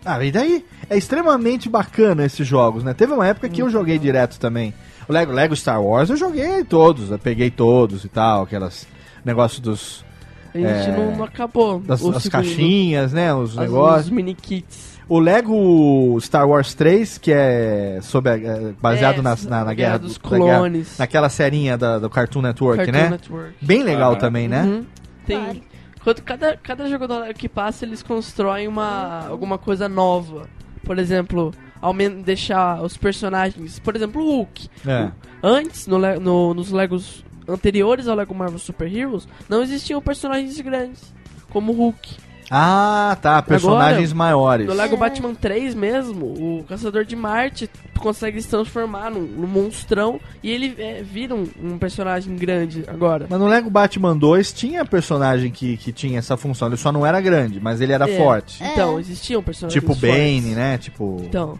Ah, 0.05 0.23
e 0.25 0.31
daí? 0.31 0.65
É 0.89 0.97
extremamente 0.97 1.69
bacana 1.69 2.25
esses 2.25 2.47
jogos, 2.47 2.85
né? 2.85 2.95
Teve 2.95 3.13
uma 3.13 3.27
época 3.27 3.49
que 3.49 3.61
eu 3.61 3.69
joguei 3.69 3.99
direto 3.99 4.39
também. 4.39 4.73
O 5.09 5.13
Lego, 5.13 5.33
Lego 5.33 5.57
Star 5.57 5.83
Wars 5.83 6.11
eu 6.11 6.17
joguei 6.17 6.63
todos, 6.63 7.11
eu 7.11 7.19
peguei 7.19 7.51
todos 7.51 8.05
e 8.05 8.09
tal, 8.09 8.43
aquelas 8.43 8.87
negócios 9.25 9.61
dos 9.61 10.06
A 10.65 10.83
gente 10.83 10.91
É. 10.91 10.97
não, 10.97 11.17
não 11.17 11.25
acabou. 11.25 11.81
das 11.81 12.01
as 12.03 12.23
segundo. 12.23 12.31
caixinhas, 12.31 13.13
né, 13.13 13.33
os 13.35 13.51
As- 13.51 13.57
negócios. 13.57 14.05
Os 14.07 14.11
mini 14.11 14.35
kits. 14.35 14.97
O 15.09 15.21
Lego 15.21 16.19
Star 16.21 16.49
Wars 16.49 16.75
3, 16.75 17.17
que 17.19 17.31
é 17.33 18.01
sobre 18.03 18.33
a- 18.33 18.37
é, 18.39 18.73
baseado 18.81 19.19
É, 19.21 19.23
na, 19.23 19.37
na, 19.49 19.65
na 19.67 19.75
guerra 19.75 19.99
dos 19.99 20.19
da 20.19 20.29
guerra- 20.39 20.59
clones. 20.59 20.99
naquela 20.99 21.29
serinha 21.29 21.79
da, 21.79 21.99
do 22.01 22.11
Cartoon 22.11 22.43
Network, 22.43 22.79
Cartoon 22.79 22.93
né? 22.93 23.09
Network. 23.11 23.55
Bem 23.61 23.83
legal 23.85 24.13
Aham. 24.13 24.19
também, 24.19 24.49
né? 24.49 24.63
Uhum. 24.63 24.85
Tem. 25.25 25.39
Claro. 25.39 25.61
Quando 26.03 26.23
cada, 26.23 26.57
cada 26.57 26.89
jogo 26.89 27.07
da 27.09 27.19
Lego 27.21 27.39
que 27.39 27.49
passa, 27.49 27.85
eles 27.85 28.03
constroem 28.03 28.67
uma, 28.69 29.27
alguma 29.29 29.59
coisa 29.59 29.89
nova. 29.89 30.49
Por 30.85 30.99
exemplo, 30.99 31.53
deixar 32.23 32.81
os 32.83 32.97
personagens. 32.97 33.79
Por 33.81 33.95
exemplo, 33.97 34.23
o 34.23 34.25
Hulk. 34.39 34.69
É. 34.87 35.09
Antes, 35.43 35.87
no, 35.87 35.99
no- 36.21 36.55
nos 36.55 36.71
Legos 36.73 37.25
anteriores 37.49 38.09
ao 38.09 38.17
Lego 38.17 38.35
Marvel 38.35 38.59
Super 38.59 38.93
Heroes, 38.95 39.27
não 39.49 39.63
existiam 39.63 40.01
personagens 40.03 40.61
grandes. 40.61 41.15
Como 41.51 41.73
o 41.73 41.75
Hulk. 41.77 42.17
Ah, 42.49 43.17
tá, 43.21 43.43
personagens 43.43 44.13
maiores. 44.13 44.67
No 44.69 44.73
Lego 44.75 44.97
Batman 44.97 45.35
3 45.35 45.75
mesmo, 45.75 46.27
o 46.27 46.65
Caçador 46.69 47.05
de 47.05 47.17
Marte 47.17 47.69
consegue 47.99 48.41
se 48.41 48.47
transformar 48.49 49.11
num, 49.11 49.23
num 49.23 49.49
monstrão 49.49 50.21
e 50.45 50.51
ele 50.53 50.77
é, 50.79 51.03
vira 51.03 51.35
um, 51.35 51.49
um 51.61 51.77
personagem 51.77 52.37
grande 52.37 52.85
agora. 52.87 53.27
Mas 53.29 53.41
no 53.41 53.49
Lego 53.49 53.69
Batman 53.69 54.17
2 54.17 54.53
tinha 54.53 54.85
personagem 54.85 55.51
que, 55.51 55.77
que 55.77 55.91
tinha 55.93 56.21
essa 56.21 56.37
função, 56.37 56.69
ele 56.69 56.77
só 56.77 56.93
não 56.93 57.05
era 57.05 57.21
grande, 57.21 57.59
mas 57.59 57.81
ele 57.81 57.93
era 57.93 58.09
É. 58.09 58.17
forte. 58.17 58.63
Então, 58.63 59.01
existiam 59.01 59.43
personagens 59.43 59.81
Tipo 59.83 59.97
Bane, 59.97 60.41
fortes. 60.43 60.57
né? 60.57 60.79
Tipo 60.79 61.23
Então, 61.25 61.59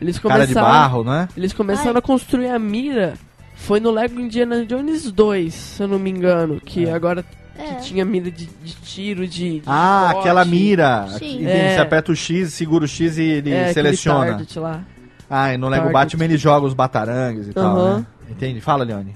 eles 0.00 0.18
cara 0.18 0.44
de 0.44 0.54
começaram, 0.54 0.68
barro, 0.68 1.04
né? 1.04 1.28
eles 1.36 1.52
começaram 1.52 1.92
Ai. 1.92 1.98
a 1.98 2.02
construir 2.02 2.48
a 2.48 2.58
mira. 2.58 3.14
Foi 3.56 3.80
no 3.80 3.90
Lego 3.90 4.20
Indiana 4.20 4.64
Jones 4.64 5.10
2, 5.10 5.52
se 5.52 5.82
eu 5.82 5.88
não 5.88 5.98
me 5.98 6.10
engano, 6.10 6.60
que 6.64 6.86
É. 6.86 6.92
agora 6.92 7.24
É. 7.58 7.74
que 7.74 7.82
tinha 7.82 8.04
mira 8.04 8.30
de, 8.30 8.46
de 8.46 8.74
tiro, 8.76 9.26
de, 9.26 9.60
de 9.60 9.62
Ah, 9.66 10.10
shot, 10.12 10.20
aquela 10.20 10.44
mira. 10.44 11.08
Sim. 11.18 11.44
É. 11.46 11.74
Você 11.74 11.80
aperta 11.80 12.12
o 12.12 12.16
X, 12.16 12.52
segura 12.52 12.84
o 12.84 12.88
X 12.88 13.18
e 13.18 13.22
ele 13.22 13.50
é, 13.52 13.72
seleciona. 13.72 14.26
target 14.32 14.58
lá. 14.58 14.84
Ah, 15.28 15.52
e 15.52 15.56
no 15.56 15.68
Lego 15.68 15.84
Target. 15.90 15.92
Batman 15.94 16.24
ele 16.26 16.36
joga 16.36 16.66
os 16.66 16.74
batarangues 16.74 17.48
e 17.48 17.52
tal, 17.52 17.76
Aham. 17.76 17.96
né? 17.98 18.06
Entende? 18.30 18.60
Fala, 18.60 18.84
Leone. 18.84 19.14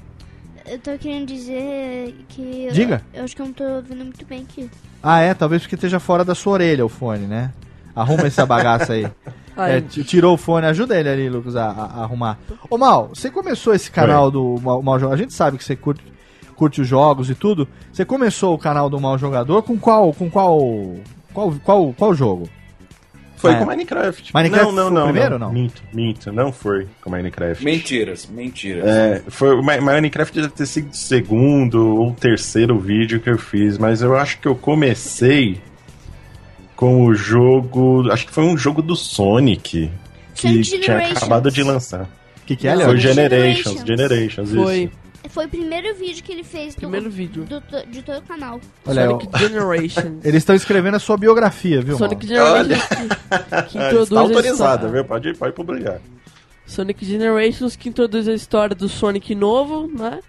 Eu 0.66 0.78
tô 0.78 0.90
querendo 0.98 1.26
dizer 1.26 2.14
que. 2.28 2.64
eu- 2.68 2.72
Diga. 2.72 3.02
Eu, 3.12 3.24
acho 3.24 3.36
que 3.36 3.42
eu 3.42 3.46
não 3.46 3.52
tô 3.52 3.64
ouvindo 3.64 4.04
muito 4.04 4.24
bem 4.24 4.40
aqui. 4.48 4.70
Ah, 5.02 5.20
é? 5.20 5.34
Talvez 5.34 5.62
porque 5.62 5.74
esteja 5.74 6.00
fora 6.00 6.24
da 6.24 6.34
sua 6.34 6.54
orelha 6.54 6.84
o 6.84 6.88
fone, 6.88 7.26
né? 7.26 7.52
Arruma 7.94 8.26
essa 8.26 8.44
bagaça 8.46 8.92
aí. 8.94 9.06
É, 9.68 9.80
tirou 9.80 10.34
o 10.34 10.38
fone, 10.38 10.66
ajuda 10.66 10.98
ele 10.98 11.08
ali, 11.08 11.28
Lucas, 11.28 11.56
a, 11.56 11.66
a- 11.70 12.02
arrumar. 12.02 12.38
Ô 12.68 12.78
Mal, 12.78 13.08
você 13.14 13.30
começou 13.30 13.74
esse 13.74 13.90
canal 13.90 14.30
do 14.30 14.56
Mal. 14.60 15.10
A 15.12 15.16
gente 15.16 15.32
sabe 15.34 15.58
que 15.58 15.64
você 15.64 15.74
curte, 15.76 16.02
curte 16.56 16.80
os 16.80 16.88
jogos 16.88 17.28
e 17.30 17.34
tudo. 17.34 17.66
Você 17.92 18.04
começou 18.04 18.54
o 18.54 18.58
canal 18.58 18.88
do 18.90 19.00
Mal 19.00 19.18
Jogador 19.18 19.62
com 19.62 19.78
qual. 19.78 20.12
com 20.12 20.30
qual. 20.30 20.58
Qual, 21.32 21.52
qual, 21.64 21.92
qual 21.96 22.14
jogo? 22.14 22.48
Foi 23.36 23.52
É. 23.52 23.54
com 23.56 23.64
Minecraft. 23.64 24.34
Minecraft 24.34 24.66
não, 24.66 24.72
não, 24.74 24.82
foi 24.82 24.90
o 24.90 24.94
não, 24.94 25.04
primeiro, 25.04 25.38
não? 25.38 25.50
Minto, 25.52 25.82
minto, 25.94 26.30
não 26.32 26.52
foi 26.52 26.86
com 27.00 27.08
Minecraft. 27.08 27.64
Mentiras, 27.64 28.26
mentiras. 28.26 28.84
É, 28.84 29.22
foi, 29.28 29.62
Minecraft 29.62 30.36
deve 30.42 30.52
ter 30.52 30.66
sido 30.66 30.90
o 30.90 30.94
segundo 30.94 31.96
ou 32.00 32.12
terceiro 32.12 32.78
vídeo 32.78 33.18
que 33.18 33.30
eu 33.30 33.38
fiz, 33.38 33.78
mas 33.78 34.02
eu 34.02 34.14
acho 34.14 34.38
que 34.40 34.46
eu 34.48 34.54
comecei 34.54 35.58
com 36.80 37.04
o 37.04 37.14
jogo. 37.14 38.10
Acho 38.10 38.26
que 38.26 38.32
foi 38.32 38.44
um 38.44 38.56
jogo 38.56 38.80
do 38.80 38.96
Sonic. 38.96 39.90
Que 40.34 40.62
tinha 40.62 40.98
acabado 41.10 41.50
de 41.50 41.62
lançar. 41.62 42.04
O 42.42 42.46
que, 42.46 42.56
que 42.56 42.66
é, 42.66 42.74
Léo? 42.74 42.88
Foi 42.88 42.98
Sonic 43.00 43.14
Generations, 43.14 43.80
Generations. 43.86 44.48
Generations, 44.48 44.50
foi 44.54 44.78
isso. 44.84 45.00
Foi 45.28 45.44
o 45.44 45.48
primeiro 45.48 45.94
vídeo 45.94 46.24
que 46.24 46.32
ele 46.32 46.42
fez 46.42 46.74
do, 46.74 46.78
primeiro 46.78 47.10
vídeo. 47.10 47.44
do- 47.44 47.60
do- 47.60 47.86
de 47.86 48.02
todo 48.02 48.18
o 48.18 48.22
canal. 48.22 48.58
Olha, 48.86 49.06
Sonic 49.10 49.38
Generations. 49.38 50.18
Eles 50.24 50.36
estão 50.38 50.56
escrevendo 50.56 50.94
a 50.94 50.98
sua 50.98 51.16
biografia, 51.18 51.82
viu, 51.82 51.98
Sonic? 51.98 52.26
Generations 52.26 52.78
que, 52.88 53.62
que 53.68 53.78
introduz 53.78 54.02
Está 54.04 54.16
a 54.16 54.20
autorizado, 54.22 54.72
história. 54.86 54.88
viu? 54.88 55.04
Pode, 55.04 55.34
pode 55.34 55.52
publicar. 55.54 56.00
Sonic 56.66 57.04
Generations 57.04 57.76
que 57.76 57.88
introduz 57.90 58.26
a 58.26 58.32
história 58.32 58.74
do 58.74 58.88
Sonic 58.88 59.34
novo, 59.34 59.86
né? 59.86 60.20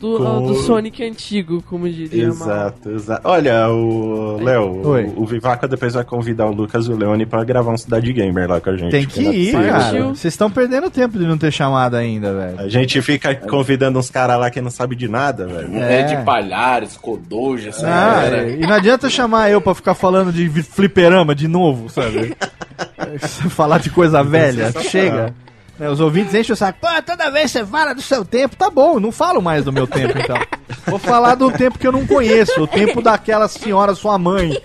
Do, 0.00 0.16
Com- 0.16 0.46
do 0.46 0.54
Sonic 0.54 1.04
antigo, 1.04 1.62
como 1.68 1.86
diria 1.86 2.28
Mal. 2.28 2.48
Exato, 2.48 2.90
exato. 2.90 3.20
Olha, 3.28 3.68
o 3.68 4.38
Léo, 4.42 4.62
o, 4.64 5.22
o 5.22 5.26
Vivaco 5.26 5.68
depois 5.68 5.92
vai 5.92 6.04
convidar 6.04 6.46
o 6.46 6.52
Lucas 6.52 6.86
e 6.86 6.90
o 6.90 6.96
Leone 6.96 7.26
pra 7.26 7.44
gravar 7.44 7.70
um 7.70 7.76
Cidade 7.76 8.10
Gamer 8.10 8.48
lá 8.48 8.62
com 8.62 8.70
a 8.70 8.76
gente. 8.78 8.90
Tem 8.90 9.06
que 9.06 9.20
ir, 9.20 9.54
é 9.54 9.68
cara. 9.68 10.02
Vocês 10.04 10.32
estão 10.32 10.50
perdendo 10.50 10.88
tempo 10.90 11.18
de 11.18 11.26
não 11.26 11.36
ter 11.36 11.52
chamado 11.52 11.96
ainda, 11.96 12.32
velho. 12.32 12.60
A 12.60 12.68
gente 12.68 13.02
fica 13.02 13.34
convidando 13.34 13.98
uns 13.98 14.08
caras 14.08 14.40
lá 14.40 14.50
que 14.50 14.62
não 14.62 14.70
sabe 14.70 14.96
de 14.96 15.06
nada, 15.06 15.46
velho. 15.46 15.76
É, 15.76 16.00
É. 16.00 16.02
de 16.04 16.24
Palhares, 16.24 16.96
Codoja, 16.96 17.68
essa 17.68 17.86
Ah, 17.86 18.22
galera. 18.22 18.50
e 18.52 18.60
não 18.60 18.72
adianta 18.74 19.10
chamar 19.10 19.50
eu 19.50 19.60
pra 19.60 19.74
ficar 19.74 19.94
falando 19.94 20.32
de 20.32 20.48
fliperama 20.62 21.34
de 21.34 21.46
novo, 21.46 21.90
sabe? 21.90 22.34
Falar 23.50 23.78
de 23.80 23.90
coisa 23.90 24.22
velha, 24.22 24.72
chega. 24.80 25.34
Né, 25.80 25.88
os 25.88 25.98
ouvintes 25.98 26.34
enchem 26.34 26.52
o 26.52 26.56
saco. 26.56 26.78
Pô, 26.78 26.88
toda 27.02 27.30
vez 27.30 27.50
você 27.50 27.64
fala 27.64 27.94
do 27.94 28.02
seu 28.02 28.22
tempo, 28.22 28.54
tá 28.54 28.68
bom, 28.68 29.00
não 29.00 29.10
falo 29.10 29.40
mais 29.40 29.64
do 29.64 29.72
meu 29.72 29.86
tempo 29.86 30.12
então. 30.18 30.36
Vou 30.84 30.98
falar 30.98 31.34
do 31.36 31.50
tempo 31.50 31.78
que 31.78 31.86
eu 31.86 31.92
não 31.92 32.06
conheço, 32.06 32.60
o 32.62 32.66
tempo 32.66 33.00
daquela 33.00 33.48
senhora, 33.48 33.94
sua 33.94 34.18
mãe, 34.18 34.60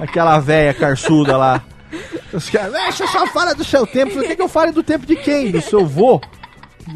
aquela 0.00 0.38
velha 0.38 0.72
carçuda 0.72 1.36
lá. 1.36 1.60
Os 2.32 2.48
caras, 2.48 2.72
"Ah, 2.72 2.92
você 2.92 3.04
só 3.08 3.26
fala 3.26 3.52
do 3.52 3.64
seu 3.64 3.84
tempo. 3.84 4.12
Falei, 4.12 4.28
Quer 4.28 4.36
que 4.36 4.42
eu 4.42 4.48
fale 4.48 4.70
do 4.70 4.80
tempo 4.80 5.04
de 5.04 5.16
quem? 5.16 5.50
Do 5.50 5.60
seu 5.60 5.84
vô? 5.84 6.20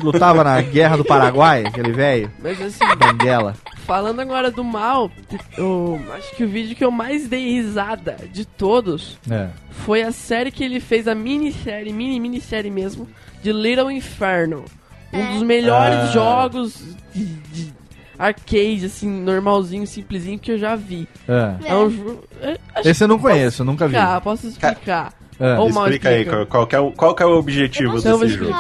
Lutava 0.03 0.43
na 0.45 0.61
guerra 0.61 0.97
do 0.97 1.05
Paraguai, 1.05 1.65
aquele 1.67 1.93
velho, 1.93 2.31
Mas 2.43 2.61
assim, 2.61 2.85
Banguela. 2.97 3.55
falando 3.87 4.21
agora 4.21 4.51
do 4.51 4.65
mal, 4.65 5.11
eu 5.57 6.01
acho 6.15 6.35
que 6.37 6.45
o 6.45 6.49
vídeo 6.49 6.75
que 6.75 6.85
eu 6.85 6.91
mais 6.91 7.29
dei 7.29 7.51
risada 7.55 8.17
de 8.33 8.45
todos 8.45 9.19
É. 9.31 9.49
foi 9.71 10.03
a 10.03 10.11
série 10.13 10.51
que 10.51 10.65
ele 10.65 10.81
fez, 10.81 11.07
a 11.07 11.15
minissérie, 11.15 11.93
mini 11.93 12.19
minissérie 12.19 12.71
mesmo, 12.71 13.09
de 13.43 13.53
Little 13.53 13.91
Inferno. 13.91 14.65
Um 15.13 15.35
dos 15.35 15.43
melhores 15.43 15.97
Ah. 15.97 16.07
jogos 16.13 16.83
de, 17.15 17.25
de 17.25 17.73
arcade, 18.19 18.87
assim, 18.87 19.09
normalzinho, 19.09 19.87
simplesinho 19.87 20.39
que 20.39 20.51
eu 20.53 20.59
já 20.59 20.75
vi. 20.75 21.07
É. 21.29 21.71
É 21.71 21.75
um 21.77 21.91
jogo. 21.91 22.25
é, 22.41 22.59
Esse 22.85 23.05
eu 23.05 23.09
não 23.09 23.19
conheço, 23.19 23.63
eu 23.63 23.67
nunca 23.67 23.87
vi. 23.87 23.95
que 23.95 24.21
posso 24.23 24.49
explicar. 24.49 25.13
É. 25.39 25.59
Ou 25.59 25.69
mal 25.73 25.85
Explica 25.87 26.09
aí, 26.11 26.25
qual, 26.25 26.47
qual 26.47 26.67
que 26.67 26.77
é 26.77 26.79
o, 26.79 26.93
qual 26.93 27.15
que 27.15 27.23
é 27.23 27.27
o 27.27 27.37
objetivo 27.39 27.95
desse 28.01 28.29
jogo? 28.29 28.55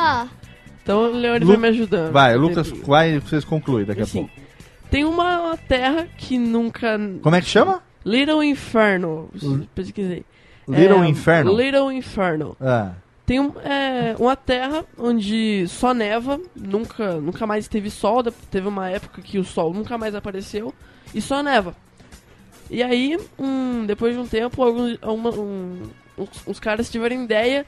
Então 0.85 1.05
o 1.05 1.17
Leone 1.17 1.41
Lu- 1.45 1.53
vai 1.53 1.57
me 1.57 1.69
ajudando. 1.69 2.13
Vai, 2.13 2.37
Lucas 2.37 2.69
Entendi. 2.69 2.85
vai 2.87 3.19
vocês 3.19 3.45
concluem 3.45 3.85
daqui 3.85 4.03
a 4.03 4.07
pouco. 4.07 4.31
tem 4.91 5.05
uma, 5.05 5.57
terra 5.57 6.07
que 6.17 6.39
nunca. 6.39 6.97
Como 7.23 7.35
é 7.35 7.41
que 7.41 7.49
chama? 7.49 7.83
Little 8.05 8.45
Inferno. 8.45 9.29
Pesquisei. 9.75 10.25
Little 10.69 11.03
É, 11.03 11.09
Inferno? 11.09 11.57
Little 11.57 11.91
Inferno. 11.91 12.57
Ah, 12.61 12.93
tem 13.27 13.41
um, 13.41 13.53
é, 13.65 14.15
uma 14.19 14.37
terra 14.37 14.85
onde 14.99 15.67
só 15.69 15.95
neva, 15.95 16.39
nunca, 16.55 17.15
nunca 17.15 17.47
mais 17.47 17.67
teve 17.67 17.89
sol, 17.91 18.23
teve 18.51 18.69
uma 18.69 18.89
época 18.91 19.23
que 19.23 19.39
o 19.39 19.45
sol 19.45 19.73
nunca 19.73 19.97
mais 19.97 20.15
apareceu 20.15 20.73
e 21.15 21.21
só 21.23 21.43
neva. 21.43 21.75
E 22.71 22.83
aí, 22.83 23.19
um, 23.39 23.85
depois 23.87 24.15
de 24.15 24.21
um 24.21 24.27
tempo, 24.27 24.63
alguns, 24.63 24.99
uma- 25.03 25.31
um- 25.31 25.83
uns, 26.19 26.29
uns 26.47 26.61
caras 26.61 26.91
tiveram 26.91 27.23
ideia, 27.25 27.65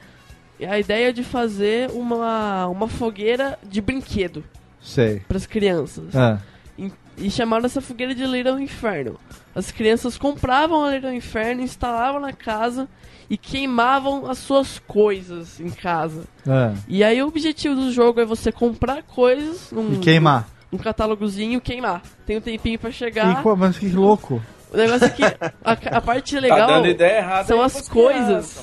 a 0.65 0.79
ideia 0.79 1.13
de 1.13 1.23
fazer 1.23 1.89
uma, 1.91 2.67
uma 2.67 2.87
fogueira 2.87 3.57
de 3.63 3.81
brinquedo 3.81 4.43
Sei. 4.81 5.19
para 5.27 5.37
as 5.37 5.45
crianças. 5.45 6.15
Ah. 6.15 6.39
E, 6.77 6.91
e 7.17 7.29
chamaram 7.31 7.65
essa 7.65 7.81
fogueira 7.81 8.13
de 8.15 8.25
Little 8.25 8.59
Inferno. 8.59 9.19
As 9.55 9.71
crianças 9.71 10.17
compravam 10.17 10.83
a 10.83 10.91
Little 10.93 11.13
Inferno, 11.13 11.61
instalavam 11.61 12.19
na 12.21 12.31
casa 12.33 12.87
e 13.29 13.37
queimavam 13.37 14.29
as 14.29 14.37
suas 14.37 14.79
coisas 14.79 15.59
em 15.59 15.69
casa. 15.69 16.23
ah. 16.47 16.73
E 16.87 17.03
aí 17.03 17.21
o 17.21 17.27
objetivo 17.27 17.75
do 17.75 17.91
jogo 17.91 18.19
é 18.21 18.25
você 18.25 18.51
comprar 18.51 19.03
coisas 19.03 19.71
num, 19.71 19.93
E 19.93 19.97
queimar. 19.97 20.47
num 20.71 20.77
catálogozinho 20.77 21.57
e 21.57 21.61
queimar. 21.61 22.01
Tem 22.25 22.37
um 22.37 22.41
tempinho 22.41 22.79
pra 22.79 22.89
E, 22.89 22.93
chegar. 22.93 23.43
pô, 23.43 23.55
mas 23.55 23.77
que 23.77 23.89
louco. 23.89 24.41
O 24.73 24.77
negócio 24.77 25.05
é 25.05 25.09
que 25.09 25.23
a, 25.23 25.97
a 25.97 26.01
parte 26.01 26.35
Tá 26.35 26.41
legal 26.41 26.85
errada. 26.85 27.47
são 27.47 27.61
as 27.61 27.87
coisas. 27.87 28.57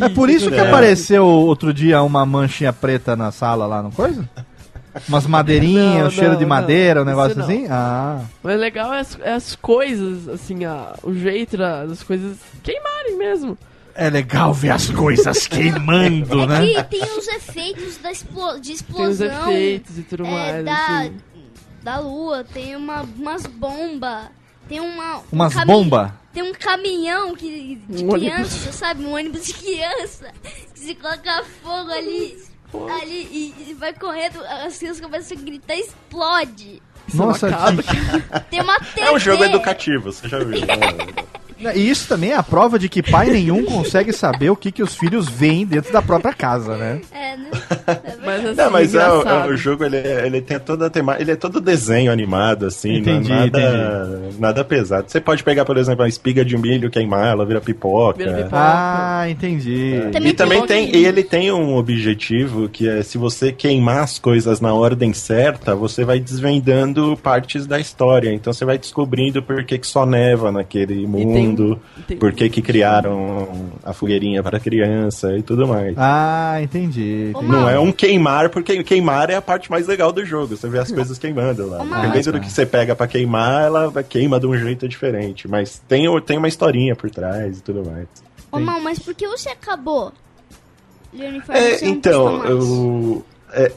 É 0.00 0.08
por 0.08 0.28
isso 0.28 0.50
que 0.50 0.56
É. 0.56 0.68
apareceu 0.68 1.24
outro 1.24 1.72
dia 1.72 2.02
uma 2.02 2.26
manchinha 2.26 2.72
preta 2.72 3.16
na 3.16 3.32
sala 3.32 3.66
lá, 3.66 3.82
não 3.82 3.90
coisa? 3.90 4.28
Umas 5.08 5.26
madeirinhas, 5.26 5.98
Não, 6.00 6.06
um 6.06 6.10
cheiro 6.10 6.30
não, 6.32 6.38
de 6.38 6.44
não. 6.44 6.48
madeira, 6.48 7.00
um 7.00 7.02
Isso 7.04 7.10
negócio 7.10 7.36
não. 7.38 7.44
assim? 7.44 7.66
Ah. 7.70 8.20
O 8.42 8.48
legal 8.48 8.94
é 8.94 9.00
as, 9.00 9.18
é 9.20 9.32
as 9.32 9.54
coisas, 9.56 10.26
assim, 10.28 10.64
a, 10.64 10.94
o 11.02 11.12
jeito 11.14 11.56
da- 11.56 11.84
das 11.84 12.02
coisas 12.02 12.38
queimarem 12.62 13.16
mesmo. 13.18 13.58
É 13.94 14.08
legal 14.10 14.52
ver 14.54 14.70
as 14.70 14.90
coisas 14.90 15.46
queimando, 15.46 16.42
É 16.44 16.46
né? 16.46 16.66
que 16.84 16.98
tem 16.98 17.02
os 17.18 17.28
efeitos 17.28 17.96
da 17.98 18.10
explo- 18.12 18.58
de 18.60 18.62
Tem 18.62 18.72
os 18.74 18.80
explosão 18.80 19.50
efeitos 19.50 19.98
e 19.98 20.02
tudo 20.02 20.26
é, 20.26 20.30
mais. 20.30 20.64
da, 20.64 20.98
assim. 21.00 21.12
da 21.82 21.98
lua, 21.98 22.44
tem 22.44 22.74
uma, 22.76 23.02
umas 23.18 23.46
bombas, 23.46 24.28
tem 24.68 24.80
uma. 24.80 25.18
um 25.18 25.22
Umas 25.32 25.54
bombas. 25.64 26.10
Tem 26.32 26.42
um 26.42 26.52
caminhão 26.52 27.34
que, 27.34 27.80
de 27.88 28.04
Um 28.04 28.10
ônibus. 28.12 28.18
criança, 28.34 28.72
sabe? 28.72 29.04
Um 29.04 29.14
ônibus 29.14 29.46
de 29.46 29.54
criança. 29.54 30.30
Que 30.74 30.78
se 30.80 30.94
coloca 30.94 31.44
fogo 31.62 31.90
ali, 31.90 32.36
ali 33.00 33.28
e, 33.32 33.70
e 33.70 33.74
vai 33.74 33.94
correndo, 33.94 34.44
as 34.44 34.76
crianças 34.76 35.00
começam 35.00 35.36
a 35.36 35.40
gritar 35.40 35.76
explode. 35.76 36.82
Nossa, 37.14 37.48
acaba. 37.48 37.82
Tem 38.50 38.60
uma 38.60 38.78
TV. 38.80 39.00
É 39.00 39.12
um 39.12 39.18
jogo 39.18 39.44
educativo, 39.44 40.12
você 40.12 40.28
já 40.28 40.38
viu. 40.40 40.60
né? 40.60 40.66
E 41.74 41.88
isso 41.90 42.06
também 42.08 42.32
é 42.32 42.36
a 42.36 42.42
prova 42.42 42.78
de 42.78 42.88
que 42.88 43.02
pai 43.02 43.30
nenhum 43.30 43.64
consegue 43.64 44.12
saber 44.12 44.50
o 44.50 44.56
que, 44.56 44.70
que 44.70 44.82
os 44.82 44.94
filhos 44.94 45.28
veem 45.28 45.64
dentro 45.64 45.92
da 45.92 46.02
própria 46.02 46.32
casa, 46.34 46.76
né? 46.76 47.00
É, 47.12 47.36
né? 47.36 47.48
Mas, 48.24 48.44
assim, 48.44 48.54
Não, 48.56 48.70
mas 48.70 48.94
é, 48.94 49.08
o- 49.10 49.22
é 49.22 49.46
o 49.48 49.56
jogo, 49.56 49.84
ele, 49.84 49.96
é- 49.96 50.26
ele 50.26 50.40
tem 50.42 50.58
toda 50.58 50.86
a 50.86 50.90
temática, 50.90 51.22
ele 51.22 51.30
é 51.32 51.36
todo 51.36 51.60
desenho 51.60 52.12
animado, 52.12 52.66
assim, 52.66 52.98
Entendi, 52.98 53.30
não 53.30 53.36
é 53.36 53.40
nada, 53.50 54.22
nada 54.38 54.64
pesado. 54.64 55.10
Você 55.10 55.20
pode 55.20 55.42
pegar, 55.42 55.64
por 55.64 55.76
exemplo, 55.78 56.02
uma 56.02 56.08
espiga 56.08 56.44
de 56.44 56.56
milho, 56.58 56.90
queimar 56.90 57.26
ela, 57.28 57.46
vira 57.46 57.60
pipoca. 57.60 58.18
Vira 58.18 58.32
pipoca. 58.36 58.56
Ah, 58.58 59.24
entendi. 59.28 59.92
Também 60.12 60.30
E 60.30 60.34
também 60.34 60.66
tem- 60.66 60.90
tem, 60.90 61.00
e 61.00 61.06
ele 61.06 61.22
tem 61.22 61.50
um 61.52 61.74
objetivo 61.76 62.68
que 62.68 62.88
é 62.88 63.02
se 63.02 63.16
você 63.16 63.50
queimar 63.52 64.02
as 64.02 64.18
coisas 64.18 64.60
na 64.60 64.74
ordem 64.74 65.12
certa, 65.12 65.74
você 65.74 66.04
vai 66.04 66.20
desvendando 66.20 67.16
partes 67.22 67.66
da 67.66 67.78
história. 67.80 68.32
Então 68.32 68.52
você 68.52 68.64
vai 68.64 68.76
descobrindo 68.78 69.42
por 69.42 69.64
que, 69.64 69.78
que 69.78 69.86
só 69.86 70.04
neva 70.04 70.50
naquele 70.52 71.06
mundo, 71.06 71.45
tem- 72.06 72.16
por 72.16 72.32
que, 72.32 72.48
que 72.48 72.62
criaram 72.62 73.70
a 73.84 73.92
fogueirinha 73.92 74.42
para 74.42 74.58
criança 74.58 75.36
e 75.36 75.42
tudo 75.42 75.66
mais. 75.68 75.94
Ah, 75.96 76.58
entendi. 76.62 77.30
Entendi. 77.30 77.46
Não 77.46 77.68
é 77.68 77.78
um 77.78 77.92
queimar, 77.92 78.48
porque 78.50 78.82
queimar 78.82 79.30
é 79.30 79.34
a 79.36 79.42
parte 79.42 79.70
mais 79.70 79.86
legal 79.86 80.12
do 80.12 80.24
jogo. 80.24 80.56
Você 80.56 80.68
vê 80.68 80.78
as 80.78 80.90
coisas 80.90 81.18
queimando 81.18 81.66
lá. 81.68 81.78
Dependendo 82.02 82.32
do 82.32 82.40
que 82.40 82.50
você 82.50 82.64
pega 82.66 82.94
pra 82.96 83.06
queimar, 83.06 83.64
ela 83.66 83.92
queima 84.02 84.40
de 84.40 84.46
um 84.46 84.56
jeito 84.56 84.88
diferente. 84.88 85.46
Mas 85.48 85.78
tem, 85.88 86.06
tem 86.22 86.38
uma 86.38 86.48
historinha 86.48 86.96
por 86.96 87.10
trás 87.10 87.58
e 87.58 87.62
tudo 87.62 87.84
mais. 87.88 88.06
Ô, 88.50 88.58
Mal, 88.58 88.80
mas 88.80 88.98
por 88.98 89.14
que 89.14 89.26
você 89.28 89.48
acabou? 89.50 90.12
É, 91.48 91.84
não 91.84 91.88
então, 91.90 92.44
eu. 92.44 93.24
É, 93.52 93.72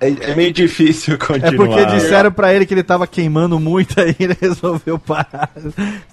é, 0.00 0.30
é 0.30 0.34
meio 0.34 0.52
difícil 0.52 1.14
É 1.14 1.16
continuar. 1.16 1.52
porque 1.66 1.86
disseram 1.86 2.30
pra 2.32 2.52
ele 2.54 2.64
que 2.66 2.74
ele 2.74 2.82
tava 2.82 3.06
queimando 3.06 3.58
muito, 3.58 3.98
aí 4.00 4.14
ele 4.18 4.36
resolveu 4.40 4.98
parar. 4.98 5.50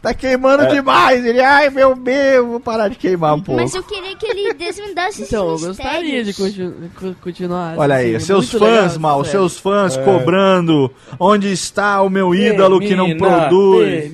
Tá 0.01 0.13
queimando 0.13 0.63
É. 0.63 0.67
demais! 0.67 1.25
Ele, 1.25 1.39
ai 1.41 1.69
meu 1.69 1.95
Deus, 1.95 2.47
vou 2.47 2.59
parar 2.59 2.87
de 2.89 2.95
queimar 2.95 3.35
um 3.35 3.41
pouco. 3.41 3.61
Mas 3.61 3.73
eu 3.75 3.83
queria 3.83 4.15
que 4.15 4.25
ele 4.25 4.53
desvendasse 4.53 5.23
Então, 5.23 5.49
eu 5.49 5.59
gostaria 5.59 6.23
de 6.23 6.33
continu 6.33 6.73
continuar. 7.21 7.75
Olha 7.77 7.95
assim, 7.95 8.05
aí, 8.05 8.15
é 8.15 8.19
seus 8.19 8.51
legal 8.53 8.69
fãs, 8.69 8.85
essa 8.85 8.99
mal, 8.99 9.23
seus 9.25 9.57
fãs 9.57 9.97
É. 9.97 10.03
cobrando 10.03 10.91
onde 11.19 11.51
está 11.51 12.01
o 12.01 12.09
meu 12.09 12.33
ídolo 12.33 12.79
que 12.79 12.95
não 12.95 13.15
produz. 13.17 14.11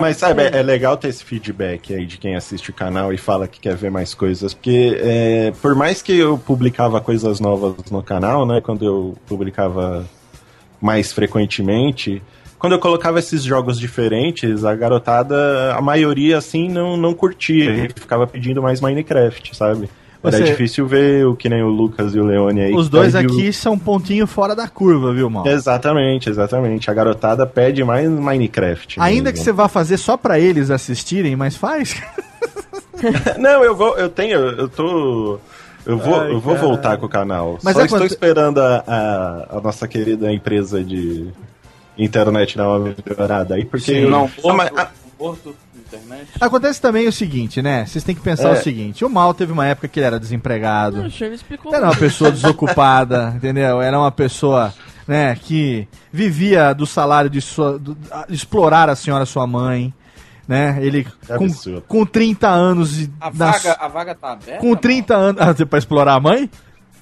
Mas 0.00 0.16
sabe, 0.16 0.42
é, 0.44 0.58
é 0.58 0.62
legal 0.62 0.96
ter 0.96 1.08
esse 1.08 1.24
feedback 1.24 1.94
aí 1.94 2.06
de 2.06 2.18
quem 2.18 2.34
assiste 2.36 2.70
o 2.70 2.72
canal 2.72 3.12
e 3.12 3.18
fala 3.18 3.46
que 3.48 3.60
quer 3.60 3.76
ver 3.76 3.90
mais 3.90 4.14
coisas, 4.14 4.54
porque 4.54 4.96
é, 5.00 5.52
por 5.60 5.74
mais 5.74 6.02
que 6.02 6.16
eu 6.18 6.38
publicava 6.38 7.00
coisas 7.00 7.40
novas 7.40 7.74
no 7.90 8.02
canal, 8.02 8.46
né, 8.46 8.60
quando 8.60 8.84
eu 8.84 8.91
publicava 9.26 10.04
mais 10.80 11.12
frequentemente, 11.12 12.22
quando 12.58 12.72
eu 12.74 12.78
colocava 12.78 13.18
esses 13.18 13.42
jogos 13.42 13.78
diferentes, 13.78 14.64
a 14.64 14.74
garotada, 14.74 15.74
a 15.74 15.80
maioria 15.80 16.38
assim 16.38 16.68
não, 16.68 16.96
não 16.96 17.12
curtia, 17.14 17.70
e 17.72 17.88
ficava 18.00 18.26
pedindo 18.26 18.62
mais 18.62 18.80
Minecraft, 18.80 19.56
sabe? 19.56 19.88
Era 20.24 20.36
Você- 20.36 20.44
difícil 20.44 20.86
ver 20.86 21.26
o 21.26 21.34
que 21.34 21.48
nem 21.48 21.64
o 21.64 21.68
Lucas 21.68 22.14
e 22.14 22.20
o 22.20 22.24
Leone 22.24 22.60
aí. 22.60 22.72
Os 22.74 22.86
que 22.86 22.92
dois 22.92 23.12
pede 23.12 23.26
o- 23.26 23.30
aqui 23.32 23.52
são 23.52 23.72
um 23.72 23.78
pontinho 23.78 24.24
fora 24.24 24.54
da 24.54 24.68
curva, 24.68 25.12
viu, 25.12 25.28
mal? 25.28 25.44
Exatamente, 25.48 26.30
exatamente. 26.30 26.88
A 26.88 26.94
garotada 26.94 27.44
pede 27.44 27.82
mais 27.82 28.08
Minecraft. 28.08 29.00
Ainda 29.00 29.32
que 29.32 29.38
mesmo. 29.38 29.44
você 29.44 29.52
vá 29.52 29.66
fazer 29.68 29.96
só 29.96 30.16
pra 30.16 30.38
eles 30.38 30.70
assistirem, 30.70 31.34
mas 31.34 31.56
faz. 31.56 32.00
Não, 33.38 33.64
eu 33.64 33.74
vou, 33.74 33.96
eu 33.98 34.08
tenho, 34.08 34.38
eu 34.38 34.68
tô. 34.68 35.40
Eu 35.84 35.98
vou, 35.98 36.20
Ai, 36.20 36.30
eu 36.32 36.40
vou 36.40 36.54
cara. 36.54 36.66
voltar 36.66 36.96
com 36.98 37.06
o 37.06 37.08
canal. 37.08 37.58
Mas 37.62 37.74
Só 37.74 37.80
é 37.80 37.84
estou 37.84 37.98
quanto- 38.00 38.10
esperando 38.12 38.58
a, 38.60 38.84
a, 38.86 39.56
a 39.58 39.60
nossa 39.60 39.88
querida 39.88 40.32
empresa 40.32 40.82
de 40.82 41.28
internet 41.98 42.56
dar 42.56 42.68
uma 42.68 42.94
melhorada 43.06 43.54
aí, 43.54 43.64
porque. 43.64 43.92
Sim, 44.02 44.06
não, 44.08 44.30
Ah, 44.48 44.52
mas- 44.54 44.70
morto, 44.70 44.78
ah, 44.80 44.90
morto, 45.18 45.56
internet. 45.86 46.28
Acontece 46.40 46.80
também 46.80 47.06
o 47.08 47.12
seguinte, 47.12 47.60
né? 47.60 47.84
Vocês 47.84 48.02
têm 48.04 48.14
que 48.14 48.20
pensar 48.20 48.50
É. 48.50 48.52
o 48.52 48.62
seguinte: 48.62 49.04
o 49.04 49.10
mal 49.10 49.34
teve 49.34 49.52
uma 49.52 49.66
época 49.66 49.88
que 49.88 49.98
ele 49.98 50.06
era 50.06 50.18
desempregado. 50.20 50.98
Não, 50.98 51.06
explicou. 51.06 51.74
Era 51.74 51.86
uma 51.86 51.96
pessoa 51.96 52.30
desocupada, 52.30 53.32
entendeu? 53.36 53.82
Era 53.82 53.98
uma 53.98 54.10
pessoa, 54.10 54.72
né, 55.06 55.34
que 55.34 55.86
vivia 56.12 56.72
do 56.72 56.86
salário 56.86 57.28
de, 57.28 57.40
sua, 57.40 57.78
do- 57.78 57.96
explorar 58.28 58.88
a 58.88 58.94
senhora 58.96 59.26
sua 59.26 59.46
mãe, 59.46 59.92
né? 60.48 60.78
Ele 60.80 61.06
com, 61.36 61.44
absurdo. 61.44 61.84
com 61.86 62.04
30 62.04 62.48
anos 62.48 63.00
e 63.00 63.10
A 63.20 63.30
na- 63.30 63.50
vaga, 63.52 63.72
a 63.80 63.88
vaga 63.88 64.14
tá 64.14 64.32
aberta? 64.32 64.60
com 64.60 64.74
30 64.74 65.14
anos, 65.14 65.40
ah, 65.40 65.66
pra 65.66 65.78
explorar 65.78 66.14
a 66.14 66.20
mãe? 66.20 66.50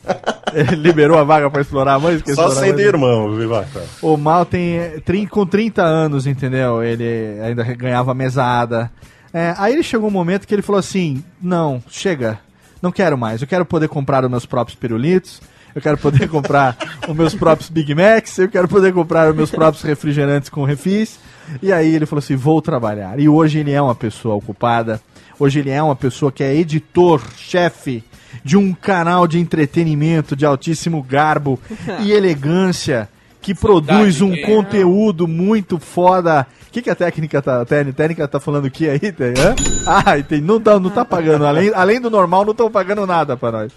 Ele 0.54 0.76
liberou 0.76 1.18
a 1.18 1.24
vaga 1.24 1.50
pra 1.50 1.60
explorar 1.60 1.94
a 1.94 1.98
mãe? 1.98 2.20
Só 2.34 2.48
de 2.48 2.54
sendo 2.54 2.76
mãe. 2.76 2.84
irmão, 2.84 3.34
viu, 3.36 3.48
Vaca? 3.48 3.82
O 4.02 4.16
Mal 4.16 4.44
tem 4.46 4.76
eh, 4.78 5.00
trin- 5.04 5.26
com 5.26 5.44
30 5.46 5.82
anos, 5.82 6.26
entendeu? 6.26 6.82
Ele 6.82 7.38
ainda 7.44 7.62
ganhava 7.74 8.14
mesada. 8.14 8.90
É, 9.32 9.54
aí 9.58 9.72
ele 9.74 9.82
chegou 9.82 10.08
um 10.08 10.12
momento 10.12 10.46
que 10.46 10.54
ele 10.54 10.62
falou 10.62 10.78
assim: 10.78 11.22
Não, 11.40 11.82
chega, 11.88 12.38
não 12.82 12.90
quero 12.90 13.16
mais. 13.18 13.42
Eu 13.42 13.46
quero 13.46 13.64
poder 13.64 13.88
comprar 13.88 14.24
os 14.24 14.30
meus 14.30 14.46
próprios 14.46 14.76
pirulitos. 14.76 15.40
Eu 15.74 15.80
quero 15.82 15.98
poder 15.98 16.26
comprar 16.30 16.76
os 17.06 17.14
meus 17.14 17.34
próprios 17.34 17.68
Big 17.70 17.94
Macs. 17.94 18.38
Eu 18.38 18.48
quero 18.48 18.66
poder 18.66 18.92
comprar 18.92 19.30
os 19.30 19.36
meus 19.36 19.50
próprios 19.50 19.84
refrigerantes 19.84 20.48
com 20.48 20.64
refis. 20.64 21.20
E 21.62 21.72
aí 21.72 21.94
ele 21.94 22.06
falou 22.06 22.20
assim: 22.20 22.36
Vou 22.36 22.60
trabalhar. 22.62 23.18
E 23.18 23.28
hoje 23.28 23.58
ele 23.58 23.72
é 23.72 23.80
uma 23.80 23.94
pessoa 23.94 24.34
ocupada. 24.34 25.00
Hoje 25.38 25.60
ele 25.60 25.70
é 25.70 25.82
uma 25.82 25.96
pessoa 25.96 26.30
que 26.30 26.42
é 26.44 26.54
editor, 26.54 27.22
chefe 27.36 28.04
de 28.44 28.56
um 28.56 28.72
canal 28.72 29.26
de 29.26 29.38
entretenimento 29.38 30.36
de 30.36 30.44
altíssimo 30.44 31.02
garbo 31.02 31.58
e 32.00 32.12
elegância 32.12 33.08
que 33.40 33.54
produz 33.54 34.20
um 34.20 34.28
Gagueira. 34.30 34.54
conteúdo 34.54 35.26
muito 35.26 35.78
foda. 35.78 36.46
O 36.68 36.72
que, 36.72 36.82
que 36.82 36.90
a 36.90 36.94
técnica 36.94 37.42
tá, 37.42 37.62
a 37.62 37.64
técnica, 37.64 38.28
tá 38.28 38.38
falando 38.38 38.66
aqui 38.66 38.88
aí? 38.88 39.00
Tem, 39.00 39.30
hã? 39.30 39.56
Ah, 39.86 40.18
entendi. 40.18 40.42
Não 40.42 40.60
tá, 40.60 40.78
não 40.78 40.90
tá 40.90 41.04
pagando. 41.04 41.44
Além, 41.46 41.72
além 41.74 42.00
do 42.00 42.10
normal, 42.10 42.44
não 42.44 42.52
estão 42.52 42.70
pagando 42.70 43.06
nada 43.06 43.36
pra 43.36 43.50
nós. 43.50 43.72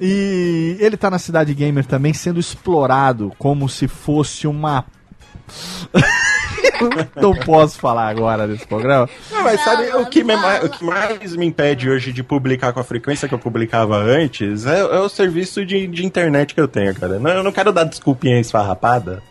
E 0.00 0.76
ele 0.78 0.96
tá 0.96 1.10
na 1.10 1.18
Cidade 1.18 1.54
Gamer 1.54 1.84
também 1.84 2.12
sendo 2.12 2.38
explorado 2.38 3.32
como 3.38 3.68
se 3.68 3.88
fosse 3.88 4.46
uma. 4.46 4.84
não 7.16 7.34
posso 7.34 7.78
falar 7.78 8.08
agora 8.08 8.46
nesse 8.46 8.66
programa. 8.66 9.08
Não, 9.30 9.42
mas 9.42 9.60
sabe, 9.62 9.86
Fala, 9.86 10.02
o 10.02 10.06
que, 10.06 10.22
me, 10.22 10.36
fala. 10.36 10.64
o 10.64 10.68
que 10.68 10.84
mais 10.84 11.36
me 11.36 11.46
impede 11.46 11.88
hoje 11.88 12.12
de 12.12 12.22
publicar 12.22 12.72
com 12.72 12.80
a 12.80 12.84
frequência 12.84 13.28
que 13.28 13.34
eu 13.34 13.38
publicava 13.38 13.96
antes 13.96 14.66
é, 14.66 14.80
é 14.80 14.98
o 14.98 15.08
serviço 15.08 15.64
de, 15.64 15.86
de 15.86 16.04
internet 16.04 16.54
que 16.54 16.60
eu 16.60 16.68
tenho, 16.68 16.94
cara. 16.94 17.18
Não, 17.18 17.30
eu 17.30 17.42
não 17.42 17.52
quero 17.52 17.72
dar 17.72 17.84
desculpinha 17.84 18.40
esfarrapada, 18.40 19.22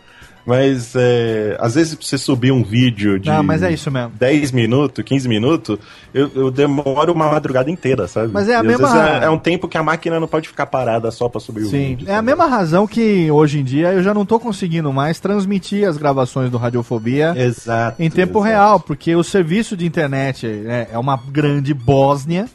Mas 0.46 0.92
é, 0.94 1.56
às 1.58 1.74
vezes 1.74 1.96
pra 1.96 2.06
você 2.06 2.16
subir 2.16 2.52
um 2.52 2.62
vídeo 2.62 3.18
de 3.18 3.28
Não, 3.28 3.42
mas 3.42 3.64
é 3.64 3.72
isso 3.72 3.90
mesmo. 3.90 4.12
10 4.16 4.52
minutos, 4.52 5.04
15 5.04 5.28
minutos, 5.28 5.76
eu, 6.14 6.30
eu 6.36 6.50
demoro 6.52 7.12
uma 7.12 7.28
madrugada 7.28 7.68
inteira, 7.68 8.06
sabe? 8.06 8.28
Mas 8.32 8.48
é 8.48 8.52
a 8.54 8.58
E 8.58 8.60
às 8.60 8.64
mesma- 8.66 8.88
vezes 8.92 9.22
É, 9.22 9.24
é 9.24 9.30
um 9.30 9.38
tempo 9.40 9.66
que 9.66 9.76
a 9.76 9.82
máquina 9.82 10.20
não 10.20 10.28
pode 10.28 10.46
ficar 10.48 10.66
parada 10.66 11.10
só 11.10 11.28
pra 11.28 11.40
subir 11.40 11.62
o 11.62 11.68
Sim, 11.68 11.96
vídeo. 11.96 12.08
é 12.08 12.14
a 12.14 12.22
mesma 12.22 12.46
razão 12.46 12.86
que 12.86 13.28
hoje 13.28 13.58
em 13.58 13.64
dia 13.64 13.92
eu 13.92 14.04
já 14.04 14.14
não 14.14 14.24
tô 14.24 14.38
conseguindo 14.38 14.92
mais 14.92 15.18
transmitir 15.18 15.84
as 15.88 15.96
gravações 15.96 16.48
do 16.48 16.58
Radiofobia 16.58 17.34
Exato. 17.36 18.00
em 18.00 18.08
tempo 18.08 18.38
exato. 18.38 18.44
real, 18.48 18.78
porque 18.80 19.16
o 19.16 19.24
serviço 19.24 19.76
de 19.76 19.84
internet 19.84 20.46
né, 20.46 20.86
é 20.92 20.98
uma 20.98 21.16
grande 21.28 21.74
Bósnia 21.74 22.46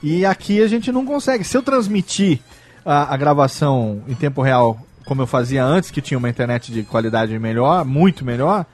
e 0.00 0.24
aqui 0.24 0.62
a 0.62 0.68
gente 0.68 0.92
não 0.92 1.04
consegue. 1.04 1.42
Se 1.42 1.56
eu 1.56 1.62
transmitir 1.64 2.38
a, 2.86 3.12
a 3.12 3.16
gravação 3.16 4.02
em 4.06 4.14
tempo 4.14 4.40
real 4.40 4.78
como 5.04 5.22
eu 5.22 5.26
fazia 5.26 5.64
antes, 5.64 5.90
que 5.90 6.00
tinha 6.00 6.18
uma 6.18 6.28
internet 6.28 6.72
de 6.72 6.82
qualidade 6.82 7.38
melhor, 7.38 7.84
muito 7.84 8.24
melhor, 8.24 8.66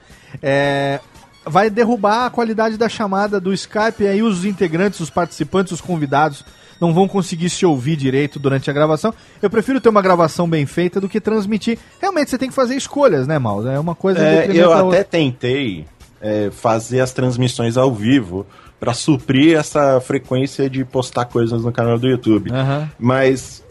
é, 0.42 1.00
vai 1.44 1.70
derrubar 1.70 2.26
a 2.26 2.30
qualidade 2.30 2.76
da 2.76 2.88
chamada 2.88 3.40
do 3.40 3.52
Skype 3.52 4.04
e 4.04 4.06
aí 4.06 4.22
os 4.22 4.44
integrantes, 4.44 5.00
os 5.00 5.10
participantes, 5.10 5.72
os 5.72 5.80
convidados 5.80 6.44
não 6.80 6.94
vão 6.94 7.06
conseguir 7.06 7.50
se 7.50 7.66
ouvir 7.66 7.94
direito 7.94 8.38
durante 8.38 8.70
a 8.70 8.72
gravação. 8.72 9.12
Eu 9.42 9.50
prefiro 9.50 9.80
ter 9.80 9.90
uma 9.90 10.00
gravação 10.00 10.48
bem 10.48 10.64
feita 10.64 11.00
do 11.00 11.08
que 11.08 11.20
transmitir. 11.20 11.78
Realmente 12.00 12.30
você 12.30 12.38
tem 12.38 12.48
que 12.48 12.54
fazer 12.54 12.74
escolhas, 12.74 13.26
né, 13.26 13.38
Mal? 13.38 13.66
É 13.68 13.78
uma 13.78 13.94
coisa 13.94 14.20
É, 14.20 14.50
eu 14.50 14.72
até 14.72 15.04
tentei 15.04 15.84
é, 16.20 16.50
fazer 16.50 17.00
as 17.00 17.12
transmissões 17.12 17.76
ao 17.76 17.92
vivo 17.92 18.46
pra 18.78 18.94
suprir 18.94 19.58
essa 19.58 20.00
frequência 20.00 20.70
de 20.70 20.82
postar 20.84 21.26
coisas 21.26 21.62
no 21.62 21.70
canal 21.70 21.98
do 21.98 22.08
YouTube. 22.08 22.50
Aham. 22.50 22.90
Mas 22.98 23.62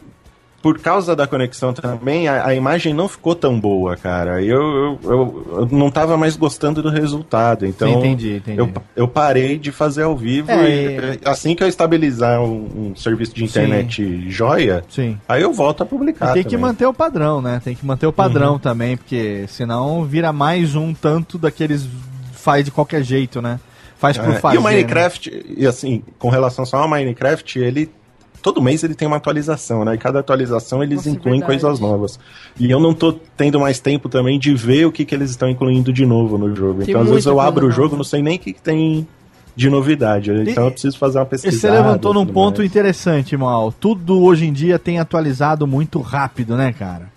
por 0.62 0.78
causa 0.80 1.16
da 1.16 1.26
conexão 1.26 1.72
também, 1.74 2.28
a, 2.28 2.48
a 2.48 2.54
imagem 2.54 2.94
não 2.94 3.08
ficou 3.08 3.34
tão 3.34 3.58
boa, 3.60 3.96
cara. 3.96 4.42
Eu, 4.44 4.62
eu, 4.62 5.00
eu, 5.04 5.48
eu 5.52 5.70
não 5.72 5.90
tava 5.90 6.18
mais 6.18 6.36
gostando 6.36 6.82
do 6.82 6.90
resultado. 6.90 7.66
Então 7.66 7.88
Sim, 7.88 7.98
entendi, 8.00 8.36
entendi. 8.38 8.60
Eu, 8.60 8.70
eu 8.96 9.08
parei 9.08 9.58
de 9.58 9.72
fazer 9.72 10.04
ao 10.04 10.18
vivo 10.18 10.52
É, 10.52 10.70
e 10.70 11.16
e- 11.16 11.20
assim 11.24 11.56
que 11.56 11.64
eu 11.64 11.68
estabilizar 11.68 12.42
um, 12.42 12.90
um 12.92 12.96
serviço 12.96 13.34
de 13.34 13.44
internet 13.46 14.30
joia, 14.30 14.84
Sim. 14.90 15.18
aí 15.28 15.42
eu 15.42 15.54
volto 15.54 15.82
a 15.84 15.86
publicar. 15.86 16.34
tem 16.34 16.44
que 16.44 16.50
também. 16.50 16.66
manter 16.66 16.86
o 16.86 16.94
padrão, 16.94 17.42
né? 17.42 17.62
Tem 17.64 17.74
que 17.76 17.86
manter 17.86 18.08
o 18.08 18.14
padrão 18.14 18.60
também, 18.60 18.98
porque 18.98 19.46
senão 19.48 20.04
vira 20.04 20.34
mais 20.34 20.76
um 20.76 20.94
tanto 20.94 21.38
daqueles 21.38 21.88
faz 22.34 22.66
de 22.66 22.72
qualquer 22.72 23.04
jeito, 23.04 23.42
né? 23.42 23.60
Faz 23.98 24.18
por 24.18 24.30
É, 24.30 24.40
fazer. 24.40 24.56
e 24.56 24.60
o 24.60 24.62
Minecraft, 24.64 25.46
e 25.58 25.66
assim, 25.68 26.02
com 26.18 26.30
relação 26.30 26.66
só 26.66 26.78
ao 26.78 26.88
Minecraft, 26.88 27.60
ele. 27.60 27.90
Todo 28.42 28.62
mês 28.62 28.84
ele 28.84 28.96
tem 28.96 29.08
uma 29.08 29.18
atualização, 29.18 29.84
né? 29.84 29.96
E 29.96 29.98
cada 29.98 30.20
atualização 30.20 30.82
eles 30.82 30.98
Nossa, 30.98 31.10
incluem 31.10 31.40
verdade. 31.40 31.62
coisas 31.62 31.80
novas. 31.80 32.20
E 32.60 32.70
eu 32.72 32.80
não 32.80 32.94
tô 32.94 33.12
tendo 33.36 33.60
mais 33.60 33.80
tempo 33.80 34.08
também 34.10 34.40
de 34.40 34.54
ver 34.56 34.86
o 34.86 34.92
que, 34.92 35.04
que 35.06 35.14
eles 35.14 35.30
estão 35.32 35.50
incluindo 35.50 35.92
de 35.92 36.06
novo 36.06 36.38
no 36.38 36.56
jogo. 36.56 36.80
Tem 36.82 36.90
então, 36.90 37.02
às 37.02 37.10
vezes 37.10 37.26
eu 37.26 37.40
abro 37.40 37.68
o 37.68 37.72
jogo, 37.72 37.96
não 37.98 38.04
sei 38.04 38.22
nem 38.22 38.38
o 38.38 38.40
que, 38.40 38.54
que 38.54 38.62
tem 38.62 39.08
de 39.56 39.70
novidade. 39.70 40.32
Então 40.32 40.66
eu 40.66 40.72
preciso 40.72 40.98
fazer 40.98 41.18
uma 41.20 41.26
E 41.26 41.28
pesquisa. 41.28 41.58
você 41.58 41.70
levantou 41.70 42.14
num 42.14 42.26
ponto 42.26 42.64
interessante, 42.64 43.36
Mal. 43.36 43.74
Tudo 43.74 44.22
hoje 44.24 44.46
em 44.46 44.54
dia 44.54 44.80
tem 44.80 45.00
atualizado 45.00 45.68
muito 45.68 46.00
rápido, 46.00 46.56
né, 46.56 46.72
cara? 46.72 47.12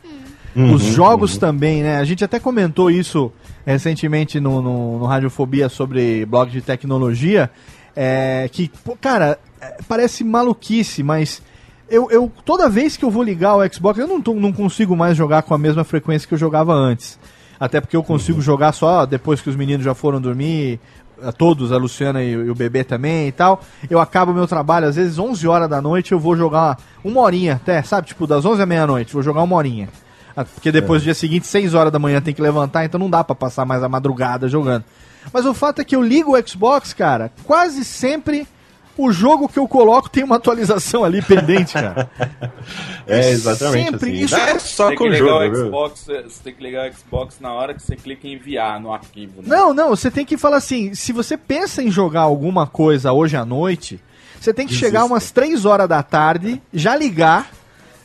Uhum, 0.54 0.74
Os 0.74 0.82
jogos 0.82 1.38
também, 1.38 1.82
né? 1.82 1.98
A 1.98 2.04
gente 2.04 2.24
até 2.24 2.38
comentou 2.40 2.90
isso 2.90 3.32
recentemente 3.64 4.40
no, 4.40 4.60
no, 4.60 4.98
no 4.98 5.04
Radiofobia 5.06 5.68
sobre 5.68 6.26
blog 6.26 6.50
de 6.50 6.60
tecnologia. 6.60 7.48
É, 7.94 8.48
que, 8.50 8.70
pô, 8.84 8.96
cara, 9.00 9.26
é, 9.32 9.38
parece 9.88 10.24
maluquice, 10.24 11.02
mas 11.02 11.42
eu, 11.88 12.10
eu 12.10 12.30
toda 12.44 12.68
vez 12.68 12.96
que 12.96 13.04
eu 13.04 13.10
vou 13.10 13.22
ligar 13.22 13.56
o 13.56 13.72
Xbox, 13.72 13.98
eu 13.98 14.06
não, 14.06 14.20
tô- 14.20 14.34
não 14.34 14.52
consigo 14.52 14.96
mais 14.96 15.16
jogar 15.16 15.42
com 15.42 15.54
a 15.54 15.58
mesma 15.58 15.84
frequência 15.84 16.26
que 16.26 16.34
eu 16.34 16.38
jogava 16.38 16.72
antes. 16.72 17.18
Até 17.60 17.80
porque 17.80 17.96
eu 17.96 18.02
consigo 18.02 18.40
jogar 18.40 18.72
só 18.72 19.06
depois 19.06 19.40
que 19.40 19.48
os 19.48 19.54
meninos 19.56 19.84
já 19.84 19.94
foram 19.94 20.20
dormir, 20.20 20.80
a 21.22 21.30
todos, 21.30 21.70
a 21.70 21.76
Luciana 21.76 22.20
e, 22.22 22.32
e 22.32 22.50
o 22.50 22.54
bebê 22.54 22.82
também 22.82 23.28
e 23.28 23.32
tal. 23.32 23.62
Eu 23.88 24.00
acabo 24.00 24.32
meu 24.34 24.48
trabalho, 24.48 24.88
às 24.88 24.96
vezes 24.96 25.18
11 25.18 25.46
horas 25.46 25.68
da 25.70 25.80
noite 25.80 26.10
eu 26.10 26.18
vou 26.18 26.36
jogar 26.36 26.76
uma 27.04 27.20
horinha 27.20 27.54
até, 27.54 27.80
sabe? 27.82 28.08
Tipo, 28.08 28.26
das 28.26 28.44
11 28.44 28.60
à 28.62 28.66
meia-noite, 28.66 29.12
vou 29.12 29.22
jogar 29.22 29.42
uma 29.42 29.54
horinha. 29.54 29.88
Ah, 30.36 30.44
Porque 30.44 30.72
depois 30.72 31.02
do 31.02 31.04
dia 31.04 31.14
seguinte, 31.14 31.46
6 31.46 31.74
horas 31.74 31.92
da 31.92 31.98
manhã 32.00 32.20
tem 32.20 32.34
que 32.34 32.42
levantar, 32.42 32.84
então 32.84 32.98
não 32.98 33.08
dá 33.10 33.22
pra 33.22 33.36
passar 33.36 33.64
mais 33.64 33.82
a 33.84 33.88
madrugada 33.88 34.48
jogando. 34.48 34.82
Mas 35.32 35.46
o 35.46 35.54
fato 35.54 35.80
é 35.80 35.84
que 35.84 35.94
eu 35.94 36.02
ligo 36.02 36.36
o 36.36 36.48
Xbox, 36.48 36.92
cara, 36.92 37.30
quase 37.44 37.84
sempre 37.84 38.48
o 38.96 39.10
jogo 39.12 39.48
que 39.48 39.58
eu 39.58 39.66
coloco 39.66 40.08
tem 40.10 40.22
uma 40.24 40.36
atualização 40.36 41.04
ali 41.04 41.20
pendente, 41.22 41.74
cara. 41.74 42.10
É, 43.04 43.30
exatamente. 43.30 43.90
Sempre 43.90 44.10
assim. 44.10 44.24
isso- 44.24 44.36
Não 44.36 44.44
é 44.44 44.58
só 44.60 44.90
com 44.90 44.96
que 44.96 45.02
o 45.02 45.08
ligar 45.08 45.26
jogo? 45.50 45.56
Xbox, 45.56 46.00
você 46.06 46.40
tem 46.44 46.54
que 46.54 46.62
ligar 46.62 46.88
o 46.88 46.94
Xbox 46.94 47.36
na 47.40 47.52
hora 47.52 47.74
que 47.74 47.82
você 47.82 47.96
clica 47.96 48.28
em 48.28 48.34
enviar 48.34 48.80
no 48.80 48.92
arquivo. 48.92 49.42
Né? 49.42 49.48
Não, 49.48 49.74
não, 49.74 49.88
você 49.90 50.08
tem 50.08 50.24
que 50.24 50.36
falar 50.36 50.58
assim, 50.58 50.94
se 50.94 51.12
você 51.12 51.36
pensa 51.36 51.82
em 51.82 51.90
jogar 51.90 52.20
alguma 52.20 52.64
coisa 52.66 53.12
hoje 53.12 53.36
à 53.36 53.44
noite, 53.44 54.00
você 54.40 54.54
tem 54.54 54.66
que 54.66 54.72
Desista. 54.72 54.86
chegar 54.86 55.04
umas 55.04 55.32
3 55.32 55.64
horas 55.66 55.88
da 55.88 56.00
tarde, 56.02 56.62
já 56.72 56.94
ligar 56.94 57.50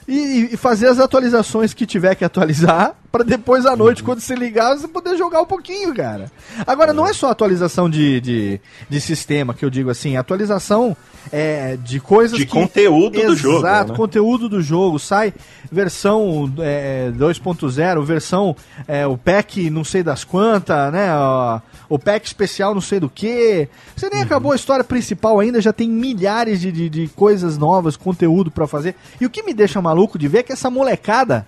e, 0.08 0.50
e 0.54 0.58
fazer 0.58 0.88
as 0.88 1.00
atualizações 1.00 1.74
que 1.74 1.86
tiver 1.86 2.16
que 2.16 2.24
atualizar, 2.24 2.96
pra 3.12 3.24
depois 3.24 3.66
à 3.66 3.76
noite, 3.76 4.04
quando 4.04 4.22
você 4.22 4.36
ligar, 4.36 4.78
você 4.78 4.88
poder 4.88 5.18
jogar 5.18 5.42
um 5.42 5.46
pouquinho, 5.46 5.94
cara. 5.94 6.32
Agora, 6.66 6.94
não 6.94 7.06
é 7.06 7.14
só 7.14 7.30
atualização 7.30 7.90
de, 7.90 8.22
de, 8.22 8.62
de 8.90 9.02
sistema, 9.02 9.54
que 9.54 9.66
eu 9.66 9.70
digo 9.70 9.90
assim, 9.90 10.16
atualização 10.16 10.96
é, 11.32 11.78
de 11.78 12.00
coisas 12.00 12.38
De 12.38 12.46
que... 12.46 12.52
conteúdo 12.52 13.22
do 13.22 13.36
jogo, 13.36 13.60
Exato, 13.60 13.92
né? 13.92 13.98
conteúdo 13.98 14.48
do 14.48 14.62
jogo. 14.62 14.98
Sai 14.98 15.34
versão 15.72 16.52
é, 16.60 17.12
2.0, 17.12 18.04
versão 18.04 18.56
é, 18.88 19.06
o 19.06 19.18
pack 19.18 19.70
não 19.70 19.84
sei 19.84 20.04
das 20.04 20.24
quantas, 20.24 20.92
né? 20.94 21.14
ó, 21.14 21.60
o 21.90 21.98
pack 21.98 22.26
especial 22.26 22.74
não 22.74 22.82
sei 22.82 23.00
do 23.00 23.10
que. 23.10 23.68
Você 23.96 24.06
Uhum. 24.08 24.12
nem 24.14 24.22
acabou 24.24 24.52
a 24.52 24.56
história 24.56 24.84
principal 24.84 25.40
ainda, 25.40 25.62
já 25.62 25.72
tem 25.74 25.90
milhares 25.90 26.60
de, 26.62 26.72
de, 26.72 26.90
de 26.90 27.08
coisas 27.10 27.58
novas, 27.58 27.96
conteúdo 27.98 28.52
pra 28.52 28.68
fazer. 28.68 28.96
E 29.22 29.26
o 29.26 29.30
que 29.30 29.44
me 29.44 29.54
deixa 29.54 29.82
maluco 29.82 30.18
de 30.18 30.28
ver 30.28 30.40
é 30.40 30.44
que 30.44 30.54
essa 30.54 30.70
molecada 30.70 31.46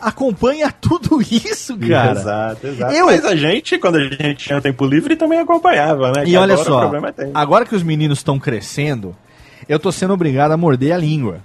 acompanha 0.00 0.70
tudo 0.80 1.20
isso, 1.22 1.76
cara. 1.78 2.12
Exato, 2.20 2.66
exato. 2.66 2.92
Eu- 2.94 3.06
Mas 3.06 3.24
a 3.24 3.34
gente, 3.34 3.78
quando 3.78 3.96
a 3.96 4.04
gente 4.04 4.34
tinha 4.36 4.60
tempo 4.60 4.84
livre, 4.86 5.16
também 5.16 5.38
acompanhava, 5.40 6.12
né? 6.12 6.22
E 6.22 6.30
Que 6.30 6.36
olha 6.36 6.56
só, 6.56 6.84
é 6.94 7.30
agora 7.34 7.64
que 7.64 7.74
os 7.74 7.82
meninos 7.82 8.18
estão 8.18 8.38
crescendo, 8.38 9.14
eu 9.68 9.78
tô 9.78 9.90
sendo 9.90 10.12
obrigado 10.14 10.52
a 10.52 10.56
morder 10.56 10.92
a 10.94 10.98
língua. 10.98 11.40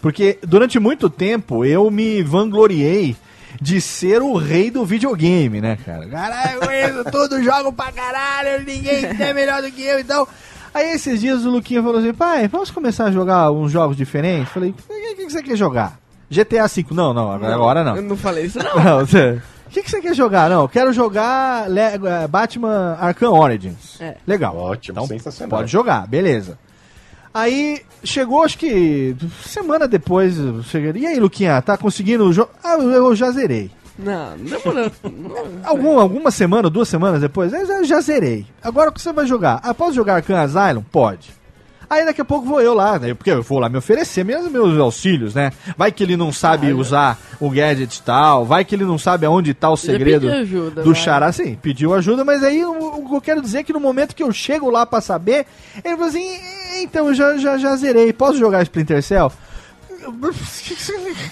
Porque 0.00 0.38
durante 0.46 0.78
muito 0.78 1.10
tempo 1.10 1.64
eu 1.64 1.90
me 1.90 2.22
vangloriei 2.22 3.16
de 3.60 3.80
ser 3.80 4.22
o 4.22 4.36
rei 4.36 4.70
do 4.70 4.84
videogame, 4.84 5.60
né, 5.60 5.76
cara? 5.84 6.06
Caralho, 6.06 6.64
eu 6.70 7.04
todos 7.10 7.44
jogam 7.44 7.72
pra 7.72 7.90
caralho, 7.92 8.64
ninguém 8.64 9.04
é 9.18 9.32
melhor 9.34 9.62
do 9.62 9.70
que 9.70 9.82
eu, 9.82 9.98
então. 10.00 10.26
Aí 10.72 10.92
esses 10.92 11.20
dias 11.20 11.44
o 11.44 11.50
Luquinha 11.50 11.82
falou 11.82 11.98
assim: 11.98 12.12
pai, 12.12 12.46
vamos 12.46 12.70
começar 12.70 13.06
a 13.06 13.10
jogar 13.10 13.50
uns 13.50 13.72
jogos 13.72 13.96
diferentes? 13.96 14.52
Falei: 14.52 14.70
o 14.70 14.74
que, 14.74 15.14
que 15.16 15.30
você 15.30 15.42
quer 15.42 15.56
jogar? 15.56 15.98
GTA 16.30 16.66
V? 16.68 16.86
Não, 16.90 17.14
não, 17.14 17.32
agora 17.32 17.82
não. 17.82 17.96
Eu 17.96 18.02
não 18.02 18.16
falei 18.16 18.44
isso, 18.44 18.58
não. 18.58 18.74
Não, 18.84 18.98
você- 19.06 19.40
O 19.66 19.70
que, 19.70 19.82
que 19.82 19.90
você 19.90 20.00
quer 20.00 20.14
jogar? 20.14 20.48
Não, 20.50 20.62
eu 20.62 20.68
quero 20.68 20.92
jogar 20.92 21.68
Le- 21.70 21.80
eh, 21.80 22.26
Batman 22.28 22.96
Arkham 23.00 23.32
Origins. 23.32 23.98
É. 24.00 24.16
Legal. 24.26 24.54
Ótimo, 24.56 25.06
sensacional. 25.06 25.58
Pode 25.58 25.70
jogar, 25.72 26.06
beleza. 26.06 26.58
Aí 27.38 27.82
chegou, 28.02 28.42
acho 28.42 28.58
que 28.58 29.14
semana 29.44 29.86
depois, 29.86 30.34
cheguei, 30.64 31.02
e 31.02 31.06
aí, 31.06 31.20
Luquinha, 31.20 31.62
tá 31.62 31.76
conseguindo 31.76 32.32
jogar? 32.32 32.50
Ah, 32.64 32.76
eu, 32.78 33.14
já 33.14 33.30
zerei. 33.30 33.70
Não, 33.96 34.36
não 34.36 34.44
demorou. 34.44 34.90
não. 35.04 35.60
Algum, 35.62 36.00
alguma 36.00 36.32
semana, 36.32 36.68
duas 36.68 36.88
semanas 36.88 37.20
depois, 37.20 37.52
eu 37.52 37.64
já, 37.64 37.82
já 37.84 38.00
zerei. 38.00 38.44
Agora 38.60 38.90
o 38.90 38.92
que 38.92 39.00
você 39.00 39.12
vai 39.12 39.24
jogar? 39.24 39.60
Ah, 39.62 39.72
posso 39.72 39.94
jogar 39.94 40.16
Arkham 40.16 40.36
Asylum? 40.36 40.82
Pode. 40.90 41.37
Aí 41.90 42.04
daqui 42.04 42.20
a 42.20 42.24
pouco 42.24 42.46
vou 42.46 42.60
eu 42.60 42.74
lá, 42.74 42.98
né? 42.98 43.14
Porque 43.14 43.30
eu 43.30 43.42
vou 43.42 43.58
lá 43.58 43.68
me 43.68 43.78
oferecer 43.78 44.22
mesmo 44.24 44.50
meus 44.50 44.78
auxílios, 44.78 45.34
né? 45.34 45.52
Vai 45.76 45.90
que 45.90 46.02
ele 46.02 46.16
não 46.18 46.30
sabe 46.30 46.70
usar 46.72 47.18
o 47.40 47.48
gadget 47.48 47.96
e 47.98 48.02
tal, 48.02 48.44
vai 48.44 48.64
que 48.64 48.74
ele 48.74 48.84
não 48.84 48.98
sabe 48.98 49.24
aonde 49.24 49.54
tá 49.54 49.70
o 49.70 49.76
segredo 49.76 50.30
ajuda, 50.30 50.82
do 50.82 50.92
vai. 50.92 51.02
xará, 51.02 51.32
sim, 51.32 51.54
pediu 51.62 51.94
ajuda, 51.94 52.24
mas 52.26 52.42
aí 52.44 52.62
o, 52.64 53.08
que 53.08 53.14
eu 53.14 53.20
quero 53.22 53.40
dizer 53.40 53.58
é 53.58 53.62
que 53.62 53.72
no 53.72 53.80
momento 53.80 54.14
que 54.14 54.22
eu 54.22 54.30
chego 54.32 54.68
lá 54.68 54.84
pra 54.84 55.00
saber, 55.00 55.46
ele 55.82 55.94
falou 55.96 56.08
assim, 56.10 56.20
"E- 56.22 56.82
então 56.82 57.06
eu 57.08 57.14
já, 57.14 57.36
já, 57.38 57.56
já 57.56 57.74
zerei, 57.76 58.12
posso 58.12 58.38
jogar 58.38 58.62
Splinter 58.62 59.02
Cell? 59.02 59.32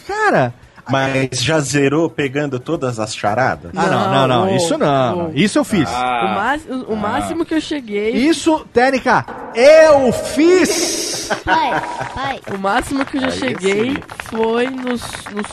Cara, 0.07 0.55
Mas 0.89 1.43
já 1.43 1.59
zerou 1.61 2.09
pegando 2.09 2.61
todas 2.61 2.99
as 3.01 3.15
charadas? 3.15 3.71
ah 3.77 3.87
não, 3.87 4.11
não, 4.13 4.29
não, 4.29 4.47
Não, 4.47 4.57
isso 4.57 4.79
não, 4.79 5.17
não. 5.17 5.31
isso 5.35 5.59
eu 5.59 5.65
fiz. 5.65 5.89
O, 5.91 5.95
Ah, 5.95 6.33
máximo, 6.35 6.85
o 6.85 6.97
máximo 6.97 7.45
que 7.45 7.55
eu 7.55 7.61
cheguei. 7.61 8.11
Isso, 8.13 8.65
Técnica, 8.73 9.25
eu 9.55 10.13
fiz! 10.13 11.29
Pai, 11.45 11.83
pai. 12.15 12.41
O 12.55 12.59
máximo 12.59 13.05
que 13.05 13.17
eu 13.17 13.21
já 13.23 13.27
Aí 13.29 13.33
cheguei 13.39 13.91
sim. 13.91 13.97
foi 14.31 14.69
nos, 14.71 15.03
nos, 15.35 15.47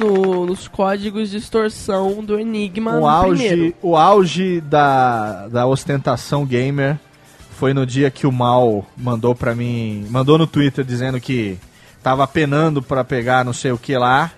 no- 0.00 0.46
nos 0.46 0.66
códigos 0.68 1.30
de 1.30 1.36
extorsão 1.36 2.24
do 2.24 2.38
Enigma 2.38 2.92
O 2.92 3.00
no 3.00 3.08
auge, 3.08 3.46
primeiro. 3.48 3.74
o 3.82 3.96
auge 3.96 4.60
da, 4.62 5.46
da 5.48 5.66
ostentação 5.66 6.44
gamer 6.46 6.96
foi 7.58 7.74
no 7.74 7.84
dia 7.84 8.10
que 8.10 8.26
o 8.26 8.32
Mal 8.32 8.86
mandou 8.96 9.34
pra 9.34 9.54
mim, 9.54 10.06
mandou 10.10 10.38
no 10.38 10.46
Twitter 10.46 10.82
dizendo 10.84 11.20
que 11.20 11.58
tava 12.02 12.26
penando 12.26 12.80
pra 12.80 13.04
pegar 13.04 13.44
não 13.44 13.52
sei 13.52 13.72
o 13.72 13.76
que 13.78 13.94
lá, 13.98 14.30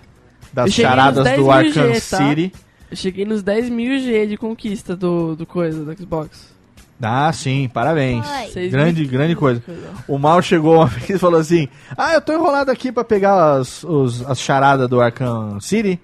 das 0.52 0.72
charadas 0.72 1.16
nos 1.16 1.24
10 1.24 1.36
do 1.36 1.42
mil 1.42 1.50
Arkham 1.52 1.94
G, 1.94 2.00
tá? 2.00 2.16
City. 2.18 2.52
Eu 2.90 2.96
cheguei 2.96 3.24
nos 3.24 3.42
10 3.42 3.68
mil 3.70 3.98
G 3.98 4.26
de 4.26 4.36
conquista 4.36 4.94
do, 4.94 5.34
do 5.34 5.46
coisa, 5.46 5.82
do 5.84 5.96
Xbox. 5.98 6.52
Ah, 7.04 7.32
sim, 7.32 7.68
parabéns. 7.72 8.24
Grande, 8.70 9.04
grande 9.06 9.34
coisa. 9.34 9.60
O 10.06 10.18
Mal 10.18 10.40
chegou 10.40 10.76
uma 10.76 10.86
vez 10.86 11.10
e 11.10 11.18
falou 11.18 11.40
assim: 11.40 11.68
Ah, 11.96 12.14
eu 12.14 12.20
tô 12.20 12.32
enrolado 12.32 12.70
aqui 12.70 12.92
pra 12.92 13.02
pegar 13.02 13.54
as, 13.54 13.82
os, 13.82 14.22
as 14.28 14.38
charadas 14.38 14.88
do 14.88 15.00
Arkham 15.00 15.58
City. 15.60 15.98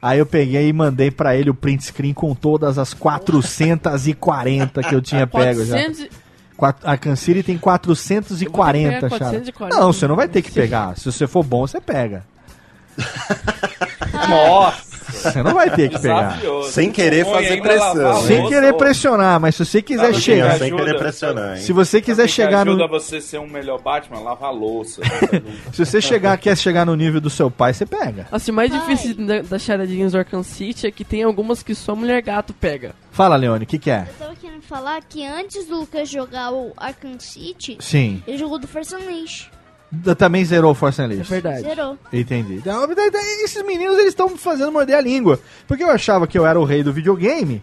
Aí 0.00 0.18
eu 0.20 0.24
peguei 0.26 0.68
e 0.68 0.72
mandei 0.72 1.10
pra 1.10 1.36
ele 1.36 1.50
o 1.50 1.54
print 1.54 1.84
screen 1.84 2.14
com 2.14 2.32
todas 2.34 2.78
as 2.78 2.94
440 2.94 4.82
que 4.82 4.94
eu 4.94 5.02
tinha 5.02 5.26
pego 5.28 5.64
já. 5.64 5.76
400 5.76 6.00
e- 6.00 6.10
Quatro- 6.56 6.88
Arkham 6.88 7.14
City 7.16 7.42
tem 7.42 7.56
440 7.58 9.06
Eu 9.06 9.08
vou 9.08 9.10
ter 9.10 9.10
que 9.10 9.10
pegar 9.10 9.18
charadas. 9.18 9.50
440. 9.50 9.76
Não, 9.80 9.92
você 9.92 10.06
não 10.08 10.16
vai 10.16 10.28
ter 10.28 10.42
que 10.42 10.50
pegar. 10.50 10.96
Se 10.96 11.04
você 11.04 11.26
for 11.26 11.44
bom, 11.44 11.66
você 11.66 11.80
pega. 11.80 12.24
Nossa! 14.28 14.88
Você 15.08 15.42
não 15.42 15.54
vai 15.54 15.70
ter 15.70 15.88
que 15.88 15.98
pegar. 15.98 16.28
desafioso. 16.28 16.70
Sem 16.70 16.92
querer 16.92 17.24
fazer 17.24 17.60
pressão, 17.62 17.94
né? 17.94 18.26
Sem 18.26 18.46
querer 18.46 18.72
pressionar, 18.74 19.40
mas 19.40 19.54
se 19.56 19.64
você 19.64 19.82
quiser 19.82 20.02
Sabe 20.02 20.14
que 20.14 20.20
chegar. 20.20 20.58
sem 20.58 20.66
ajuda? 20.68 20.84
querer 20.84 20.98
pressionar, 20.98 21.56
hein? 21.56 21.62
Se 21.62 21.72
você 21.72 22.00
quiser 22.00 22.22
Sabe 22.22 22.28
chegar 22.28 22.60
ajuda 22.68 22.82
no. 22.84 22.88
você 22.88 23.20
ser 23.20 23.38
um 23.40 23.48
melhor 23.48 23.80
Batman? 23.80 24.20
Lavar 24.20 24.50
a 24.50 24.52
louça. 24.52 25.00
Se 25.72 25.84
você 25.84 26.00
chegar, 26.00 26.36
quer 26.38 26.56
chegar 26.56 26.84
no 26.86 26.94
nível 26.94 27.20
do 27.22 27.30
seu 27.30 27.50
pai, 27.50 27.72
você 27.72 27.86
pega. 27.86 28.28
Assim, 28.30 28.50
o 28.50 28.54
mais 28.54 28.70
Ai. 28.72 28.78
difícil 28.80 29.14
da- 29.26 29.40
das 29.42 29.62
charadinhas 29.62 30.12
do 30.12 30.18
Arkham 30.18 30.42
City 30.42 30.86
é 30.86 30.90
que 30.90 31.04
tem 31.04 31.22
algumas 31.22 31.62
que 31.62 31.74
só 31.74 31.96
mulher 31.96 32.20
gato 32.22 32.52
pega. 32.52 32.92
Fala, 33.10 33.34
Leone, 33.34 33.64
o 33.64 33.66
que, 33.66 33.78
que 33.78 33.90
é? 33.90 34.06
Eu 34.08 34.26
tava 34.26 34.36
querendo 34.36 34.62
falar 34.62 35.00
que 35.08 35.26
antes 35.26 35.66
do 35.66 35.78
Lucas 35.80 36.08
jogar 36.08 36.52
o 36.52 36.72
Arkham 36.76 37.18
City, 37.18 37.78
Sim. 37.80 38.22
ele 38.26 38.36
jogou 38.38 38.58
do 38.58 38.68
Force 38.68 38.94
Unleashed. 38.94 39.50
Também 40.18 40.44
zerou 40.44 40.74
Force 40.74 41.00
É 41.00 41.04
Unleashed. 41.04 41.28
verdade. 41.30 41.62
Zerou. 41.62 41.96
Entendi. 42.12 42.54
Então, 42.56 42.86
Esses 43.42 43.64
meninos, 43.64 43.96
eles 43.96 44.08
estão 44.08 44.28
fazendo 44.36 44.70
morder 44.70 44.96
a 44.96 45.00
língua. 45.00 45.40
Porque 45.66 45.82
eu 45.82 45.90
achava 45.90 46.26
que 46.26 46.38
eu 46.38 46.46
era 46.46 46.60
o 46.60 46.64
rei 46.64 46.82
do 46.82 46.92
videogame. 46.92 47.62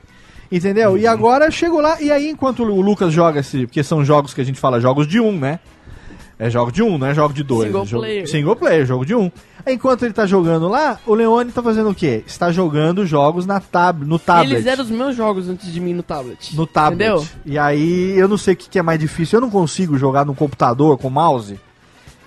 Entendeu? 0.52 0.92
Uhum. 0.92 0.98
E 0.98 1.08
agora 1.08 1.46
eu 1.46 1.52
chego 1.52 1.80
lá, 1.80 2.00
e 2.02 2.12
aí 2.12 2.30
enquanto 2.30 2.64
o 2.64 2.82
Lucas 2.82 3.12
joga 3.14 3.40
esse. 3.40 3.66
Porque 3.66 3.84
são 3.84 4.06
jogos 4.06 4.34
que 4.34 4.42
a 4.42 4.44
gente 4.44 4.60
fala 4.60 4.80
jogos 4.80 5.08
de 5.08 5.20
um, 5.20 5.38
né? 5.38 5.60
É 6.38 6.50
jogo 6.50 6.70
de 6.72 6.84
um, 6.84 6.98
não 6.98 7.08
é 7.08 7.14
jogo 7.14 7.34
de 7.34 7.44
dois. 7.44 7.68
Single 7.68 7.84
é 7.84 7.86
jogo, 7.86 8.02
player. 8.04 8.30
Single 8.30 8.56
player, 8.56 8.86
jogo 8.86 9.06
de 9.06 9.16
um. 9.16 9.32
Aí, 9.66 9.76
enquanto 9.76 10.04
ele 10.04 10.14
tá 10.14 10.26
jogando 10.26 10.68
lá, 10.68 11.00
o 11.08 11.16
Leone 11.16 11.52
tá 11.52 11.64
fazendo 11.64 11.90
o 11.90 11.96
quê? 11.96 12.24
Está 12.28 12.52
jogando 12.52 13.06
jogos 13.06 13.46
na 13.46 13.60
tab, 13.60 14.04
no 14.04 14.20
tablet. 14.20 14.54
Eles 14.54 14.66
eram 14.66 14.84
os 14.84 14.92
meus 14.92 15.16
jogos 15.16 15.48
antes 15.48 15.72
de 15.72 15.80
mim 15.80 15.94
no 15.94 16.04
tablet. 16.04 16.54
No 16.56 16.68
tablet. 16.68 17.10
Entendeu? 17.10 17.28
E 17.46 17.58
aí, 17.58 18.18
eu 18.18 18.28
não 18.28 18.38
sei 18.38 18.54
o 18.54 18.58
que, 18.58 18.70
que 18.70 18.78
é 18.78 18.82
mais 18.82 19.00
difícil. 19.00 19.38
Eu 19.38 19.42
não 19.42 19.50
consigo 19.50 19.98
jogar 19.98 20.26
no 20.26 20.36
computador 20.36 20.98
com 20.98 21.10
mouse. 21.10 21.58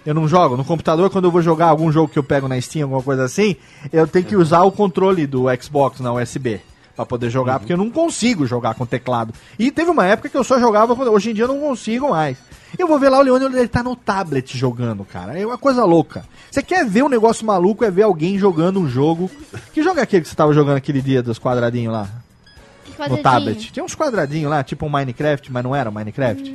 Eu 0.08 0.14
não 0.14 0.26
jogo. 0.26 0.56
No 0.56 0.64
computador, 0.64 1.10
quando 1.10 1.26
eu 1.26 1.30
vou 1.30 1.42
jogar 1.42 1.66
algum 1.66 1.92
jogo 1.92 2.08
que 2.10 2.18
eu 2.18 2.22
pego 2.22 2.48
na 2.48 2.58
Steam, 2.58 2.84
alguma 2.84 3.02
coisa 3.02 3.24
assim, 3.24 3.56
eu 3.92 4.06
tenho 4.06 4.24
que 4.24 4.36
usar 4.36 4.62
o 4.62 4.72
controle 4.72 5.26
do 5.26 5.44
Xbox 5.60 6.00
na 6.00 6.10
USB 6.14 6.62
pra 6.96 7.04
poder 7.04 7.28
jogar, 7.28 7.58
porque 7.58 7.74
eu 7.74 7.76
não 7.76 7.90
consigo 7.90 8.46
jogar 8.46 8.74
com 8.74 8.86
teclado. 8.86 9.34
E 9.58 9.70
teve 9.70 9.90
uma 9.90 10.06
época 10.06 10.30
que 10.30 10.36
eu 10.38 10.42
só 10.42 10.58
jogava, 10.58 10.94
hoje 11.10 11.30
em 11.30 11.34
dia 11.34 11.44
eu 11.44 11.48
não 11.48 11.60
consigo 11.60 12.08
mais. 12.08 12.38
Eu 12.78 12.88
vou 12.88 12.98
ver 12.98 13.10
lá 13.10 13.18
o 13.18 13.22
Leone, 13.22 13.54
ele 13.54 13.68
tá 13.68 13.82
no 13.82 13.94
tablet 13.94 14.56
jogando, 14.56 15.04
cara. 15.04 15.38
É 15.38 15.44
uma 15.44 15.58
coisa 15.58 15.84
louca. 15.84 16.24
Você 16.50 16.62
quer 16.62 16.86
ver 16.86 17.04
um 17.04 17.10
negócio 17.10 17.44
maluco, 17.44 17.84
é 17.84 17.90
ver 17.90 18.04
alguém 18.04 18.38
jogando 18.38 18.80
um 18.80 18.88
jogo. 18.88 19.30
Que 19.74 19.82
jogo 19.82 20.00
é 20.00 20.04
aquele 20.04 20.22
que 20.22 20.28
você 20.30 20.34
tava 20.34 20.54
jogando 20.54 20.78
aquele 20.78 21.02
dia 21.02 21.22
dos 21.22 21.38
quadradinhos 21.38 21.92
lá? 21.92 22.08
Que 22.82 22.92
no 22.92 22.96
quadradinho. 22.96 23.22
tablet. 23.22 23.72
Tinha 23.72 23.84
uns 23.84 23.94
quadradinhos 23.94 24.50
lá, 24.50 24.64
tipo 24.64 24.86
um 24.86 24.88
Minecraft, 24.88 25.52
mas 25.52 25.62
não 25.62 25.76
era 25.76 25.90
um 25.90 25.92
Minecraft. 25.92 26.50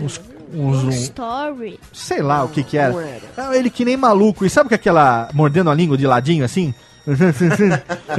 Uns, 0.00 0.02
uns 0.02 0.37
um, 0.54 0.88
Story. 0.90 1.78
sei 1.92 2.22
lá 2.22 2.44
o 2.44 2.48
que 2.48 2.62
que 2.62 2.76
era. 2.78 2.94
Era. 2.94 3.20
Ah, 3.36 3.56
ele 3.56 3.70
que 3.70 3.84
nem 3.84 3.96
maluco. 3.96 4.44
E 4.44 4.50
sabe 4.50 4.68
que 4.68 4.74
aquela 4.74 5.28
mordendo 5.34 5.70
a 5.70 5.74
língua 5.74 5.96
de 5.96 6.06
ladinho 6.06 6.44
assim? 6.44 6.74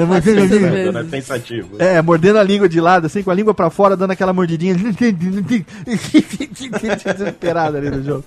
Mordendo 0.07 0.41
a 0.41 0.45
língua. 0.45 0.69
vezes. 0.91 1.09
Pensativo. 1.11 1.69
É, 1.79 2.01
mordendo 2.01 2.39
a 2.39 2.43
língua 2.43 2.67
de 2.67 2.81
lado, 2.81 3.05
assim, 3.05 3.21
com 3.21 3.29
a 3.29 3.35
língua 3.35 3.53
pra 3.53 3.69
fora, 3.69 3.95
dando 3.95 4.11
aquela 4.11 4.33
mordidinha. 4.33 4.75
Desesperado 7.05 7.77
ali 7.77 7.89
no 7.89 8.03
jogo. 8.03 8.25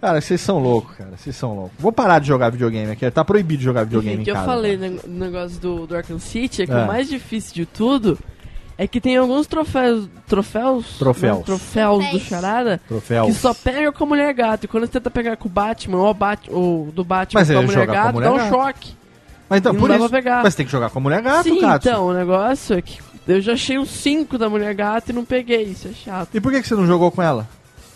Cara, 0.00 0.20
vocês 0.20 0.40
são 0.40 0.58
loucos, 0.58 0.94
cara. 0.96 1.10
Vocês 1.16 1.34
são 1.34 1.54
loucos. 1.54 1.72
Vou 1.78 1.90
parar 1.90 2.18
de 2.18 2.28
jogar 2.28 2.50
videogame 2.50 2.92
aqui. 2.92 3.10
Tá 3.10 3.24
proibido 3.24 3.58
de 3.60 3.64
jogar 3.64 3.84
videogame 3.84 4.18
O 4.18 4.20
em 4.20 4.24
que 4.24 4.30
eu 4.30 4.34
casa. 4.34 4.46
falei 4.46 4.76
no 4.76 5.00
negócio 5.18 5.58
do, 5.58 5.86
do 5.86 5.96
Arkham 5.96 6.18
City 6.18 6.62
é 6.62 6.66
que 6.66 6.72
É. 6.72 6.84
o 6.84 6.86
mais 6.86 7.08
difícil 7.08 7.54
de 7.54 7.66
tudo 7.66 8.18
é 8.78 8.86
que 8.86 9.00
tem 9.00 9.16
alguns 9.16 9.46
troféus. 9.46 10.08
Troféus? 10.26 10.98
Troféus. 10.98 11.38
Né, 11.38 11.44
troféus 11.44 12.04
do 12.04 12.10
Troféus. 12.10 12.22
Charada 12.28 12.80
Troféu. 12.86 13.26
que 13.26 13.32
só 13.34 13.54
pega 13.54 13.90
com 13.92 14.04
a 14.04 14.06
mulher 14.06 14.32
gato. 14.34 14.64
E 14.64 14.68
quando 14.68 14.84
você 14.86 14.92
tenta 14.92 15.10
pegar 15.10 15.36
com 15.36 15.48
o 15.48 15.50
Batman 15.50 15.98
ou, 15.98 16.10
o 16.10 16.14
Bat, 16.14 16.50
ou 16.50 16.86
do 16.92 17.04
Batman 17.04 17.40
Mas 17.40 17.50
com 17.50 17.58
a 17.58 17.62
mulher 17.62 17.86
com 17.86 17.92
a 17.92 17.94
gato, 17.94 18.14
mulher 18.14 18.26
dá 18.28 18.34
um 18.34 18.36
gato. 18.38 18.48
choque. 18.50 18.94
Mas 19.48 19.58
então, 19.60 19.72
não 19.72 19.80
por 19.80 19.90
isso. 19.90 20.10
pegar. 20.10 20.42
Mas 20.42 20.54
tem 20.54 20.66
que 20.66 20.72
jogar 20.72 20.90
com 20.90 20.98
a 20.98 21.02
mulher 21.02 21.22
gato, 21.22 21.44
Sim, 21.44 21.60
Katsu. 21.60 21.88
então, 21.88 22.06
o 22.06 22.12
negócio 22.12 22.76
é 22.76 22.82
que 22.82 22.98
eu 23.28 23.40
já 23.40 23.52
achei 23.54 23.78
os 23.78 23.88
5 23.90 24.36
da 24.38 24.48
mulher 24.48 24.74
gato 24.74 25.10
e 25.10 25.12
não 25.12 25.24
peguei. 25.24 25.62
Isso 25.62 25.88
é 25.88 25.92
chato. 25.92 26.28
E 26.34 26.40
por 26.40 26.52
que, 26.52 26.60
que 26.60 26.68
você 26.68 26.74
não 26.74 26.86
jogou 26.86 27.10
com 27.10 27.22
ela? 27.22 27.48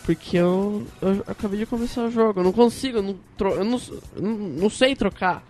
Porque 0.04 0.36
eu, 0.38 0.86
eu 1.02 1.22
acabei 1.26 1.58
de 1.58 1.66
começar 1.66 2.02
o 2.02 2.10
jogo. 2.10 2.40
Eu 2.40 2.44
não 2.44 2.52
consigo, 2.52 2.98
eu 2.98 3.02
não, 3.02 3.16
eu 3.50 3.64
não, 3.64 3.80
eu 4.16 4.22
não, 4.22 4.30
não 4.30 4.70
sei 4.70 4.96
trocar 4.96 5.42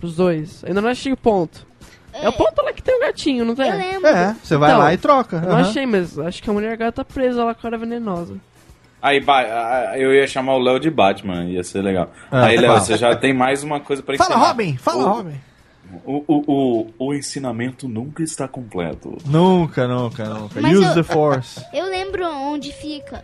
os 0.00 0.14
dois. 0.16 0.62
Ainda 0.64 0.80
não 0.80 0.88
achei 0.88 1.12
o 1.12 1.16
ponto. 1.16 1.66
É, 2.22 2.28
o 2.28 2.32
ponto 2.32 2.62
lá 2.62 2.72
que 2.72 2.82
tem 2.82 2.96
o 2.96 3.00
gatinho, 3.00 3.44
não 3.44 3.54
tem? 3.54 3.68
Eu 3.70 3.76
lembro. 3.78 4.06
É, 4.08 4.36
você 4.42 4.56
vai 4.56 4.70
Então, 4.70 4.80
lá 4.80 4.94
e 4.94 4.96
troca. 4.98 5.36
Eu 5.36 5.48
não 5.50 5.56
achei, 5.58 5.86
mas 5.86 6.18
acho 6.18 6.42
que 6.42 6.48
a 6.50 6.52
mulher 6.52 6.76
gata 6.76 7.04
tá 7.04 7.04
presa 7.04 7.44
lá 7.44 7.54
com 7.54 7.66
a 7.66 7.68
hora 7.68 7.78
venenosa. 7.78 8.36
Aí 9.02 9.22
eu 9.96 10.12
ia 10.14 10.26
chamar 10.26 10.54
o 10.54 10.58
Léo 10.58 10.80
de 10.80 10.90
Batman, 10.90 11.44
ia 11.44 11.62
ser 11.62 11.82
legal. 11.82 12.10
Ah, 12.30 12.46
Aí, 12.46 12.56
Léo, 12.56 12.68
fala. 12.72 12.80
você 12.80 12.96
já 12.96 13.14
tem 13.14 13.32
mais 13.32 13.62
uma 13.62 13.78
coisa 13.80 14.02
pra 14.02 14.14
ensinar. 14.14 14.34
Fala, 14.34 14.46
Robin! 14.48 14.76
Fala, 14.76 15.04
o, 15.04 15.08
Robin! 15.08 15.40
O, 16.04 16.24
o, 16.26 16.44
o, 16.98 17.06
o 17.08 17.14
ensinamento 17.14 17.86
nunca 17.88 18.22
está 18.22 18.48
completo. 18.48 19.16
Nunca, 19.26 19.86
nunca, 19.86 20.24
nunca. 20.24 20.60
Mas 20.60 20.76
Use 20.76 20.86
eu- 20.88 20.94
the 20.94 21.02
force. 21.04 21.64
Eu 21.72 21.86
lembro 21.86 22.26
onde 22.28 22.72
fica. 22.72 23.22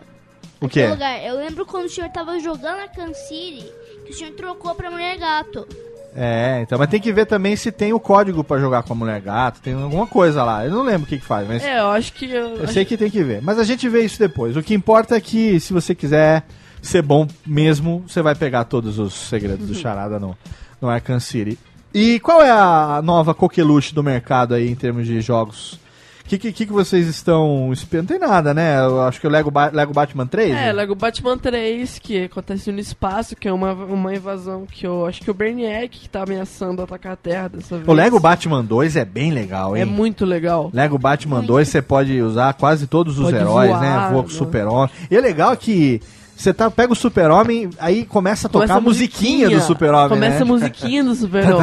O 0.61 0.67
aquele 0.67 0.87
quê? 0.87 0.93
lugar. 0.93 1.25
Eu 1.25 1.37
lembro 1.37 1.67
quando 1.67 1.87
o 1.87 1.89
senhor 1.89 2.09
tava 2.11 2.39
jogando 2.39 2.79
a 2.85 2.89
Can 2.89 3.13
City, 3.15 3.67
que 4.07 4.13
o 4.13 4.15
senhor 4.15 4.33
trocou 4.35 4.75
pra 4.77 4.91
Mulher 4.91 5.19
Gato. 5.19 5.67
É, 6.15 6.61
então, 6.63 6.79
mas 6.79 6.91
tem 6.91 7.01
que 7.01 7.13
ver 7.13 7.25
também 7.25 7.57
se 7.57 7.73
tem 7.73 7.93
o 7.93 8.01
código 8.01 8.45
pra 8.45 8.59
jogar 8.59 8.83
com 8.83 8.93
a 8.93 8.97
mulher 8.97 9.21
gato, 9.21 9.61
tem 9.63 9.73
alguma 9.75 10.07
coisa 10.07 10.45
lá. 10.45 10.65
Eu 10.65 10.71
não 10.71 10.83
lembro 10.83 11.05
o 11.05 11.07
que, 11.07 11.19
que 11.19 11.25
faz, 11.25 11.49
mas 11.49 11.63
É, 11.65 11.81
eu 11.81 11.89
acho 11.89 12.13
que. 12.13 12.31
Eu, 12.31 12.57
eu 12.57 12.69
sei 12.69 12.85
que 12.85 12.97
tem 12.97 13.11
que 13.11 13.23
ver. 13.23 13.41
Mas 13.43 13.59
a 13.59 13.65
gente 13.65 13.89
vê 13.89 14.03
isso 14.03 14.19
depois. 14.19 14.57
O 14.57 14.63
que 14.63 14.75
importa 14.75 15.17
é 15.17 15.21
que 15.21 15.59
se 15.59 15.73
você 15.73 15.95
quiser 15.95 16.45
ser 16.83 17.01
bom 17.01 17.27
mesmo, 17.47 18.05
você 18.07 18.21
vai 18.21 18.35
pegar 18.35 18.65
todos 18.65 18.99
os 18.99 19.15
segredos 19.15 19.67
do 19.67 19.75
Charada 19.75 20.19
no, 20.19 20.37
no 20.81 20.89
Arkham 20.89 21.21
City. 21.21 21.59
E 21.95 22.19
qual 22.21 22.43
é 22.43 22.51
a 22.51 23.01
nova 23.03 23.35
coqueluche 23.35 23.95
do 23.95 24.03
mercado 24.03 24.55
aí 24.55 24.69
em 24.71 24.75
termos 24.75 25.07
de 25.07 25.21
jogos? 25.21 25.79
O 26.25 26.29
que, 26.29 26.39
que, 26.39 26.53
que 26.67 26.73
vocês 26.73 27.07
estão 27.09 27.71
esperando? 27.73 28.11
Não 28.11 28.19
tem 28.19 28.29
nada, 28.29 28.55
né? 28.55 28.79
Eu 28.79 29.03
acho 29.03 29.21
que 29.21 29.27
o 29.27 29.31
Lego, 29.31 29.51
Ba- 29.51 29.71
Lego 29.73 29.93
Batman 29.93 30.27
3? 30.27 30.51
É, 30.51 30.55
né? 30.55 30.73
Lego 30.73 30.95
Batman 30.95 31.37
3, 31.37 31.99
que 31.99 32.25
acontece 32.25 32.73
no 32.73 32.79
espaço, 32.79 33.37
que 33.37 33.47
é 33.49 33.53
uma, 33.53 33.73
uma 33.73 34.15
invasão 34.15 34.65
que 34.65 34.87
eu 34.87 35.05
acho 35.05 35.21
que 35.21 35.31
o 35.31 35.35
Brainiac 35.35 35.89
que 35.99 36.09
tá 36.09 36.23
ameaçando 36.23 36.81
atacar 36.81 37.13
a 37.13 37.17
Terra 37.17 37.49
dessa 37.49 37.77
vez. 37.77 37.87
O 37.89 37.93
Lego 37.93 38.19
Batman 38.19 38.65
2 38.65 38.97
é 38.97 39.05
bem 39.05 39.31
legal, 39.31 39.77
hein? 39.77 39.83
É 39.83 39.85
muito 39.85 40.25
legal. 40.25 40.71
Lego 40.73 40.97
Batman 40.97 41.43
2 41.43 41.69
você 41.69 41.83
pode 41.83 42.21
usar 42.23 42.55
quase 42.55 42.87
todos 42.87 43.19
os 43.19 43.25
Pode 43.27 43.37
heróis, 43.37 43.69
voar, 43.71 43.81
né? 43.81 44.09
Voa 44.13 44.23
com 44.23 44.29
o 44.29 44.33
né? 44.33 44.39
Super-Homem. 44.39 44.91
E 45.11 45.17
é 45.17 45.21
legal 45.21 45.57
que 45.57 46.01
você 46.43 46.53
tá, 46.53 46.71
pega 46.71 46.93
o 46.93 46.97
Super-Homem, 46.97 47.71
aí 47.79 48.05
começa 48.05 48.47
a 48.47 48.51
tocar 48.51 48.67
Começa 48.67 48.79
a 48.79 48.83
musiquinha, 48.83 49.49
do 49.49 49.61
Super-Homem, 49.61 50.09
Começa 50.09 50.37
né? 50.37 50.43
a 50.43 50.45
musiquinha 50.45 51.05
do 51.05 51.15
Super-Homem. 51.15 51.57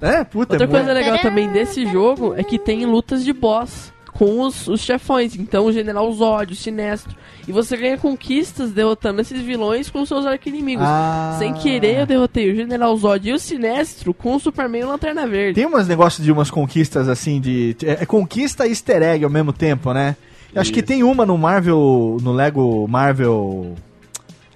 É, 0.00 0.24
puta, 0.24 0.54
Outra 0.54 0.64
é 0.64 0.66
coisa 0.66 0.92
legal 0.92 1.18
também 1.18 1.48
desse 1.50 1.84
jogo 1.86 2.34
é 2.36 2.42
que 2.42 2.58
tem 2.58 2.86
lutas 2.86 3.24
de 3.24 3.32
boss 3.32 3.92
com 4.12 4.40
os, 4.42 4.68
os 4.68 4.80
chefões. 4.80 5.34
Então, 5.34 5.64
o 5.64 5.72
General 5.72 6.12
Zod, 6.12 6.52
o 6.52 6.56
Sinestro. 6.56 7.16
E 7.48 7.52
você 7.52 7.76
ganha 7.76 7.96
conquistas 7.96 8.70
derrotando 8.70 9.20
esses 9.20 9.40
vilões 9.40 9.88
com 9.88 10.04
seus 10.04 10.26
arqui-inimigos. 10.26 10.84
Ah. 10.86 11.36
Sem 11.38 11.54
querer, 11.54 12.00
eu 12.00 12.06
derrotei 12.06 12.52
o 12.52 12.54
General 12.54 12.94
Zod 12.96 13.28
e 13.28 13.32
o 13.32 13.38
Sinestro 13.38 14.12
com 14.12 14.36
o 14.36 14.40
Superman 14.40 14.82
e 14.82 14.84
o 14.84 14.88
Lanterna 14.88 15.26
Verde. 15.26 15.54
Tem 15.54 15.66
umas 15.66 15.88
negócios 15.88 16.24
de 16.24 16.30
umas 16.30 16.50
conquistas 16.50 17.08
assim 17.08 17.40
de. 17.40 17.76
É, 17.82 18.02
é 18.02 18.06
conquista 18.06 18.66
e 18.66 18.70
easter 18.70 19.02
egg 19.02 19.24
ao 19.24 19.30
mesmo 19.30 19.52
tempo, 19.52 19.92
né? 19.92 20.16
Acho 20.54 20.72
que 20.72 20.82
tem 20.82 21.02
uma 21.02 21.24
no 21.24 21.38
Marvel. 21.38 22.16
No 22.22 22.32
Lego 22.32 22.86
Marvel. 22.88 23.74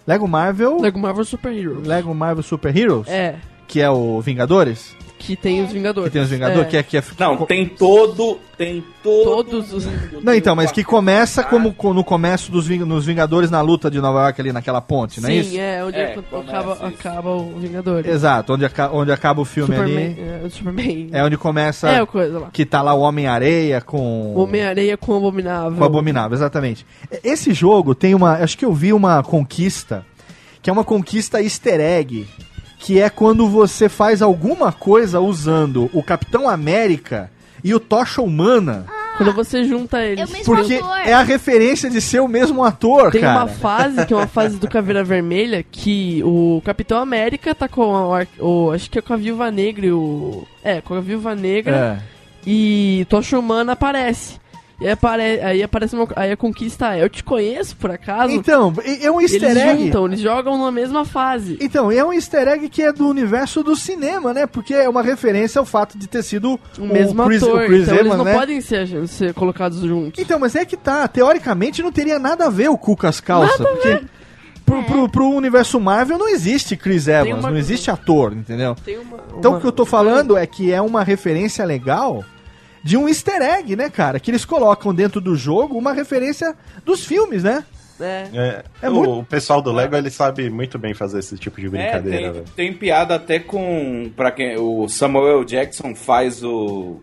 Lego 0.07 0.29
Marvel. 0.29 0.81
Lego 0.81 0.99
Marvel 0.99 1.25
Super 1.25 1.53
Heroes. 1.53 1.87
Lego 1.87 2.15
Marvel 2.15 2.43
Super 2.43 2.77
Heroes, 2.77 3.09
É, 3.09 3.37
que 3.67 3.81
é 3.81 3.89
o 3.91 4.21
Vingadores. 4.21 4.95
Que 5.27 5.37
tem 5.37 5.63
os 5.65 5.73
Vingadores. 5.73 6.09
Que 6.09 6.13
tem 6.13 6.23
os 6.23 6.29
Vingadores, 6.31 6.67
É. 6.67 6.71
que 6.71 6.77
é, 6.77 6.83
que 6.83 6.97
é 6.99 7.03
Não, 7.19 7.37
tem 7.47 7.67
todo. 7.67 8.39
Tem 8.57 8.85
todo. 9.03 9.25
Todos 9.25 9.73
os- 9.73 9.89
Não, 10.23 10.33
então, 10.33 10.55
mas 10.55 10.71
que 10.71 10.85
começa 10.85 11.43
como 11.43 11.73
co- 11.75 11.93
no 11.93 12.05
começo 12.05 12.53
dos 12.53 12.67
Ving- 12.69 12.85
nos 12.85 13.05
Vingadores 13.05 13.51
na 13.51 13.61
luta 13.61 13.91
de 13.91 14.01
Nova 14.01 14.21
York 14.23 14.41
ali 14.41 14.53
naquela 14.53 14.81
ponte, 14.81 15.21
não 15.21 15.29
é 15.29 15.33
Sim, 15.33 15.39
isso? 15.41 15.59
é, 15.59 15.85
onde 15.85 15.97
É, 15.99 16.15
acaba, 16.15 16.73
isso. 16.75 16.85
acaba 16.87 17.31
o 17.35 17.59
Vingadores. 17.59 18.11
Exato, 18.13 18.53
onde, 18.55 18.65
aca- 18.65 18.91
onde 18.93 19.11
acaba 19.11 19.41
o 19.41 19.45
filme 19.45 19.75
Superman, 19.75 20.07
ali. 20.07 20.21
é, 20.47 20.49
Superman. 20.51 21.09
É 21.13 21.25
onde 21.25 21.37
começa 21.37 21.89
É, 21.91 22.01
o 22.01 22.07
coisa 22.07 22.39
lá. 22.39 22.51
que 22.53 22.65
tá 22.65 22.81
lá 22.81 22.95
o 22.95 23.01
Homem-Areia 23.01 23.81
com 23.81 24.33
O 24.35 24.39
Homem-Areia 24.43 24.97
com 24.97 25.13
o 25.13 25.17
Abominável. 25.17 25.77
com 25.77 25.83
o 25.83 25.87
Abominável, 25.87 26.37
exatamente. 26.37 26.87
Esse 27.25 27.53
jogo 27.53 27.93
tem 27.95 28.15
uma, 28.15 28.35
acho 28.35 28.57
que 28.57 28.65
eu 28.65 28.73
vi 28.73 28.93
uma 28.93 29.21
conquista, 29.25 30.07
que 30.63 30.71
é 30.71 30.73
uma 30.73 30.85
conquista 30.85 31.43
easter 31.43 31.81
egg, 31.81 32.25
que 32.85 33.01
é 33.01 33.09
quando 33.09 33.49
você 33.49 33.89
faz 33.89 34.21
alguma 34.23 34.71
coisa 34.73 35.19
usando 35.21 35.89
o 35.93 36.03
Capitão 36.03 36.49
América 36.49 37.31
e 37.63 37.75
o 37.75 37.81
Tocha 37.81 38.21
Humana, 38.21 38.85
Quando 39.17 39.33
você 39.33 39.65
junta 39.65 40.03
eles. 40.05 40.21
É 40.21 40.25
o 40.25 40.29
mesmo 40.31 40.45
porque 40.55 40.75
ator. 40.75 40.99
é 40.99 41.13
a 41.15 41.23
referência 41.23 41.89
de 41.89 42.01
ser 42.01 42.21
o 42.21 42.29
mesmo 42.29 42.63
ator, 42.65 43.11
Tem 43.13 43.21
cara. 43.21 43.39
uma 43.45 43.47
fase, 43.49 44.05
que 44.05 44.13
é 44.13 44.17
uma 44.17 44.27
fase 44.27 44.57
do 44.59 44.69
Caveira 44.69 45.03
Vermelha, 45.05 45.65
que 45.71 46.21
o 46.25 46.61
Capitão 46.65 46.99
América 47.01 47.55
tá 47.55 47.69
com 47.69 47.87
o, 47.87 48.13
ar- 48.13 48.27
o- 48.41 48.71
Acho 48.73 48.91
que 48.91 48.99
é 48.99 49.03
com 49.03 49.15
a 49.15 49.17
Viúva 49.17 49.51
Negra 49.51 49.87
e 49.87 49.93
o. 49.93 50.45
É, 50.63 50.81
com 50.81 50.95
a 50.95 51.01
Viúva 51.01 51.35
Negra 51.35 52.01
É. 52.01 52.03
e 52.47 53.07
Tocha 53.09 53.39
Humana 53.39 53.73
aparece. 53.73 54.39
E 54.81 54.87
aí, 54.87 54.91
apare, 54.93 55.23
aí 55.41 55.63
aparece 55.63 55.95
uma, 55.95 56.07
aí 56.17 56.33
a 56.33 56.37
conquista 56.37 56.97
é, 56.97 57.05
eu 57.05 57.09
te 57.09 57.23
conheço 57.23 57.77
por 57.77 57.91
acaso? 57.93 58.33
Então, 58.33 58.73
é 58.85 59.05
é 59.07 59.11
um 59.11 59.21
easter 59.21 59.45
eles 59.45 59.57
egg. 59.63 59.85
juntam, 59.85 60.07
eles 60.07 60.21
jogam 60.21 60.59
na 60.59 60.73
mesma 60.73 61.05
fase. 61.05 61.57
Então, 61.61 61.93
e 61.93 61.97
é 61.97 62.05
um 62.05 62.13
easter 62.13 62.49
egg 62.49 62.69
que 62.69 62.83
é 62.83 62.93
do 62.93 63.07
universo 63.09 63.63
do 63.63 63.77
cinema, 63.77 64.35
né? 64.35 64.47
Porque 64.49 64.75
é 64.75 64.89
uma 64.89 65.01
referência 65.03 65.61
ao 65.61 65.65
fato 65.65 65.97
de 65.97 66.09
ter 66.09 66.25
sido 66.25 66.59
O 66.79 66.87
mesmo 66.87 67.25
Chris, 67.25 67.43
ator. 67.43 67.63
o 67.63 67.67
Chris 67.67 67.83
então 67.85 67.95
eles 67.99 68.17
não 68.17 68.25
né? 68.25 68.35
podem 68.35 68.61
ser, 68.61 69.07
ser 69.07 69.33
colocados 69.33 69.79
juntos. 69.81 70.19
Então, 70.21 70.39
mas 70.41 70.57
é 70.57 70.65
que 70.65 70.77
tá. 70.77 71.07
Teoricamente 71.07 71.81
não 71.83 71.93
teria 71.93 72.19
nada 72.19 72.47
a 72.47 72.51
ver 72.51 72.69
o 72.69 72.77
cu 72.77 72.97
com 72.97 73.07
as 73.07 73.21
calças. 73.21 73.57
porque 73.57 74.01
pro, 74.67 74.83
pro, 74.83 75.09
pro 75.09 75.29
universo 75.29 75.79
Marvel 75.79 76.19
não 76.19 76.29
existe 76.29 76.77
Chris 76.77 77.07
Evans, 77.07 77.39
uma- 77.41 77.51
não 77.51 77.57
existe 77.59 77.91
ator, 77.93 78.33
entendeu? 78.33 78.75
Tem 78.85 78.99
uma- 78.99 79.19
Então 79.39 79.53
uma- 79.53 79.59
o 79.59 79.61
que 79.61 79.67
eu 79.69 79.73
tô 79.73 79.85
falando 79.87 80.37
é 80.37 80.45
que 80.47 80.73
é 80.73 80.81
uma 80.83 81.05
referência 81.05 81.65
legal 81.65 82.25
de 82.85 82.97
um 82.97 83.09
easter 83.09 83.41
egg, 83.43 83.75
né, 83.75 83.89
cara? 83.91 84.21
Que 84.21 84.31
eles 84.31 84.45
colocam 84.45 84.95
dentro 84.95 85.21
do 85.21 85.35
jogo 85.35 85.77
uma 85.77 85.93
referência 85.93 86.55
dos 86.85 87.05
filmes, 87.05 87.43
né? 87.43 87.65
É. 88.01 88.29
É, 88.35 88.65
É 88.83 88.91
o, 88.91 88.95
muito- 88.95 89.19
o 89.21 89.25
pessoal 89.25 89.63
do 89.63 89.73
Lego, 89.73 89.97
ele 89.97 90.11
sabe 90.11 90.51
muito 90.51 90.79
bem 90.79 90.93
fazer 90.95 91.21
esse 91.21 91.37
tipo 91.39 91.61
de 91.61 91.67
É, 91.67 91.71
brincadeira, 91.71 92.19
tem, 92.19 92.33
velho. 92.33 92.45
tem 92.57 92.73
piada 92.75 93.15
até 93.15 93.39
com. 93.39 94.11
Pra 94.17 94.31
quem, 94.33 94.57
o 94.59 94.89
Samuel 94.89 95.45
Jackson 95.45 95.95
faz 95.95 96.43
o. 96.43 97.01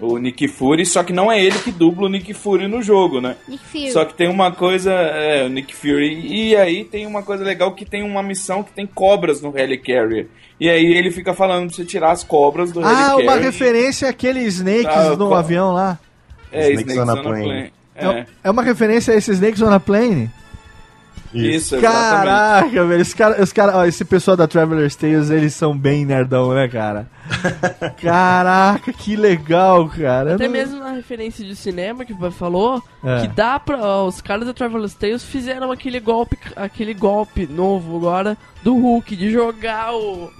O 0.00 0.16
Nick 0.18 0.48
Fury, 0.48 0.86
só 0.86 1.02
que 1.02 1.12
não 1.12 1.30
é 1.30 1.42
ele 1.44 1.58
que 1.58 1.70
dubla 1.70 2.06
o 2.06 2.08
Nick 2.08 2.32
Fury 2.32 2.66
no 2.66 2.82
jogo, 2.82 3.20
né? 3.20 3.36
Nick 3.46 3.62
Fury. 3.64 3.90
Só 3.92 4.04
que 4.04 4.14
tem 4.14 4.28
uma 4.28 4.50
coisa, 4.50 4.92
é, 4.92 5.44
o 5.44 5.48
Nick 5.50 5.74
Fury, 5.76 6.20
e 6.26 6.56
aí 6.56 6.84
tem 6.84 7.06
uma 7.06 7.22
coisa 7.22 7.44
legal 7.44 7.72
que 7.74 7.84
tem 7.84 8.02
uma 8.02 8.22
missão 8.22 8.62
que 8.62 8.72
tem 8.72 8.86
cobras 8.86 9.42
no 9.42 9.56
Helicarrier. 9.56 10.26
E 10.58 10.68
aí 10.68 10.84
ele 10.86 11.10
fica 11.10 11.34
falando 11.34 11.66
pra 11.68 11.76
você 11.76 11.84
tirar 11.84 12.12
as 12.12 12.24
cobras 12.24 12.72
do 12.72 12.80
Ah, 12.84 12.90
Helicarrier. 12.90 13.22
uma 13.30 13.36
referência 13.36 14.08
àquele 14.08 14.40
Snakes 14.44 14.86
Ah, 14.86 15.10
no 15.16 15.28
qual- 15.28 15.34
avião 15.40 15.72
lá. 15.72 15.98
É, 16.52 16.70
Snakes 16.72 16.92
Snakes 16.94 17.08
on 17.08 17.18
a 17.18 17.22
Plane. 17.22 17.44
Plane. 17.44 17.72
É. 17.94 18.06
É, 18.06 18.26
é 18.44 18.50
uma 18.50 18.62
referência 18.62 19.12
a 19.14 19.16
esse 19.18 19.30
Snakes 19.32 19.60
on 19.62 19.72
a 19.72 19.78
Plane. 19.80 20.30
Isso, 21.32 21.76
exatamente. 21.76 22.26
Caraca, 22.26 22.84
velho. 22.86 23.02
Os 23.02 23.14
cara, 23.14 23.42
os 23.42 23.52
cara, 23.52 23.76
ó, 23.76 23.84
esse 23.84 24.04
pessoal 24.04 24.36
da 24.36 24.46
Traveler's 24.48 24.96
Tales, 24.96 25.30
eles 25.30 25.54
são 25.54 25.76
bem 25.76 26.04
nerdão, 26.04 26.52
né, 26.54 26.66
cara? 26.68 27.08
Caraca, 28.00 28.92
que 28.92 29.16
legal, 29.16 29.88
cara. 29.88 30.34
Até 30.34 30.44
não- 30.46 30.52
mesmo 30.52 30.78
na 30.80 30.90
referência 30.92 31.44
de 31.44 31.54
cinema 31.54 32.04
que 32.04 32.12
você 32.12 32.36
falou, 32.36 32.82
É. 33.04 33.20
que 33.22 33.28
dá 33.28 33.58
pra. 33.58 33.78
ó, 33.78 34.06
os 34.06 34.20
caras 34.20 34.46
da 34.46 34.52
Traveler's 34.54 34.94
Tales 34.94 35.22
fizeram 35.24 35.70
aquele 35.70 36.00
golpe, 36.00 36.36
aquele 36.56 36.94
golpe 36.94 37.46
novo 37.46 37.96
agora 37.96 38.36
do 38.62 38.74
Hulk, 38.76 39.14
de 39.16 39.30
jogar 39.30 39.94
o. 39.94 40.30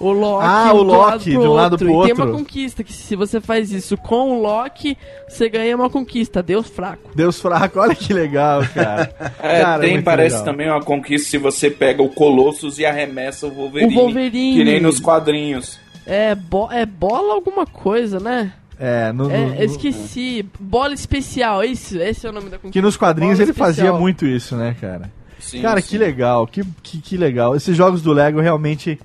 O 0.00 0.12
Loki, 0.12 0.46
Ah, 0.46 0.72
o 0.72 0.76
de 0.76 0.80
um 0.84 0.86
lado 0.92 1.12
Loki, 1.12 1.30
pro 1.32 1.40
de 1.42 1.48
um 1.48 1.52
lado 1.52 1.76
pro 1.78 1.86
E 1.86 1.90
tem 1.90 1.96
outro. 1.96 2.24
uma 2.24 2.32
conquista, 2.38 2.84
que 2.84 2.92
se 2.92 3.16
você 3.16 3.40
faz 3.40 3.72
isso 3.72 3.96
com 3.96 4.30
o 4.38 4.40
Loki, 4.42 4.96
você 5.28 5.48
ganha 5.48 5.74
uma 5.74 5.90
conquista. 5.90 6.40
Deus 6.42 6.68
fraco. 6.68 7.10
Deus 7.16 7.40
fraco, 7.40 7.80
olha 7.80 7.94
que 7.96 8.12
legal, 8.12 8.62
cara. 8.72 9.12
É, 9.42 9.60
Cara, 9.62 9.80
tem, 9.82 9.92
muito 9.94 10.04
parece 10.04 10.36
legal. 10.36 10.44
também 10.52 10.70
uma 10.70 10.80
conquista 10.82 11.28
se 11.30 11.38
você 11.38 11.68
pega 11.70 12.00
o 12.02 12.08
Colossus 12.08 12.78
e 12.78 12.86
arremessa 12.86 13.46
o 13.46 13.50
Wolverine. 13.50 13.92
O 13.96 14.00
Wolverine. 14.00 14.56
Que 14.58 14.64
nem 14.64 14.80
nos 14.80 15.00
quadrinhos. 15.00 15.78
É, 16.06 16.34
bo 16.34 16.70
é 16.70 16.86
bola 16.86 17.34
alguma 17.34 17.66
coisa, 17.66 18.18
né? 18.20 18.52
É, 18.78 19.12
no, 19.12 19.28
É, 19.30 19.46
no- 19.46 19.54
eu 19.56 19.64
esqueci. 19.64 20.46
Bola 20.60 20.94
especial, 20.94 21.64
isso, 21.64 21.98
esse 21.98 22.24
é 22.24 22.30
o 22.30 22.32
nome 22.32 22.46
da 22.48 22.56
conquista. 22.56 22.72
que 22.72 22.80
nos 22.80 22.96
quadrinhos 22.96 23.38
Bola 23.38 23.50
ele 23.50 23.52
fazia 23.52 23.82
especial. 23.84 24.00
muito 24.00 24.24
isso, 24.24 24.54
né, 24.54 24.76
cara? 24.80 25.10
Sim, 25.40 25.60
cara, 25.60 25.80
sim. 25.80 25.88
que 25.88 25.98
legal, 25.98 26.46
que, 26.46 26.62
que, 26.82 27.00
que 27.00 27.16
legal. 27.16 27.56
Esses 27.56 27.76
jogos 27.76 28.00
do 28.00 28.12
Lego 28.12 28.40
realmente. 28.40 28.98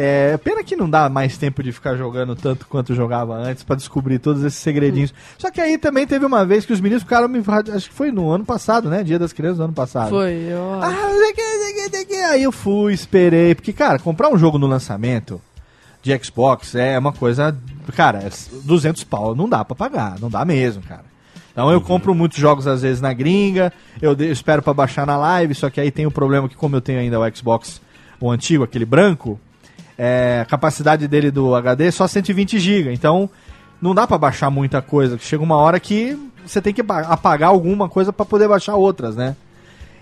É 0.00 0.36
pena 0.36 0.62
que 0.62 0.76
não 0.76 0.88
dá 0.88 1.08
mais 1.08 1.36
tempo 1.36 1.62
de 1.62 1.72
ficar 1.72 1.96
jogando 1.96 2.36
tanto 2.36 2.66
quanto 2.68 2.94
jogava 2.94 3.34
antes 3.34 3.64
pra 3.64 3.74
descobrir 3.74 4.18
todos 4.20 4.44
esses 4.44 4.58
segredinhos. 4.60 5.12
Só 5.36 5.50
que 5.50 5.60
aí 5.60 5.76
também 5.76 6.06
teve 6.06 6.24
uma 6.24 6.44
vez 6.46 6.64
que 6.64 6.72
os 6.72 6.80
meninos 6.80 7.02
ficaram 7.02 7.26
me. 7.28 7.42
Acho 7.74 7.88
que 7.88 7.94
foi 7.94 8.12
no 8.12 8.30
ano 8.30 8.44
passado, 8.44 8.88
né? 8.88 9.02
Dia 9.02 9.18
das 9.18 9.32
Crianças 9.32 9.58
do 9.58 9.64
ano 9.64 9.72
passado. 9.72 10.10
Foi, 10.10 10.32
eu 10.50 10.74
Ah. 10.80 10.88
Aí 12.30 12.42
eu 12.42 12.52
fui, 12.52 12.92
esperei. 12.92 13.54
Porque, 13.54 13.72
cara, 13.72 13.98
comprar 13.98 14.28
um 14.28 14.38
jogo 14.38 14.58
no 14.58 14.66
lançamento 14.66 15.40
de 16.02 16.16
Xbox 16.22 16.74
é 16.74 16.98
uma 16.98 17.12
coisa. 17.12 17.56
Cara, 17.96 18.18
é 18.18 18.30
200 18.64 19.02
pau 19.04 19.34
não 19.34 19.48
dá 19.48 19.64
pra 19.64 19.74
pagar. 19.74 20.18
Não 20.20 20.28
dá 20.30 20.44
mesmo, 20.44 20.82
cara. 20.82 21.04
Então 21.50 21.72
eu 21.72 21.80
compro 21.80 22.14
muitos 22.14 22.38
jogos 22.38 22.66
às 22.68 22.82
vezes 22.82 23.00
na 23.00 23.12
gringa. 23.12 23.72
Eu, 24.00 24.14
de- 24.14 24.26
eu 24.26 24.32
espero 24.32 24.62
pra 24.62 24.72
baixar 24.72 25.06
na 25.06 25.16
live. 25.16 25.54
Só 25.54 25.68
que 25.70 25.80
aí 25.80 25.90
tem 25.90 26.06
o 26.06 26.10
problema 26.10 26.48
que, 26.48 26.54
como 26.54 26.76
eu 26.76 26.80
tenho 26.80 27.00
ainda 27.00 27.18
o 27.18 27.36
Xbox, 27.36 27.80
o 28.20 28.30
antigo, 28.30 28.62
aquele 28.62 28.84
branco, 28.84 29.40
é, 29.98 30.46
capacidade 30.48 31.08
dele 31.08 31.30
do 31.30 31.56
HD 31.56 31.86
é 31.86 31.90
só 31.90 32.06
120 32.06 32.60
GB. 32.60 32.92
Então 32.92 33.28
não 33.82 33.94
dá 33.94 34.06
pra 34.06 34.16
baixar 34.16 34.48
muita 34.48 34.80
coisa. 34.80 35.18
Chega 35.18 35.42
uma 35.42 35.56
hora 35.56 35.80
que 35.80 36.16
você 36.46 36.62
tem 36.62 36.72
que 36.72 36.80
apagar 36.80 37.50
alguma 37.50 37.88
coisa 37.88 38.12
pra 38.12 38.24
poder 38.24 38.48
baixar 38.48 38.76
outras, 38.76 39.16
né? 39.16 39.36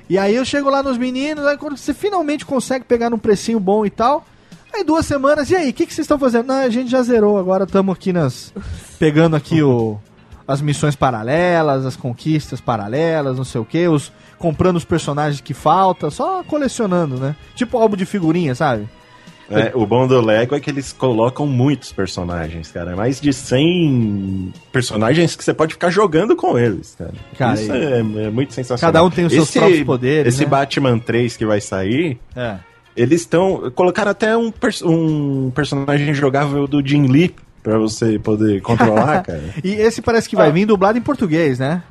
E 0.08 0.18
aí 0.18 0.36
eu 0.36 0.44
chego 0.44 0.70
lá 0.70 0.82
nos 0.82 0.96
meninos, 0.96 1.44
aí 1.46 1.56
quando 1.56 1.76
você 1.76 1.92
finalmente 1.92 2.44
consegue 2.44 2.84
pegar 2.84 3.10
num 3.10 3.18
precinho 3.18 3.58
bom 3.58 3.84
e 3.84 3.90
tal. 3.90 4.24
Aí 4.72 4.84
duas 4.84 5.06
semanas, 5.06 5.50
e 5.50 5.56
aí, 5.56 5.70
o 5.70 5.72
que, 5.72 5.86
que 5.86 5.94
vocês 5.94 6.04
estão 6.04 6.18
fazendo? 6.18 6.46
Não, 6.48 6.56
a 6.56 6.68
gente 6.68 6.90
já 6.90 7.02
zerou, 7.02 7.38
agora 7.38 7.64
estamos 7.64 7.94
aqui 7.94 8.12
nas. 8.12 8.52
pegando 8.98 9.34
aqui 9.34 9.62
o. 9.62 9.98
As 10.46 10.60
missões 10.60 10.94
paralelas, 10.94 11.84
as 11.84 11.96
conquistas 11.96 12.60
paralelas, 12.60 13.36
não 13.36 13.44
sei 13.44 13.60
o 13.60 13.64
que, 13.64 13.88
os. 13.88 14.12
comprando 14.38 14.76
os 14.76 14.84
personagens 14.84 15.40
que 15.40 15.54
faltam, 15.54 16.08
só 16.08 16.44
colecionando, 16.44 17.16
né? 17.16 17.34
Tipo 17.56 17.78
álbum 17.78 17.96
de 17.96 18.06
figurinha, 18.06 18.54
sabe? 18.54 18.88
É, 19.50 19.70
o 19.76 19.86
bom 19.86 20.06
do 20.06 20.20
Lego 20.20 20.54
é 20.54 20.60
que 20.60 20.70
eles 20.70 20.92
colocam 20.92 21.46
muitos 21.46 21.92
personagens, 21.92 22.70
cara. 22.70 22.96
Mais 22.96 23.20
de 23.20 23.32
100 23.32 24.52
personagens 24.72 25.36
que 25.36 25.44
você 25.44 25.54
pode 25.54 25.74
ficar 25.74 25.90
jogando 25.90 26.34
com 26.36 26.58
eles, 26.58 26.94
cara. 26.98 27.12
Cara, 27.38 27.54
Isso 27.54 27.72
e- 27.74 27.84
é, 27.84 27.98
é 28.26 28.30
muito 28.30 28.52
sensacional. 28.54 28.92
Cada 28.92 29.04
um 29.04 29.10
tem 29.10 29.24
os 29.26 29.32
seus 29.32 29.50
próprios 29.50 29.82
poderes, 29.84 30.34
Esse 30.34 30.44
né? 30.44 30.50
Batman 30.50 30.98
3 30.98 31.36
que 31.36 31.46
vai 31.46 31.60
sair, 31.60 32.18
É. 32.34 32.56
eles 32.96 33.20
estão. 33.22 33.70
Colocaram 33.74 34.10
até 34.10 34.36
um, 34.36 34.52
um 34.84 35.50
personagem 35.54 36.12
jogável 36.14 36.66
do 36.66 36.86
Jim 36.86 37.06
Lee 37.06 37.34
pra 37.62 37.78
você 37.78 38.18
poder 38.18 38.60
controlar, 38.62 39.22
cara. 39.26 39.42
E 39.62 39.72
esse 39.74 40.00
parece 40.00 40.28
que 40.28 40.36
vai 40.36 40.50
vir 40.52 40.66
dublado 40.66 40.98
em 40.98 41.02
português, 41.02 41.58
né? 41.58 41.82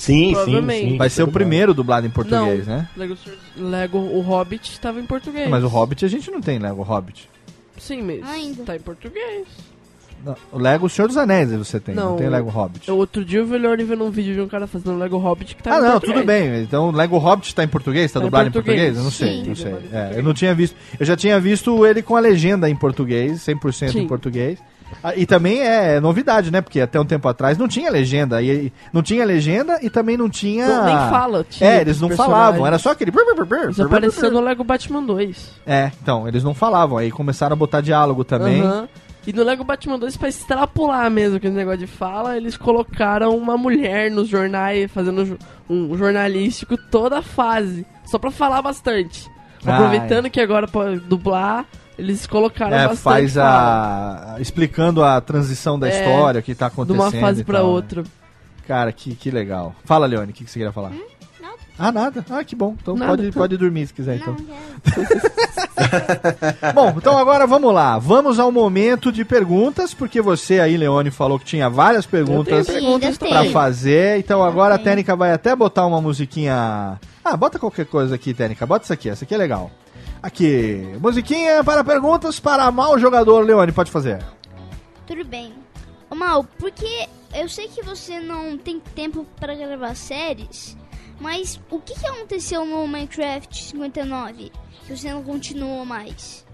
Sim, 0.00 0.34
sim, 0.46 0.66
sim. 0.70 0.96
Vai 0.96 1.10
ser 1.10 1.22
o 1.22 1.28
primeiro 1.28 1.74
dublado 1.74 2.06
em 2.06 2.10
português, 2.10 2.66
não, 2.66 2.76
né? 2.76 2.88
Lego, 2.96 3.16
Lego 3.56 3.98
o 3.98 4.20
Hobbit 4.22 4.70
estava 4.72 4.98
em 4.98 5.04
português. 5.04 5.48
Mas 5.50 5.62
o 5.62 5.68
Hobbit 5.68 6.04
a 6.06 6.08
gente 6.08 6.30
não 6.30 6.40
tem 6.40 6.58
Lego 6.58 6.82
Hobbit. 6.82 7.28
Sim, 7.76 8.02
mas 8.02 8.22
Ainda. 8.30 8.62
tá 8.64 8.76
em 8.76 8.80
português. 8.80 9.46
Não, 10.24 10.34
o 10.52 10.58
Lego 10.58 10.88
Senhor 10.88 11.08
dos 11.08 11.16
Anéis 11.16 11.50
você 11.52 11.78
tem, 11.80 11.94
não, 11.94 12.10
Não. 12.10 12.16
tem 12.16 12.28
Lego 12.28 12.48
Hobbit. 12.50 12.90
Outro 12.90 13.24
dia 13.24 13.38
eu 13.40 13.46
vi 13.46 13.58
vendo 13.58 14.04
um 14.04 14.10
vídeo 14.10 14.34
de 14.34 14.40
um 14.40 14.48
cara 14.48 14.66
fazendo 14.66 14.98
Lego 14.98 15.16
Hobbit 15.18 15.54
que 15.56 15.62
tá 15.62 15.74
ah, 15.74 15.78
em 15.78 15.82
não, 15.82 15.90
português. 15.92 16.16
tudo 16.18 16.26
bem. 16.26 16.62
Então 16.62 16.88
o 16.88 16.92
Lego 16.92 17.16
Hobbit 17.18 17.54
tá 17.54 17.62
em 17.64 17.68
português? 17.68 18.10
Tá 18.12 18.20
Tá 18.20 18.24
em 18.24 18.26
dublado 18.28 18.48
em 18.48 18.52
português. 18.52 18.94
português? 18.94 18.98
Eu 18.98 19.04
não 19.04 19.10
sei, 19.10 19.42
Sim. 19.42 19.48
não 19.48 19.54
sei. 19.56 19.70
Em 19.72 19.74
É, 19.74 19.78
português. 19.80 20.16
eu 20.16 20.22
não 20.22 20.34
tinha 20.34 20.54
visto. 20.54 20.76
Eu 20.98 21.06
já 21.06 21.16
tinha 21.16 21.40
visto 21.40 21.86
ele 21.86 22.02
com 22.02 22.16
a 22.16 22.20
legenda 22.20 22.68
em 22.68 22.76
português, 22.76 23.40
100% 23.46 23.88
em 23.88 23.92
Sim. 23.92 24.06
português. 24.06 24.58
Ah, 25.02 25.14
e 25.16 25.24
também 25.26 25.60
é 25.60 25.98
novidade, 26.00 26.50
né? 26.50 26.60
Porque 26.60 26.80
até 26.80 27.00
um 27.00 27.04
tempo 27.04 27.26
atrás 27.28 27.56
não 27.56 27.66
tinha 27.68 27.90
legenda. 27.90 28.42
E, 28.42 28.72
não 28.92 29.02
tinha 29.02 29.24
legenda 29.24 29.78
e 29.82 29.88
também 29.90 30.16
não 30.16 30.28
tinha. 30.28 30.66
Não, 30.66 30.84
nem 30.84 30.94
fala, 31.10 31.44
tinha 31.48 31.70
É, 31.70 31.80
eles 31.80 32.00
não 32.00 32.08
personagem. 32.08 32.34
falavam. 32.36 32.66
Era 32.66 32.78
só 32.78 32.90
aquele. 32.90 33.12
Isso 33.70 33.82
apareceu 33.82 34.30
no 34.30 34.40
Lego 34.40 34.62
Batman 34.64 35.02
2. 35.02 35.50
É, 35.66 35.90
então, 36.02 36.26
eles 36.28 36.44
não 36.44 36.54
falavam. 36.54 36.98
Aí 36.98 37.10
começaram 37.10 37.54
a 37.54 37.56
botar 37.56 37.80
diálogo 37.80 38.24
também. 38.24 38.62
Aham. 38.62 38.88
E 39.26 39.32
no 39.34 39.44
Lego 39.44 39.62
Batman 39.62 39.98
2, 39.98 40.16
pra 40.16 40.28
extrapolar 40.30 41.10
mesmo 41.10 41.36
aquele 41.36 41.54
negócio 41.54 41.80
de 41.80 41.86
fala, 41.86 42.36
eles 42.38 42.56
colocaram 42.56 43.36
uma 43.36 43.54
mulher 43.56 44.10
nos 44.10 44.28
jornais, 44.28 44.90
fazendo 44.90 45.38
um 45.68 45.94
jornalístico 45.96 46.76
toda 46.90 47.18
a 47.18 47.22
fase. 47.22 47.84
Só 48.06 48.18
pra 48.18 48.30
falar 48.30 48.62
bastante. 48.62 49.30
Ah, 49.64 49.76
Aproveitando 49.76 50.30
que 50.30 50.40
agora 50.40 50.66
pra 50.66 50.92
dublar, 50.96 51.66
eles 52.00 52.26
colocaram 52.26 52.74
É, 52.74 52.88
bastante 52.88 53.02
faz 53.02 53.38
a. 53.38 54.36
explicando 54.40 55.04
a 55.04 55.20
transição 55.20 55.78
da 55.78 55.88
É, 55.88 55.98
história, 55.98 56.40
o 56.40 56.42
que 56.42 56.54
tá 56.54 56.68
De 56.68 56.72
acontecendo. 56.72 57.00
uma 57.02 57.10
fase 57.12 57.44
pra 57.44 57.58
tal, 57.58 57.66
né? 57.66 57.72
outra. 57.72 58.02
Cara, 58.66 58.90
que, 58.92 59.14
que 59.14 59.30
legal. 59.30 59.74
Fala, 59.84 60.06
Leone, 60.06 60.30
o 60.30 60.34
que, 60.34 60.44
que 60.44 60.50
você 60.50 60.58
queria 60.58 60.72
falar? 60.72 60.90
nada. 60.90 61.10
Ah, 61.78 61.90
nada. 61.92 62.24
Ah, 62.30 62.44
que 62.44 62.54
bom. 62.54 62.76
Então 62.80 62.94
Nada. 62.94 63.16
pode, 63.16 63.32
pode 63.32 63.56
dormir 63.56 63.86
se 63.86 63.94
quiser, 63.94 64.16
então. 64.16 64.36
Bom, 66.74 66.94
então 66.96 67.16
agora 67.18 67.46
vamos 67.46 67.72
lá. 67.72 67.98
Vamos 67.98 68.38
ao 68.38 68.52
momento 68.52 69.10
de 69.10 69.24
perguntas, 69.24 69.94
porque 69.94 70.20
você 70.20 70.60
aí, 70.60 70.76
Leone, 70.76 71.10
falou 71.10 71.38
que 71.38 71.44
tinha 71.44 71.68
várias 71.70 72.06
perguntas 72.06 72.66
perguntas 72.66 73.16
tem. 73.18 73.50
fazer. 73.50 74.18
Então 74.18 74.42
agora 74.42 74.74
a 74.74 74.78
tem. 74.78 74.86
Tênica 74.90 75.16
vai 75.16 75.32
até 75.32 75.54
botar 75.56 75.86
uma 75.86 76.00
musiquinha. 76.00 76.98
Ah, 77.24 77.36
bota 77.36 77.58
qualquer 77.58 77.86
coisa 77.86 78.14
aqui, 78.14 78.34
Tênica. 78.34 78.66
Bota 78.66 78.84
isso 78.84 78.92
aqui, 78.92 79.08
essa 79.08 79.24
aqui 79.24 79.34
é 79.34 79.38
legal. 79.38 79.70
Aqui, 80.22 80.86
musiquinha 81.00 81.64
para 81.64 81.82
perguntas 81.82 82.38
para 82.38 82.70
mal 82.70 82.98
jogador. 82.98 83.40
Leone, 83.44 83.72
pode 83.72 83.90
fazer. 83.90 84.22
Tudo 85.06 85.24
bem. 85.24 85.52
Ô, 86.10 86.14
Mal, 86.14 86.44
porque 86.58 87.06
eu 87.34 87.48
sei 87.48 87.68
que 87.68 87.82
você 87.82 88.20
não 88.20 88.58
tem 88.58 88.80
tempo 88.94 89.26
para 89.38 89.54
gravar 89.54 89.94
séries, 89.96 90.76
mas 91.20 91.58
o 91.70 91.78
que, 91.78 91.98
que 91.98 92.06
aconteceu 92.06 92.64
no 92.66 92.86
Minecraft 92.86 93.62
59 93.64 94.52
que 94.86 94.96
você 94.96 95.10
não 95.12 95.22
continuou 95.22 95.84
mais? 95.86 96.44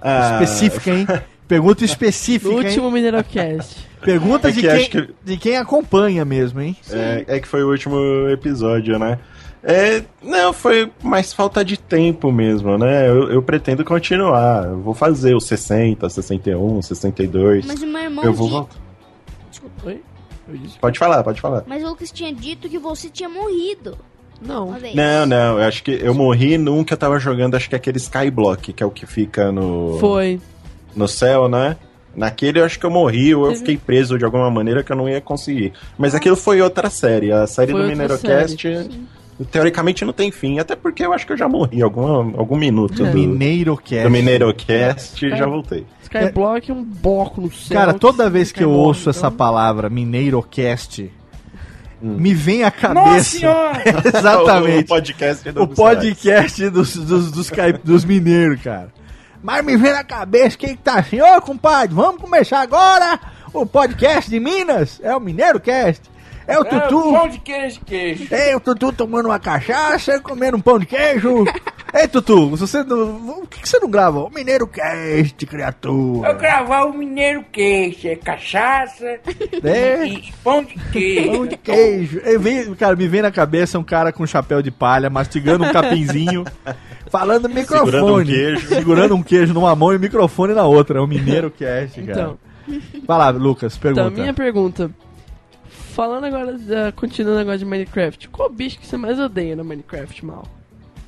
Ah, 0.00 0.40
Específica, 0.42 0.90
hein? 0.90 1.06
Pergunta 1.48 1.84
específica, 1.84 2.52
No 2.52 2.60
hein? 2.60 2.68
último 2.68 2.90
Mineirocast. 2.92 3.88
Pergunta 4.02 4.48
É 4.48 4.52
de, 4.52 4.60
que 4.60 4.68
quem, 4.68 4.88
que- 4.88 5.14
de 5.24 5.36
quem 5.36 5.56
acompanha 5.56 6.24
mesmo, 6.24 6.60
hein? 6.60 6.76
É, 6.88 7.24
é 7.26 7.40
que 7.40 7.48
foi 7.48 7.64
o 7.64 7.68
último 7.70 7.96
episódio, 8.30 8.96
né? 9.00 9.18
É, 9.62 10.02
não, 10.22 10.52
foi 10.52 10.90
mais 11.02 11.32
falta 11.34 11.62
de 11.64 11.76
tempo 11.76 12.32
mesmo, 12.32 12.78
né? 12.78 13.08
Eu, 13.08 13.30
eu 13.30 13.42
pretendo 13.42 13.84
continuar. 13.84 14.64
Eu 14.66 14.78
vou 14.80 14.94
fazer 14.94 15.34
os 15.36 15.44
60, 15.46 16.08
61, 16.08 16.80
62. 16.80 17.66
Mas 17.66 17.82
o 17.82 17.86
meu 17.86 18.00
irmão 18.02 18.24
eu 18.24 18.32
vou 18.32 18.48
voltar. 18.48 18.76
Oi? 19.84 20.00
Eu 20.48 20.56
disse- 20.56 20.78
Pode 20.78 20.98
falar, 20.98 21.22
pode 21.22 21.40
falar. 21.40 21.64
Mas 21.66 21.82
o 21.84 21.88
Lucas 21.88 22.10
tinha 22.10 22.32
dito 22.32 22.68
que 22.68 22.78
você 22.78 23.08
tinha 23.10 23.28
morrido 23.28 23.96
Não. 24.40 24.74
Não, 24.94 25.26
não, 25.26 25.58
eu 25.58 25.64
acho 25.68 25.82
que 25.82 25.90
eu 26.02 26.14
morri 26.14 26.56
num 26.56 26.82
que 26.82 26.92
eu 26.94 26.96
tava 26.96 27.18
jogando, 27.20 27.54
acho 27.54 27.68
que 27.68 27.74
é 27.74 27.78
aquele 27.78 27.98
Skyblock, 27.98 28.72
que 28.72 28.82
é 28.82 28.86
o 28.86 28.90
que 28.90 29.04
fica 29.06 29.52
no, 29.52 29.98
Foi. 30.00 30.40
no 30.96 31.06
céu, 31.06 31.46
né? 31.48 31.76
Naquele 32.16 32.58
eu 32.60 32.64
acho 32.64 32.78
que 32.80 32.86
eu 32.86 32.90
morri 32.90 33.34
ou 33.34 33.46
eu 33.50 33.54
fiquei 33.56 33.76
preso 33.76 34.18
de 34.18 34.24
alguma 34.24 34.50
maneira 34.50 34.82
que 34.82 34.90
eu 34.90 34.96
não 34.96 35.08
ia 35.08 35.20
conseguir. 35.20 35.72
Mas 35.98 36.14
aquilo 36.14 36.34
foi 36.36 36.60
outra 36.62 36.88
série. 36.90 37.30
A 37.30 37.46
série 37.46 37.70
Foi 37.72 37.82
do 37.82 37.88
outra 37.88 38.02
Mineirocast, 38.02 38.60
série. 38.62 39.00
Teoricamente, 39.44 40.04
não 40.04 40.12
tem 40.12 40.30
fim. 40.30 40.58
Até 40.58 40.74
porque 40.76 41.04
eu 41.04 41.12
acho 41.12 41.26
que 41.26 41.32
eu 41.32 41.36
já 41.36 41.48
morri 41.48 41.82
algum, 41.82 42.38
algum 42.38 42.56
minuto 42.56 43.04
É. 43.04 43.10
do, 43.10 43.14
Mineiro 43.16 43.76
Cast. 43.76 44.02
do 44.04 44.10
Mineirocast 44.10 45.24
e 45.26 45.32
É. 45.32 45.36
já 45.36 45.46
voltei. 45.46 45.86
Skyblock 46.02 46.70
é 46.70 46.74
um 46.74 46.84
bloco 46.84 47.40
no 47.40 47.52
céu. 47.52 47.76
Cara, 47.76 47.94
toda 47.94 48.28
vez 48.28 48.50
que 48.52 48.62
eu 48.64 48.70
ouço 48.70 49.10
essa 49.10 49.26
então- 49.28 49.36
palavra, 49.36 49.88
Mineirocast, 49.88 51.10
Hum. 52.02 52.16
me 52.18 52.32
vem 52.32 52.62
à 52.62 52.66
Nossa 52.66 52.80
cabeça. 52.80 53.38
senhora! 53.38 53.82
O 54.14 54.18
Exatamente. 54.18 54.88
podcast 54.88 55.52
do 55.52 55.62
O 55.62 55.68
podcast 55.68 56.70
dos, 56.70 56.96
dos, 56.96 57.30
dos, 57.30 57.50
dos 57.84 58.04
mineiros, 58.04 58.62
cara. 58.62 58.88
Mas 59.42 59.64
me 59.64 59.76
vem 59.76 59.92
na 59.92 60.04
cabeça 60.04 60.56
quem 60.56 60.70
que 60.76 60.82
tá 60.82 60.94
assim, 60.98 61.20
ô 61.20 61.40
compadre, 61.40 61.94
vamos 61.94 62.20
começar 62.20 62.60
agora 62.60 63.18
o 63.54 63.64
podcast 63.66 64.28
de 64.30 64.38
Minas. 64.40 65.00
É 65.02 65.14
o 65.16 65.20
Mineiro 65.20 65.58
Cast. 65.60 66.02
É 66.50 66.58
o 66.58 66.62
É, 66.62 66.64
Tutu. 66.64 67.12
pão 67.12 67.28
de 67.28 67.38
queijo, 67.40 67.78
de 67.78 67.84
queijo. 67.84 68.34
Ei, 68.34 68.54
o 68.54 68.60
Tutu 68.60 68.92
tomando 68.92 69.26
uma 69.26 69.38
cachaça, 69.38 70.18
comendo 70.20 70.56
um 70.56 70.60
pão 70.60 70.78
de 70.78 70.86
queijo. 70.86 71.44
Ei, 71.92 72.06
Tutu, 72.06 72.50
você 72.50 72.84
não, 72.84 73.20
por 73.40 73.48
que, 73.48 73.60
que 73.62 73.68
você 73.68 73.80
não 73.80 73.90
grava? 73.90 74.20
O 74.20 74.30
Mineiro 74.30 74.64
Cast, 74.68 75.44
criatura. 75.44 76.28
Eu 76.30 76.36
gravar 76.38 76.84
o 76.84 76.92
mineiro 76.92 77.44
queijo, 77.50 78.06
é 78.06 78.14
cachaça 78.14 79.18
É. 79.64 80.06
e 80.06 80.32
pão 80.44 80.62
de 80.62 80.74
queijo. 80.92 81.32
Pão 81.32 81.46
de 81.46 81.56
queijo. 81.56 82.18
Eu 82.20 82.38
vi- 82.38 82.74
cara, 82.76 82.94
me 82.94 83.08
vem 83.08 83.22
na 83.22 83.32
cabeça 83.32 83.76
um 83.76 83.82
cara 83.82 84.12
com 84.12 84.24
chapéu 84.24 84.62
de 84.62 84.70
palha, 84.70 85.10
mastigando 85.10 85.64
um 85.64 85.72
capinzinho, 85.72 86.44
falando 87.10 87.48
no 87.48 87.54
microfone. 87.56 87.90
Segurando 87.90 88.14
um 88.20 88.24
queijo. 88.24 88.68
Segurando 88.68 89.16
um 89.16 89.22
queijo 89.22 89.52
numa 89.52 89.74
mão 89.74 89.92
e 89.92 89.96
o 89.96 90.00
microfone 90.00 90.54
na 90.54 90.64
outra. 90.64 90.98
É 90.98 91.02
o 91.02 91.08
Mineiro 91.08 91.50
Cast, 91.50 92.00
cara. 92.02 92.12
Então, 92.12 92.38
Vai 93.04 93.18
lá, 93.18 93.30
Lucas, 93.30 93.76
pergunta. 93.76 94.06
então, 94.10 94.20
minha 94.22 94.34
pergunta. 94.34 94.90
Falando 96.00 96.24
agora, 96.24 96.56
da, 96.56 96.90
continuando 96.92 97.40
agora 97.40 97.58
de 97.58 97.64
Minecraft, 97.66 98.30
qual 98.30 98.48
bicho 98.48 98.78
que 98.78 98.86
você 98.86 98.96
mais 98.96 99.20
odeia 99.20 99.54
no 99.54 99.62
Minecraft, 99.62 100.24
mal? 100.24 100.44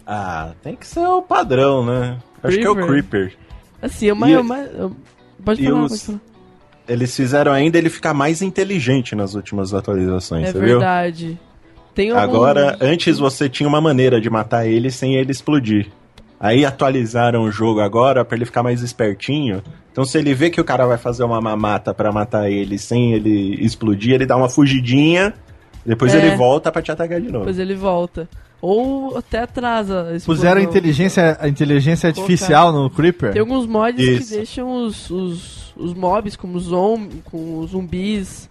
Ah, 0.06 0.52
tem 0.62 0.76
que 0.76 0.86
ser 0.86 1.06
o 1.06 1.22
padrão, 1.22 1.82
né? 1.82 2.18
Acho 2.42 2.58
que 2.58 2.62
é 2.66 2.68
o 2.68 2.76
Creeper. 2.76 3.32
Assim, 3.80 4.04
eu 4.04 4.14
mais. 4.14 4.34
eu 4.34 4.44
mais- 4.44 4.70
eu- 4.74 4.94
Pode 5.42 5.64
falar, 5.64 5.82
os- 5.84 5.90
pode 5.92 6.02
falar. 6.04 6.20
Eles 6.86 7.16
fizeram 7.16 7.52
ainda 7.52 7.78
ele 7.78 7.88
ficar 7.88 8.12
mais 8.12 8.42
inteligente 8.42 9.14
nas 9.16 9.34
últimas 9.34 9.72
atualizações, 9.72 10.48
É 10.48 10.52
você 10.52 10.58
viu? 10.58 10.68
verdade. 10.78 11.40
Tem 11.94 12.10
algum- 12.10 12.20
Agora, 12.22 12.76
antes 12.78 13.18
você 13.18 13.48
tinha 13.48 13.66
uma 13.66 13.80
maneira 13.80 14.20
de 14.20 14.28
matar 14.28 14.66
ele 14.66 14.90
sem 14.90 15.14
ele 15.14 15.32
explodir. 15.32 15.86
Aí 16.42 16.64
atualizaram 16.66 17.44
o 17.44 17.52
jogo 17.52 17.78
agora 17.80 18.24
pra 18.24 18.36
ele 18.36 18.44
ficar 18.44 18.64
mais 18.64 18.82
espertinho. 18.82 19.62
Então 19.92 20.04
se 20.04 20.18
ele 20.18 20.34
vê 20.34 20.50
que 20.50 20.60
o 20.60 20.64
cara 20.64 20.84
vai 20.86 20.98
fazer 20.98 21.22
uma 21.22 21.40
mamata 21.40 21.94
pra 21.94 22.10
matar 22.10 22.50
ele 22.50 22.78
sem 22.78 23.12
ele 23.12 23.54
explodir, 23.64 24.14
ele 24.14 24.26
dá 24.26 24.36
uma 24.36 24.48
fugidinha, 24.48 25.32
depois 25.86 26.12
É. 26.12 26.18
ele 26.18 26.34
volta 26.36 26.72
pra 26.72 26.82
te 26.82 26.90
atacar 26.90 27.20
de 27.20 27.28
novo. 27.28 27.44
Depois 27.44 27.60
ele 27.60 27.76
volta. 27.76 28.28
Ou 28.60 29.16
até 29.16 29.40
atrasa. 29.40 30.16
Puseram 30.24 30.60
a 30.60 30.64
inteligência, 30.64 31.36
a 31.40 31.48
inteligência 31.48 32.08
artificial 32.08 32.72
no 32.72 32.90
Creeper? 32.90 33.32
Tem 33.32 33.40
alguns 33.40 33.66
mods 33.66 34.04
Isso. 34.04 34.28
que 34.30 34.36
deixam 34.36 34.84
os, 34.84 35.10
os, 35.10 35.74
os 35.76 35.94
mobs, 35.94 36.34
como 36.36 36.58
zom, 36.58 37.08
com 37.24 37.64
zumbis, 37.68 38.48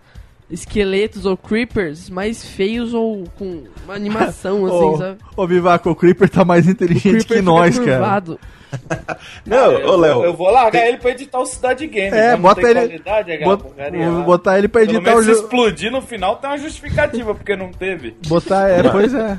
esqueletos 0.52 1.26
ou 1.26 1.36
creepers, 1.38 2.10
mais 2.10 2.44
feios 2.46 2.94
ou 2.94 3.24
com 3.38 3.64
uma 3.86 3.94
animação, 3.96 4.66
assim, 4.68 4.76
Ô, 4.76 4.98
sabe? 4.98 5.18
Ô, 5.36 5.48
Vivaco, 5.48 5.90
o 5.90 5.96
Creeper 5.96 6.30
tá 6.30 6.44
mais 6.46 6.68
inteligente 6.68 7.26
que 7.26 7.42
nós, 7.42 7.80
cara. 7.80 7.92
curvado. 8.00 8.40
Não, 9.46 9.72
eu, 9.74 9.90
ô 9.90 9.96
Léo, 9.98 10.24
eu 10.24 10.34
vou 10.34 10.50
largar 10.50 10.88
ele 10.88 10.98
pra 10.98 11.12
editar 11.12 11.40
o 11.40 11.46
Cidade 11.46 11.86
Game. 11.88 12.16
É, 12.16 12.32
não 12.34 12.42
bota 12.42 12.62
tem 12.62 12.70
ele- 12.70 12.80
Qualidade, 12.88 13.32
aquela 13.34 13.58
Bot- 13.58 13.64
porcaria 13.68 14.10
vou 14.10 14.20
lá. 14.20 14.24
botar 14.26 14.58
ele 14.58 14.68
pra 14.70 14.82
Pelo 14.82 14.94
editar 14.94 15.12
o 15.12 15.14
menos 15.16 15.26
se 15.26 15.32
jogo. 15.34 15.44
explodir 15.44 15.92
no 15.92 16.02
final 16.02 16.38
tem 16.38 16.50
uma 16.50 16.58
justificativa, 16.58 17.36
porque 17.36 17.54
não 17.58 17.70
teve. 17.72 18.16
Botar, 18.28 18.70
é, 18.70 18.84
pois 18.90 19.14
é. 19.14 19.38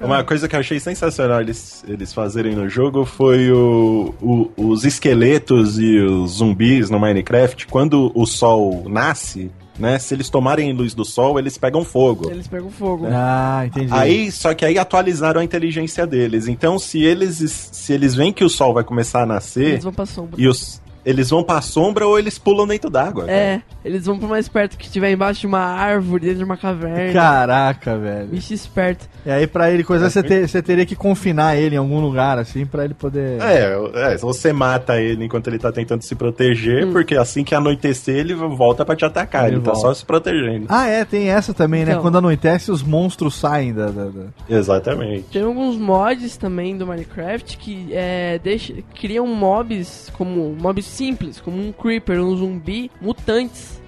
Uma 0.00 0.22
coisa 0.22 0.46
que 0.48 0.54
eu 0.54 0.60
achei 0.60 0.78
sensacional 0.78 1.40
eles, 1.40 1.82
eles 1.88 2.12
fazerem 2.12 2.54
no 2.54 2.68
jogo 2.68 3.06
foi 3.06 3.50
o, 3.50 4.14
o- 4.20 4.50
os 4.54 4.84
esqueletos 4.84 5.78
e 5.78 5.98
os 6.00 6.32
zumbis 6.32 6.90
no 6.90 6.98
Minecraft, 7.00 7.66
quando 7.68 8.12
o 8.14 8.26
sol 8.26 8.84
nasce, 8.86 9.50
né? 9.78 9.98
Se 9.98 10.14
eles 10.14 10.28
tomarem 10.30 10.72
luz 10.72 10.94
do 10.94 11.04
sol, 11.04 11.38
eles 11.38 11.58
pegam 11.58 11.84
fogo. 11.84 12.30
Eles 12.30 12.46
pegam 12.46 12.70
fogo. 12.70 13.06
Ah, 13.10 13.64
entendi. 13.66 13.92
Aí, 13.92 14.30
só 14.30 14.54
que 14.54 14.64
aí 14.64 14.78
atualizaram 14.78 15.40
a 15.40 15.44
inteligência 15.44 16.06
deles. 16.06 16.48
Então, 16.48 16.78
se 16.78 17.02
eles 17.02 17.38
se 17.72 17.92
eles 17.92 18.14
veem 18.14 18.32
que 18.32 18.44
o 18.44 18.48
sol 18.48 18.72
vai 18.72 18.84
começar 18.84 19.22
a 19.22 19.26
nascer 19.26 19.72
Eles 19.72 19.84
vão 19.84 19.92
pra 19.92 20.06
sombra. 20.06 20.40
e 20.40 20.46
os 20.48 20.80
eles 21.04 21.30
vão 21.30 21.42
pra 21.42 21.60
sombra 21.60 22.06
ou 22.06 22.18
eles 22.18 22.38
pulam 22.38 22.66
dentro 22.66 22.88
d'água. 22.90 23.30
É, 23.30 23.60
eles 23.84 24.06
vão 24.06 24.18
pro 24.18 24.28
mais 24.28 24.48
perto 24.48 24.76
que 24.78 24.86
estiver 24.86 25.10
embaixo 25.12 25.40
de 25.40 25.46
uma 25.46 25.60
árvore, 25.60 26.22
dentro 26.24 26.38
de 26.38 26.44
uma 26.44 26.56
caverna. 26.56 27.12
Caraca, 27.12 27.96
velho. 27.98 28.28
Bicho 28.28 28.54
esperto. 28.54 29.08
E 29.26 29.30
aí, 29.30 29.46
pra 29.46 29.70
ele 29.70 29.82
coisa, 29.84 30.08
você, 30.10 30.22
ter- 30.22 30.48
você 30.48 30.62
teria 30.62 30.84
que 30.86 30.94
confinar 30.94 31.56
ele 31.56 31.74
em 31.74 31.78
algum 31.78 32.00
lugar, 32.00 32.38
assim, 32.38 32.64
pra 32.66 32.84
ele 32.84 32.94
poder. 32.94 33.40
É, 33.40 33.74
é, 34.12 34.16
você 34.18 34.52
mata 34.52 35.00
ele 35.00 35.24
enquanto 35.24 35.48
ele 35.48 35.58
tá 35.58 35.72
tentando 35.72 36.02
se 36.02 36.14
proteger, 36.14 36.90
porque 36.92 37.16
assim 37.16 37.42
que 37.44 37.54
anoitecer 37.54 38.16
ele 38.16 38.34
volta 38.34 38.84
pra 38.84 38.94
te 38.96 39.04
atacar. 39.04 39.46
Ele 39.46 39.56
Ele, 39.56 39.62
tá 39.64 39.74
só 39.74 39.92
se 39.94 40.04
protegendo. 40.04 40.66
Ah, 40.68 40.86
é, 40.86 41.04
tem 41.04 41.28
essa 41.30 41.52
também, 41.54 41.84
né? 41.84 41.92
Então. 41.92 42.02
Quando 42.02 42.18
anoitece, 42.18 42.70
os 42.70 42.82
monstros 42.82 43.34
saem 43.34 43.72
da. 43.72 43.86
da- 43.86 44.04
da- 44.04 44.24
Exatamente. 44.48 45.24
Tem 45.32 45.42
alguns 45.42 45.76
mods 45.76 46.36
também 46.36 46.76
do 46.76 46.86
Minecraft 46.86 47.56
que 47.58 47.88
é, 47.92 48.38
deixa, 48.42 48.74
criam 48.94 49.26
mobs 49.26 50.10
como 50.16 50.54
mobs 50.60 50.84
simples, 50.94 51.40
como 51.40 51.56
um 51.60 51.72
creeper, 51.72 52.20
um 52.22 52.36
zumbi, 52.36 52.90
mutantes. 53.00 53.82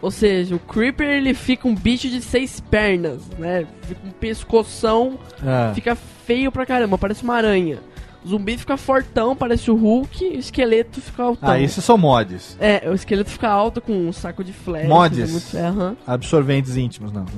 Ou 0.00 0.10
seja, 0.10 0.56
o 0.56 0.58
creeper 0.58 1.06
ele 1.08 1.32
fica 1.32 1.68
um 1.68 1.74
bicho 1.74 2.08
de 2.08 2.20
seis 2.20 2.58
pernas, 2.58 3.22
né? 3.38 3.64
Fica 3.82 4.00
um 4.04 4.10
pescoção, 4.10 5.18
Ah. 5.46 5.70
fica 5.74 5.94
feio 6.26 6.50
pra 6.50 6.66
caramba, 6.66 6.98
parece 6.98 7.22
uma 7.22 7.36
aranha. 7.36 7.78
O 8.24 8.28
zumbi 8.28 8.56
fica 8.56 8.76
fortão, 8.76 9.34
parece 9.34 9.68
o 9.68 9.74
Hulk, 9.74 10.24
e 10.24 10.36
o 10.36 10.38
esqueleto 10.38 11.00
fica 11.00 11.24
altão. 11.24 11.50
Ah, 11.50 11.58
isso 11.58 11.82
são 11.82 11.98
mods. 11.98 12.56
É, 12.60 12.88
o 12.88 12.94
esqueleto 12.94 13.30
fica 13.30 13.48
alto 13.48 13.80
com 13.80 13.92
um 13.92 14.12
saco 14.12 14.44
de 14.44 14.52
flechas. 14.52 14.88
Mods. 14.88 15.18
é 15.18 15.32
muito- 15.32 15.56
é, 15.56 15.66
aham. 15.68 15.96
Absorventes 16.06 16.76
íntimos, 16.76 17.10
não. 17.12 17.24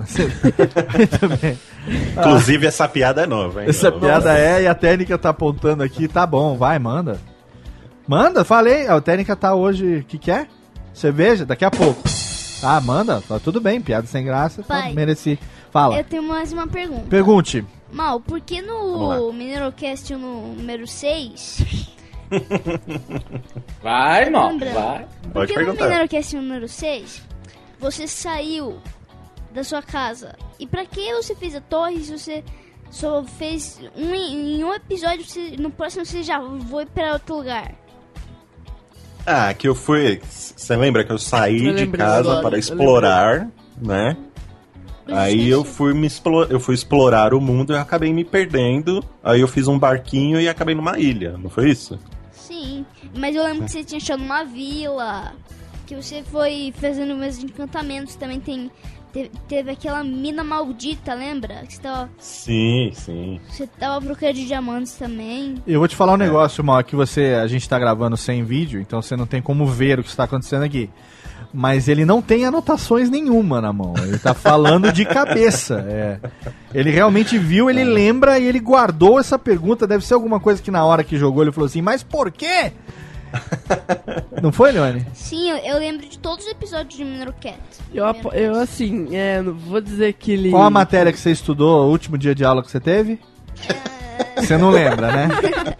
Inclusive, 2.18 2.66
essa 2.66 2.88
piada 2.88 3.22
é 3.22 3.26
nova, 3.26 3.62
hein? 3.62 3.68
Essa 3.70 3.90
piada 3.92 4.36
é 4.38 4.62
e 4.62 4.66
a 4.66 4.74
técnica 4.74 5.16
tá 5.18 5.30
apontando 5.30 5.82
aqui. 5.82 6.08
Tá 6.08 6.26
bom, 6.26 6.56
vai, 6.56 6.78
manda. 6.78 7.18
Manda, 8.06 8.44
falei. 8.44 8.86
A 8.86 9.00
técnica 9.00 9.34
tá 9.36 9.54
hoje. 9.54 9.98
O 9.98 10.04
que, 10.04 10.18
que 10.18 10.30
é? 10.30 10.46
Cerveja? 10.92 11.44
Daqui 11.46 11.64
a 11.64 11.70
pouco. 11.70 12.02
Ah, 12.62 12.80
manda. 12.80 13.20
Tá 13.26 13.38
tudo 13.38 13.60
bem. 13.60 13.80
Piada 13.80 14.06
sem 14.06 14.24
graça. 14.24 14.62
Tá, 14.62 14.82
Pai. 14.82 14.92
mereci. 14.92 15.38
Fala. 15.70 15.96
Eu 15.98 16.04
tenho 16.04 16.22
mais 16.22 16.52
uma 16.52 16.66
pergunta. 16.66 17.06
Pergunte. 17.08 17.64
Mal, 17.92 18.20
por 18.20 18.40
que 18.40 18.60
no 18.62 19.32
Mineirocast 19.32 20.14
no 20.14 20.54
número 20.54 20.86
6? 20.86 21.86
Vai, 23.82 24.30
não, 24.30 24.50
Lembrando. 24.52 24.74
vai. 24.74 25.06
Por 25.22 25.32
Pode 25.32 25.52
que 25.52 25.58
no 25.58 25.64
perguntar. 25.64 25.84
Mineirocast 25.84 26.36
número 26.36 26.68
6 26.68 27.22
você 27.78 28.08
saiu 28.08 28.78
da 29.52 29.62
sua 29.62 29.82
casa? 29.82 30.34
E 30.58 30.66
pra 30.66 30.84
que 30.86 31.12
você 31.14 31.34
fez 31.34 31.54
a 31.54 31.60
torre 31.60 32.00
se 32.02 32.18
você 32.18 32.42
só 32.90 33.22
fez 33.24 33.78
um 33.96 34.14
em 34.14 34.56
em 34.56 34.64
um 34.64 34.72
episódio, 34.74 35.24
você- 35.24 35.56
no 35.58 35.70
próximo 35.70 36.04
você 36.06 36.22
já 36.22 36.40
foi 36.70 36.86
pra 36.86 37.12
outro 37.12 37.36
lugar? 37.36 37.72
Ah, 39.26 39.52
que 39.54 39.66
eu 39.68 39.74
fui. 39.74 40.20
Você 40.28 40.76
lembra 40.76 41.04
que 41.04 41.12
eu 41.12 41.18
saí 41.18 41.66
Eu 41.68 41.74
de 41.74 41.86
casa 41.88 42.20
agora, 42.32 42.42
para 42.42 42.58
explorar, 42.58 43.48
né? 43.80 44.16
Aí 45.06 45.48
eu 45.50 45.64
fui, 45.64 45.92
me 45.92 46.06
explo- 46.06 46.44
eu 46.44 46.58
fui 46.58 46.74
explorar 46.74 47.34
o 47.34 47.40
mundo 47.40 47.74
e 47.74 47.76
acabei 47.76 48.12
me 48.12 48.24
perdendo. 48.24 49.04
Aí 49.22 49.40
eu 49.40 49.48
fiz 49.48 49.68
um 49.68 49.78
barquinho 49.78 50.40
e 50.40 50.48
acabei 50.48 50.74
numa 50.74 50.98
ilha, 50.98 51.36
não 51.36 51.50
foi 51.50 51.70
isso? 51.70 51.98
Sim, 52.32 52.84
mas 53.16 53.36
eu 53.36 53.44
lembro 53.44 53.64
que 53.64 53.70
você 53.70 53.84
tinha 53.84 53.98
achado 53.98 54.22
uma 54.22 54.44
vila, 54.44 55.32
que 55.86 55.94
você 55.94 56.22
foi 56.22 56.72
fazendo 56.78 57.14
meus 57.16 57.38
encantamentos, 57.38 58.14
também 58.16 58.40
tem... 58.40 58.70
te- 59.14 59.30
Teve 59.48 59.70
aquela 59.70 60.04
mina 60.04 60.44
maldita, 60.44 61.14
lembra? 61.14 61.62
Que 61.66 61.74
você 61.74 61.80
tava, 61.80 62.10
Sim, 62.18 62.90
sim. 62.92 63.40
você 63.48 63.66
tava 63.66 64.04
procurando 64.04 64.34
de 64.34 64.46
diamantes 64.46 64.92
também. 64.94 65.54
Eu 65.66 65.78
vou 65.78 65.88
te 65.88 65.96
falar 65.96 66.12
um 66.12 66.18
negócio, 66.18 66.62
Mal, 66.62 66.82
que 66.84 66.94
você, 66.96 67.38
a 67.42 67.46
gente 67.46 67.66
tá 67.66 67.78
gravando 67.78 68.16
sem 68.16 68.44
vídeo, 68.44 68.80
então 68.80 69.00
você 69.00 69.16
não 69.16 69.24
tem 69.26 69.40
como 69.40 69.64
ver 69.66 70.00
o 70.00 70.02
que 70.02 70.10
está 70.10 70.24
acontecendo 70.24 70.64
aqui. 70.64 70.90
Mas 71.56 71.86
ele 71.86 72.04
não 72.04 72.20
tem 72.20 72.44
anotações 72.44 73.08
nenhuma 73.08 73.60
na 73.60 73.72
mão. 73.72 73.94
Ele 74.02 74.18
tá 74.18 74.34
falando 74.34 74.90
de 74.92 75.04
cabeça. 75.04 75.86
é. 75.88 76.18
Ele 76.74 76.90
realmente 76.90 77.38
viu, 77.38 77.70
ele 77.70 77.84
lembra 77.84 78.40
e 78.40 78.44
ele 78.44 78.58
guardou 78.58 79.20
essa 79.20 79.38
pergunta. 79.38 79.86
Deve 79.86 80.04
ser 80.04 80.14
alguma 80.14 80.40
coisa 80.40 80.60
que 80.60 80.72
na 80.72 80.84
hora 80.84 81.04
que 81.04 81.16
jogou 81.16 81.44
ele 81.44 81.52
falou 81.52 81.66
assim, 81.66 81.80
mas 81.80 82.02
por 82.02 82.32
quê? 82.32 82.72
Não 84.42 84.52
foi, 84.52 84.72
Leone? 84.72 85.06
Sim, 85.14 85.50
eu, 85.50 85.56
eu 85.58 85.78
lembro 85.78 86.06
de 86.06 86.18
todos 86.18 86.44
os 86.44 86.50
episódios 86.50 86.94
de 86.96 87.04
Mineral 87.04 87.34
Cat. 87.40 87.58
Eu, 87.92 88.04
eu 88.32 88.60
assim, 88.60 89.14
é, 89.14 89.40
não 89.40 89.54
vou 89.54 89.80
dizer 89.80 90.12
que 90.14 90.32
ele. 90.32 90.50
Qual 90.50 90.62
a 90.62 90.70
matéria 90.70 91.12
que 91.12 91.18
você 91.18 91.30
estudou, 91.30 91.86
o 91.86 91.90
último 91.90 92.18
dia 92.18 92.34
de 92.34 92.44
aula 92.44 92.62
que 92.62 92.70
você 92.70 92.80
teve? 92.80 93.18
Você 94.36 94.56
não 94.58 94.70
lembra, 94.70 95.10
né? 95.12 95.28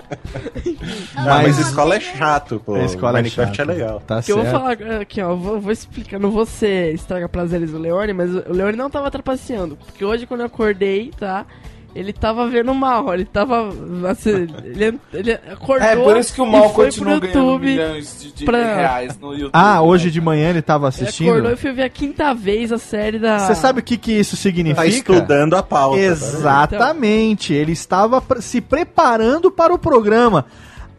Ah, 1.17 1.39
mas 1.43 1.57
Mas- 1.57 1.69
escola 1.69 1.95
é 1.97 2.01
chato, 2.01 2.61
pô. 2.65 2.75
A 2.75 2.85
escola 2.85 3.19
é 3.19 3.23
Minecraft 3.23 3.53
é, 3.53 3.57
chata. 3.57 3.73
legal. 3.73 4.01
Tá 4.01 4.23
Que 4.23 4.33
eu 4.33 4.37
vou 4.37 4.45
certo. 4.45 4.59
falar 4.59 5.01
aqui, 5.01 5.23
ó, 5.23 5.35
vou, 5.35 5.61
vou 5.61 5.73
explicar, 5.73 6.19
não 6.19 6.31
vou 6.31 6.45
ser 6.45 6.93
estraga 6.95 7.29
prazeres 7.29 7.71
do 7.71 7.79
Leone, 7.79 8.13
mas 8.13 8.35
o 8.35 8.53
Leone 8.53 8.77
não 8.77 8.91
tava 8.91 9.11
trapaceando, 9.11 9.77
porque 9.77 10.05
hoje 10.05 10.27
quando 10.27 10.41
eu 10.41 10.47
acordei, 10.47 11.11
tá, 11.19 11.47
ele 11.95 12.13
tava 12.13 12.47
vendo 12.49 12.75
mal, 12.75 13.15
ele 13.15 13.25
tava, 13.25 13.69
assim, 14.11 14.49
ele, 14.65 14.99
ele 15.13 15.33
acordou 15.33 15.87
É 15.87 15.95
por 15.97 16.17
isso 16.17 16.35
que 16.35 16.41
o 16.41 16.47
Mal 16.47 16.71
continua 16.71 17.21
ganhando 17.21 17.39
YouTube 17.39 17.67
milhões 17.67 18.21
de, 18.21 18.33
de 18.33 18.45
pra- 18.45 18.75
reais 18.75 19.19
no 19.19 19.33
YouTube. 19.33 19.51
Ah, 19.53 19.81
hoje 19.81 20.07
né? 20.07 20.11
de 20.11 20.21
manhã 20.21 20.51
ele 20.51 20.63
tava 20.63 20.87
Ele 20.87 20.89
assistindo. 20.89 21.31
acordou 21.31 21.53
e 21.53 21.57
foi 21.57 21.73
ver 21.73 21.83
a 21.85 21.89
quinta 21.89 22.35
vez 22.35 22.73
a 22.73 22.79
série 22.79 23.19
da... 23.19 23.39
Você 23.39 23.55
sabe 23.55 23.81
o 23.81 23.83
que, 23.83 23.97
que 23.97 24.13
isso 24.13 24.37
significa? 24.37 24.83
Tá 24.83 24.87
estudando 24.87 25.55
a 25.55 25.63
pauta. 25.63 25.99
Exatamente. 25.99 27.53
Ele 27.53 27.73
estava 27.73 28.23
se 28.41 28.61
preparando 28.61 29.51
para 29.51 29.73
o 29.73 29.79
programa. 29.79 30.47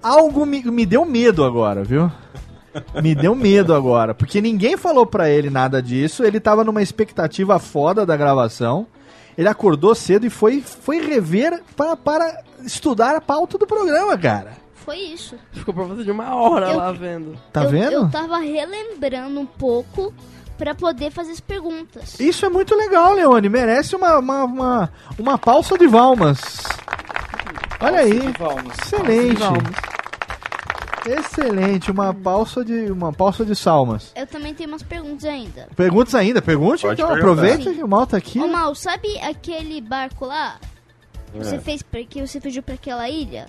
Algo 0.01 0.45
me, 0.45 0.63
me 0.63 0.85
deu 0.85 1.03
medo 1.05 1.43
agora, 1.43 1.83
viu? 1.83 2.11
Me 3.01 3.15
deu 3.15 3.33
medo 3.33 3.73
agora, 3.73 4.13
porque 4.13 4.41
ninguém 4.41 4.75
falou 4.75 5.05
pra 5.05 5.29
ele 5.29 5.49
nada 5.49 5.81
disso. 5.81 6.23
Ele 6.23 6.39
tava 6.41 6.63
numa 6.63 6.81
expectativa 6.81 7.57
foda 7.57 8.05
da 8.05 8.17
gravação. 8.17 8.85
Ele 9.37 9.47
acordou 9.49 9.93
cedo 9.93 10.25
e 10.25 10.29
foi, 10.29 10.61
foi 10.61 10.99
rever 11.05 11.61
para, 11.75 11.95
para 11.95 12.41
estudar 12.63 13.15
a 13.15 13.21
pauta 13.21 13.57
do 13.57 13.67
programa, 13.67 14.17
cara. 14.17 14.53
Foi 14.75 14.97
isso. 14.97 15.35
Ficou 15.51 15.73
por 15.73 15.87
volta 15.87 16.03
de 16.03 16.11
uma 16.11 16.35
hora 16.35 16.69
Eu- 16.71 16.77
lá 16.77 16.91
vendo. 16.91 17.37
Tá 17.51 17.63
eu, 17.63 17.69
vendo? 17.69 17.91
Eu 17.93 18.09
tava 18.09 18.37
relembrando 18.37 19.39
um 19.39 19.45
pouco 19.45 20.13
pra 20.57 20.73
poder 20.75 21.11
fazer 21.11 21.31
as 21.31 21.39
perguntas. 21.39 22.19
Isso 22.19 22.45
é 22.45 22.49
muito 22.49 22.75
legal, 22.75 23.13
Leone. 23.13 23.49
Merece 23.49 23.95
uma, 23.95 24.17
uma, 24.19 24.43
uma, 24.43 24.91
uma 25.19 25.37
pausa 25.37 25.77
de 25.77 25.87
Valmas. 25.87 26.39
Olha 27.81 27.99
aí. 27.99 28.19
Vamos. 28.39 28.73
Excelente. 28.83 29.39
Vamos. 29.39 29.94
Excelente, 31.05 31.91
uma 31.91 32.13
pausa 32.13 32.63
de 32.65 32.91
uma 32.91 33.13
pausa 33.13 33.45
de 33.45 33.55
salmas. 33.55 34.11
Eu 34.15 34.25
também 34.25 34.53
tenho 34.53 34.69
umas 34.69 34.81
perguntas 34.83 35.25
ainda. 35.25 35.67
Perguntas 35.75 36.15
ainda? 36.15 36.41
Pergunte 36.41 36.81
Pode 36.81 37.01
então, 37.01 37.13
perguntar. 37.13 37.31
aproveita 37.41 37.73
que 37.73 37.83
o 37.83 37.87
mal 37.87 38.07
tá 38.07 38.17
aqui. 38.17 38.39
Ô 38.39 38.47
Mal, 38.47 38.73
sabe 38.73 39.17
aquele 39.19 39.81
barco 39.81 40.25
lá? 40.25 40.55
Que 41.31 41.37
você 41.39 41.55
É. 41.55 41.59
fez 41.59 41.81
pra, 41.83 42.03
que 42.03 42.25
você 42.25 42.41
fugiu 42.41 42.63
pra 42.63 42.75
aquela 42.75 43.07
ilha? 43.09 43.45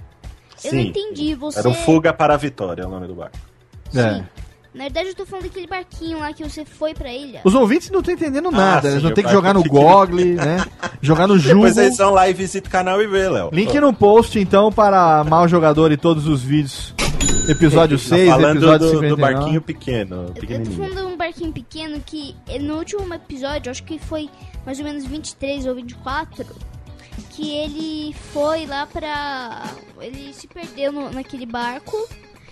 Eu 0.64 0.72
não 0.72 0.80
Sim. 0.82 0.88
entendi, 0.88 1.34
você. 1.34 1.58
Era 1.58 1.68
o 1.68 1.74
Fuga 1.74 2.12
para 2.12 2.34
a 2.34 2.36
Vitória, 2.36 2.82
é 2.82 2.86
o 2.86 2.90
nome 2.90 3.06
do 3.06 3.14
barco. 3.14 3.36
É. 3.94 4.22
Na 4.74 4.84
verdade, 4.84 5.08
eu 5.08 5.14
tô 5.14 5.24
falando 5.24 5.44
daquele 5.44 5.66
barquinho 5.66 6.18
lá 6.18 6.34
que 6.34 6.44
você 6.44 6.62
foi 6.64 6.92
pra 6.92 7.10
ilha. 7.10 7.40
Os 7.44 7.54
ouvintes 7.54 7.90
não 7.90 8.00
estão 8.00 8.12
entendendo 8.12 8.50
nada, 8.50 8.88
Ah, 8.88 8.90
eles 8.90 9.00
sim, 9.00 9.06
vão 9.06 9.14
ter 9.14 9.22
que 9.22 9.30
jogar 9.32 9.54
no 9.54 9.62
que- 9.62 9.68
Google, 9.70 10.06
né? 10.34 10.62
Jogar 11.00 11.26
no 11.26 11.38
Jugo. 11.38 11.54
Depois 11.54 11.78
eles 11.78 11.96
vão 11.96 12.10
lá 12.12 12.28
e 12.28 12.34
visitam 12.34 12.68
o 12.68 12.72
canal 12.72 13.00
e 13.00 13.06
vê, 13.06 13.26
Léo. 13.28 13.48
Link 13.52 13.78
no 13.80 13.94
post 13.94 14.38
então 14.38 14.70
para 14.70 15.24
Mal 15.24 15.48
Jogador 15.48 15.92
e 15.92 15.96
todos 15.96 16.26
os 16.26 16.42
vídeos. 16.42 16.94
Episódio 17.48 17.98
Tá 17.98 18.04
6, 18.16 18.28
falando 18.28 18.56
episódio 18.56 18.86
do, 18.86 18.92
59. 19.00 19.08
do 19.08 19.16
barquinho 19.16 19.62
pequeno, 19.62 20.16
Eu- 20.16 20.22
Eu 20.22 20.26
tô 20.34 20.40
pequenininho. 20.40 20.76
falando 20.76 20.96
de 20.96 21.12
um 21.12 21.16
barquinho 21.16 21.52
pequeno 21.52 22.00
que 22.00 22.34
eh, 22.48 22.58
no 22.58 22.76
último 22.78 23.14
episódio, 23.14 23.70
acho 23.70 23.84
que 23.84 23.98
foi 23.98 24.28
mais 24.64 24.78
ou 24.78 24.84
menos 24.84 25.04
23 25.04 25.66
ou 25.66 25.74
24, 25.74 26.44
que 27.30 27.50
ele 27.56 28.14
foi 28.32 28.66
lá 28.66 28.86
pra. 28.86 29.64
Ele 30.00 30.32
se 30.32 30.46
perdeu 30.48 30.90
no- 30.92 31.10
naquele 31.10 31.46
barco 31.46 31.96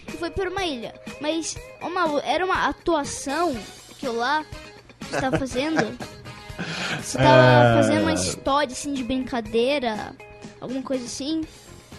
e 0.06 0.12
foi 0.12 0.30
pra 0.30 0.48
uma 0.48 0.64
ilha. 0.64 0.94
Mas, 1.20 1.56
Malu, 1.92 2.20
era 2.24 2.44
uma 2.44 2.68
atuação 2.68 3.54
lá 4.02 4.44
que 5.00 5.06
você 5.10 5.20
tava 5.20 5.38
fazendo? 5.38 5.98
Você 7.02 7.18
tava 7.18 7.70
É. 7.72 7.74
fazendo 7.82 8.02
uma 8.02 8.12
história 8.12 8.70
assim 8.72 8.92
de 8.92 9.02
brincadeira? 9.02 10.12
Alguma 10.60 10.82
coisa 10.82 11.04
assim? 11.04 11.40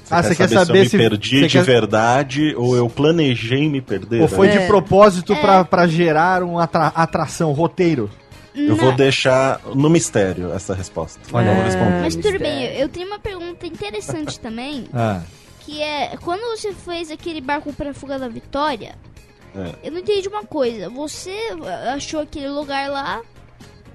Ah, 0.10 0.22
você 0.24 0.36
quer 0.36 0.48
se 0.48 0.56
eu 0.56 0.66
saber 0.66 0.80
me 0.82 0.90
se- 0.90 0.98
perdi 0.98 1.40
você 1.42 1.48
de 1.48 1.54
quer- 1.58 1.64
verdade 1.64 2.54
ou 2.56 2.76
eu 2.76 2.90
planejei 2.90 3.68
me 3.70 3.82
perder? 3.82 4.22
Ou 4.22 4.28
foi 4.28 4.48
né? 4.48 4.54
de 4.54 4.60
É. 4.60 4.68
propósito 4.68 5.34
É. 5.34 5.36
pra, 5.42 5.66
pra 5.66 5.88
gerar 5.88 6.44
uma 6.44 6.64
atra- 6.64 6.92
atração, 6.96 7.52
roteiro? 7.54 8.10
Eu 8.56 8.76
vou 8.78 8.94
deixar 8.94 9.60
no 9.76 9.90
mistério 9.90 10.54
essa 10.54 10.74
resposta. 10.74 11.20
Olha, 11.34 11.52
responder. 11.64 12.02
Mas 12.02 12.16
tudo 12.16 12.40
bem, 12.40 12.60
mistério. 12.60 12.76
eu- 12.76 12.82
eu 12.84 12.90
tenho 12.90 13.08
uma 13.08 13.20
pergunta 13.20 13.68
interessante 13.68 14.40
também. 14.40 14.86
Ah. 14.94 15.22
Que 15.60 15.82
é, 15.82 16.16
quando 16.24 16.42
você 16.56 16.72
fez 16.74 17.10
aquele 17.12 17.42
barco 17.42 17.74
pra 17.74 17.94
fuga 17.94 18.18
da 18.20 18.28
Vitória, 18.30 18.96
É. 19.56 19.72
eu 19.88 19.92
não 19.92 20.00
entendi 20.00 20.28
uma 20.30 20.44
coisa. 20.44 20.90
Você 20.90 21.36
achou 21.94 22.20
aquele 22.22 22.48
lugar 22.50 22.90
lá 22.90 23.20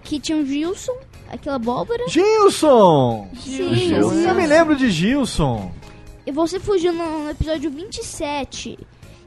que 0.03 0.19
tinha 0.19 0.37
um 0.37 0.45
Gilson, 0.45 0.97
aquela 1.31 1.57
abóbora, 1.57 2.03
Gilson! 2.09 3.29
Sim, 3.43 3.75
Gilson. 3.75 4.11
sim. 4.11 4.27
Eu 4.29 4.35
me 4.35 4.47
lembro 4.47 4.75
de 4.77 4.91
Gilson. 4.91 5.71
E 6.27 6.33
você 6.33 6.61
fugiu 6.61 6.93
no, 6.93 7.25
no 7.25 7.31
episódio 7.31 7.71
27. 7.71 8.79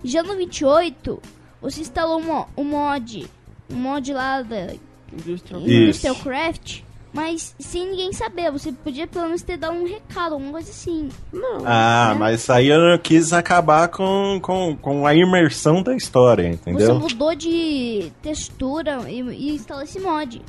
E 0.04 0.08
já 0.08 0.22
no 0.22 0.36
28, 0.36 1.22
você 1.62 1.82
instalou 1.82 2.20
um, 2.20 2.62
um 2.62 2.64
mod, 2.64 3.26
um 3.70 3.76
mod 3.76 4.14
lá 4.14 4.42
da 4.42 4.74
Industrial. 5.14 5.62
Industrial 5.62 6.16
Craft, 6.16 6.82
mas 7.14 7.56
sem 7.60 7.90
ninguém 7.90 8.12
saber. 8.12 8.52
Você 8.52 8.72
podia 8.72 9.08
pelo 9.08 9.26
menos 9.26 9.44
ter 9.44 9.58
dado 9.58 9.76
um 9.76 9.88
recado, 9.88 10.34
alguma 10.34 10.52
coisa 10.54 10.72
assim. 10.72 11.10
Não. 11.32 11.60
Ah, 11.66 12.12
né? 12.14 12.20
mas 12.20 12.50
aí 12.50 12.68
eu 12.68 13.00
quis 13.00 13.32
acabar 13.32 13.88
com, 13.88 14.40
com, 14.42 14.76
com 14.76 15.06
a 15.06 15.14
imersão 15.16 15.82
da 15.84 15.96
história, 15.96 16.46
Você 16.46 16.54
entendeu? 16.70 17.00
mudou 17.00 17.36
de 17.36 18.12
textura 18.22 19.10
e, 19.10 19.22
e 19.22 19.56
instalou 19.56 19.84
esse 19.84 20.00
mod. 20.00 20.42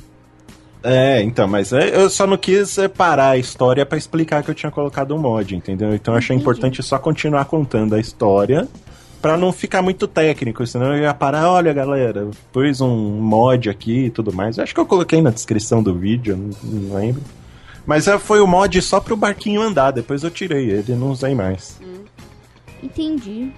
É, 0.87 1.19
então, 1.23 1.47
mas 1.47 1.73
é- 1.73 1.95
eu 1.95 2.07
só 2.11 2.27
não 2.27 2.37
quis 2.37 2.77
é, 2.77 2.87
parar 2.87 3.29
a 3.29 3.37
história 3.37 3.83
pra 3.83 3.97
explicar 3.97 4.43
que 4.43 4.51
eu 4.51 4.55
tinha 4.55 4.71
colocado 4.71 5.15
um 5.15 5.17
mod, 5.17 5.55
entendeu? 5.55 5.95
Então 5.95 6.13
eu 6.13 6.19
achei 6.19 6.35
Entendi. 6.35 6.43
importante 6.43 6.83
só 6.83 6.99
continuar 6.99 7.45
contando 7.45 7.95
a 7.95 7.99
história 7.99 8.67
pra 9.19 9.35
não 9.35 9.51
ficar 9.51 9.81
muito 9.81 10.07
técnico, 10.07 10.65
senão 10.67 10.93
eu 10.95 11.01
ia 11.01 11.13
parar, 11.13 11.49
olha 11.49 11.73
galera, 11.73 12.29
pus 12.53 12.81
um 12.81 12.95
mod 13.19 13.67
aqui 13.67 14.05
e 14.05 14.09
tudo 14.11 14.31
mais. 14.31 14.57
Eu 14.59 14.63
acho 14.63 14.75
que 14.75 14.79
eu 14.79 14.85
coloquei 14.85 15.23
na 15.23 15.31
descrição 15.31 15.81
do 15.81 15.95
vídeo, 15.95 16.37
não, 16.37 16.71
não 16.71 16.95
lembro. 16.95 17.23
Mas 17.83 18.07
é, 18.07 18.19
foi 18.19 18.39
o 18.39 18.45
mod 18.45 18.79
só 18.83 18.99
pro 18.99 19.17
barquinho 19.17 19.61
andar, 19.63 19.89
depois 19.89 20.23
eu 20.23 20.29
tirei 20.29 20.69
ele, 20.69 20.93
não 20.93 21.09
usei 21.09 21.33
mais. 21.33 21.79
Entendi. 22.83 23.51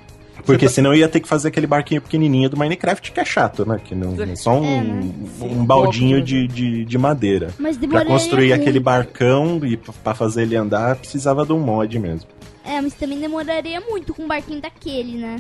Porque 0.48 0.68
senão 0.68 0.94
eu 0.94 1.00
ia 1.00 1.08
ter 1.10 1.20
que 1.20 1.28
fazer 1.28 1.50
aquele 1.50 1.68
barquinho 1.68 2.02
pequenininho 2.02 2.50
do 2.50 2.58
Minecraft, 2.58 3.12
que 3.12 3.20
é 3.20 3.26
chato, 3.26 3.64
né? 3.68 3.80
Que 3.84 3.94
não, 3.94 4.20
é 4.20 4.36
só 4.36 4.54
um, 4.60 4.66
É, 4.66 4.82
né? 4.82 5.12
um 5.42 5.64
baldinho 5.66 6.22
de, 6.24 6.48
de, 6.48 6.86
de 6.86 6.98
madeira. 6.98 7.50
Mas 7.60 7.78
Pra 7.78 7.86
demoraria 7.88 8.12
construir 8.12 8.50
muito. 8.50 8.62
aquele 8.62 8.80
barcão 8.80 9.60
e 9.64 9.78
pra 9.78 10.16
fazer 10.16 10.42
ele 10.44 10.56
andar, 10.56 10.96
precisava 10.96 11.46
de 11.46 11.54
um 11.54 11.60
mod 11.60 12.00
mesmo. 12.00 12.28
É, 12.66 12.82
mas 12.82 12.94
também 12.96 13.20
demoraria 13.20 13.80
muito 13.82 14.14
com 14.14 14.24
um 14.24 14.28
barquinho 14.28 14.62
daquele, 14.62 15.18
né? 15.20 15.38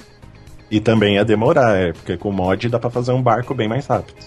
E 0.70 0.80
também 0.80 1.16
ia 1.16 1.26
demorar, 1.26 1.76
é, 1.78 1.94
porque 1.94 2.18
com 2.18 2.32
mod 2.32 2.68
dá 2.70 2.78
pra 2.78 2.90
fazer 2.90 3.14
um 3.14 3.22
barco 3.22 3.54
bem 3.56 3.68
mais 3.68 3.88
rápido. 3.88 4.18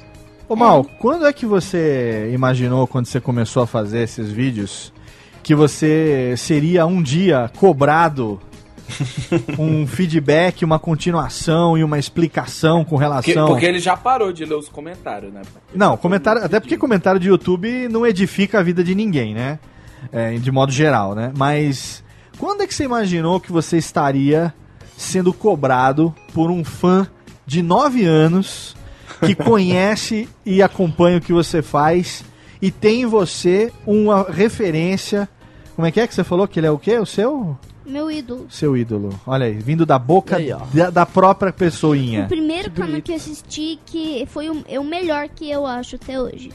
Ô 0.48 0.56
Mal, 0.56 0.82
quando 0.98 1.26
é 1.26 1.32
que 1.32 1.46
você 1.46 2.30
imaginou, 2.34 2.86
quando 2.86 3.06
você 3.06 3.20
começou 3.20 3.62
a 3.62 3.66
fazer 3.66 4.00
esses 4.00 4.30
vídeos, 4.32 4.92
que 5.42 5.54
você 5.54 6.34
seria 6.36 6.84
um 6.86 7.00
dia 7.02 7.50
cobrado 7.56 8.40
um 9.58 9.86
feedback, 9.86 10.64
uma 10.64 10.78
continuação 10.78 11.76
e 11.76 11.84
uma 11.84 11.98
explicação 11.98 12.84
com 12.84 12.96
Porque, 12.96 13.02
relação. 13.02 13.46
porque 13.46 13.66
ele 13.66 13.78
já 13.78 13.96
parou 13.96 14.32
de 14.32 14.44
ler 14.44 14.54
os 14.54 14.68
comentários, 14.68 15.32
né? 15.32 15.42
Não, 15.74 15.96
comentário, 15.96 16.44
até 16.44 16.60
porque 16.60 16.76
comentário 16.76 17.20
de 17.20 17.28
YouTube 17.28 17.88
não 17.88 18.06
edifica 18.06 18.60
a 18.60 18.62
vida 18.62 18.82
de 18.82 18.94
ninguém, 18.94 19.34
né? 19.34 19.58
É, 20.12 20.32
de 20.32 20.50
modo 20.50 20.72
geral, 20.72 21.14
né? 21.14 21.32
Mas 21.36 22.02
quando 22.38 22.62
é 22.62 22.66
que 22.66 22.74
você 22.74 22.84
imaginou 22.84 23.38
que 23.38 23.52
você 23.52 23.76
estaria 23.76 24.54
sendo 24.96 25.32
cobrado 25.32 26.14
por 26.34 26.50
um 26.50 26.62
fã 26.62 27.06
de 27.46 27.62
9 27.62 28.04
anos 28.04 28.76
que 29.24 29.34
conhece 29.36 30.28
e 30.44 30.62
acompanha 30.62 31.18
o 31.18 31.20
que 31.20 31.32
você 31.32 31.62
faz 31.62 32.24
e 32.60 32.70
tem 32.70 33.02
em 33.02 33.06
você 33.06 33.72
uma 33.86 34.30
referência. 34.30 35.28
Como 35.74 35.86
é 35.86 35.90
que 35.90 36.00
é 36.00 36.06
que 36.06 36.14
você 36.14 36.22
falou 36.22 36.46
que 36.46 36.60
ele 36.60 36.66
é 36.66 36.70
o 36.70 36.78
quê? 36.78 36.98
O 36.98 37.06
seu? 37.06 37.58
Meu 37.90 38.10
ídolo. 38.10 38.46
Seu 38.48 38.76
ídolo. 38.76 39.10
Olha 39.26 39.46
aí, 39.46 39.54
vindo 39.54 39.84
da 39.84 39.98
boca 39.98 40.36
Aí, 40.36 40.50
da, 40.72 40.90
da 40.90 41.04
própria 41.06 41.52
pessoinha. 41.52 42.24
O 42.24 42.28
primeiro 42.28 42.70
Que 42.70 42.76
canal 42.76 42.90
bonito. 42.90 43.04
que 43.06 43.12
eu 43.12 43.16
assisti 43.16 43.78
que 43.84 44.24
foi 44.30 44.48
o, 44.48 44.64
é 44.68 44.78
o 44.78 44.84
melhor 44.84 45.28
que 45.28 45.50
eu 45.50 45.66
acho 45.66 45.96
até 45.96 46.20
hoje. 46.20 46.50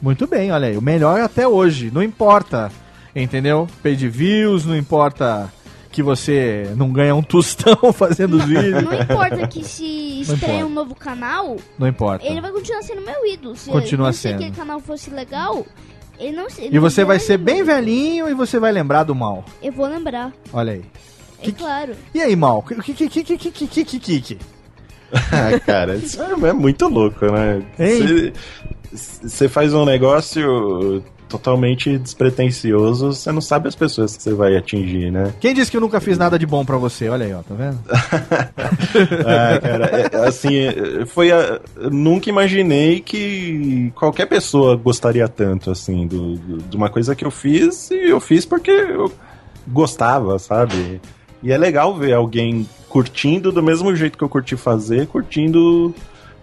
Muito 0.00 0.26
bem, 0.26 0.50
olha 0.52 0.68
aí. 0.68 0.76
O 0.76 0.82
melhor 0.82 1.20
até 1.20 1.46
hoje. 1.46 1.90
Não 1.92 2.02
importa, 2.02 2.70
entendeu? 3.14 3.68
Page 3.82 4.08
views, 4.08 4.64
não 4.64 4.76
importa 4.76 5.52
que 5.90 6.02
você 6.02 6.72
não 6.76 6.92
ganha 6.92 7.14
um 7.14 7.22
tostão 7.22 7.76
fazendo 7.92 8.36
os 8.36 8.44
vídeos. 8.44 8.82
Não 8.82 8.92
importa 8.92 9.46
que 9.46 9.62
se 9.62 10.20
estreia 10.22 10.66
um 10.66 10.70
novo 10.70 10.94
canal, 10.94 11.56
Não 11.78 11.86
importa. 11.86 12.26
ele 12.26 12.40
vai 12.40 12.50
continuar 12.50 12.82
sendo 12.82 13.00
meu 13.02 13.24
ídolo. 13.26 13.54
Se, 13.54 13.70
Continua 13.70 14.12
se 14.12 14.18
sendo. 14.20 14.34
aquele 14.36 14.50
canal 14.50 14.80
fosse 14.80 15.08
legal, 15.10 15.64
não, 16.32 16.46
e 16.70 16.78
você 16.78 17.04
vai 17.04 17.18
ser 17.18 17.38
bem 17.38 17.62
velhinho 17.62 18.28
e 18.28 18.34
você 18.34 18.58
vai 18.58 18.72
lembrar 18.72 19.04
do 19.04 19.14
mal. 19.14 19.44
Eu 19.62 19.72
vou 19.72 19.86
lembrar. 19.86 20.32
Olha 20.52 20.74
aí. 20.74 20.84
É 21.42 21.50
claro. 21.50 21.94
E 22.14 22.20
aí, 22.20 22.34
mal? 22.34 22.58
o 22.58 22.62
Que 22.62 22.74
Ah, 25.12 25.58
cara, 25.60 25.96
isso 25.96 26.22
é 26.22 26.52
muito 26.52 26.88
louco, 26.88 27.26
né? 27.26 27.62
Você 28.92 29.48
faz 29.48 29.74
um 29.74 29.84
negócio 29.84 31.02
totalmente 31.38 31.98
despretensioso, 31.98 33.12
você 33.12 33.32
não 33.32 33.40
sabe 33.40 33.66
as 33.66 33.74
pessoas 33.74 34.16
que 34.16 34.22
você 34.22 34.32
vai 34.32 34.56
atingir, 34.56 35.10
né? 35.10 35.34
Quem 35.40 35.52
disse 35.52 35.68
que 35.70 35.76
eu 35.76 35.80
nunca 35.80 36.00
fiz 36.00 36.16
nada 36.16 36.38
de 36.38 36.46
bom 36.46 36.64
pra 36.64 36.76
você? 36.76 37.08
Olha 37.08 37.26
aí, 37.26 37.32
ó, 37.34 37.42
tá 37.42 37.54
vendo? 37.54 37.78
Ah, 39.26 39.58
cara, 39.60 39.84
é, 39.86 40.26
assim, 40.28 40.56
é, 40.56 41.04
foi 41.06 41.32
a, 41.32 41.60
nunca 41.90 42.28
imaginei 42.30 43.00
que 43.00 43.90
qualquer 43.96 44.26
pessoa 44.26 44.76
gostaria 44.76 45.26
tanto, 45.28 45.70
assim, 45.70 46.06
do, 46.06 46.36
do- 46.36 46.58
de 46.62 46.76
uma 46.76 46.88
coisa 46.88 47.14
que 47.16 47.24
eu 47.24 47.30
fiz 47.30 47.90
e 47.90 48.10
eu 48.10 48.20
fiz 48.20 48.44
porque 48.46 48.70
eu 48.70 49.10
gostava, 49.66 50.38
sabe? 50.38 51.00
E 51.42 51.50
é 51.52 51.58
legal 51.58 51.94
ver 51.96 52.12
alguém 52.12 52.68
curtindo 52.88 53.50
do 53.50 53.62
mesmo 53.62 53.94
jeito 53.96 54.16
que 54.16 54.22
eu 54.24 54.28
curti 54.28 54.56
fazer, 54.56 55.06
curtindo 55.08 55.92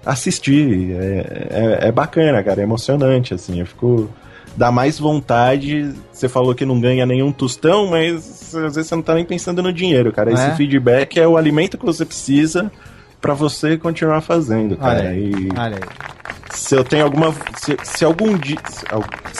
assistir. 0.05 0.91
É, 0.91 1.47
é, 1.81 1.87
é 1.87 1.91
bacana, 1.91 2.43
cara, 2.43 2.59
é 2.61 2.63
emocionante, 2.63 3.33
assim, 3.33 3.59
eu 3.61 3.65
fico. 3.65 4.09
Dá 4.55 4.71
mais 4.71 4.99
vontade. 4.99 5.93
Você 6.11 6.27
falou 6.27 6.53
que 6.53 6.65
não 6.65 6.79
ganha 6.79 7.05
nenhum 7.05 7.31
tostão, 7.31 7.87
mas 7.87 8.53
às 8.53 8.75
vezes 8.75 8.87
você 8.87 8.95
não 8.95 9.01
tá 9.01 9.15
nem 9.15 9.25
pensando 9.25 9.63
no 9.63 9.71
dinheiro, 9.71 10.11
cara. 10.11 10.31
Esse 10.31 10.43
É? 10.43 10.55
feedback 10.55 11.19
é 11.19 11.27
o 11.27 11.37
alimento 11.37 11.77
que 11.77 11.85
você 11.85 12.05
precisa 12.05 12.71
pra 13.21 13.33
você 13.33 13.77
continuar 13.77 14.21
fazendo, 14.21 14.77
Olha 14.81 14.95
cara. 14.95 15.09
aí, 15.09 15.31
E 15.31 15.49
olha 15.57 15.75
aí. 15.77 15.81
se 16.53 16.75
eu 16.75 16.83
tenho 16.83 17.05
alguma. 17.05 17.33
Se, 17.57 17.77
se 17.83 18.03
algum 18.03 18.35
dia. 18.37 18.57
Se, 18.69 18.85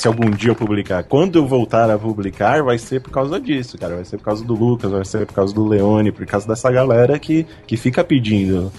se 0.01 0.07
algum 0.07 0.29
dia 0.31 0.51
eu 0.51 0.55
publicar, 0.55 1.03
quando 1.03 1.37
eu 1.37 1.45
voltar 1.45 1.89
a 1.91 1.97
publicar, 1.97 2.63
vai 2.63 2.77
ser 2.77 3.01
por 3.01 3.11
causa 3.11 3.39
disso, 3.39 3.77
cara. 3.77 3.95
Vai 3.95 4.05
ser 4.05 4.17
por 4.17 4.23
causa 4.23 4.43
do 4.45 4.53
Lucas, 4.55 4.91
vai 4.91 5.03
ser 5.03 5.25
por 5.27 5.33
causa 5.33 5.53
do 5.53 5.67
Leone, 5.67 6.11
por 6.11 6.25
causa 6.25 6.47
dessa 6.47 6.71
galera 6.71 7.19
que, 7.19 7.45
que 7.67 7.75
fica 7.75 8.01
pedindo 8.03 8.71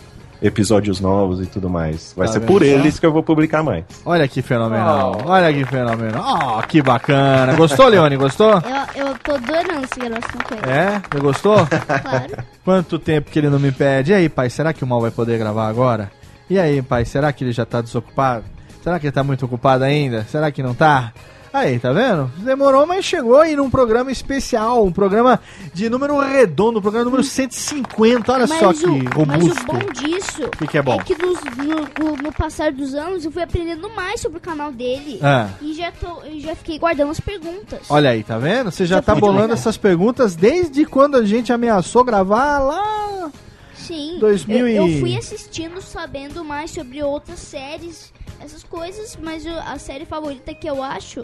episódios 0.42 1.00
novos 1.00 1.40
e 1.40 1.46
tudo 1.46 1.70
mais. 1.70 2.12
Vai 2.16 2.26
Tá 2.26 2.32
ser 2.34 2.40
vendo 2.40 2.48
por 2.48 2.62
eles 2.62 2.98
que 2.98 3.06
eu 3.06 3.12
vou 3.12 3.22
publicar 3.22 3.62
mais. 3.62 3.84
Olha 4.04 4.26
que 4.26 4.42
fenomenal. 4.42 5.22
Olha 5.24 5.52
que 5.52 5.64
fenomenal. 5.64 6.58
Oh, 6.58 6.62
que 6.66 6.82
bacana. 6.82 7.54
Gostou, 7.54 7.88
Leone? 7.88 8.16
Gostou? 8.16 8.52
Eu, 8.94 9.06
eu 9.06 9.18
tô 9.22 9.32
adorando 9.32 9.84
essa 9.84 10.00
gravação 10.00 10.40
com 10.48 10.54
ele. 10.54 10.70
É? 10.70 11.02
Você 11.10 11.20
gostou? 11.20 11.66
Claro. 11.66 12.44
Quanto 12.64 12.98
tempo 12.98 13.30
que 13.30 13.38
ele 13.38 13.48
não 13.48 13.58
me 13.58 13.70
pede? 13.72 14.10
E 14.12 14.14
aí, 14.14 14.28
pai, 14.28 14.50
será 14.50 14.72
que 14.72 14.82
o 14.84 14.86
mal 14.86 15.00
vai 15.00 15.10
poder 15.10 15.38
gravar 15.38 15.68
agora? 15.68 16.10
E 16.50 16.58
aí, 16.58 16.82
pai, 16.82 17.04
será 17.04 17.32
que 17.32 17.44
ele 17.44 17.52
já 17.52 17.64
tá 17.64 17.80
desocupado? 17.80 18.44
Será 18.82 18.98
que 18.98 19.06
ele 19.06 19.12
tá 19.12 19.22
muito 19.22 19.44
ocupado 19.44 19.84
ainda? 19.84 20.24
Será 20.24 20.50
que 20.50 20.62
não 20.62 20.74
tá? 20.74 21.12
Aí, 21.52 21.78
tá 21.78 21.92
vendo? 21.92 22.30
Demorou, 22.38 22.86
mas 22.86 23.04
chegou 23.04 23.38
aí 23.38 23.54
num 23.54 23.68
programa 23.68 24.10
especial, 24.10 24.86
um 24.86 24.90
programa 24.92 25.38
de 25.74 25.90
número 25.90 26.18
redondo, 26.18 26.78
um 26.78 26.82
programa 26.82 27.04
número 27.04 27.22
150. 27.22 28.32
Olha 28.32 28.46
Mas 28.46 28.58
só 28.58 28.70
o, 28.70 28.74
que 28.74 28.86
mas 28.86 29.14
o 29.14 29.18
robusto. 29.18 29.66
bom 29.66 29.78
disso 29.92 30.48
Que 30.58 30.66
que 30.66 30.78
é 30.78 30.82
bom? 30.82 30.98
que 31.00 31.14
nos- 31.14 31.40
no, 31.56 32.16
no- 32.22 32.32
passar 32.32 32.72
dos 32.72 32.94
anos 32.94 33.24
eu 33.26 33.30
fui 33.30 33.42
aprendendo 33.42 33.90
mais 33.90 34.20
sobre 34.22 34.38
o 34.38 34.40
canal 34.40 34.72
dele. 34.72 35.18
Ah. 35.22 35.48
E 35.60 35.74
já, 35.74 35.92
tô, 35.92 36.24
e 36.24 36.40
já 36.40 36.54
fiquei 36.56 36.78
guardando 36.78 37.10
as 37.10 37.20
perguntas. 37.20 37.80
Olha 37.90 38.08
aí, 38.10 38.22
tá 38.24 38.38
vendo? 38.38 38.70
Você 38.70 38.86
já 38.86 38.96
Já 38.96 39.02
tá 39.02 39.14
bolando 39.14 39.42
legal. 39.42 39.54
essas 39.56 39.76
perguntas 39.76 40.34
desde 40.34 40.86
quando 40.86 41.16
a 41.18 41.24
gente 41.24 41.52
ameaçou 41.52 42.02
gravar 42.02 42.60
lá. 42.60 43.30
Sim, 43.74 44.16
2000 44.20 44.68
eu, 44.68 44.76
eu 44.76 44.88
e- 44.88 45.00
fui 45.00 45.16
assistindo, 45.18 45.82
sabendo 45.82 46.42
mais 46.44 46.70
sobre 46.70 47.02
outras 47.02 47.40
séries, 47.40 48.10
essas 48.42 48.62
coisas, 48.64 49.16
mas 49.22 49.44
o- 49.46 49.48
a 49.66 49.78
série 49.78 50.04
favorita 50.04 50.52
que 50.54 50.68
eu 50.68 50.82
acho, 50.82 51.22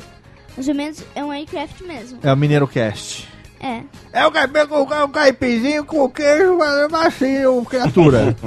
mais 0.56 0.68
ou 0.68 0.74
menos, 0.74 1.02
é 1.14 1.24
um 1.24 1.28
Minecraft 1.28 1.84
mesmo. 1.84 2.18
É 2.22 2.32
o 2.32 2.36
Mineiro 2.36 2.66
Cast. 2.68 3.28
É. 3.60 3.80
É 4.12 4.24
o 4.26 4.30
caipira 4.30 4.66
com 4.68 4.82
o 4.82 5.08
caipizinho 5.08 5.84
com 5.84 6.08
queijo, 6.08 6.56
macio, 6.90 7.64
criatura. 7.64 8.36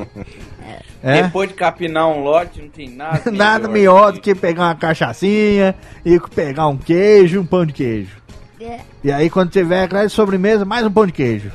É? 1.04 1.24
Depois 1.24 1.50
de 1.50 1.56
capinar 1.56 2.08
um 2.08 2.22
lote, 2.22 2.62
não 2.62 2.70
tem 2.70 2.88
nada. 2.88 3.24
Nada 3.32 3.68
melhor 3.68 4.12
do 4.14 4.22
que 4.22 4.36
pegar 4.36 4.66
uma 4.68 4.76
cachaçinha 4.76 5.74
e 6.06 6.20
pegar 6.20 6.68
um 6.68 6.78
queijo 6.78 7.38
e 7.38 7.40
um 7.40 7.46
pão 7.46 7.66
de 7.66 7.74
queijo. 7.74 8.18
é. 8.62 8.82
E 9.04 9.12
aí, 9.12 9.28
quando 9.28 9.50
tiver 9.50 9.88
de 9.88 10.10
sobremesa, 10.10 10.64
mais 10.64 10.86
um 10.86 10.92
pão 10.92 11.08
de 11.08 11.12
queijo. 11.12 11.52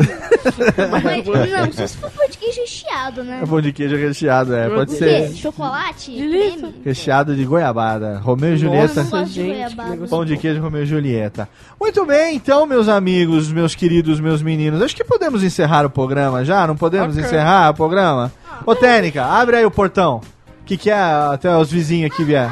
Mas, 1.05 1.27
não, 1.27 1.73
só 1.73 1.86
se 1.86 1.97
for 1.97 2.10
pão 2.10 2.28
de 2.28 2.39
queijo 2.39 2.60
recheado, 2.60 3.23
né? 3.24 3.40
É 3.43 3.47
pão 3.47 3.60
de 3.60 3.73
queijo 3.73 3.97
recheado, 3.97 4.55
é. 4.55 4.69
Pode 4.69 4.94
O 4.94 4.98
ser? 4.98 5.31
Chocolate? 5.32 6.10
Delícia. 6.10 6.59
Creme? 6.59 6.74
recheado 6.85 7.35
de 7.36 7.44
goiabada. 7.44 8.19
Romeu 8.19 8.55
e 8.55 8.56
Julieta. 8.56 9.02
Nossa, 9.05 9.24
gente, 9.27 9.77
Pão 10.09 10.24
de 10.24 10.36
queijo 10.36 10.60
Romeu 10.60 10.82
e 10.82 10.86
Julieta. 10.86 11.48
Muito 11.81 12.05
bem, 12.05 12.36
então, 12.36 12.66
meus 12.66 12.89
amigos, 12.89 13.51
meus 13.52 13.74
queridos, 13.74 14.19
meus 14.20 14.43
meninos. 14.43 14.82
Acho 14.82 14.97
que 14.97 15.05
podemos 15.05 15.43
encerrar 15.44 15.86
o 15.86 15.90
programa 15.90 16.44
já? 16.44 16.66
Não 16.66 16.77
podemos 16.77 17.16
Ok. 17.16 17.24
encerrar 17.27 17.70
o 17.70 17.74
programa? 17.74 18.32
Ô, 18.66 18.74
Tênica, 18.74 19.24
abre 19.24 19.56
aí 19.56 19.65
o 19.65 19.70
portão. 19.70 20.20
O 20.62 20.65
que, 20.65 20.77
que 20.77 20.90
é 20.90 20.98
até 20.98 21.56
os 21.56 21.70
vizinhos 21.70 22.10
aqui 22.12 22.24
vier? 22.24 22.51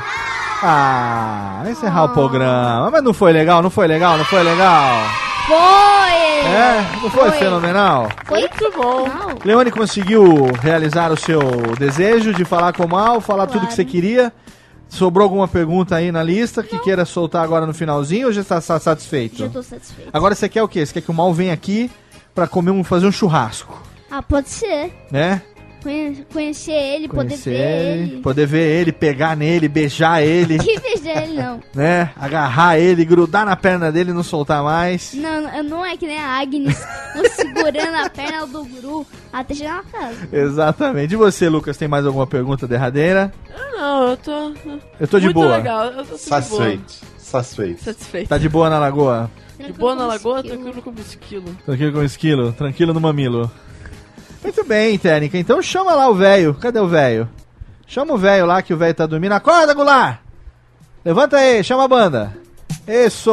Ah, 0.62 1.64
encerrar 1.68 2.04
o 2.04 2.08
programa. 2.10 2.90
Mas 2.90 3.02
não 3.02 3.12
foi 3.12 3.32
legal, 3.32 3.62
não 3.62 3.70
foi 3.70 3.86
legal, 3.86 4.16
não 4.16 4.24
foi 4.24 4.42
legal? 4.42 5.25
Foi! 5.46 5.56
É? 6.50 6.84
Não 7.02 7.10
foi, 7.10 7.30
fenomenal? 7.32 8.08
Foi 8.24 8.40
Muito 8.40 8.72
bom. 8.76 9.06
Não. 9.08 9.38
Leone 9.44 9.70
conseguiu 9.70 10.24
realizar 10.60 11.12
o 11.12 11.16
seu 11.16 11.40
desejo 11.78 12.32
de 12.34 12.44
falar 12.44 12.72
com 12.72 12.84
o 12.84 12.88
Mal, 12.88 13.20
falar 13.20 13.46
tudo 13.46 13.60
Claro. 13.60 13.68
que 13.68 13.74
você 13.74 13.84
queria. 13.84 14.32
Sobrou 14.88 15.24
alguma 15.24 15.46
pergunta 15.48 15.96
aí 15.96 16.10
na 16.12 16.22
lista 16.22 16.62
que 16.62 16.78
queira 16.78 17.04
soltar 17.04 17.42
agora 17.44 17.66
no 17.66 17.74
finalzinho 17.74 18.26
ou 18.28 18.32
já 18.32 18.40
está 18.40 18.60
sa- 18.60 18.78
satisfeito? 18.78 19.36
Já 19.38 19.48
tô 19.48 19.62
satisfeito. 19.62 20.10
Agora 20.12 20.34
você 20.34 20.48
quer 20.48 20.62
o 20.62 20.68
quê? 20.68 20.84
Você 20.86 20.92
quer 20.94 21.00
que 21.00 21.10
o 21.10 21.14
Mal 21.14 21.32
venha 21.34 21.52
aqui 21.52 21.90
pra 22.34 22.46
comer 22.46 22.70
um, 22.70 22.84
fazer 22.84 23.06
um 23.06 23.12
churrasco, 23.12 23.80
Ah, 24.10 24.22
pode 24.22 24.48
ser. 24.48 24.92
né? 25.10 25.42
Conhe- 25.86 26.26
conhecer 26.32 26.72
ele, 26.72 27.06
Conhecer 27.06 27.36
poder 27.36 27.56
ver 27.56 27.60
ele, 27.60 28.12
ele. 28.12 28.20
poder 28.22 28.46
ver 28.46 28.80
ele, 28.80 28.92
pegar 28.92 29.36
nele, 29.36 29.68
beijar 29.68 30.20
ele, 30.20 30.58
Que 30.58 30.78
beijar 30.80 31.22
ele, 31.22 31.34
não. 31.40 31.60
né? 31.72 32.10
Agarrar 32.16 32.76
ele, 32.76 33.04
grudar 33.04 33.46
na 33.46 33.54
perna 33.54 33.92
dele 33.92 34.10
e 34.10 34.12
não 34.12 34.24
soltar 34.24 34.64
mais. 34.64 35.14
Não, 35.14 35.40
não, 35.42 35.62
não 35.62 35.86
é 35.86 35.96
que 35.96 36.04
nem 36.08 36.18
a 36.18 36.40
Agnes 36.40 36.76
segurando 37.36 37.94
a 38.04 38.10
perna 38.10 38.44
do 38.48 38.64
guru 38.64 39.06
até 39.32 39.54
chegar 39.54 39.76
na 39.76 39.82
casa. 39.84 40.28
Exatamente. 40.32 41.14
E 41.14 41.16
você, 41.16 41.48
Lucas, 41.48 41.76
tem 41.76 41.86
mais 41.86 42.04
alguma 42.04 42.26
pergunta 42.26 42.66
derradeira? 42.66 43.32
Não, 43.76 44.08
eu 44.10 44.16
tô. 44.16 44.52
Eu 44.98 45.06
tô 45.06 45.18
de 45.20 45.26
muito 45.26 45.34
boa. 45.36 45.56
legal. 45.56 45.84
Eu 45.92 46.04
tô. 46.04 46.18
Satisfeito. 46.18 46.94
Satisfeito. 47.16 47.84
Satisfeito. 47.84 48.28
Tá 48.28 48.38
de 48.38 48.48
boa 48.48 48.68
na 48.68 48.78
lagoa? 48.80 49.30
De 49.64 49.72
boa 49.72 49.94
na 49.94 50.06
lagoa, 50.06 50.38
esquilo. 50.40 50.54
tranquilo 50.56 50.82
como 50.82 50.98
esquilo. 51.00 51.56
Tranquilo 51.64 51.92
com 51.92 51.98
o 52.00 52.04
esquilo, 52.04 52.52
tranquilo 52.52 52.92
no 52.92 53.00
mamilo. 53.00 53.48
Muito 54.42 54.64
bem, 54.64 54.98
técnica. 54.98 55.38
Então 55.38 55.60
chama 55.62 55.94
lá 55.94 56.08
o 56.08 56.14
velho. 56.14 56.54
Cadê 56.54 56.78
o 56.78 56.88
velho? 56.88 57.28
Chama 57.86 58.14
o 58.14 58.18
velho 58.18 58.46
lá 58.46 58.62
que 58.62 58.74
o 58.74 58.76
velho 58.76 58.94
tá 58.94 59.06
dormindo. 59.06 59.32
Acorda, 59.32 59.74
Goulart! 59.74 60.18
Levanta 61.04 61.36
aí, 61.36 61.62
chama 61.62 61.84
a 61.84 61.88
banda. 61.88 62.46
Isso! 62.86 63.30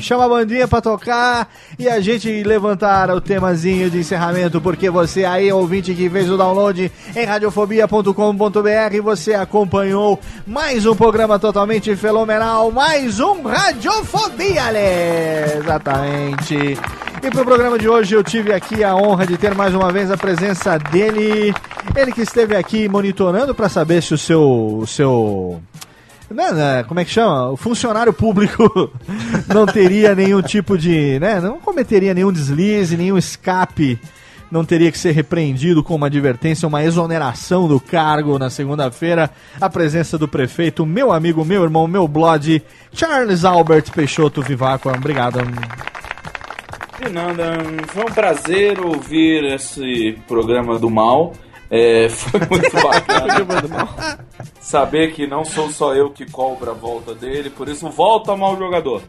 Chama 0.00 0.26
a 0.26 0.28
bandinha 0.28 0.68
pra 0.68 0.80
tocar 0.80 1.48
e 1.78 1.88
a 1.88 1.98
gente 2.00 2.42
levantar 2.42 3.10
o 3.10 3.20
temazinho 3.20 3.90
de 3.90 3.98
encerramento, 3.98 4.60
porque 4.60 4.90
você 4.90 5.24
aí, 5.24 5.50
ouvinte 5.50 5.94
que 5.94 6.10
fez 6.10 6.30
o 6.30 6.36
download 6.36 6.92
em 7.16 7.24
radiofobia.com.br, 7.24 9.02
você 9.02 9.34
acompanhou 9.34 10.20
mais 10.46 10.84
um 10.84 10.94
programa 10.94 11.38
totalmente 11.38 11.94
fenomenal, 11.96 12.70
mais 12.70 13.18
um 13.18 13.42
Radiofobia, 13.42 14.64
Ale! 14.64 15.58
Exatamente. 15.58 16.78
E 17.22 17.30
pro 17.30 17.44
programa 17.44 17.78
de 17.78 17.88
hoje 17.88 18.16
eu 18.16 18.24
tive 18.24 18.52
aqui 18.52 18.82
a 18.82 18.96
honra 18.96 19.24
de 19.24 19.36
ter 19.36 19.54
mais 19.54 19.72
uma 19.72 19.92
vez 19.92 20.10
a 20.10 20.16
presença 20.16 20.76
dele, 20.76 21.54
ele 21.94 22.10
que 22.10 22.22
esteve 22.22 22.56
aqui 22.56 22.88
monitorando 22.88 23.54
para 23.54 23.68
saber 23.68 24.02
se 24.02 24.12
o 24.12 24.18
seu 24.18 24.78
o 24.78 24.86
seu 24.86 25.62
né, 26.28 26.50
né, 26.50 26.82
como 26.82 26.98
é 26.98 27.04
que 27.04 27.10
chama? 27.12 27.50
O 27.50 27.56
funcionário 27.56 28.12
público 28.12 28.90
não 29.46 29.66
teria 29.66 30.16
nenhum 30.16 30.42
tipo 30.42 30.76
de, 30.76 31.20
né, 31.20 31.40
não 31.40 31.60
cometeria 31.60 32.12
nenhum 32.12 32.32
deslize, 32.32 32.96
nenhum 32.96 33.16
escape 33.16 34.00
não 34.50 34.64
teria 34.64 34.90
que 34.90 34.98
ser 34.98 35.12
repreendido 35.12 35.82
com 35.82 35.94
uma 35.94 36.08
advertência, 36.08 36.68
uma 36.68 36.84
exoneração 36.84 37.66
do 37.66 37.80
cargo 37.80 38.38
na 38.38 38.50
segunda-feira. 38.50 39.30
A 39.58 39.70
presença 39.70 40.18
do 40.18 40.28
prefeito, 40.28 40.84
meu 40.84 41.10
amigo, 41.10 41.42
meu 41.42 41.62
irmão, 41.62 41.88
meu 41.88 42.06
blood, 42.06 42.62
Charles 42.92 43.46
Albert 43.46 43.90
Peixoto 43.92 44.42
Vivaco. 44.42 44.90
Obrigado. 44.90 45.38
De 47.02 47.12
nada, 47.12 47.58
foi 47.88 48.02
um 48.02 48.14
prazer 48.14 48.80
ouvir 48.80 49.44
esse 49.52 50.18
programa 50.28 50.78
do 50.78 50.88
mal. 50.88 51.32
É, 51.70 52.08
foi 52.08 52.40
muito 52.48 52.70
bacana 52.82 53.88
saber 54.60 55.12
que 55.12 55.26
não 55.26 55.44
sou 55.44 55.70
só 55.70 55.94
eu 55.94 56.10
que 56.10 56.30
cobro 56.30 56.70
a 56.70 56.74
volta 56.74 57.14
dele, 57.14 57.50
por 57.50 57.68
isso 57.68 57.88
volta 57.90 58.36
mal 58.36 58.56
jogador. 58.56 59.02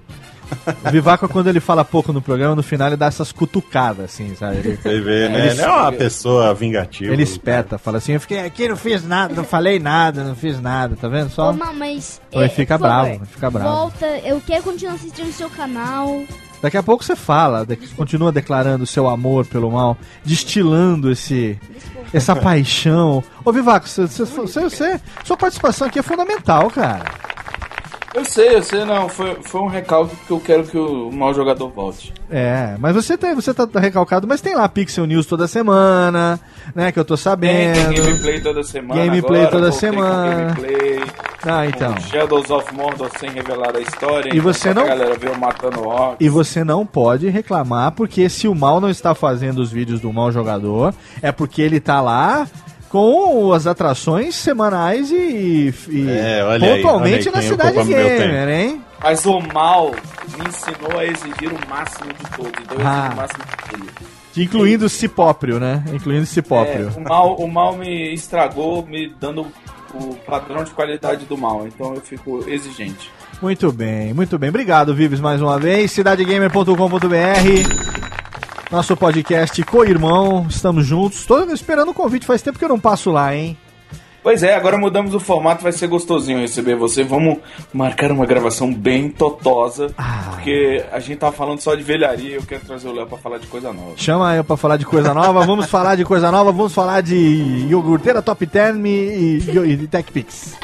O 0.85 0.91
Vivaco, 0.91 1.27
quando 1.27 1.47
ele 1.47 1.59
fala 1.59 1.83
pouco 1.83 2.13
no 2.13 2.21
programa, 2.21 2.55
no 2.55 2.63
final 2.63 2.87
ele 2.87 2.97
dá 2.97 3.07
essas 3.07 3.31
cutucadas, 3.31 4.05
assim, 4.05 4.35
sabe? 4.35 4.57
Ele, 4.57 4.75
Você 4.75 4.99
vê, 5.01 5.29
né? 5.29 5.49
Ele 5.49 5.61
é 5.61 5.67
uma 5.67 5.91
pessoa 5.91 6.53
vingativa. 6.53 7.13
ele 7.13 7.23
espeta, 7.23 7.77
fala 7.77 7.97
assim, 7.97 8.13
eu 8.13 8.19
fiquei 8.19 8.39
aqui, 8.39 8.67
não 8.67 8.75
fiz 8.75 9.03
nada, 9.03 9.33
não 9.33 9.43
falei 9.43 9.79
nada, 9.79 10.23
não 10.23 10.35
fiz 10.35 10.59
nada, 10.59 10.95
tá 10.95 11.07
vendo? 11.07 11.29
Só... 11.29 11.51
Ô, 11.51 11.53
mas. 11.53 12.21
Ele 12.31 12.45
é, 12.45 12.49
fica 12.49 12.77
favor, 12.77 12.87
bravo, 12.87 13.09
ele 13.09 13.25
fica 13.25 13.49
bravo. 13.49 13.69
Volta, 13.69 14.05
eu 14.19 14.41
quero 14.45 14.63
continuar 14.63 14.93
assistindo 14.93 15.29
o 15.29 15.33
seu 15.33 15.49
canal. 15.49 16.23
Daqui 16.63 16.77
a 16.77 16.81
pouco 16.81 17.03
você 17.03 17.13
fala, 17.13 17.67
continua 17.97 18.31
declarando 18.31 18.87
seu 18.87 19.09
amor 19.09 19.45
pelo 19.45 19.69
mal, 19.69 19.97
destilando 20.23 21.11
esse, 21.11 21.59
essa 22.13 22.33
paixão. 22.41 23.21
Ô 23.43 23.51
Vivaco, 23.51 23.85
você- 23.85 24.07
você- 24.07 24.23
você- 24.69 25.01
sua 25.25 25.35
participação 25.35 25.87
aqui 25.87 25.99
é 25.99 26.01
fundamental, 26.01 26.71
cara. 26.71 27.03
Eu 28.13 28.23
sei, 28.23 28.55
eu 28.55 28.61
sei, 28.61 28.85
não, 28.85 29.09
foi, 29.09 29.35
foi 29.41 29.61
um 29.61 29.67
recalque 29.67 30.15
porque 30.15 30.33
eu 30.33 30.39
quero 30.39 30.63
que 30.65 30.77
o 30.77 31.11
mau 31.11 31.33
jogador 31.33 31.67
volte. 31.69 32.13
É, 32.29 32.75
mas 32.79 32.93
você 32.95 33.17
tem, 33.17 33.33
você 33.33 33.53
tá 33.53 33.67
recalcado, 33.79 34.27
mas 34.27 34.39
tem 34.39 34.53
lá 34.55 34.69
Pixel 34.69 35.05
News 35.07 35.25
toda 35.25 35.47
semana, 35.47 36.39
né, 36.75 36.91
que 36.91 36.99
eu 36.99 37.05
tô 37.05 37.15
Tem, 37.15 37.23
sabendo. 37.23 37.89
tem 37.89 38.03
gameplay 38.05 38.39
toda 38.41 38.63
semana. 38.63 39.03
Gameplay 39.03 39.41
agora, 39.41 39.51
toda 39.51 39.71
semana. 39.71 40.53
Gameplay, 40.53 41.01
Ah, 41.45 41.65
então. 41.65 41.99
Shadows 42.01 42.49
of 42.51 42.73
Mordor 42.73 43.09
sem 43.19 43.29
revelar 43.31 43.75
a 43.75 43.79
história. 43.81 44.33
E 44.33 44.39
você 44.39 44.69
enquanto 44.69 44.85
não- 44.85 44.93
A 44.93 44.95
galera 44.95 45.17
veio 45.19 45.37
matando 45.39 45.87
orcs. 45.87 46.17
E 46.19 46.29
você 46.29 46.63
não 46.63 46.85
pode 46.85 47.27
reclamar, 47.29 47.91
porque 47.93 48.29
se 48.29 48.47
o 48.47 48.53
mal 48.55 48.79
não 48.79 48.89
está 48.91 49.15
fazendo 49.15 49.57
os 49.59 49.71
vídeos 49.71 49.99
do 49.99 50.13
mal 50.13 50.31
jogador, 50.31 50.93
é 51.21 51.31
porque 51.31 51.61
ele 51.63 51.79
tá 51.79 51.99
lá 51.99 52.47
com 52.93 53.51
as 53.53 53.65
atrações 53.65 54.35
semanais 54.35 55.09
e, 55.09 55.73
e 55.89 56.07
É, 56.07 56.43
olha 56.43 56.73
aí, 56.75 56.83
pontualmente 56.83 57.27
olha 57.27 57.39
aí 57.39 57.43
na 57.43 57.49
cidade 57.51 57.83
gamer, 57.85 58.49
hein? 58.49 58.81
Mas 59.01 59.25
o 59.25 59.39
mal 59.51 59.89
me 59.89 60.47
ensinou 60.47 60.99
a 60.99 61.03
exigir 61.03 61.51
o 61.51 61.67
máximo 61.67 62.13
de 62.13 62.37
todos. 62.37 62.51
Então 62.61 62.77
eu 62.77 62.87
Ah. 62.87 63.09
o 63.11 63.15
máximo 63.15 63.43
de 63.45 63.69
tudo. 63.79 63.87
Incluindo 64.37 64.87
si 64.89 65.07
próprio, 65.07 65.59
né? 65.59 65.83
Incluindo 65.91 66.27
si 66.27 66.37
É, 66.37 66.41
próprio. 66.43 66.91
o, 66.95 67.01
mal, 67.01 67.35
o 67.35 67.47
mal 67.51 67.75
me 67.75 68.13
estragou, 68.13 68.85
me 68.85 69.11
dando 69.19 69.47
o 69.95 70.13
padrão 70.27 70.63
de 70.63 70.69
qualidade 70.69 71.25
do 71.25 71.35
mal. 71.35 71.65
Então 71.65 71.95
eu 71.95 72.01
fico 72.01 72.45
exigente. 72.47 73.09
Muito 73.41 73.71
bem, 73.71 74.13
muito 74.13 74.37
bem. 74.37 74.49
Obrigado, 74.49 74.93
Vives, 74.93 75.19
mais 75.19 75.41
uma 75.41 75.57
vez. 75.57 75.91
cidadegamer.com.br 75.91 78.12
Nosso 78.73 78.97
podcast 78.97 79.61
co-irmão, 79.65 80.47
estamos 80.49 80.83
juntos. 80.83 81.27
Tô 81.27 81.43
esperando 81.53 81.89
o 81.91 81.93
convite, 81.93 82.25
faz 82.25 82.41
tempo 82.41 82.57
que 82.57 82.65
eu 82.65 82.69
não 82.69 82.79
passo 82.79 83.11
lá, 83.11 83.35
hein? 83.35 83.55
Pois 84.23 84.41
é, 84.41 84.55
agora 84.55 84.79
mudamos 84.79 85.13
o 85.13 85.19
formato, 85.19 85.61
vai 85.61 85.71
ser 85.71 85.85
gostosinho 85.85 86.39
receber 86.39 86.75
você. 86.75 87.03
Vamos 87.03 87.37
marcar 87.71 88.11
uma 88.11 88.25
gravação 88.25 88.73
bem 88.73 89.09
totosa, 89.11 89.93
Ah. 89.95 90.23
porque 90.31 90.83
a 90.91 90.99
gente 90.99 91.17
tava 91.19 91.31
falando 91.33 91.59
só 91.59 91.75
de 91.75 91.83
velharia 91.83 92.29
e 92.31 92.33
eu 92.33 92.41
quero 92.41 92.65
trazer 92.65 92.87
o 92.87 92.93
Léo 92.93 93.05
pra 93.05 93.19
falar 93.19 93.37
de 93.37 93.45
coisa 93.45 93.71
nova. 93.71 93.93
Chama 93.95 94.35
eu 94.35 94.43
pra 94.43 94.57
falar 94.57 94.77
de 94.77 94.85
coisa 94.87 95.13
nova. 95.13 95.45
Vamos 95.45 95.67
falar 95.67 95.95
de 95.95 96.03
coisa 96.03 96.31
nova. 96.31 96.51
Vamos 96.51 96.73
falar 96.73 97.01
de 97.01 97.15
iogurteira 97.69 98.23
Top 98.23 98.43
Term 98.47 98.83
e, 98.87 98.89
e, 99.39 99.71
e 99.83 99.87
TechPix. 99.87 100.57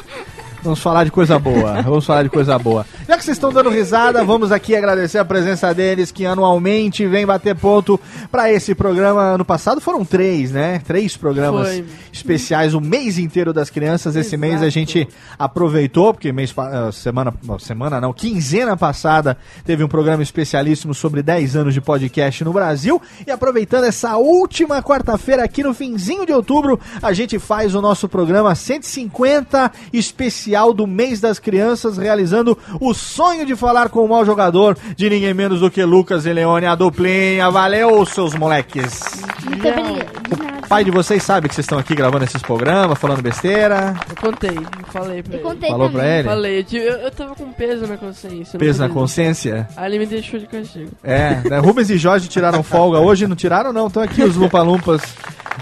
Vamos 0.62 0.80
falar 0.80 1.06
de 1.06 1.12
coisa 1.12 1.40
boa. 1.40 1.82
Vamos 1.84 2.06
falar 2.06 2.24
de 2.24 2.30
coisa 2.30 2.60
boa. 2.60 2.86
Já 3.08 3.18
que 3.18 3.24
vocês 3.24 3.38
estão 3.38 3.52
dando 3.52 3.70
risada, 3.70 4.24
vamos 4.24 4.52
aqui 4.52 4.76
agradecer 4.76 5.18
a 5.18 5.26
presença 5.26 5.74
deles 5.74 6.12
que 6.12 6.26
anualmente 6.26 7.08
vem 7.08 7.26
bater 7.26 7.56
ponto 7.56 8.00
pra 8.32 8.52
esse 8.52 8.76
programa. 8.76 9.22
Ano 9.22 9.46
passado 9.46 9.80
foram 9.80 10.04
três, 10.04 10.52
né? 10.52 10.82
Três 10.86 11.16
programas 11.16 11.70
Foi. 11.70 11.86
especiais, 12.12 12.74
o 12.74 12.82
mês 12.82 13.18
inteiro 13.18 13.54
das 13.54 13.70
crianças. 13.70 14.16
Esse 14.16 14.36
mês 14.36 14.56
a 14.56 14.68
Exato. 14.68 14.72
gente 14.72 15.08
aproveitou, 15.38 16.14
porque 16.14 16.32
mês, 16.32 16.54
ah, 16.58 16.92
semana, 16.92 17.34
não, 17.44 17.58
semana 17.58 18.02
não, 18.02 18.14
quinzena 18.14 18.76
passada 18.76 19.38
teve 19.66 19.84
um 19.84 19.88
programa 19.88 20.22
especialíssimo 20.22 20.94
sobre 20.94 21.24
10 21.24 21.56
anos 21.56 21.74
de 21.74 21.82
podcast 21.82 22.44
no 22.44 22.52
Brasil. 22.52 23.02
E 23.26 23.32
aproveitando 23.32 23.86
essa 23.86 24.18
última 24.18 24.84
quarta-feira 24.84 25.44
aqui 25.44 25.64
no 25.64 25.74
finzinho 25.74 26.26
de 26.26 26.34
outubro, 26.34 26.80
a 27.02 27.14
gente 27.14 27.40
faz 27.40 27.74
o 27.74 27.82
nosso 27.82 28.10
programa 28.10 28.54
150 28.54 29.72
especial 29.94 30.49
do 30.76 30.88
mês 30.88 31.20
das 31.20 31.40
crianças, 31.40 31.98
realizando 31.98 32.58
o 32.80 32.94
sonho 32.94 33.46
de 33.46 33.56
falar 33.56 33.90
com 33.90 34.04
o 34.04 34.10
mau 34.10 34.26
jogador 34.26 34.78
de 34.96 35.10
ninguém 35.10 35.34
menos 35.34 35.60
do 35.60 35.72
que 35.72 35.84
Lucas 35.84 36.26
e 36.26 36.34
Leone, 36.34 36.66
a 36.66 36.76
duplinha. 36.76 37.50
Valeu, 37.50 38.06
seus 38.06 38.36
moleques! 38.36 39.24
Muito 39.46 39.68
obrigado. 39.68 40.20
Nada. 40.40 40.68
Pai 40.70 40.84
de 40.84 40.92
vocês 40.92 41.24
sabe 41.24 41.50
que 41.50 41.56
vocês 41.56 41.66
estão 41.66 41.80
aqui 41.80 41.96
gravando 41.96 42.26
esses 42.26 42.44
programas, 42.44 42.96
falando 43.00 43.24
besteira. 43.24 43.96
Eu 44.08 44.16
contei, 44.16 44.56
falei 44.92 45.24
pra 45.24 45.34
Eu 45.34 45.40
ele. 45.40 45.44
contei 45.50 45.70
Falou 45.72 45.88
também. 45.90 46.02
pra 46.02 46.16
ele? 46.20 46.30
Falei, 46.30 46.66
eu, 46.72 46.98
eu, 47.00 47.12
tava 47.12 47.36
com 47.36 47.52
peso 47.52 47.88
na 47.88 47.98
consciência. 47.98 48.60
Peso 48.60 48.80
na 48.80 48.88
consciência. 48.88 49.68
Aí 49.76 49.90
ele 49.90 49.98
me 49.98 50.06
deixou 50.06 50.40
de 50.40 50.46
castigo. 50.46 50.92
É, 51.04 51.42
né? 51.50 51.58
Rubens 51.58 51.90
e 51.90 51.98
Jorge 51.98 52.28
tiraram 52.28 52.62
folga 52.62 53.00
hoje, 53.00 53.26
não 53.26 53.36
tiraram 53.36 53.74
não, 53.74 53.88
estão 53.88 54.04
aqui 54.04 54.22
os 54.22 54.36
Lupa-Lumpas 54.36 55.02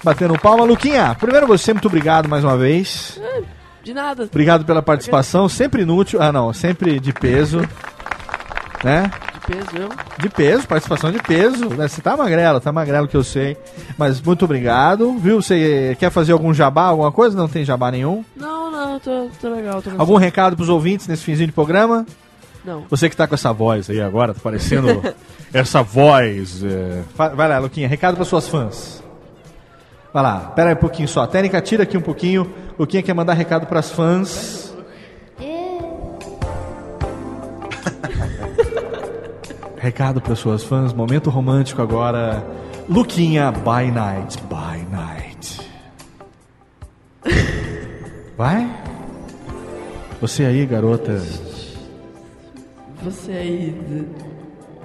batendo 0.04 0.38
palma. 0.38 0.66
Luquinha, 0.66 1.16
primeiro 1.18 1.48
você, 1.48 1.72
muito 1.72 1.88
obrigado 1.88 2.28
mais 2.28 2.44
uma 2.44 2.58
vez. 2.58 3.18
De 3.88 3.94
nada. 3.94 4.24
Obrigado 4.24 4.66
pela 4.66 4.82
participação, 4.82 5.48
sempre 5.48 5.84
inútil, 5.84 6.22
ah 6.22 6.30
não, 6.30 6.52
sempre 6.52 7.00
de 7.00 7.14
peso, 7.14 7.62
né? 8.84 9.10
De 9.34 9.56
peso, 9.56 9.78
eu. 9.78 9.90
De 10.20 10.28
peso, 10.30 10.68
participação 10.68 11.10
de 11.10 11.20
peso. 11.20 11.70
né? 11.70 11.88
Você 11.88 12.02
tá 12.02 12.18
magrelo, 12.18 12.60
tá 12.60 12.70
magrelo 12.70 13.08
que 13.08 13.16
eu 13.16 13.24
sei. 13.24 13.56
Mas 13.98 14.20
muito 14.22 14.44
obrigado, 14.44 15.18
viu? 15.18 15.42
Você 15.42 15.96
quer 16.02 16.12
fazer 16.12 16.34
algum 16.34 16.54
jabá, 16.54 16.88
alguma 16.88 17.14
coisa? 17.14 17.38
Não 17.38 17.48
tem 17.48 17.64
jabá 17.64 17.90
nenhum? 17.90 18.26
Não, 18.36 18.70
não, 18.70 19.00
tô, 19.00 19.30
tô 19.40 19.56
legal. 19.56 19.82
Tô 19.82 19.90
Algum 19.98 20.18
recado 20.18 20.58
pros 20.58 20.68
ouvintes 20.68 21.08
nesse 21.08 21.24
finzinho 21.24 21.48
de 21.48 21.54
programa? 21.54 22.06
Não. 22.66 22.84
Você 22.90 23.10
que 23.10 23.16
tá 23.16 23.26
com 23.26 23.36
essa 23.36 23.54
voz 23.54 23.90
aí 23.90 24.02
agora, 24.02 24.34
tá 24.34 24.42
parecendo 24.44 25.02
essa 25.54 25.82
voz. 25.82 26.62
é. 26.62 27.04
Vai 27.16 27.48
lá, 27.48 27.58
Luquinha, 27.60 27.88
recado 27.88 28.16
para 28.16 28.26
suas 28.26 28.50
fãs. 28.50 29.02
Vai 30.14 30.24
lá, 30.24 30.52
pera 30.56 30.70
aí 30.70 30.76
um 30.76 30.80
pouquinho 30.80 31.08
só. 31.08 31.28
Técnica, 31.28 31.62
tira 31.62 31.84
aqui 31.84 31.98
um 31.98 32.02
pouquinho. 32.02 32.52
Luquinha 32.78 33.04
quer 33.04 33.14
mandar 33.14 33.34
recado 33.34 33.68
pras 33.68 33.92
fãs. 33.92 34.74
É, 35.40 35.78
Recado 39.78 40.22
para 40.22 40.36
suas 40.36 40.64
fãs, 40.64 40.94
momento 40.94 41.30
romântico 41.30 41.82
agora. 41.82 42.44
Luquinha 42.90 43.52
by 43.52 43.92
night, 43.92 44.38
by 44.44 44.86
night. 44.92 45.62
Vai? 48.38 48.70
Você 50.22 50.46
aí, 50.46 50.66
garota. 50.66 51.22
Você 53.04 53.32
aí, 53.32 54.08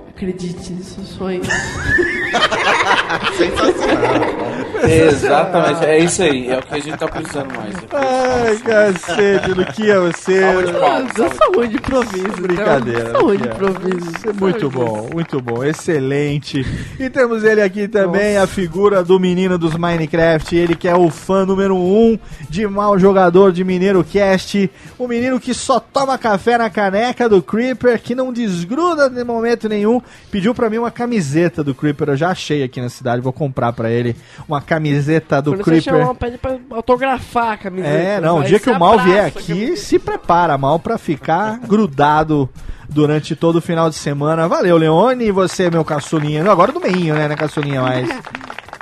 acredite 0.09 0.73
nos 0.73 0.87
seus 0.87 1.09
sonhos. 1.09 1.49
Exatamente, 4.85 5.85
é 5.85 5.99
isso 6.01 6.23
aí, 6.23 6.49
é 6.51 6.59
o 6.59 6.63
que 6.63 6.75
a 6.75 6.79
gente 6.79 6.97
tá 6.99 7.07
precisando 7.07 7.55
mais. 7.55 7.75
Ai, 7.93 8.57
cacete, 8.59 9.51
Luquinha, 9.53 10.01
você. 10.01 10.41
Salva 10.41 10.63
de 10.65 10.73
palmas, 10.73 11.11
Eu 11.17 11.29
salva 11.29 11.35
sou 11.37 11.55
ruim 11.55 11.69
de 11.69 11.77
improviso. 11.77 12.43
Brincadeira, 12.43 13.01
Eu 13.01 13.13
sou 13.13 13.25
ruim 13.27 13.37
de 13.37 13.45
Luquinha. 13.49 13.69
improviso. 13.71 14.11
É 14.29 14.33
muito 14.33 14.71
bom, 14.71 15.09
muito 15.13 15.41
bom, 15.41 15.63
excelente. 15.63 16.67
E 16.99 17.09
temos 17.09 17.45
ele 17.45 17.63
aqui 17.63 17.87
também, 17.87 18.37
a 18.37 18.47
figura 18.47 19.05
do 19.05 19.21
menino 19.21 19.57
dos 19.57 19.77
Minecraft, 19.77 20.57
ele 20.57 20.75
que 20.75 20.89
é 20.89 20.97
o 20.97 21.11
fã 21.11 21.47
número 21.47 21.77
um 21.77 22.19
de 22.49 22.67
mal 22.67 22.99
jogador 22.99 23.53
de 23.53 23.63
Mineiro 23.63 24.03
Cast, 24.03 24.69
o 24.99 25.07
menino 25.07 25.39
que 25.39 25.55
só 25.55 25.79
toma 25.79 26.19
café 26.19 26.59
na 26.59 26.69
caneca 26.69 27.29
do 27.29 27.41
Creeper, 27.41 28.01
que 28.01 28.15
não 28.17 28.33
desgruda 28.33 29.09
de 29.09 29.23
momento 29.23 29.69
nenhum, 29.69 30.03
pediu 30.31 30.53
pra 30.55 30.69
mim 30.69 30.79
uma 30.79 30.91
camiseta 30.91 31.63
do 31.63 31.73
Creeper, 31.75 32.09
eu 32.11 32.17
já 32.17 32.31
achei 32.31 32.63
aqui 32.65 32.81
na 32.81 32.89
cidade, 32.89 33.02
vou 33.23 33.33
comprar 33.33 33.73
pra 33.73 33.91
ele 33.91 34.17
uma 34.49 34.61
camiseta 34.61 35.41
do 35.43 35.53
Quando 35.53 35.65
você 35.65 35.71
Creeper. 35.83 36.01
chama, 36.01 36.15
pede 36.15 36.39
pra 36.39 36.57
autografar 36.71 37.53
a 37.53 37.57
camiseta. 37.57 37.89
É, 37.95 38.21
não, 38.21 38.39
o 38.39 38.45
dia 38.45 38.61
que 38.61 38.71
o 38.71 38.79
mal 38.79 38.99
vier 39.01 39.27
aqui, 39.27 39.77
se 39.77 39.99
prepara, 39.99 40.57
mal, 40.59 40.79
pra 40.79 40.97
ficar 40.99 41.59
grudado 41.67 42.49
durante 42.89 43.35
todo 43.37 43.57
o 43.57 43.61
final 43.63 43.89
de 43.89 43.97
semana. 43.97 44.47
Valeu, 44.49 44.77
Leone, 44.77 45.25
e 45.27 45.31
você, 45.33 45.71
meu 45.71 45.85
caçulinha. 45.85 46.49
Agora 46.51 46.73
do 46.73 46.81
meinho, 46.81 47.15
né, 47.15 47.27
não 47.27 47.35
é 47.35 47.37
caçulinha 47.37 47.81
mais. 47.83 48.09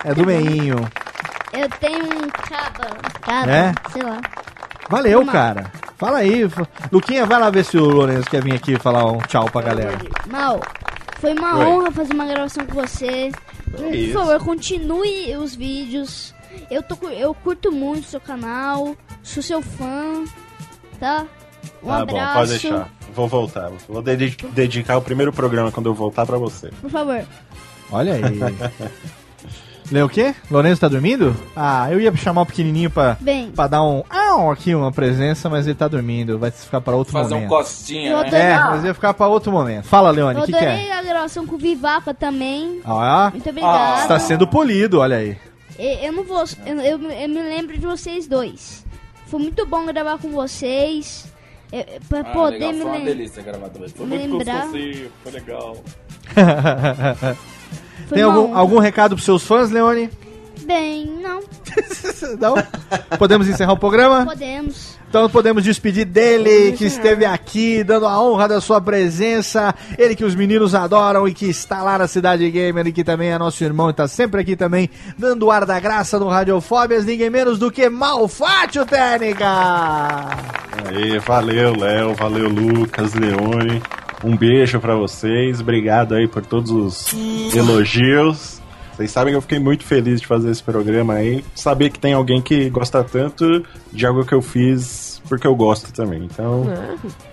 É 0.03 0.15
do 0.15 0.25
meinho. 0.25 0.77
eu 1.53 1.69
tenho 1.79 2.05
um 2.07 2.29
caba. 2.31 2.89
Caba, 3.21 3.51
É? 3.53 3.75
sei 3.93 4.03
lá. 4.03 4.19
Valeu, 4.89 5.27
cara. 5.27 5.71
Fala 5.99 6.19
aí. 6.21 6.49
Luquinha, 6.91 7.27
vai 7.27 7.39
lá 7.39 7.51
ver 7.51 7.65
se 7.67 7.77
o 7.77 7.85
Lourenço 7.85 8.31
quer 8.31 8.43
vir 8.43 8.55
aqui 8.55 8.79
falar 8.79 9.05
um 9.05 9.19
tchau 9.19 9.45
pra 9.51 9.61
galera. 9.61 9.99
Mal, 10.31 10.59
foi 11.21 11.35
uma 11.35 11.59
Oi. 11.59 11.67
honra 11.67 11.91
fazer 11.91 12.15
uma 12.15 12.25
gravação 12.25 12.65
com 12.65 12.81
você. 12.81 13.31
Por 13.71 14.13
favor, 14.13 14.45
continue 14.45 15.37
os 15.37 15.55
vídeos. 15.55 16.35
Eu, 16.71 16.83
tô, 16.83 16.97
eu 17.09 17.33
curto 17.35 17.71
muito 17.71 18.05
o 18.05 18.09
seu 18.09 18.21
canal. 18.21 18.97
Sou 19.23 19.43
seu 19.43 19.63
fã. 19.63 20.25
Tá? 20.99 21.27
Um 21.83 21.89
tá 21.89 21.99
abraço. 21.99 22.27
bom, 22.29 22.35
pode 22.35 22.51
deixar. 22.51 22.91
Vou 23.15 23.29
voltar. 23.29 23.71
Vou 23.89 24.03
dedi- 24.03 24.37
dedicar 24.53 24.97
o 24.97 25.03
primeiro 25.03 25.33
programa 25.33 25.71
quando 25.73 25.87
eu 25.87 25.95
voltar 25.95 26.27
pra 26.27 26.39
você. 26.39 26.71
Por 26.81 26.91
favor. 26.91 27.25
Olha 27.91 28.15
aí. 28.15 28.23
Lê 29.91 30.03
o 30.03 30.09
quê? 30.09 30.35
Lourenço 30.51 30.81
tá 30.81 30.87
dormindo? 30.89 31.35
Ah, 31.57 31.91
eu 31.91 32.01
ia 32.01 32.15
chamar 32.15 32.43
o 32.43 32.47
pequenininho 32.47 32.89
pra, 32.91 33.17
Bem. 33.21 33.51
pra 33.51 33.67
dar 33.67 33.83
um 33.83 34.05
au 34.09 34.51
aqui, 34.53 34.73
uma 34.75 34.93
presença, 34.93 35.51
mas 35.51 35.67
ele 35.67 35.75
tá 35.75 35.89
dormindo. 35.89 36.39
Vai 36.39 36.51
ficar 36.53 36.81
pra 36.81 36.95
outro 36.95 37.13
Fazer 37.13 37.35
um 37.35 37.39
momento. 37.39 37.49
costinha, 37.51 38.11
Eu 38.13 38.17
né? 38.19 38.27
adorei. 38.29 38.41
É, 38.41 38.59
mas 38.59 38.85
ia 38.85 38.95
ficar 38.95 39.15
pra 39.15 39.27
outro 39.27 39.51
momento. 39.51 39.85
Fala, 39.87 40.11
Leone, 40.13 40.37
Eu 40.39 40.43
o 40.43 40.47
que, 40.47 40.53
que 40.53 40.59
adorei 40.59 40.89
é? 40.89 40.93
a 40.93 41.03
gravação 41.03 41.45
com 41.45 41.57
o 41.57 41.59
Vivaca 41.59 42.15
também. 42.15 42.81
Ó, 42.85 43.31
Muito 43.31 43.49
obrigada. 43.51 44.03
está 44.03 44.19
sendo 44.21 44.47
polido, 44.47 45.01
olha 45.01 45.17
aí. 45.17 45.37
E- 45.79 46.07
Eu 46.07 46.13
não 46.13 46.23
vou. 46.23 46.45
Eu, 46.65 46.77
eu, 46.81 47.11
eu 47.11 47.29
me 47.29 47.43
lembro 47.43 47.77
de 47.77 47.85
vocês 47.85 48.29
dois. 48.29 48.85
Foi 49.27 49.41
muito 49.41 49.67
bom 49.67 49.85
gravar 49.87 50.19
com 50.19 50.31
vocês. 50.31 51.27
Eu- 51.73 51.81
eu- 51.81 52.01
pra 52.09 52.21
Ah, 52.21 52.25
poder 52.25 52.59
legal, 52.59 52.73
me 52.73 52.79
foi 52.79 52.87
uma 52.87 52.97
lembrar. 52.99 53.13
delícia 53.15 53.43
gravar 53.43 53.69
também. 53.71 53.89
Foi 53.89 54.07
muito 54.07 54.37
lembrar. 54.39 54.63
gostosinho, 54.63 55.11
foi 55.25 55.33
legal. 55.33 55.77
Foi 58.11 58.17
Tem 58.17 58.25
algum, 58.25 58.57
algum 58.57 58.79
recado 58.81 59.15
pros 59.15 59.25
seus 59.25 59.45
fãs, 59.45 59.71
Leone? 59.71 60.11
Bem, 60.65 61.07
não. 61.23 61.41
Não? 62.41 62.55
Podemos 63.17 63.49
encerrar 63.49 63.73
o 63.73 63.77
programa? 63.77 64.27
Podemos. 64.27 64.99
Então 65.09 65.29
podemos 65.31 65.63
despedir 65.63 66.05
dele, 66.05 66.73
que 66.77 66.85
esteve 66.85 67.25
aqui, 67.25 67.83
dando 67.85 68.07
a 68.07 68.21
honra 68.21 68.49
da 68.49 68.61
sua 68.61 68.81
presença. 68.81 69.75
Ele 69.97 70.17
que 70.17 70.25
os 70.25 70.35
meninos 70.35 70.75
adoram 70.75 71.27
e 71.27 71.35
que 71.35 71.47
está 71.47 71.83
lá 71.83 71.99
na 71.99 72.09
Cidade 72.09 72.49
Gamer 72.51 72.89
e 72.89 72.93
que 72.93 73.05
também 73.05 73.31
é 73.31 73.39
nosso 73.39 73.63
irmão 73.63 73.89
e 73.89 73.91
está 73.91 74.07
sempre 74.09 74.41
aqui 74.41 74.57
também, 74.57 74.91
dando 75.17 75.47
o 75.47 75.51
ar 75.51 75.65
da 75.65 75.79
graça 75.79 76.19
no 76.19 76.29
Radiofóbias, 76.29 77.05
ninguém 77.05 77.31
menos 77.31 77.59
do 77.59 77.71
que 77.71 77.89
Malfátio 77.89 78.85
Técnica! 78.85 79.47
Aí, 80.85 81.19
valeu, 81.21 81.77
Léo, 81.77 82.15
valeu, 82.15 82.49
Lucas, 82.49 83.15
Leone. 83.15 83.83
Um 84.23 84.37
beijo 84.37 84.79
pra 84.81 84.95
vocês, 84.95 85.61
obrigado 85.61 86.15
aí 86.15 86.29
por 86.29 86.45
todos 86.45 86.71
os 86.71 87.55
elogios. 87.55 88.61
Vocês 88.95 89.11
sabem 89.11 89.33
que 89.33 89.37
eu 89.39 89.41
fiquei 89.41 89.59
muito 89.59 89.83
feliz 89.83 90.21
de 90.21 90.27
fazer 90.27 90.51
esse 90.51 90.63
programa 90.63 91.15
aí. 91.15 91.43
Saber 91.55 91.89
que 91.89 91.99
tem 91.99 92.13
alguém 92.13 92.43
que 92.43 92.69
gosta 92.69 93.03
tanto 93.03 93.65
de 93.91 94.05
algo 94.05 94.27
que 94.27 94.35
eu 94.35 94.43
fiz 94.43 95.23
porque 95.27 95.47
eu 95.47 95.55
gosto 95.55 95.91
também. 95.93 96.25
Então, 96.25 96.67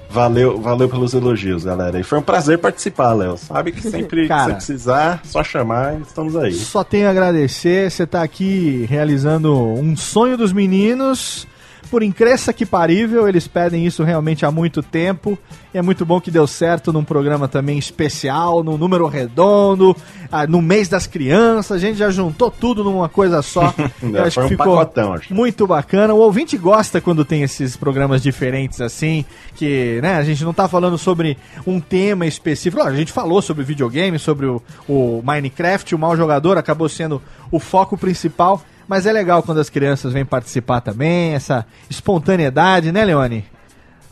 valeu, 0.09 0.61
valeu 0.61 0.88
pelos 0.88 1.14
elogios, 1.14 1.65
galera. 1.65 1.99
E 1.99 2.03
foi 2.03 2.19
um 2.19 2.22
prazer 2.22 2.57
participar, 2.59 3.14
Léo. 3.14 3.38
Sabe 3.38 3.72
que 3.73 3.81
sempre 3.81 4.27
que 4.27 4.34
você 4.34 4.53
precisar, 4.53 5.22
só 5.26 5.43
chamar, 5.43 5.99
estamos 5.99 6.38
aí. 6.38 6.53
Só 6.53 6.84
tenho 6.84 7.07
a 7.07 7.11
agradecer, 7.11 7.91
você 7.91 8.05
tá 8.05 8.22
aqui 8.22 8.85
realizando 8.88 9.53
um 9.53 9.97
sonho 9.97 10.38
dos 10.38 10.53
meninos. 10.53 11.45
Por 11.89 12.03
incresça 12.03 12.51
que 12.51 12.65
parível, 12.65 13.27
eles 13.27 13.47
pedem 13.47 13.85
isso 13.85 14.03
realmente 14.03 14.45
há 14.45 14.51
muito 14.51 14.84
tempo. 14.84 15.38
E 15.73 15.77
é 15.77 15.81
muito 15.81 16.05
bom 16.05 16.19
que 16.19 16.30
deu 16.30 16.45
certo 16.45 16.91
num 16.91 17.03
programa 17.03 17.47
também 17.47 17.77
especial, 17.77 18.64
num 18.64 18.77
número 18.77 19.07
redondo, 19.07 19.95
ah, 20.31 20.45
no 20.45 20.61
mês 20.61 20.89
das 20.89 21.07
crianças. 21.07 21.72
A 21.72 21.80
gente 21.80 21.97
já 21.97 22.09
juntou 22.09 22.51
tudo 22.51 22.84
numa 22.84 23.07
coisa 23.07 23.41
só. 23.41 23.73
Eu 24.01 24.23
acho 24.23 24.35
foi 24.35 24.47
que 24.47 24.53
um 24.53 24.57
ficou 24.57 24.77
pacotão, 24.77 25.14
acho. 25.14 25.34
muito 25.34 25.65
bacana. 25.65 26.14
O 26.14 26.19
ouvinte 26.19 26.57
gosta 26.57 26.99
quando 26.99 27.23
tem 27.23 27.43
esses 27.43 27.76
programas 27.76 28.22
diferentes 28.22 28.81
assim, 28.81 29.26
que 29.55 29.99
né, 30.01 30.15
a 30.15 30.23
gente 30.23 30.43
não 30.43 30.53
tá 30.53 30.68
falando 30.68 30.97
sobre 30.97 31.38
um 31.65 31.80
tema 31.80 32.26
específico. 32.26 32.81
A 32.81 32.95
gente 32.95 33.11
falou 33.11 33.41
sobre 33.41 33.64
videogame, 33.64 34.19
sobre 34.19 34.45
o, 34.45 34.61
o 34.88 35.22
Minecraft, 35.23 35.95
o 35.95 35.99
mau 35.99 36.15
jogador 36.15 36.57
acabou 36.57 36.89
sendo 36.89 37.22
o 37.51 37.59
foco 37.59 37.97
principal. 37.97 38.61
Mas 38.88 39.05
é 39.05 39.11
legal 39.11 39.43
quando 39.43 39.59
as 39.59 39.69
crianças 39.69 40.14
vêm 40.14 40.23
participar 40.26 40.81
também, 40.81 41.34
essa 41.34 41.65
espontaneidade, 41.89 42.91
né, 42.91 43.03
Leone? 43.03 43.45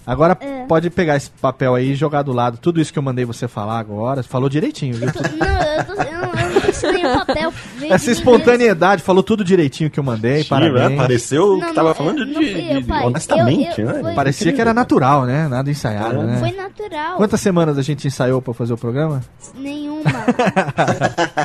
Agora 0.06 0.38
É. 0.40 0.66
pode 0.68 0.90
pegar 0.90 1.16
esse 1.16 1.32
papel 1.32 1.74
aí 1.74 1.92
e 1.92 1.96
jogar 1.96 2.22
do 2.22 2.32
lado. 2.32 2.58
Tudo 2.58 2.80
isso 2.80 2.94
que 2.94 3.00
eu 3.00 3.04
mandei 3.04 3.26
você 3.26 3.48
falar 3.48 3.80
agora, 3.80 4.22
falou 4.22 4.50
direitinho, 4.50 4.96
viu? 4.96 5.08
Não, 5.08 5.62
eu, 5.64 5.84
tô, 5.86 5.94
eu, 5.94 6.55
eu 6.55 6.55
papel. 7.18 7.54
de 7.80 7.92
Essa 7.92 8.12
espontaneidade, 8.12 9.02
falou 9.02 9.22
tudo 9.24 9.44
direitinho 9.44 9.90
que 9.90 10.00
eu 10.00 10.04
mandei, 10.04 10.44
Sim, 10.44 10.50
parabéns. 10.50 10.90
né? 10.92 10.98
Pareceu 10.98 11.58
Não, 11.58 11.68
que 11.68 11.74
tava 11.74 11.90
não, 11.90 11.96
falando 11.96 12.26
não 12.26 12.40
de, 12.42 12.72
eu, 12.74 12.82
de- 12.82 12.88
pai. 12.88 13.06
honestamente, 13.06 13.82
Eu- 13.82 13.88
eu- 13.90 13.94
né? 13.96 14.02
foi- 14.02 14.14
Parecia 14.14 14.54
que 14.54 14.62
era 14.62 14.74
natural, 14.74 15.26
né? 15.26 15.48
Nada 15.48 15.70
ensaiado, 15.70 16.22
É. 16.22 16.24
né? 16.24 16.38
Foi 16.40 16.52
natural. 16.52 17.18
Quantas 17.18 17.40
semanas 17.42 17.78
a 17.78 17.82
gente 17.82 18.08
ensaiou 18.08 18.42
pra 18.42 18.54
fazer 18.54 18.74
o 18.74 18.78
programa? 18.78 19.22
Nenhuma. 19.56 20.04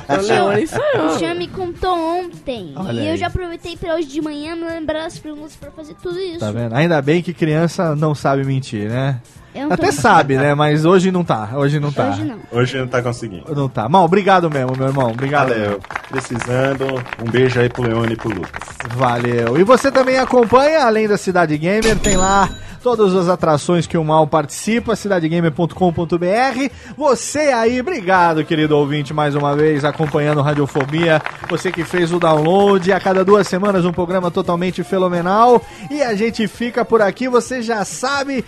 O 0.09 0.27
Leone 0.27 0.61
O 0.61 0.63
ensaiou. 0.63 1.19
Jean 1.19 1.35
me 1.35 1.49
contou 1.49 1.97
ontem. 1.99 2.73
Olha 2.77 3.01
e 3.01 3.07
eu 3.07 3.13
aí. 3.13 3.17
já 3.19 3.27
aproveitei 3.29 3.77
pra 3.77 3.95
hoje 3.95 4.09
de 4.09 4.21
manhã 4.21 4.55
me 4.57 4.65
lembrar 4.65 5.07
as 5.07 5.19
perguntas 5.19 5.57
pra 5.57 5.71
fazer 5.71 5.95
tudo 6.03 6.19
isso. 6.19 6.39
Tá 6.41 6.51
vendo? 6.51 6.75
Ainda 6.75 7.01
bem 7.03 7.23
que 7.23 7.33
criança 7.33 7.95
não 7.97 8.15
sabe 8.15 8.45
mentir, 8.45 8.89
né? 8.89 9.21
Tô 9.53 9.75
Até 9.75 9.91
sabe, 9.91 10.37
né? 10.37 10.55
Mas 10.55 10.85
hoje 10.85 11.11
não 11.11 11.25
tá. 11.25 11.51
Hoje 11.55 11.81
não 11.81 11.93
tá. 11.93 12.11
Hoje 12.11 12.25
não. 12.25 12.39
Hoje 12.53 12.79
não 12.79 12.87
tá 12.87 13.03
conseguindo. 13.03 13.55
Não 13.55 13.69
tá. 13.69 13.89
Mal, 13.89 14.05
obrigado 14.05 14.51
mesmo, 14.51 14.77
meu 14.77 14.89
irmão. 14.89 15.11
Obrigado. 15.11 15.49
Valeu. 15.49 15.81
Precisando, 16.09 16.87
um 17.25 17.31
beijo 17.31 17.61
aí 17.61 17.69
pro 17.69 17.83
Leone 17.83 18.13
e 18.13 18.17
pro 18.17 18.29
Lucas. 18.29 18.63
Valeu. 18.97 19.59
E 19.59 19.65
você 19.65 19.91
também 19.91 20.19
acompanha, 20.19 20.85
além 20.85 21.09
da 21.09 21.17
Cidade 21.17 21.57
Gamer, 21.59 21.99
tem 21.99 22.17
lá 22.17 22.49
todas 22.83 23.15
as 23.15 23.29
atrações 23.29 23.87
que 23.87 23.97
o 23.97 24.05
Mal 24.05 24.27
participa, 24.27 24.97
cidadegamer.com.br. 24.97 26.71
Você 26.97 27.39
aí, 27.39 27.81
obrigado, 27.81 28.45
querido 28.45 28.77
ouvinte, 28.77 29.13
mais 29.13 29.35
uma 29.35 29.55
vez 29.55 29.85
acompanhando 29.85 30.41
Radiofobia. 30.41 31.21
Você 31.49 31.71
que 31.71 31.85
fez 31.85 32.13
o 32.13 32.19
download, 32.19 32.93
a 32.93 33.01
cada 33.01 33.25
duas 33.25 33.47
semanas 33.47 33.85
um 33.85 33.93
programa 33.93 34.31
totalmente 34.31 34.83
fenomenal. 34.83 35.63
E 35.91 36.03
a 36.03 36.15
gente 36.15 36.49
fica 36.49 36.85
por 36.85 37.03
aqui, 37.03 37.29
você 37.29 37.63
já 37.63 37.85
sabe, 37.85 38.45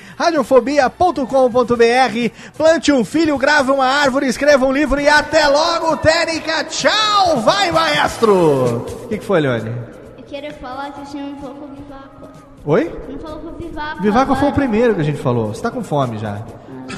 radiofobia.com.br. 0.98 2.35
Plante 2.56 2.93
um 2.93 3.05
filho, 3.05 3.36
grave 3.39 3.70
uma 3.70 3.86
árvore, 3.86 4.27
escreva 4.27 4.66
um 4.66 4.73
livro 4.73 5.01
e 5.01 5.09
até 5.09 5.47
logo, 5.48 5.97
Técnica. 5.98 6.64
Tchau! 6.64 7.39
Vai, 7.40 7.70
maestro! 7.73 8.85
O 9.05 9.09
que, 9.09 9.19
que 9.19 9.24
foi, 9.24 9.40
Leone? 9.40 9.73
Eu 10.19 10.24
queria 10.24 10.52
falar 10.55 10.93
que 10.93 11.01
o 11.02 11.06
senhor 11.06 11.28
não 11.31 11.39
falou 11.39 11.56
com 11.56 11.64
o 11.66 11.69
Vivaco. 11.69 12.28
Oi? 12.64 13.01
Não 13.10 13.19
falou 13.19 13.39
com 13.40 13.48
o 13.48 13.52
Vivaco. 13.56 14.02
Vivaco 14.02 14.35
foi 14.36 14.48
o 14.48 14.52
primeiro 14.52 14.94
que 14.94 15.01
a 15.01 15.05
gente 15.05 15.19
falou. 15.20 15.48
Você 15.55 15.62
tá 15.62 15.70
com 15.70 15.82
fome 15.82 16.19
já. 16.19 16.39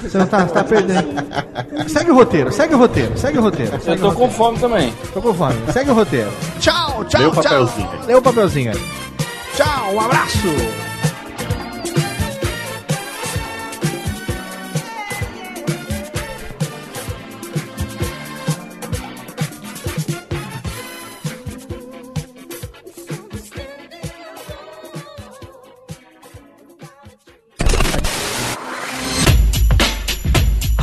Você 0.03 0.19
não 0.19 0.27
tá, 0.27 0.41
você 0.47 0.55
tá 0.55 0.65
perdendo. 0.65 1.09
Segue 1.89 2.11
o 2.11 2.15
roteiro, 2.15 2.53
segue 2.53 2.75
o 2.75 2.79
roteiro, 2.79 3.17
segue 3.17 3.39
o 3.39 3.43
roteiro. 3.43 3.73
Eu 3.75 3.81
Segue 3.81 3.97
o 3.97 4.01
tô 4.01 4.09
roteiro. 4.09 4.31
com 4.31 4.37
fome 4.37 4.59
também. 4.59 4.95
Tô 5.13 5.23
com 5.23 5.35
fome. 5.35 5.55
Segue 5.73 5.91
o 5.91 5.95
roteiro. 5.95 6.31
Tchau, 6.59 7.05
tchau, 7.05 7.29
o 7.29 7.31
tchau. 7.31 7.43
papelzinho. 7.43 7.91
Lê 8.07 8.15
o 8.15 8.23
papelzinho 8.23 8.73
aí. 8.73 8.81
Tchau, 9.55 9.93
um 9.95 10.01
abraço. 10.01 10.49